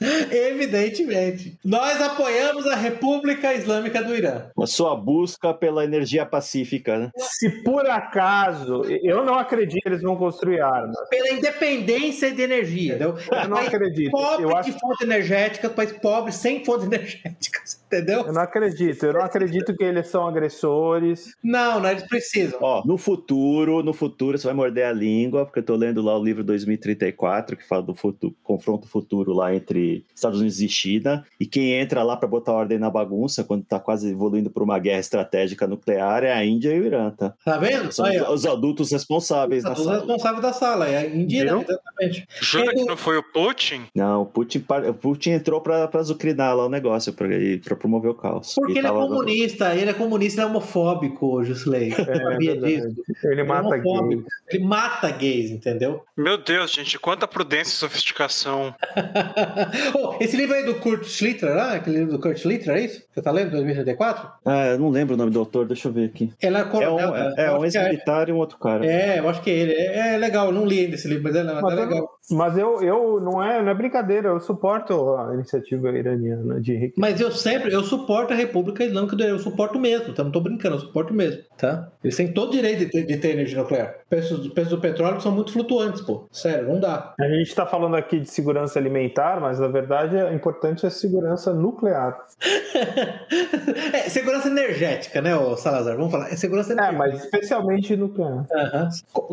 Evidentemente. 0.30 1.58
Nós 1.64 2.00
apoiamos 2.00 2.66
a 2.66 2.76
República 2.76 3.54
Islâmica 3.54 4.02
do 4.02 4.14
Irã. 4.14 4.46
A 4.58 4.66
sua 4.66 4.94
busca 4.94 5.52
pela 5.52 5.84
energia 5.84 6.24
pacífica, 6.24 6.98
né? 6.98 7.10
Se 7.16 7.62
por 7.62 7.86
acaso, 7.86 8.82
eu 9.02 9.24
não 9.24 9.34
acredito 9.34 9.82
que 9.82 9.88
eles 9.88 10.02
vão 10.02 10.16
construir 10.16 10.60
armas. 10.60 10.96
Pela 11.08 11.30
independência 11.30 12.30
de 12.32 12.42
energia, 12.42 12.94
entendeu? 12.94 13.16
Eu 13.30 13.48
não 13.48 13.56
País 13.56 13.68
acredito. 13.68 14.10
Pobre 14.10 14.44
Eu 14.44 14.56
acho 14.56 14.72
de 14.72 14.78
fontes 14.78 15.00
energéticas, 15.00 15.72
país 15.72 15.92
pobre 15.92 16.32
sem 16.32 16.64
fontes 16.64 16.86
energéticas, 16.90 17.84
entendeu? 17.86 18.26
Eu 18.26 18.32
não 18.32 18.42
acredito. 18.42 19.06
Eu 19.06 19.12
não 19.14 19.22
acredito 19.22 19.74
que 19.74 19.84
eles 19.84 20.08
são 20.08 20.26
agressores. 20.26 21.34
Não, 21.42 21.80
não, 21.80 21.90
eles 21.90 22.04
precisam. 22.04 22.58
Ó, 22.62 22.82
no 22.84 22.96
futuro, 22.96 23.82
no 23.82 23.92
futuro 23.92 24.38
você 24.38 24.46
vai 24.46 24.54
morder 24.54 24.86
a 24.86 24.92
língua, 24.92 25.44
porque 25.44 25.58
eu 25.58 25.64
tô 25.64 25.74
lendo 25.74 26.02
lá 26.02 26.16
o 26.16 26.22
livro 26.22 26.44
2034, 26.44 27.56
que 27.56 27.66
fala 27.66 27.82
do 27.82 27.94
futuro, 27.94 28.34
confronto 28.42 28.88
futuro 28.88 29.32
lá 29.32 29.54
entre 29.54 29.87
Estados 30.14 30.38
Unidos 30.40 30.60
e 30.60 30.68
China, 30.68 31.24
e 31.40 31.46
quem 31.46 31.72
entra 31.72 32.02
lá 32.02 32.16
para 32.16 32.28
botar 32.28 32.52
ordem 32.52 32.78
na 32.78 32.90
bagunça, 32.90 33.44
quando 33.44 33.64
tá 33.64 33.78
quase 33.78 34.10
evoluindo 34.10 34.50
para 34.50 34.62
uma 34.62 34.78
guerra 34.78 35.00
estratégica 35.00 35.66
nuclear, 35.66 36.24
é 36.24 36.32
a 36.32 36.44
Índia 36.44 36.74
e 36.74 36.80
o 36.80 36.86
Irã, 36.86 37.10
tá? 37.10 37.34
Tá 37.44 37.58
vendo? 37.58 37.92
São 37.92 38.04
Aí, 38.04 38.20
os, 38.20 38.44
adultos 38.46 38.90
responsáveis 38.92 39.64
Os 39.64 39.78
sala. 39.78 39.96
responsáveis 39.96 40.42
da 40.42 40.52
sala, 40.52 40.88
é 40.88 41.06
indira, 41.14 41.56
Viram? 41.56 41.62
exatamente. 41.62 42.26
Jura 42.40 42.74
que 42.74 42.84
não 42.84 42.96
foi 42.96 43.18
o 43.18 43.22
Putin? 43.22 43.82
Não, 43.94 44.22
o 44.22 44.26
Putin, 44.26 44.64
o 44.88 44.94
Putin 44.94 45.30
entrou 45.30 45.60
para 45.60 45.88
azucrinar 45.94 46.56
lá 46.56 46.66
o 46.66 46.68
negócio, 46.68 47.12
para 47.12 47.76
promover 47.76 48.10
o 48.10 48.14
caos. 48.14 48.54
Porque 48.54 48.72
ele 48.72 48.80
é 48.80 48.82
tava- 48.82 49.00
comunista, 49.06 49.74
ele 49.74 49.90
é 49.90 49.94
comunista, 49.94 50.40
ele 50.40 50.48
é 50.48 50.50
homofóbico, 50.50 51.44
Jusley. 51.44 51.92
É, 51.92 52.04
sabia 52.16 52.56
disso? 52.56 52.88
Ele 53.24 53.40
é 53.40 53.44
mata 53.44 53.76
gays. 53.76 54.24
Ele 54.50 54.64
mata 54.64 55.10
gays, 55.10 55.50
entendeu? 55.50 56.02
Meu 56.16 56.38
Deus, 56.38 56.72
gente, 56.72 56.98
quanta 56.98 57.26
prudência 57.28 57.72
e 57.72 57.76
sofisticação. 57.76 58.74
Oh, 59.94 60.14
esse 60.20 60.36
livro 60.36 60.54
aí 60.54 60.64
do 60.64 60.74
Kurt 60.76 61.04
Schlitter, 61.04 61.54
lá, 61.54 61.74
aquele 61.74 61.98
livro 61.98 62.12
do 62.12 62.18
Kurt 62.20 62.36
Schlitter, 62.38 62.74
é 62.76 62.80
isso? 62.80 63.02
Você 63.14 63.22
tá 63.22 63.30
lendo, 63.30 63.50
2034? 63.50 64.28
Ah, 64.44 64.66
eu 64.68 64.78
não 64.78 64.88
lembro 64.90 65.14
o 65.14 65.16
nome 65.18 65.30
do 65.30 65.38
autor, 65.38 65.66
deixa 65.66 65.88
eu 65.88 65.92
ver 65.92 66.06
aqui. 66.06 66.32
É 66.42 66.48
É 66.48 66.64
coronel. 66.64 67.10
um, 67.10 67.16
é, 67.16 67.28
né? 67.28 67.34
é 67.36 67.48
Eu 67.48 67.52
um 67.58 67.64
ex-militar 67.64 68.28
e 68.28 68.32
um 68.32 68.36
outro 68.36 68.58
cara. 68.58 68.84
É, 68.86 69.18
eu 69.18 69.28
acho 69.28 69.40
que 69.42 69.50
é 69.50 69.54
ele. 69.54 69.72
É, 69.72 70.14
é 70.14 70.18
legal, 70.18 70.46
eu 70.46 70.52
não 70.52 70.64
li 70.66 70.80
ainda 70.80 70.94
esse 70.94 71.08
livro, 71.08 71.22
mas 71.24 71.34
é, 71.36 71.42
mas 71.42 71.62
Mas 71.62 71.72
é 71.72 71.76
eu- 71.76 71.88
legal. 71.88 72.08
Mas 72.30 72.58
eu, 72.58 72.82
eu 72.82 73.20
não, 73.22 73.42
é, 73.42 73.62
não 73.62 73.70
é 73.70 73.74
brincadeira, 73.74 74.28
eu 74.28 74.38
suporto 74.38 75.14
a 75.16 75.32
iniciativa 75.32 75.88
iraniana 75.96 76.60
de 76.60 76.72
enriquecer. 76.74 76.94
Mas 76.98 77.18
eu 77.22 77.30
sempre, 77.30 77.72
eu 77.72 77.82
suporto 77.82 78.34
a 78.34 78.36
República 78.36 78.84
Islâmica 78.84 79.16
do 79.16 79.22
Irã, 79.22 79.30
eu 79.32 79.38
suporto 79.38 79.78
mesmo, 79.78 80.12
tá? 80.12 80.22
Não 80.24 80.30
tô 80.30 80.40
brincando, 80.40 80.76
eu 80.76 80.80
suporto 80.80 81.14
mesmo, 81.14 81.40
tá? 81.56 81.88
Eles 82.04 82.14
têm 82.16 82.30
todo 82.30 82.50
o 82.50 82.52
direito 82.52 82.80
de 82.80 82.86
ter, 82.90 83.06
de 83.06 83.16
ter 83.16 83.30
energia 83.30 83.56
nuclear. 83.58 83.94
Preços, 84.10 84.40
os 84.40 84.48
preços 84.52 84.70
do 84.74 84.78
petróleo 84.80 85.20
são 85.22 85.32
muito 85.32 85.52
flutuantes, 85.52 86.02
pô. 86.02 86.26
Sério, 86.30 86.68
não 86.68 86.78
dá. 86.78 87.14
A 87.18 87.28
gente 87.28 87.48
está 87.48 87.64
falando 87.64 87.96
aqui 87.96 88.20
de 88.20 88.28
segurança 88.28 88.78
alimentar, 88.78 89.40
mas 89.40 89.58
na 89.68 89.72
verdade 89.72 90.16
é 90.16 90.32
importante 90.32 90.86
a 90.86 90.90
segurança 90.90 91.52
nuclear. 91.52 92.18
é, 93.92 94.08
segurança 94.08 94.48
energética, 94.48 95.20
né, 95.20 95.30
Salazar? 95.56 95.96
Vamos 95.96 96.10
falar. 96.10 96.32
É 96.32 96.36
segurança 96.36 96.72
É, 96.72 96.74
energética. 96.74 96.98
mas 96.98 97.24
especialmente 97.24 97.96
nuclear. 97.96 98.46
Aham. 98.50 98.88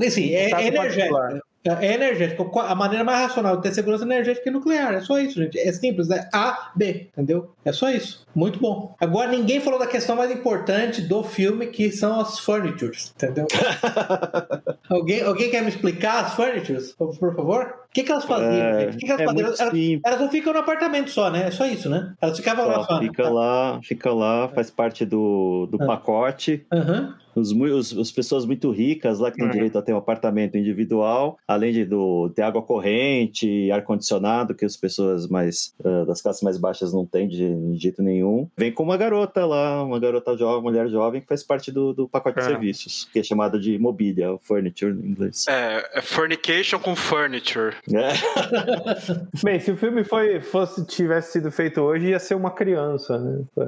Assim, 0.05 0.33
é, 0.33 0.51
é 0.51 0.67
energética. 0.67 1.41
Particular. 1.65 1.83
É 1.83 1.93
energético. 1.93 2.59
A 2.59 2.75
maneira 2.75 3.03
mais 3.03 3.19
racional 3.27 3.57
de 3.57 3.63
ter 3.63 3.73
segurança 3.73 4.03
energética 4.03 4.49
é 4.49 4.53
nuclear. 4.53 4.93
É 4.93 5.01
só 5.01 5.19
isso, 5.19 5.41
gente. 5.41 5.57
É 5.59 5.71
simples. 5.71 6.09
É 6.09 6.29
A, 6.33 6.71
B. 6.75 7.07
Entendeu? 7.13 7.51
É 7.63 7.71
só 7.71 7.89
isso. 7.89 8.25
Muito 8.35 8.59
bom. 8.59 8.95
Agora, 8.99 9.29
ninguém 9.31 9.59
falou 9.59 9.79
da 9.79 9.87
questão 9.87 10.15
mais 10.15 10.31
importante 10.31 11.01
do 11.01 11.23
filme, 11.23 11.67
que 11.67 11.91
são 11.91 12.19
as 12.19 12.39
furnitures. 12.39 13.13
Entendeu? 13.15 13.47
alguém, 14.89 15.21
alguém 15.21 15.49
quer 15.49 15.61
me 15.61 15.69
explicar 15.69 16.25
as 16.25 16.33
furnitures, 16.35 16.91
por, 16.93 17.17
por 17.17 17.35
favor? 17.35 17.85
O 17.89 17.93
que, 17.95 18.03
que 18.03 18.11
elas 18.11 18.25
faziam, 18.25 18.51
É, 18.51 18.79
gente? 18.91 18.95
O 18.95 18.97
que, 18.99 19.05
que 19.05 19.11
elas 19.11 19.21
é 19.21 19.25
faziam? 19.25 19.45
muito 19.47 19.61
Elas, 19.61 20.01
elas 20.05 20.19
não 20.21 20.29
ficam 20.29 20.53
no 20.53 20.59
apartamento 20.59 21.09
só, 21.09 21.29
né? 21.29 21.47
É 21.47 21.51
só 21.51 21.65
isso, 21.65 21.89
né? 21.89 22.13
Elas 22.21 22.37
ficavam 22.37 22.67
lá 22.67 22.75
Só 22.75 22.83
só. 22.83 22.99
né? 22.99 23.07
fica 23.07 23.29
lá, 23.29 23.79
fica 23.81 24.13
lá, 24.13 24.49
faz 24.49 24.69
parte 24.69 25.05
do, 25.05 25.67
do 25.71 25.81
Ah. 25.81 25.85
pacote. 25.85 26.65
Aham. 26.73 27.15
Os, 27.35 27.51
os, 27.51 27.97
as 27.97 28.11
pessoas 28.11 28.45
muito 28.45 28.71
ricas 28.71 29.19
lá 29.19 29.29
que 29.31 29.37
têm 29.37 29.45
Uhum. 29.45 29.51
direito 29.51 29.77
a 29.77 29.81
ter 29.81 29.93
um 29.93 29.97
apartamento 29.97 30.57
individual, 30.57 31.37
além 31.47 31.71
de 31.73 31.85
do, 31.85 32.29
ter 32.29 32.41
água 32.43 32.61
corrente, 32.61 33.69
ar-condicionado, 33.71 34.55
que 34.55 34.65
as 34.65 34.75
pessoas 34.77 35.27
mais 35.27 35.73
ah, 35.83 36.05
das 36.05 36.21
classes 36.21 36.41
mais 36.41 36.57
baixas 36.57 36.93
não 36.93 37.05
têm 37.05 37.27
de, 37.27 37.53
de 37.73 37.77
jeito 37.77 38.01
nenhum. 38.01 38.47
Vem 38.57 38.71
com 38.71 38.83
uma 38.83 38.97
garota 38.97 39.45
lá, 39.45 39.83
uma 39.83 39.99
garota 39.99 40.35
jovem, 40.37 40.63
mulher 40.63 40.87
jovem, 40.89 41.21
que 41.21 41.27
faz 41.27 41.43
parte 41.43 41.71
do, 41.71 41.93
do 41.93 42.07
pacote 42.07 42.35
de 42.39 42.45
Ah. 42.45 42.47
serviços, 42.47 43.07
que 43.11 43.19
é 43.19 43.23
chamada 43.23 43.59
de 43.59 43.77
mobília, 43.77 44.33
o 44.33 44.39
furniture 44.39 44.91
em 44.93 45.09
inglês. 45.11 45.45
É, 45.47 45.99
é 45.99 46.01
fornication 46.01 46.79
com 46.79 46.95
furniture. 46.95 47.75
É. 47.93 48.13
Bem, 49.43 49.59
se 49.59 49.71
o 49.71 49.77
filme 49.77 50.03
foi, 50.03 50.39
fosse, 50.41 50.85
tivesse 50.85 51.33
sido 51.33 51.51
feito 51.51 51.81
hoje, 51.81 52.07
ia 52.09 52.19
ser 52.19 52.35
uma 52.35 52.51
criança, 52.51 53.17
né? 53.17 53.43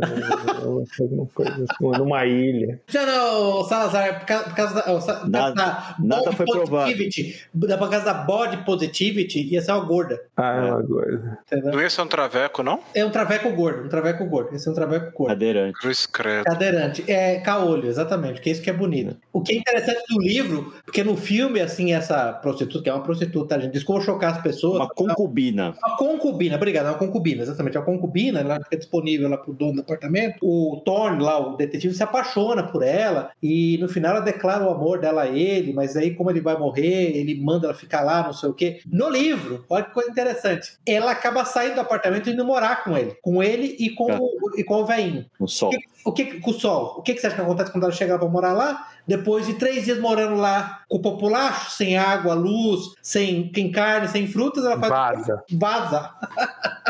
Alguma 1.00 1.26
coisa 1.34 1.52
assim, 1.52 1.98
numa 2.00 2.26
ilha. 2.26 2.80
Já 2.88 3.06
não, 3.06 3.57
Salazar, 3.64 4.20
por 4.20 4.26
causa, 4.26 4.44
por 4.46 4.56
causa 4.56 4.74
da, 4.76 4.82
causa 4.84 5.28
Nada- 5.28 5.54
da 5.54 5.96
nada 6.00 6.32
foi 6.32 6.46
provado. 6.46 6.86
positivity, 6.92 7.42
da- 7.54 7.78
por 7.78 7.90
causa 7.90 8.06
da 8.06 8.14
body 8.14 8.58
positivity, 8.66 9.42
ia 9.54 9.62
ser 9.62 9.72
uma 9.72 9.84
gorda. 9.86 10.22
Ah, 10.36 10.56
é 10.56 10.72
uma. 10.74 11.38
Entendeu? 11.46 11.72
Não 11.74 11.82
ia 11.82 11.90
ser 11.90 12.02
um 12.02 12.08
traveco, 12.08 12.64
não? 12.64 12.80
É 12.94 13.04
um 13.06 13.10
traveco 13.10 13.50
gordo, 13.52 13.86
um 13.86 13.90
traveco 13.90 14.26
gordo. 14.26 14.56
Esse 14.56 14.68
é 14.68 14.72
um 14.72 14.76
traveco 14.76 15.12
gordo. 15.16 15.30
Cadeirante. 15.30 15.80
Cruz 15.80 16.06
credo. 16.06 16.44
Cadeirante. 16.46 17.04
É 17.12 17.40
caolho, 17.40 17.88
exatamente, 17.88 18.42
que 18.42 18.50
é 18.50 18.52
isso 18.54 18.62
que 18.62 18.70
é 18.70 18.74
bonito. 18.74 19.16
O 19.34 19.42
que 19.42 19.54
é 19.54 19.58
interessante 19.58 20.02
do 20.10 20.20
livro, 20.22 20.74
porque 20.86 21.04
no 21.04 21.16
filme, 21.18 21.60
assim, 21.62 21.94
essa 21.94 22.34
prostituta, 22.34 22.84
que 22.84 22.90
é 22.90 22.94
uma 22.94 23.04
prostituta, 23.04 23.56
a 23.56 23.60
gente, 23.60 23.72
desculpa 23.74 24.02
o 24.02 24.04
chocar 24.04 24.34
as 24.36 24.42
pessoas. 24.42 24.78
Uma 24.78 24.90
concubina. 24.90 25.74
Uma 25.86 25.98
concubina, 25.98 26.56
obrigado, 26.56 26.86
uma 26.88 26.96
concubina, 26.98 27.42
exatamente. 27.44 27.78
A 27.78 27.82
concubina, 27.82 28.40
ela 28.40 28.60
fica 28.64 28.78
disponível 28.78 29.30
lá 29.30 29.38
pro 29.38 29.54
dono 29.54 29.74
do 29.76 29.82
apartamento. 29.82 30.38
O 30.42 30.82
Thorne, 30.86 31.22
lá, 31.22 31.40
o 31.40 31.56
detetive, 31.56 31.94
se 31.94 32.04
apaixona 32.04 32.64
por 32.64 32.84
ela 32.84 33.32
e 33.48 33.78
no 33.78 33.88
final 33.88 34.12
ela 34.16 34.26
declara 34.26 34.66
o 34.66 34.70
amor 34.70 35.00
dela 35.00 35.22
a 35.24 35.28
ele, 35.28 35.72
mas 35.74 35.96
aí, 35.96 36.14
como 36.14 36.30
ele 36.30 36.42
vai 36.42 36.58
morrer, 36.58 37.16
ele 37.16 37.40
manda 37.40 37.68
ela 37.68 37.74
ficar 37.74 38.02
lá, 38.02 38.24
não 38.24 38.34
sei 38.34 38.50
o 38.50 38.54
quê. 38.54 38.82
No 38.86 39.10
livro, 39.10 39.64
olha 39.70 39.86
que 39.86 39.94
coisa 39.94 40.10
interessante. 40.10 40.74
Ela 40.86 41.12
acaba 41.12 41.46
saindo 41.46 41.76
do 41.76 41.82
apartamento 41.82 42.30
e 42.30 42.34
indo 42.34 42.44
morar 42.46 42.84
com 42.84 42.98
ele. 42.98 43.16
Com 43.22 43.42
ele 43.42 43.76
e 43.80 43.90
com, 43.92 44.12
É. 44.12 44.18
o, 44.20 44.30
e 44.58 44.64
com 44.64 44.82
o 44.82 44.86
velhinho. 44.86 45.26
No 45.40 45.48
sol. 45.48 45.72
O 46.06 46.12
que, 46.12 46.40
com 46.40 46.52
o 46.52 46.54
sol? 46.54 46.96
O 46.98 47.02
que, 47.02 47.14
que 47.14 47.22
você 47.22 47.28
acha 47.28 47.36
que 47.36 47.42
acontece 47.42 47.72
quando 47.72 47.84
ela 47.84 47.94
chega 47.94 48.18
pra 48.20 48.28
morar 48.28 48.54
lá? 48.54 48.88
Depois 49.08 49.46
de 49.46 49.54
três 49.54 49.86
dias 49.86 50.00
morando 50.00 50.36
lá 50.36 50.82
com 50.90 50.98
o 50.98 51.02
populacho, 51.02 51.72
sem 51.72 51.98
água, 51.98 52.34
luz, 52.34 52.94
sem, 53.02 53.52
sem 53.54 53.72
carne, 53.72 54.08
sem 54.08 54.28
frutas, 54.28 54.66
ela 54.66 54.80
faz. 54.80 55.20
Vaza. 55.28 55.44
Vaza. 55.54 56.12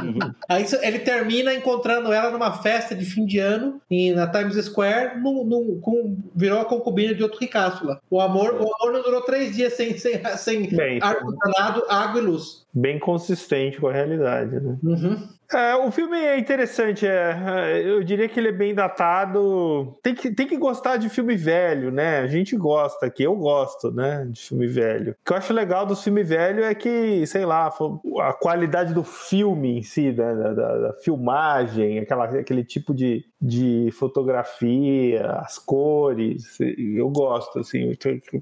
Uhum. 0.02 0.20
Aí 0.48 0.66
ele 0.82 1.00
termina 1.00 1.54
encontrando 1.54 2.12
ela 2.14 2.30
numa 2.32 2.52
festa 2.52 2.96
de 2.96 3.06
fim 3.06 3.26
de 3.26 3.40
ano 3.40 3.82
em, 3.90 4.14
na 4.14 4.28
Times 4.28 4.56
Square, 4.66 5.20
num, 5.20 5.44
num- 5.44 5.80
com, 5.82 6.18
virou 6.36 6.60
a 6.62 6.66
concubina 6.66 7.14
de 7.14 7.24
outro 7.24 7.40
ricaço 7.40 7.86
lá. 7.86 8.00
O 8.10 8.20
amor, 8.22 8.54
o 8.56 8.76
amor 8.76 8.94
não 8.94 9.02
durou 9.04 9.22
três 9.22 9.56
dias 9.56 9.74
sem, 9.74 9.98
sem, 9.98 10.22
sem 10.38 10.70
ar-condicionado, 11.02 11.84
água 11.90 12.22
e 12.22 12.24
luz. 12.24 12.66
bem 12.74 13.00
consistente 13.00 13.80
com 13.80 13.88
a 13.88 13.94
realidade, 13.94 14.60
né? 14.60 14.78
Uhum. 14.84 15.28
É, 15.54 15.76
o 15.76 15.90
filme 15.92 16.18
é 16.18 16.38
interessante, 16.38 17.08
é, 17.08 17.32
é, 17.78 17.82
eu 17.90 18.04
diria 18.04 18.28
que 18.28 18.38
ele 18.38 18.50
é 18.50 18.52
bem 18.52 18.76
datado. 18.76 19.98
Tem 20.04 20.14
que, 20.14 20.30
tem 20.34 20.46
que 20.46 20.58
gostar 20.58 20.98
de 20.98 21.08
filme 21.08 21.38
velho, 21.38 21.90
né? 21.90 22.20
A 22.20 22.28
gente 22.28 22.56
gosta 22.58 23.06
aqui, 23.06 23.24
eu 23.24 23.34
gosto, 23.34 23.90
né? 23.92 24.26
De 24.30 24.42
filme 24.42 24.68
velho. 24.68 25.12
O 25.14 25.16
que 25.26 25.32
eu 25.32 25.38
acho 25.38 25.54
legal 25.54 25.86
do 25.86 25.96
filme 25.96 26.22
velho 26.22 26.66
é 26.66 26.76
que, 26.76 27.26
sei 27.26 27.46
lá, 27.46 27.72
a 28.22 28.34
qualidade 28.34 28.94
do 28.94 29.06
filme 29.06 29.78
em 29.80 29.82
si, 29.84 30.12
né? 30.12 30.36
da, 30.36 30.54
da- 30.54 30.78
da 30.90 30.94
filmagem, 31.02 32.00
aquela, 32.00 32.26
aquele 32.26 32.64
tipo 32.66 32.94
de, 32.94 33.24
de 33.40 33.90
fotografia, 33.92 35.26
as 35.42 35.60
cores, 35.60 36.58
eu 36.60 37.10
gosto, 37.10 37.60
assim. 37.60 37.96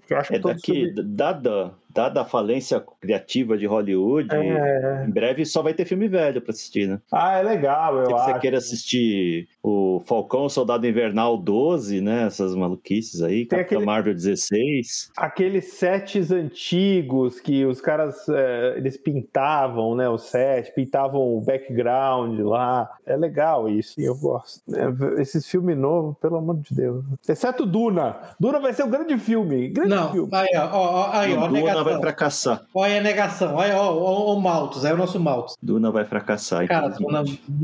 Eu, 0.10 0.18
acho 0.18 0.34
É 0.34 0.40
que 0.40 0.48
os 0.48 0.54
daqui, 0.56 0.94
dada, 1.04 1.74
dada 1.90 2.22
a 2.22 2.26
falência 2.26 2.82
criativa 3.02 3.58
de 3.58 3.66
Hollywood, 3.66 4.34
É. 4.34 5.06
em 5.06 5.10
breve 5.12 5.46
só 5.46 5.62
vai 5.62 5.74
ter 5.74 5.86
filme 5.86 6.08
velho 6.08 6.42
pra 6.42 6.52
assistir, 6.52 6.88
né? 6.88 7.00
Ah, 7.12 7.38
é 7.40 7.44
legal, 7.44 7.98
eu 7.98 8.06
Se 8.06 8.12
você 8.14 8.32
acho. 8.32 8.40
queira 8.40 8.58
assistir 8.58 9.48
o 9.68 10.00
Falcão, 10.06 10.46
o 10.46 10.50
Soldado 10.50 10.86
Invernal 10.86 11.38
12, 11.38 12.00
né? 12.00 12.24
Essas 12.28 12.54
maluquices 12.54 13.22
aí, 13.24 13.46
Tem 13.46 13.58
Capitão 13.60 13.78
aquele- 13.80 13.86
Marvel 13.86 14.14
16. 14.14 15.10
aqueles 15.18 15.74
sets 15.74 16.32
antigos 16.32 17.40
que 17.40 17.66
os 17.66 17.82
caras 17.82 18.16
é, 18.30 18.76
eles 18.78 18.96
pintavam, 18.96 19.96
né? 19.96 20.08
O 20.08 20.18
set, 20.20 20.72
pintavam 20.74 21.20
o 21.36 21.42
background 21.42 22.40
lá. 22.42 22.90
É 23.08 23.16
legal 23.16 23.68
isso, 23.68 24.00
eu 24.00 24.16
gosto. 24.16 24.62
É, 24.76 25.22
esses 25.22 25.48
filmes 25.50 25.76
novos, 25.78 26.16
pelo 26.20 26.38
amor 26.38 26.58
de 26.58 26.76
Deus. 26.76 27.04
Exceto 27.28 27.66
Duna. 27.66 28.18
Duna 28.40 28.60
vai 28.60 28.74
ser 28.74 28.84
um 28.84 28.90
grande 28.90 29.18
filme. 29.18 29.70
Grande 29.70 29.90
Não, 29.90 30.12
filme. 30.12 30.30
aí, 30.32 30.50
ó, 30.58 30.70
ó, 30.74 30.94
ó, 30.94 31.10
aí, 31.12 31.34
ó, 31.34 31.48
Duna 31.48 31.52
negação. 31.52 31.84
vai 31.84 32.00
fracassar. 32.00 32.66
Olha 32.74 32.94
aí 32.94 33.00
a 33.00 33.02
negação, 33.02 33.56
olha 33.56 33.76
ó, 33.78 33.96
ó, 33.96 34.34
o 34.36 34.40
Maltos, 34.40 34.86
é 34.86 34.94
o 34.94 34.98
nosso 34.98 35.20
Maltos. 35.20 35.56
Duna 35.62 35.90
vai 35.92 36.06
fracassar. 36.06 36.68
Cara. 36.68 36.90
Duna- 36.90 37.24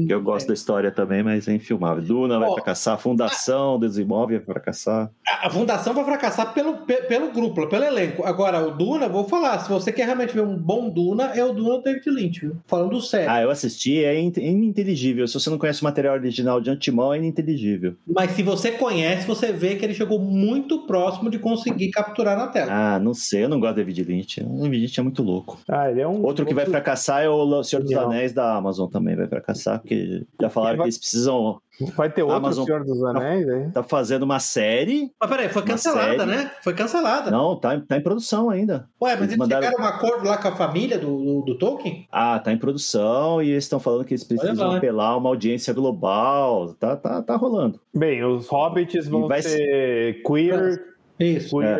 Eu 0.09 0.21
gosto 0.21 0.47
da 0.47 0.53
história 0.53 0.91
também, 0.91 1.21
mas 1.21 1.47
é 1.47 1.53
infilmável. 1.53 1.90
Duna 1.95 2.39
vai 2.39 2.49
Ó, 2.49 2.53
fracassar, 2.53 2.93
a 2.93 2.97
Fundação 2.97 3.79
dos 3.79 3.97
Imóveis 3.97 4.39
vai 4.39 4.53
fracassar. 4.53 5.11
A 5.41 5.49
fundação 5.49 5.93
vai 5.93 6.03
fracassar 6.03 6.53
pelo, 6.53 6.77
pe- 6.85 7.03
pelo 7.03 7.31
grupo, 7.31 7.67
pelo 7.67 7.83
elenco. 7.83 8.23
Agora, 8.23 8.65
o 8.65 8.71
Duna, 8.71 9.09
vou 9.09 9.23
falar, 9.27 9.59
se 9.59 9.69
você 9.69 9.91
quer 9.91 10.05
realmente 10.05 10.33
ver 10.33 10.41
um 10.41 10.55
bom 10.57 10.89
Duna, 10.89 11.31
é 11.35 11.43
o 11.43 11.51
Duna 11.53 11.77
do 11.77 11.83
David 11.83 12.09
Lynch, 12.09 12.39
viu? 12.41 12.55
Falando 12.67 13.01
sério. 13.01 13.29
Ah, 13.29 13.41
eu 13.41 13.49
assisti, 13.49 14.03
é 14.03 14.19
in- 14.19 14.31
ininteligível. 14.37 15.27
Se 15.27 15.33
você 15.33 15.49
não 15.49 15.57
conhece 15.57 15.81
o 15.81 15.85
material 15.85 16.15
original 16.15 16.61
de 16.61 16.69
antemão, 16.69 17.13
é 17.13 17.17
ininteligível. 17.17 17.95
Mas 18.07 18.31
se 18.31 18.43
você 18.43 18.71
conhece, 18.71 19.25
você 19.25 19.51
vê 19.51 19.75
que 19.75 19.83
ele 19.85 19.93
chegou 19.93 20.19
muito 20.19 20.85
próximo 20.85 21.29
de 21.29 21.39
conseguir 21.39 21.89
capturar 21.91 22.37
na 22.37 22.47
tela. 22.47 22.71
Ah, 22.71 22.99
não 22.99 23.13
sei, 23.13 23.43
eu 23.45 23.49
não 23.49 23.59
gosto 23.59 23.73
do 23.73 23.77
David 23.77 24.03
Lynch. 24.03 24.41
O 24.43 24.61
David 24.63 24.81
Lynch 24.81 24.99
é 24.99 25.03
muito 25.03 25.23
louco. 25.23 25.59
Ah, 25.67 25.89
ele 25.89 26.01
é 26.01 26.07
um. 26.07 26.23
Outro 26.23 26.45
que 26.45 26.53
vai 26.53 26.65
fracassar 26.65 27.23
é 27.23 27.29
o 27.29 27.63
Senhor 27.63 27.81
dos. 27.83 27.91
Anéis 28.01 28.33
da 28.33 28.55
Amazon 28.55 28.89
também 28.89 29.15
vai 29.15 29.27
fracassar, 29.27 29.79
porque 29.79 30.23
já 30.41 30.49
falaram 30.49 30.77
Vai- 30.77 30.85
que 30.85 30.87
eles 30.89 30.97
precisam. 30.97 31.59
Vai 31.95 32.09
ter 32.09 32.23
outro 32.23 32.37
Amazon- 32.37 32.65
Senhor 32.65 32.83
dos 32.83 33.03
Anéis 33.03 33.47
aí? 33.49 33.71
Tá 33.71 33.83
fazendo 33.83 34.23
uma 34.23 34.39
série. 34.39 35.11
Mas 35.19 35.29
peraí, 35.29 35.49
foi 35.49 35.61
cancelada, 35.63 36.25
né? 36.25 36.51
Foi 36.63 36.73
cancelada. 36.73 37.31
Não, 37.31 37.55
tá, 37.55 37.75
em- 37.75 37.81
tá 37.81 37.97
em 37.97 38.01
produção 38.01 38.49
ainda. 38.49 38.87
Ué, 39.01 39.11
mas 39.11 39.19
Eles 39.19 39.27
eles 39.29 39.37
mandaram- 39.37 39.63
chegaram 39.63 39.83
a 39.83 39.87
um 39.87 39.93
acordo 39.95 40.27
lá 40.27 40.37
com 40.37 40.47
a 40.47 40.55
família 40.55 40.97
do, 40.99 41.17
do, 41.17 41.41
do 41.41 41.57
Tolkien? 41.57 42.07
Ah, 42.11 42.39
tá 42.39 42.51
em 42.51 42.57
produção 42.57 43.41
e 43.41 43.49
eles 43.51 43.63
estão 43.63 43.79
falando 43.79 44.05
que 44.05 44.13
eles 44.13 44.23
precisam 44.23 44.65
lá, 44.67 44.71
hein? 44.73 44.77
apelar 44.77 45.07
a 45.09 45.17
uma 45.17 45.29
audiência 45.29 45.73
global. 45.73 46.73
Tá, 46.79 46.95
tá, 46.95 47.21
tá 47.21 47.35
rolando. 47.35 47.79
Bem, 47.93 48.23
os 48.23 48.47
hobbits 48.47 49.07
vão 49.07 49.27
vai 49.27 49.41
ter 49.41 50.21
queer, 50.23 50.90
Isso. 51.19 51.59
né? 51.59 51.77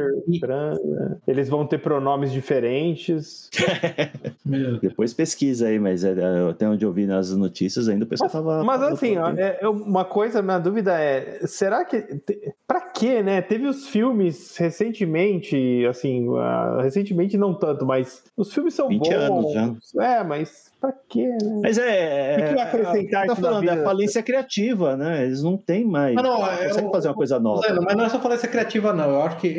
eles 1.28 1.50
vão 1.50 1.66
ter 1.66 1.80
pronomes 1.80 2.32
diferentes. 2.32 3.50
Depois 4.82 5.14
pesquisa 5.14 5.68
aí, 5.68 5.80
mas 5.80 6.04
é, 6.04 6.12
é, 6.12 6.50
até 6.50 6.68
onde 6.68 6.86
eu 6.86 6.92
vi 6.92 7.06
nas 7.06 7.36
notícias 7.36 7.88
ainda 7.88 8.06
o 8.06 8.08
pessoal 8.08 8.30
tava. 8.30 8.64
Mas 8.64 8.80
tava 8.80 8.94
assim, 8.94 9.18
ó, 9.18 9.30
é, 9.32 9.68
uma 9.68 10.06
coisa, 10.06 10.42
minha 10.42 10.60
dúvida 10.60 11.00
é, 11.00 11.40
será 11.46 11.84
que 11.86 12.02
te- 12.02 12.54
pra 12.68 12.82
quê, 12.82 13.22
né? 13.24 13.42
Teve 13.42 13.68
os 13.68 13.88
filmes 13.88 14.56
recentemente, 14.58 15.86
assim, 15.90 16.28
ah, 16.38 16.80
recentemente 16.82 17.38
não 17.38 17.54
tanto, 17.54 17.86
mas 17.86 18.24
os 18.36 18.54
filmes 18.54 18.74
são 18.74 18.88
20 18.88 19.10
bons. 19.28 19.56
anos 19.56 19.96
É, 20.00 20.24
mas 20.24 20.71
pra 20.82 20.92
quê, 21.08 21.28
né? 21.28 21.60
Mas 21.62 21.78
é. 21.78 22.34
O 22.34 22.42
que 22.42 22.48
que 22.50 22.56
vai 22.56 22.64
acrescentar 22.64 23.24
é, 23.24 23.28
tá 23.28 23.36
falando, 23.36 23.58
é 23.68 23.70
vida? 23.70 23.82
a 23.82 23.86
falência 23.86 24.24
criativa, 24.24 24.98
né? 24.98 25.24
Eles 25.26 25.44
não 25.44 25.56
têm 25.56 25.86
mais. 25.86 26.16
Mas 26.16 26.24
não, 26.24 26.40
não 26.40 26.52
é, 26.52 26.68
conseguem 26.68 26.90
o- 26.90 26.92
fazer 26.92 27.08
uma 27.10 27.14
coisa 27.14 27.40
nova. 27.40 27.62
Mas 27.84 27.96
não 27.96 28.04
é 28.06 28.10
só 28.10 28.20
falência 28.20 28.48
criativa, 28.50 28.92
não. 28.92 29.10
Eu 29.12 29.22
acho 29.22 29.38
que 29.38 29.48
eu, 29.48 29.54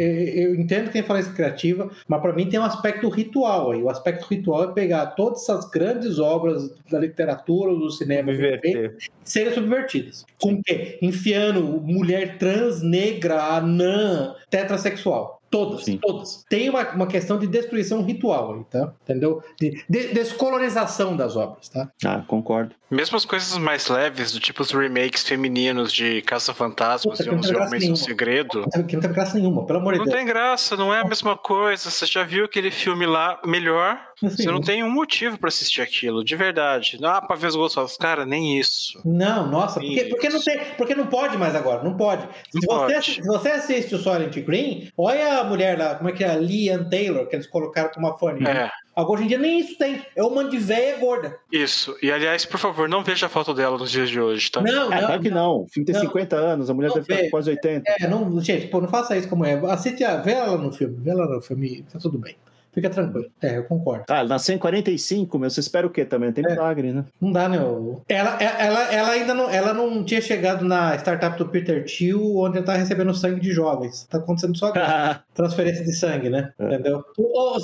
eu 0.51 0.55
entendo 0.57 0.91
quem 0.91 1.03
fala 1.03 1.21
isso 1.21 1.33
criativa, 1.33 1.89
mas 2.09 2.21
para 2.21 2.33
mim 2.33 2.49
tem 2.49 2.59
um 2.59 2.65
aspecto 2.65 3.09
ritual 3.09 3.71
aí. 3.71 3.83
O 3.83 3.89
aspecto 3.89 4.27
ritual 4.27 4.65
é 4.65 4.73
pegar 4.73 5.07
todas 5.07 5.43
essas 5.43 5.71
grandes 5.71 6.19
obras 6.19 6.69
da 6.91 6.99
literatura, 6.99 7.73
do 7.75 7.89
cinema, 7.91 8.33
Inverter. 8.33 8.97
serem 9.23 9.53
subvertidas. 9.55 10.27
Com 10.41 10.55
o 10.55 10.63
quê? 10.63 10.99
Enfiando 11.01 11.63
mulher 11.63 12.37
trans, 12.39 12.83
negra, 12.83 13.41
anã, 13.57 14.35
tetrasexual. 14.51 15.42
Todas, 15.53 15.85
Sim. 15.85 15.99
todas. 15.99 16.45
Tem 16.49 16.69
uma, 16.71 16.83
uma 16.93 17.07
questão 17.07 17.39
de 17.39 17.47
destruição 17.47 18.03
ritual 18.03 18.55
aí, 18.55 18.65
tá? 18.65 18.93
Entendeu? 19.03 19.43
De, 19.61 19.85
de- 19.89 20.09
descolonização 20.15 21.15
das 21.17 21.37
obras, 21.37 21.69
tá? 21.69 21.91
Ah, 22.05 22.23
concordo. 22.27 22.75
Mesmo 22.91 23.17
as 23.19 23.25
coisas 23.27 23.57
mais 23.59 23.87
leves, 23.89 24.33
do 24.33 24.41
tipo 24.41 24.63
os 24.63 24.71
remakes 24.71 25.23
femininos 25.23 25.93
de 25.93 26.23
Caça-Fantasmas 26.23 27.19
Puta, 27.19 27.29
e 27.29 27.33
não 27.33 27.39
Onze 27.39 27.55
Homens 27.55 27.71
no 27.73 27.79
nenhuma. 27.81 27.97
Segredo. 27.97 28.65
Que 28.89 28.95
não 28.97 29.03
tem 29.03 29.13
graça 29.13 29.35
nenhuma, 29.39 29.65
pelo 29.67 29.79
amor 29.79 29.93
de 29.93 29.99
Não 30.01 30.07
Deus. 30.07 30.17
tem 30.17 30.27
graça, 30.27 30.77
não 30.77 30.93
é 30.93 31.01
a 31.01 31.05
mesma 31.05 31.37
coisa. 31.37 31.91
Você 31.91 32.07
já 32.07 32.25
viu 32.25 32.45
aquele 32.47 32.71
filme 32.71 33.07
lá 33.07 33.39
melhor? 33.45 33.99
Assim, 34.27 34.43
Você 34.45 34.51
não 34.51 34.61
tem 34.61 34.83
um 34.85 34.91
motivo 34.91 35.39
pra 35.39 35.49
assistir 35.49 35.81
aquilo, 35.83 36.25
de 36.25 36.37
verdade. 36.37 36.99
Ah, 37.03 37.21
pra 37.21 37.37
ver 37.37 37.49
os 37.49 37.57
gostos. 37.57 37.97
Cara, 37.97 38.25
nem 38.27 38.59
isso. 38.59 39.01
Não, 39.05 39.47
nossa, 39.47 39.81
porque, 39.81 39.95
Isso. 40.01 40.09
porque, 40.11 40.29
não 40.29 40.41
tem, 40.43 40.59
porque 40.77 40.95
não 40.95 41.07
pode 41.07 41.37
mais 41.37 41.55
agora, 41.55 41.83
não 41.83 41.97
pode. 41.97 42.23
Se, 42.51 42.67
Não 42.67 42.77
você, 42.79 42.95
pode. 42.95 43.15
se 43.15 43.23
você 43.23 43.49
assiste 43.51 43.95
o 43.95 43.99
Silent 43.99 44.37
Green, 44.45 44.89
olha 44.97 45.41
a 45.41 45.45
mulher 45.45 45.79
lá, 45.79 45.95
como 45.95 46.09
é 46.09 46.13
que 46.13 46.23
é? 46.25 46.31
A 46.31 46.37
Lian 46.37 46.85
Taylor, 46.89 47.27
que 47.27 47.37
eles 47.37 47.47
colocaram 47.47 47.91
como 47.91 48.07
uma 48.07 48.17
fone. 48.19 48.47
É, 48.47 48.71
Agora, 48.95 49.21
hoje 49.21 49.25
em 49.25 49.29
dia 49.29 49.39
nem 49.39 49.59
isso 49.59 49.79
tem. 49.79 50.03
É 50.15 50.23
uma 50.23 50.45
de 50.45 50.59
véia 50.59 50.99
gorda. 50.99 51.39
isso. 51.51 51.97
E 52.03 52.13
aliás, 52.13 52.45
por 52.45 52.59
favor, 52.61 52.87
não 52.89 53.03
veja 53.03 53.25
a 53.25 53.29
foto 53.29 53.55
dela 53.55 53.79
nos 53.79 53.91
dias 53.91 54.11
de 54.11 54.21
hoje, 54.21 54.51
tá? 54.51 54.61
Não, 54.61 54.93
É, 54.93 55.01
não. 55.01 55.07
claro 55.07 55.23
que 55.23 55.31
não. 55.31 55.53
O 55.63 55.67
filme 55.69 55.87
tem 55.87 55.95
Não. 55.95 56.03
50 56.03 56.37
anos, 56.37 56.69
a 56.69 56.75
mulher 56.75 56.89
Não 56.89 56.97
deve 56.97 57.15
estar 57.15 57.31
quase 57.31 57.49
80. 57.51 57.91
É, 58.01 58.07
não, 58.07 58.39
gente, 58.43 58.67
pô, 58.67 58.83
não 58.83 58.89
faça 58.89 59.17
isso 59.17 59.29
como 59.31 59.47
é. 59.47 59.55
Assiste, 59.73 60.05
a, 60.05 60.19
vê 60.19 60.33
ela 60.33 60.59
no 60.59 60.71
filme, 60.71 60.95
vê 61.01 61.11
ela 61.11 61.27
no 61.27 61.41
filme, 61.41 61.85
tá 61.91 61.99
tudo 61.99 62.19
bem. 62.19 62.37
Fica 62.73 62.89
tranquilo. 62.89 63.27
É, 63.43 63.59
eu 63.59 63.65
concordo. 63.65 64.05
Ah, 64.09 64.21
ela 64.21 64.29
nasceu 64.31 64.55
em 64.55 64.59
45, 64.59 65.39
meu. 65.39 65.51
Você 65.51 65.61
espera 65.61 65.87
o 65.87 65.91
quê 65.91 66.05
também? 66.05 66.33
Tem 66.33 66.45
É. 66.45 66.49
milagre, 66.51 66.93
né? 66.93 67.05
Não 67.21 67.31
dá, 67.31 67.49
né? 67.49 67.61
o- 67.61 68.01
Ela, 68.09 68.37
ela, 68.43 68.93
ela 68.93 69.09
ainda 69.11 69.35
não, 69.35 69.51
ela 69.51 69.75
não 69.75 70.03
tinha 70.03 70.21
chegado 70.23 70.65
na 70.65 70.95
startup 70.97 71.37
do 71.37 71.49
Peter 71.49 71.85
Thiel, 71.85 72.37
onde 72.39 72.59
ele 72.59 72.65
tá 72.67 72.75
recebendo 72.75 73.13
sangue 73.15 73.41
de 73.41 73.53
jovens. 73.53 74.07
Tá 74.11 74.19
acontecendo 74.19 74.57
só 74.57 74.67
agora. 74.69 75.23
Transferência 75.35 75.85
de 75.85 75.93
sangue, 75.95 76.31
né? 76.31 76.51
É. 76.59 76.65
Entendeu? 76.65 77.05
Ô, 77.19 77.59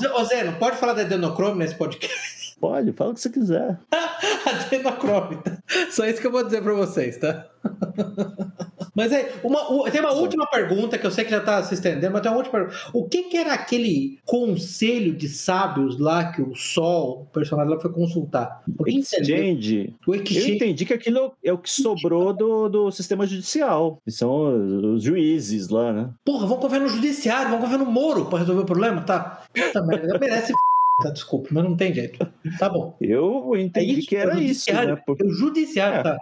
não 0.45 0.53
pode 0.55 0.77
falar 0.77 0.93
da 0.93 1.03
adenocrome 1.03 1.59
nesse 1.59 1.75
podcast? 1.75 2.38
Pode, 2.61 2.93
fala 2.93 3.11
o 3.11 3.15
que 3.15 3.21
você 3.21 3.31
quiser. 3.31 3.79
adenocrome, 4.49 5.37
tá? 5.37 5.59
Só 5.91 6.05
isso 6.07 6.21
que 6.21 6.27
eu 6.27 6.33
vou 6.33 6.45
dizer 6.45 6.63
pra 6.63 6.75
vocês, 6.75 7.17
tá? 7.19 7.47
Mas 8.95 9.13
é, 9.13 9.33
uma, 9.45 9.89
tem 9.93 10.01
uma 10.01 10.13
última 10.13 10.45
pergunta 10.47 10.99
que 10.99 11.07
eu 11.07 11.11
sei 11.13 11.25
que 11.25 11.31
já 11.31 11.41
tá 11.41 11.63
se 11.63 11.73
estendendo, 11.73 12.13
mas 12.13 12.21
tem 12.21 12.33
uma 12.33 12.39
última 12.39 12.59
pergunta. 12.59 12.77
O 12.93 13.09
que, 13.09 13.25
que 13.25 13.37
era 13.37 13.55
aquele 13.55 14.19
conselho 14.25 15.15
de 15.15 15.29
sábios 15.29 16.01
lá 16.01 16.33
que 16.33 16.43
o 16.43 16.53
Sol, 16.57 17.23
o 17.23 17.25
personagem 17.27 17.73
lá, 17.73 17.81
foi 17.81 17.93
consultar? 17.93 18.61
Exchange. 18.89 19.95
O 20.05 20.17
Eu 20.17 20.21
Exchange. 20.21 20.57
entendi 20.57 20.85
que 20.85 20.93
aquilo 20.93 21.33
é 21.45 21.53
o 21.53 21.59
que 21.59 21.71
sobrou 21.71 22.33
do, 22.33 22.69
do 22.69 22.91
sistema 22.91 23.25
judicial. 23.25 24.01
Que 24.05 24.11
são 24.11 24.95
os 24.95 25.05
juízes 25.05 25.69
lá, 25.69 25.93
né? 25.93 26.11
Porra, 26.25 26.49
vamos 26.49 26.63
confiar 26.63 26.81
no 26.81 26.89
judiciário, 26.89 27.51
vamos 27.51 27.67
confiar 27.67 27.79
no 27.79 27.87
Moro 27.87 28.27
pra 28.27 28.41
resolver 28.41 28.63
o 28.63 28.67
problema, 28.67 29.03
tá? 29.03 29.45
Puta 29.55 29.81
merda, 29.81 30.19
merece 30.19 30.53
Tá, 31.01 31.11
desculpa, 31.11 31.49
mas 31.53 31.63
não 31.63 31.77
tem 31.77 31.95
jeito. 31.95 32.27
Tá 32.59 32.69
bom. 32.69 32.97
Eu 33.01 33.55
É 33.55 33.61
entendi 33.61 34.01
isso, 34.01 34.09
que 34.09 34.17
é 34.17 34.21
era 34.21 34.31
o 34.35 34.39
isso, 34.39 34.47
judiciário. 34.49 34.95
né? 34.97 35.03
Porque 35.07 35.23
É 35.23 35.27
o 35.27 35.31
judiciário, 35.31 35.99
É. 35.99 36.03
tá? 36.03 36.17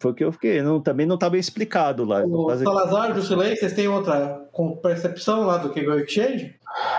foi 0.00 0.10
o 0.10 0.14
que 0.14 0.24
eu 0.24 0.32
fiquei. 0.32 0.62
Não, 0.62 0.80
também 0.80 1.06
não 1.06 1.16
tá 1.16 1.30
bem 1.30 1.38
explicado 1.38 2.04
lá. 2.04 2.24
O 2.24 2.46
Mas- 2.46 2.60
Salazar, 2.60 3.14
Jusilei, 3.14 3.54
vocês 3.56 3.72
têm 3.72 3.86
outra 3.86 4.45
com 4.56 4.74
percepção 4.74 5.42
lá 5.42 5.58
do 5.58 5.68
que 5.68 5.86
o 5.86 6.00
Exchange? 6.00 6.56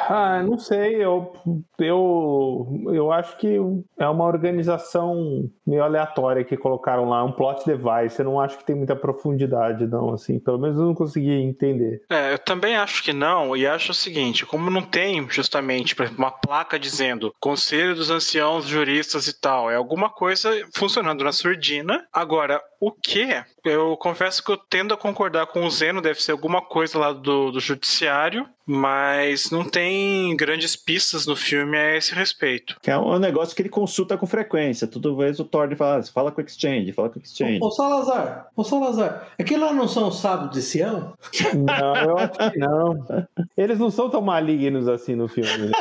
Ah, 0.10 0.42
não 0.44 0.58
sei, 0.58 1.04
eu, 1.04 1.34
eu, 1.80 2.84
eu 2.94 3.12
acho 3.12 3.36
que 3.38 3.60
é 4.00 4.08
uma 4.08 4.26
organização 4.26 5.50
meio 5.66 5.84
aleatória 5.84 6.44
que 6.44 6.56
colocaram 6.56 7.10
lá, 7.10 7.24
um 7.24 7.32
plot 7.32 7.66
device. 7.66 8.20
Eu 8.20 8.26
não 8.26 8.40
acho 8.40 8.58
que 8.58 8.64
tem 8.64 8.76
muita 8.76 8.96
profundidade, 8.96 9.86
não, 9.86 10.14
assim. 10.14 10.40
Pelo 10.40 10.60
menos 10.60 10.78
eu 10.78 10.86
não 10.86 10.96
consegui 10.96 11.32
entender. 11.32 12.02
É, 12.10 12.34
eu 12.34 12.40
também 12.40 12.76
acho 12.76 13.04
que 13.04 13.12
não, 13.12 13.56
e 13.56 13.68
acho 13.68 13.92
o 13.92 13.96
seguinte: 13.96 14.46
como 14.46 14.70
não 14.70 14.82
tem 14.82 15.28
justamente 15.30 15.96
por 15.96 16.04
exemplo, 16.04 16.24
uma 16.24 16.32
placa 16.32 16.80
dizendo 16.80 17.34
Conselho 17.40 17.96
dos 17.96 18.10
Anciãos 18.10 18.66
Juristas 18.66 19.28
e 19.28 19.40
tal, 19.40 19.70
é 19.70 19.76
alguma 19.76 20.10
coisa 20.10 20.50
funcionando 20.74 21.24
na 21.24 21.32
surdina. 21.32 22.06
Agora, 22.14 22.62
o 22.80 22.92
que? 22.92 23.28
Eu 23.64 23.98
confesso 23.98 24.44
que 24.44 24.52
eu 24.52 24.58
tendo 24.58 24.94
a 24.94 24.98
concordar 24.98 25.48
com 25.48 25.66
o 25.66 25.70
Zeno, 25.70 26.02
deve 26.02 26.22
ser 26.22 26.32
alguma 26.32 26.62
coisa 26.62 26.98
lá 26.98 27.12
do, 27.12 27.47
do 27.52 27.60
Judiciário, 27.60 28.48
mas 28.65 29.49
não 29.49 29.64
tem 29.64 30.36
grandes 30.36 30.76
pistas 30.76 31.26
no 31.26 31.36
filme 31.36 31.78
a 31.78 31.95
esse 31.95 32.14
respeito. 32.14 32.76
Que 32.82 32.91
é 32.91 32.98
um 32.98 33.18
negócio 33.18 33.56
que 33.56 33.61
ele 33.61 33.69
consulta 33.69 34.18
com 34.18 34.28
frequência. 34.28 34.88
Toda 34.88 35.15
vez 35.15 35.40
o 35.40 35.45
Thor 35.45 35.74
fala, 35.76 36.03
fala 36.03 36.32
com 36.32 36.41
o 36.41 36.45
Exchange, 36.45 36.91
fala 36.91 37.10
com 37.10 37.19
o 37.19 37.22
Exchange. 37.22 37.60
Ô 37.61 37.72
Salazar, 37.72 38.48
ô 38.56 38.64
Salazar, 38.64 39.30
aquilo 39.40 39.65
lá 39.65 39.74
não 39.74 39.88
são 39.88 40.10
os 40.10 40.19
sábios 40.19 40.52
de 40.52 40.61
Sião? 40.61 41.14
Não, 41.53 41.95
eu 41.95 42.18
acho 42.18 42.52
que 42.52 42.60
não. 42.60 43.28
Eles 43.57 43.80
não 43.80 43.90
são 43.90 44.10
tão 44.10 44.22
malignos 44.22 44.88
assim 44.88 45.15
no 45.15 45.28
filme. 45.28 45.57
né? 45.57 45.72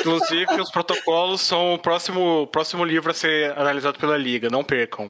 Inclusive, 0.00 0.60
os 0.60 0.70
protocolos 0.70 1.40
são 1.40 1.74
o 1.74 1.78
próximo, 1.78 2.46
próximo 2.48 2.84
livro 2.84 3.10
a 3.10 3.14
ser 3.14 3.58
analisado 3.58 3.98
pela 3.98 4.16
Liga, 4.16 4.50
não 4.50 4.62
percam. 4.62 5.08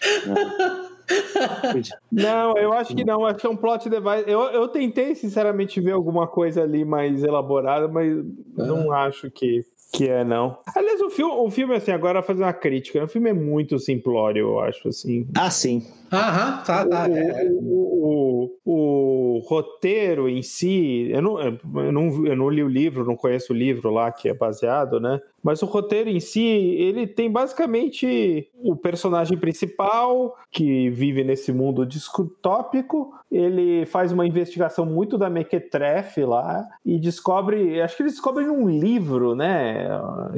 Não, 2.11 2.57
eu 2.57 2.73
acho 2.73 2.95
que 2.95 3.05
não. 3.05 3.25
Acho 3.25 3.39
que 3.39 3.47
é 3.47 3.51
um 3.51 3.57
plot 3.57 3.89
device. 3.89 4.25
Eu, 4.27 4.41
eu 4.51 4.69
tentei, 4.69 5.15
sinceramente, 5.15 5.81
ver 5.81 5.93
alguma 5.93 6.27
coisa 6.27 6.63
ali 6.63 6.85
mais 6.85 7.23
elaborada, 7.25 7.89
mas 7.89 8.25
não 8.57 8.93
acho 8.93 9.31
que, 9.31 9.65
que 9.93 10.09
é, 10.09 10.25
não. 10.25 10.59
Aliás, 10.75 11.01
o 11.01 11.11
filme, 11.11 11.33
o 11.33 11.51
filme, 11.51 11.75
assim, 11.75 11.91
agora 11.91 12.23
fazer 12.23 12.43
uma 12.43 12.53
crítica. 12.53 13.03
O 13.03 13.09
filme 13.09 13.31
é 13.31 13.33
muito 13.33 13.79
simplório, 13.79 14.49
eu 14.49 14.61
acho, 14.61 14.89
assim. 14.89 15.27
Ah, 15.35 15.51
sim. 15.51 15.87
Aham, 16.13 16.63
tá, 16.63 16.87
tá. 16.87 17.09
é. 17.09 17.49
O, 17.51 18.51
o, 18.65 18.73
o, 18.73 19.13
o 19.33 19.39
roteiro 19.41 20.29
em 20.29 20.43
si, 20.43 21.09
eu 21.11 21.23
não, 21.23 21.41
eu, 21.41 21.93
não, 21.93 22.27
eu 22.27 22.37
não 22.37 22.51
li 22.51 22.63
o 22.63 22.69
livro, 22.69 23.05
não 23.05 23.17
conheço 23.17 23.53
o 23.53 23.57
livro 23.57 23.91
lá 23.91 24.13
que 24.13 24.29
é 24.29 24.35
baseado, 24.35 25.01
né? 25.01 25.21
Mas 25.43 25.61
o 25.61 25.67
roteiro 25.67 26.09
em 26.09 26.21
si, 26.21 26.41
ele 26.41 27.07
tem 27.07 27.29
basicamente 27.31 28.49
o 28.55 28.77
personagem 28.77 29.37
principal 29.37 30.37
que 30.53 30.89
vive 30.91 31.25
nesse 31.25 31.53
mundo 31.53 31.85
distópico. 31.85 33.13
Ele 33.29 33.85
faz 33.87 34.13
uma 34.13 34.25
investigação 34.27 34.87
muito 34.87 35.19
da 35.19 35.29
Mequetrefe 35.29 36.25
lá 36.25 36.65
e 36.87 36.99
descobre, 37.01 37.81
acho 37.81 37.97
que 37.97 38.03
ele 38.05 38.11
descobre 38.11 38.45
num 38.47 38.69
livro, 38.69 39.35
né? 39.35 39.89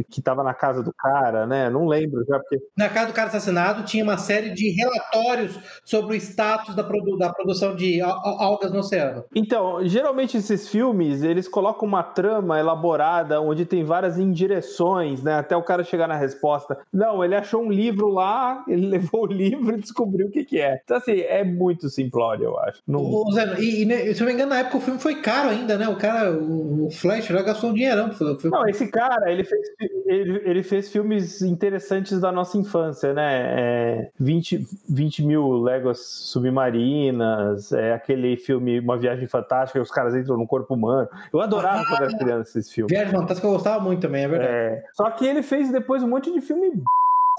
Que 0.08 0.20
estava 0.20 0.42
na 0.42 0.54
casa 0.54 0.82
do 0.82 0.92
cara, 0.94 1.46
né? 1.46 1.68
Não 1.68 1.86
lembro 1.86 2.24
já 2.26 2.38
porque 2.38 2.58
Na 2.76 2.88
casa 2.88 3.08
do 3.08 3.12
cara 3.12 3.28
assassinado 3.28 3.82
tinha 3.84 4.04
uma 4.04 4.16
série 4.16 4.50
de 4.54 4.70
relatórios 4.70 5.58
sobre 5.84 6.16
o 6.16 6.20
status 6.20 6.74
da, 6.74 6.82
produ- 6.84 7.16
da 7.18 7.32
produção 7.32 7.74
de 7.74 8.00
al- 8.00 8.20
al- 8.24 8.40
algas 8.40 8.72
no 8.72 8.78
oceano. 8.80 9.24
Então, 9.34 9.84
geralmente 9.86 10.36
esses 10.36 10.68
filmes, 10.68 11.22
eles 11.22 11.48
colocam 11.48 11.86
uma 11.88 12.02
trama 12.02 12.58
elaborada 12.58 13.40
onde 13.40 13.64
tem 13.64 13.84
várias 13.84 14.18
indireções, 14.18 15.22
né? 15.22 15.34
Até 15.34 15.56
o 15.56 15.62
cara 15.62 15.84
chegar 15.84 16.06
na 16.08 16.16
resposta. 16.16 16.78
Não, 16.92 17.24
ele 17.24 17.34
achou 17.34 17.62
um 17.62 17.70
livro 17.70 18.08
lá, 18.08 18.64
ele 18.68 18.86
levou 18.86 19.22
o 19.22 19.26
livro 19.26 19.76
e 19.76 19.80
descobriu 19.80 20.26
o 20.26 20.30
que 20.30 20.44
que 20.44 20.60
é. 20.60 20.80
Então, 20.84 20.96
assim, 20.96 21.20
é 21.20 21.44
muito 21.44 21.88
simplório, 21.88 22.44
eu 22.44 22.58
acho. 22.60 22.80
Não... 22.86 23.00
Ô, 23.00 23.30
Zé, 23.32 23.56
e, 23.60 23.82
e, 23.82 23.84
né, 23.84 23.96
se 24.12 24.20
eu 24.20 24.20
não 24.20 24.26
me 24.26 24.32
engano, 24.34 24.50
na 24.50 24.60
época 24.60 24.78
o 24.78 24.80
filme 24.80 25.00
foi 25.00 25.16
caro 25.16 25.50
ainda, 25.50 25.76
né? 25.76 25.88
O 25.88 25.96
cara, 25.96 26.32
o, 26.32 26.86
o 26.86 26.90
Flash 26.90 27.26
já 27.26 27.42
gastou 27.42 27.70
um 27.70 27.74
dinheirão. 27.74 28.10
Não, 28.44 28.66
esse 28.68 28.86
cara, 28.88 29.30
ele 29.30 29.44
fez, 29.44 29.62
ele, 30.06 30.42
ele 30.44 30.62
fez 30.62 30.90
filmes 30.90 31.42
interessantes 31.42 32.20
da 32.20 32.30
nossa 32.30 32.56
infância, 32.58 33.12
né? 33.12 33.42
É, 33.58 34.10
20, 34.18 34.66
20 34.88 35.22
mil 35.24 35.42
léguas 35.62 35.98
submarinas, 36.28 37.72
é 37.72 37.92
aquele 37.92 38.36
filme 38.36 38.80
Uma 38.80 38.96
Viagem 38.96 39.26
Fantástica, 39.26 39.80
os 39.80 39.90
caras 39.90 40.14
entram 40.14 40.36
no 40.36 40.46
corpo 40.46 40.74
humano. 40.74 41.08
Eu 41.32 41.40
adorava 41.40 41.80
Ah, 41.82 41.84
quando 41.88 42.02
era 42.04 42.18
criança 42.18 42.58
esses 42.58 42.70
filmes. 42.72 42.90
Viagem 42.90 43.12
Fantástica 43.12 43.46
eu 43.46 43.52
gostava 43.52 43.82
muito 43.82 44.00
também, 44.00 44.24
é 44.24 44.28
verdade. 44.28 44.52
É, 44.52 44.84
só 44.94 45.10
que 45.10 45.26
ele 45.26 45.42
fez 45.42 45.70
depois 45.70 46.02
um 46.02 46.08
monte 46.08 46.32
de 46.32 46.40
filme 46.40 46.70
b****. 46.70 46.82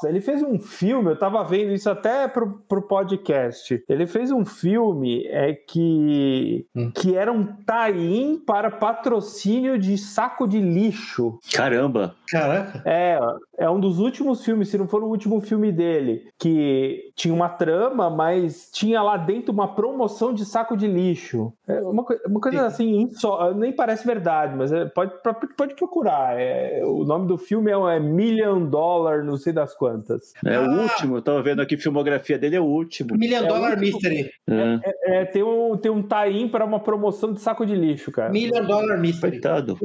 ele 0.04 0.20
fez 0.20 0.44
um 0.44 0.60
filme, 0.60 1.12
eu 1.12 1.18
tava 1.18 1.42
vendo 1.46 1.72
isso 1.72 1.90
até 1.90 2.28
pro, 2.28 2.60
pro 2.68 2.82
podcast. 2.82 3.82
Ele 3.88 4.06
fez 4.06 4.30
um 4.32 4.44
filme 4.46 5.26
é, 5.28 5.54
que, 5.54 6.66
Hum. 6.76 6.92
que 6.94 7.16
era 7.16 7.32
um 7.32 7.46
tie-in 7.66 8.38
para 8.46 8.70
patrocínio 8.70 9.80
de 9.80 9.98
saco 9.98 10.48
de 10.48 10.60
lixo. 10.60 11.40
Caramba. 11.54 12.14
Caraca. 12.30 12.82
É, 12.86 13.20
é 13.58 13.70
um 13.70 13.80
dos 13.80 14.00
últimos 14.00 14.44
filmes, 14.44 14.70
se 14.70 14.78
não 14.78 14.88
for 14.88 15.04
o 15.04 15.08
último 15.08 15.40
filme 15.42 15.72
dele, 15.72 16.24
que 16.40 17.12
tinha 17.16 17.34
uma 17.34 17.50
trama, 17.50 18.10
mas 18.10 18.70
tinha 18.74 19.02
lá 19.02 19.18
dentro 19.18 19.52
uma 19.54 19.74
promoção 19.76 20.34
de 20.34 20.46
saco 20.46 20.76
de 20.76 20.88
lixo. 20.88 21.54
É 21.68 21.80
uma, 21.82 22.06
uma 22.28 22.40
coisa 22.40 22.60
Sim. 22.60 22.66
assim, 22.66 23.02
insó- 23.02 23.54
nem 23.54 23.72
parece 23.74 24.06
verdade, 24.06 24.56
mas 24.56 24.72
é- 24.72 24.86
pode, 24.86 25.12
pode 25.58 25.76
procurar. 25.76 26.40
É, 26.40 26.82
o 26.84 27.04
nome 27.04 27.28
do 27.28 27.38
filme 27.38 27.72
é, 27.72 27.76
é 27.96 28.00
Million 28.00 28.66
Dollar, 28.66 29.24
não 29.24 29.38
sei 29.38 29.54
das 29.54 29.76
quantas. 29.76 30.34
É 30.46 30.56
Ah. 30.56 30.62
o 30.62 30.82
último. 30.82 31.18
Eu 31.18 31.22
tava 31.22 31.42
vendo 31.42 31.62
aqui 31.62 31.76
a 31.76 31.78
filmografia 31.80 32.38
dele, 32.38 32.56
é 32.56 32.60
o 32.62 32.66
último. 32.66 33.16
Million 33.18 33.44
É 33.44 33.48
Dollar 33.48 33.78
o- 33.78 33.80
Mystery. 33.80 34.30
É. 34.48 35.22
É, 35.22 35.26
tem 35.26 35.44
um, 35.44 35.78
tem 35.78 35.92
um 35.92 36.02
tie-in 36.02 36.48
para 36.50 36.66
uma 36.66 36.80
promoção 36.80 37.34
de 37.34 37.40
saco 37.42 37.66
de 37.66 37.76
lixo, 37.76 38.12
cara. 38.12 38.30
Million 38.32 38.64
Dollar 38.66 39.00
Mystery. 39.00 39.34
Coitado. 39.34 39.78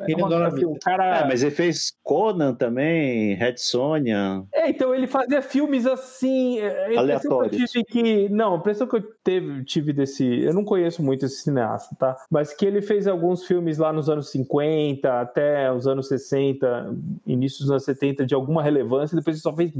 É, 0.00 0.06
Million 0.06 0.28
Dollar 0.28 0.48
assim, 0.48 0.64
o 0.64 0.76
cara... 0.82 1.18
É, 1.20 1.26
mas 1.26 1.42
ele 1.42 1.50
fez 1.50 1.79
Conan 2.02 2.54
também, 2.54 3.34
Red 3.34 3.56
Sonja. 3.56 4.44
É, 4.52 4.70
então 4.70 4.94
ele 4.94 5.06
fazia 5.06 5.40
filmes 5.42 5.86
assim. 5.86 6.58
é, 6.58 6.88
que 6.88 6.94
eu 6.94 6.98
Aleatórios. 6.98 7.70
tive 7.70 7.84
que. 7.84 8.28
Não, 8.28 8.54
a 8.54 8.56
impressão 8.58 8.86
que 8.86 8.96
eu 8.96 9.02
teve, 9.24 9.64
tive 9.64 9.92
desse. 9.92 10.24
Eu 10.42 10.52
não 10.54 10.64
conheço 10.64 11.02
muito 11.02 11.24
esse 11.24 11.42
cineasta, 11.42 11.94
tá? 11.96 12.16
Mas 12.30 12.52
que 12.52 12.66
ele 12.66 12.82
fez 12.82 13.06
alguns 13.06 13.46
filmes 13.46 13.78
lá 13.78 13.92
nos 13.92 14.08
anos 14.08 14.30
50 14.30 15.20
até 15.20 15.72
os 15.72 15.86
anos 15.86 16.08
60, 16.08 16.94
início 17.26 17.60
dos 17.60 17.70
anos 17.70 17.84
70, 17.84 18.26
de 18.26 18.34
alguma 18.34 18.62
relevância, 18.62 19.16
depois 19.16 19.36
ele 19.36 19.42
só 19.42 19.54
fez. 19.54 19.72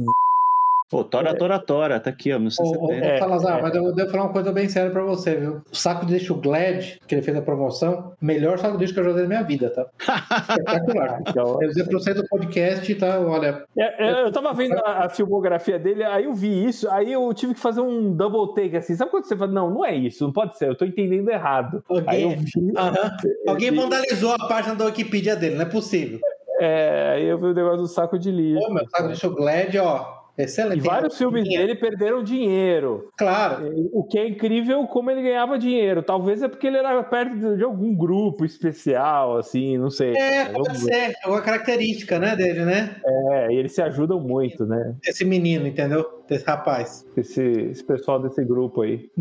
Pô, 0.90 1.04
Tora, 1.04 1.32
Tora, 1.36 1.58
Tora, 1.60 2.00
tá 2.00 2.10
aqui, 2.10 2.32
ó, 2.32 2.34
Ô, 2.34 2.38
ô, 2.38 2.40
1970. 2.40 3.06
É, 3.06 3.18
Salazar, 3.20 3.58
é. 3.58 3.62
mas 3.62 3.74
eu 3.76 3.94
devo 3.94 4.10
falar 4.10 4.24
uma 4.24 4.32
coisa 4.32 4.50
bem 4.52 4.68
séria 4.68 4.90
pra 4.90 5.04
você, 5.04 5.36
viu? 5.36 5.62
O 5.70 5.76
saco 5.76 6.04
de 6.04 6.14
lixo 6.14 6.34
Glad, 6.34 6.96
que 7.06 7.14
ele 7.14 7.22
fez 7.22 7.36
a 7.36 7.40
promoção, 7.42 8.12
melhor 8.20 8.58
saco 8.58 8.74
de 8.76 8.80
lixo 8.82 8.94
que 8.94 8.98
eu 8.98 9.04
já 9.04 9.10
usei 9.10 9.22
na 9.22 9.28
minha 9.28 9.42
vida, 9.44 9.70
tá? 9.70 9.86
Espetacular. 10.50 11.22
Então, 11.28 11.62
Eu 11.62 11.68
usei 11.68 11.84
pra 11.84 11.92
você 11.98 12.12
do 12.12 12.26
podcast, 12.28 12.92
tá? 12.96 13.20
Olha, 13.20 13.64
é, 13.78 14.04
é, 14.08 14.22
eu 14.24 14.32
tava 14.32 14.52
vendo 14.52 14.74
a, 14.84 15.04
a 15.04 15.08
filmografia 15.08 15.78
dele, 15.78 16.02
aí 16.02 16.24
eu 16.24 16.34
vi 16.34 16.66
isso, 16.66 16.90
aí 16.90 17.12
eu 17.12 17.32
tive 17.34 17.54
que 17.54 17.60
fazer 17.60 17.80
um 17.82 18.12
double 18.12 18.52
take 18.54 18.76
assim. 18.76 18.96
Sabe 18.96 19.12
quando 19.12 19.24
você 19.26 19.36
fala, 19.36 19.52
não, 19.52 19.70
não 19.70 19.84
é 19.84 19.94
isso, 19.94 20.24
não 20.24 20.32
pode 20.32 20.58
ser, 20.58 20.68
eu 20.70 20.74
tô 20.74 20.84
entendendo 20.84 21.28
errado. 21.30 21.84
Aí 22.08 22.22
eu 22.22 22.30
alguém, 22.30 22.44
vi. 22.44 22.72
Aham. 22.76 23.16
alguém 23.46 23.70
vi- 23.70 23.76
vandalizou 23.76 24.32
a 24.34 24.48
página 24.48 24.74
da 24.74 24.86
Wikipedia 24.86 25.36
dele, 25.36 25.54
não 25.54 25.62
é 25.62 25.66
possível. 25.66 26.18
É, 26.60 27.12
aí 27.14 27.24
eu 27.26 27.38
vi 27.38 27.46
o 27.46 27.54
negócio 27.54 27.78
do 27.78 27.86
saco 27.86 28.18
de 28.18 28.30
lixo. 28.32 28.66
Pô, 28.66 28.74
meu 28.74 28.86
saco 28.88 29.04
de 29.04 29.08
lixo 29.10 29.30
Glad, 29.34 29.74
ó, 29.76 30.19
excelente. 30.42 30.78
E 30.78 30.82
vários 30.86 31.16
filmes 31.16 31.44
Dinheiro. 31.44 31.66
dele 31.66 31.78
perderam 31.78 32.22
dinheiro. 32.22 33.10
Claro. 33.16 33.70
O 33.92 34.04
que 34.04 34.18
é 34.18 34.26
incrível 34.28 34.86
como 34.86 35.10
ele 35.10 35.22
ganhava 35.22 35.58
dinheiro. 35.58 36.02
Talvez 36.02 36.42
é 36.42 36.48
porque 36.48 36.66
ele 36.66 36.76
era 36.76 37.02
perto 37.02 37.56
de 37.56 37.64
algum 37.64 37.94
grupo 37.94 38.44
especial, 38.44 39.36
assim, 39.36 39.78
não 39.78 39.90
sei. 39.90 40.16
É, 40.16 40.46
pode 40.46 40.78
ser. 40.78 41.14
É 41.24 41.28
uma 41.28 41.40
característica, 41.40 42.18
né, 42.18 42.36
dele, 42.36 42.64
né? 42.64 42.96
É, 43.04 43.52
e 43.52 43.56
eles 43.56 43.74
se 43.74 43.82
ajudam 43.82 44.20
muito, 44.20 44.64
né? 44.66 44.94
Esse 45.06 45.24
menino, 45.24 45.66
entendeu? 45.66 46.20
Desse 46.28 46.44
rapaz. 46.44 47.04
Esse, 47.16 47.42
esse 47.42 47.84
pessoal 47.84 48.20
desse 48.20 48.44
grupo 48.44 48.82
aí. 48.82 49.10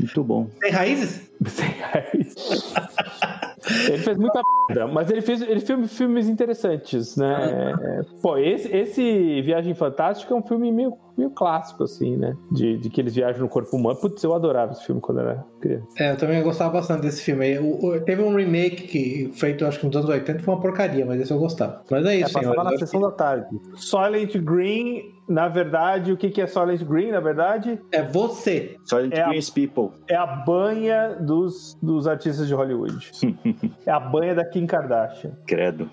Muito 0.00 0.24
bom. 0.24 0.46
Tem 0.60 0.72
raízes? 0.72 1.30
Sem 1.46 1.68
raiz. 1.68 2.34
Ele 3.88 3.98
fez 3.98 4.16
muita 4.16 4.40
merda, 4.68 4.86
mas 4.86 5.10
ele 5.10 5.20
fez, 5.20 5.42
ele 5.42 5.60
fez 5.60 5.96
filmes 5.96 6.28
interessantes, 6.28 7.16
né? 7.16 7.74
É, 7.80 8.02
pô, 8.22 8.36
esse, 8.38 8.68
esse 8.74 9.42
Viagem 9.42 9.74
Fantástica 9.74 10.32
é 10.32 10.36
um 10.36 10.42
filme 10.42 10.70
meio 10.70 10.92
meio 11.18 11.30
clássico, 11.30 11.82
assim, 11.82 12.16
né? 12.16 12.36
De, 12.50 12.78
de 12.78 12.88
que 12.88 13.00
eles 13.00 13.14
viajam 13.14 13.42
no 13.42 13.48
corpo 13.48 13.76
humano. 13.76 13.98
Putz, 13.98 14.22
eu 14.22 14.32
adorava 14.32 14.72
esse 14.72 14.86
filme 14.86 15.00
quando 15.00 15.20
era 15.20 15.44
criança. 15.60 15.86
É, 15.98 16.12
eu 16.12 16.16
também 16.16 16.42
gostava 16.42 16.70
bastante 16.70 17.02
desse 17.02 17.22
filme 17.22 17.44
aí. 17.44 17.58
O, 17.58 17.84
o, 17.84 18.00
teve 18.00 18.22
um 18.22 18.34
remake 18.34 18.84
que 18.84 19.30
feito, 19.34 19.66
acho 19.66 19.80
que 19.80 19.86
nos 19.86 19.96
anos 19.96 20.08
80, 20.08 20.42
foi 20.42 20.54
uma 20.54 20.60
porcaria, 20.60 21.04
mas 21.04 21.20
esse 21.20 21.32
eu 21.32 21.38
gostava. 21.38 21.82
Mas 21.90 22.06
é 22.06 22.16
isso, 22.16 22.38
é, 22.38 22.42
passava 22.42 22.64
na 22.64 22.78
sessão 22.78 23.00
que... 23.00 23.06
da 23.06 23.12
tarde. 23.12 23.60
Silent 23.76 24.36
Green 24.38 25.18
na 25.28 25.46
verdade, 25.46 26.10
o 26.10 26.16
que 26.16 26.40
é 26.40 26.46
Silent 26.46 26.82
Green, 26.84 27.10
na 27.10 27.20
verdade? 27.20 27.78
É 27.92 28.02
você. 28.02 28.76
Silent 28.84 29.12
é 29.12 29.28
Green 29.28 29.40
People. 29.54 30.00
É 30.08 30.16
a 30.16 30.26
banha 30.26 31.16
dos, 31.20 31.76
dos 31.82 32.06
artistas 32.06 32.48
de 32.48 32.54
Hollywood. 32.54 33.10
é 33.84 33.90
a 33.90 34.00
banha 34.00 34.34
da 34.34 34.44
Kim 34.44 34.66
Kardashian. 34.66 35.32
Credo. 35.46 35.90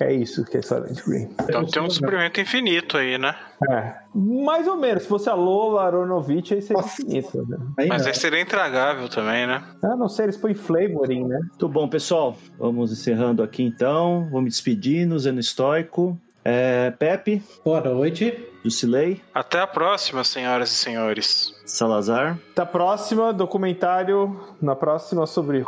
É 0.00 0.12
isso 0.12 0.44
que 0.44 0.58
é 0.58 0.62
Silent 0.62 1.04
Green. 1.04 1.28
Então 1.42 1.66
tem 1.66 1.82
um 1.82 1.90
suprimento 1.90 2.40
infinito 2.40 2.96
aí, 2.96 3.18
né? 3.18 3.34
É. 3.70 3.94
Mais 4.14 4.66
ou 4.66 4.76
menos. 4.76 5.04
Se 5.04 5.08
fosse 5.08 5.28
a 5.28 5.34
Lola 5.34 5.84
Aronovich, 5.84 6.54
aí 6.54 6.62
seria 6.62 6.82
Nossa. 6.82 7.02
infinito. 7.02 7.46
Né? 7.48 7.58
Aí 7.78 7.88
Mas 7.88 8.06
aí 8.06 8.14
seria 8.14 8.40
intragável 8.40 9.08
também, 9.08 9.46
né? 9.46 9.62
Ah, 9.82 9.96
não 9.96 10.08
sei, 10.08 10.26
eles 10.26 10.36
põem 10.36 10.54
flavoring, 10.54 11.26
né? 11.26 11.38
Muito 11.38 11.68
bom, 11.68 11.88
pessoal. 11.88 12.36
Vamos 12.58 12.92
encerrando 12.92 13.42
aqui 13.42 13.62
então. 13.62 14.28
Vou 14.30 14.40
me 14.40 14.48
despedindo, 14.48 15.18
Zeno 15.18 15.40
Estoico. 15.40 16.18
É, 16.44 16.92
Pepe. 16.92 17.42
Boa 17.64 17.80
noite. 17.80 18.52
Jusilei. 18.62 19.20
Até 19.34 19.60
a 19.60 19.66
próxima, 19.66 20.22
senhoras 20.22 20.70
e 20.70 20.74
senhores. 20.74 21.54
Salazar. 21.64 22.38
Até 22.52 22.62
a 22.62 22.66
próxima, 22.66 23.32
documentário 23.32 24.40
na 24.60 24.76
próxima 24.76 25.26
sobre 25.26 25.64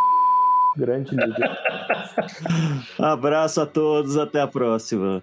grande 0.76 1.16
líder. 1.16 1.58
Abraço 2.98 3.60
a 3.60 3.66
todos, 3.66 4.16
até 4.16 4.40
a 4.40 4.46
próxima. 4.46 5.22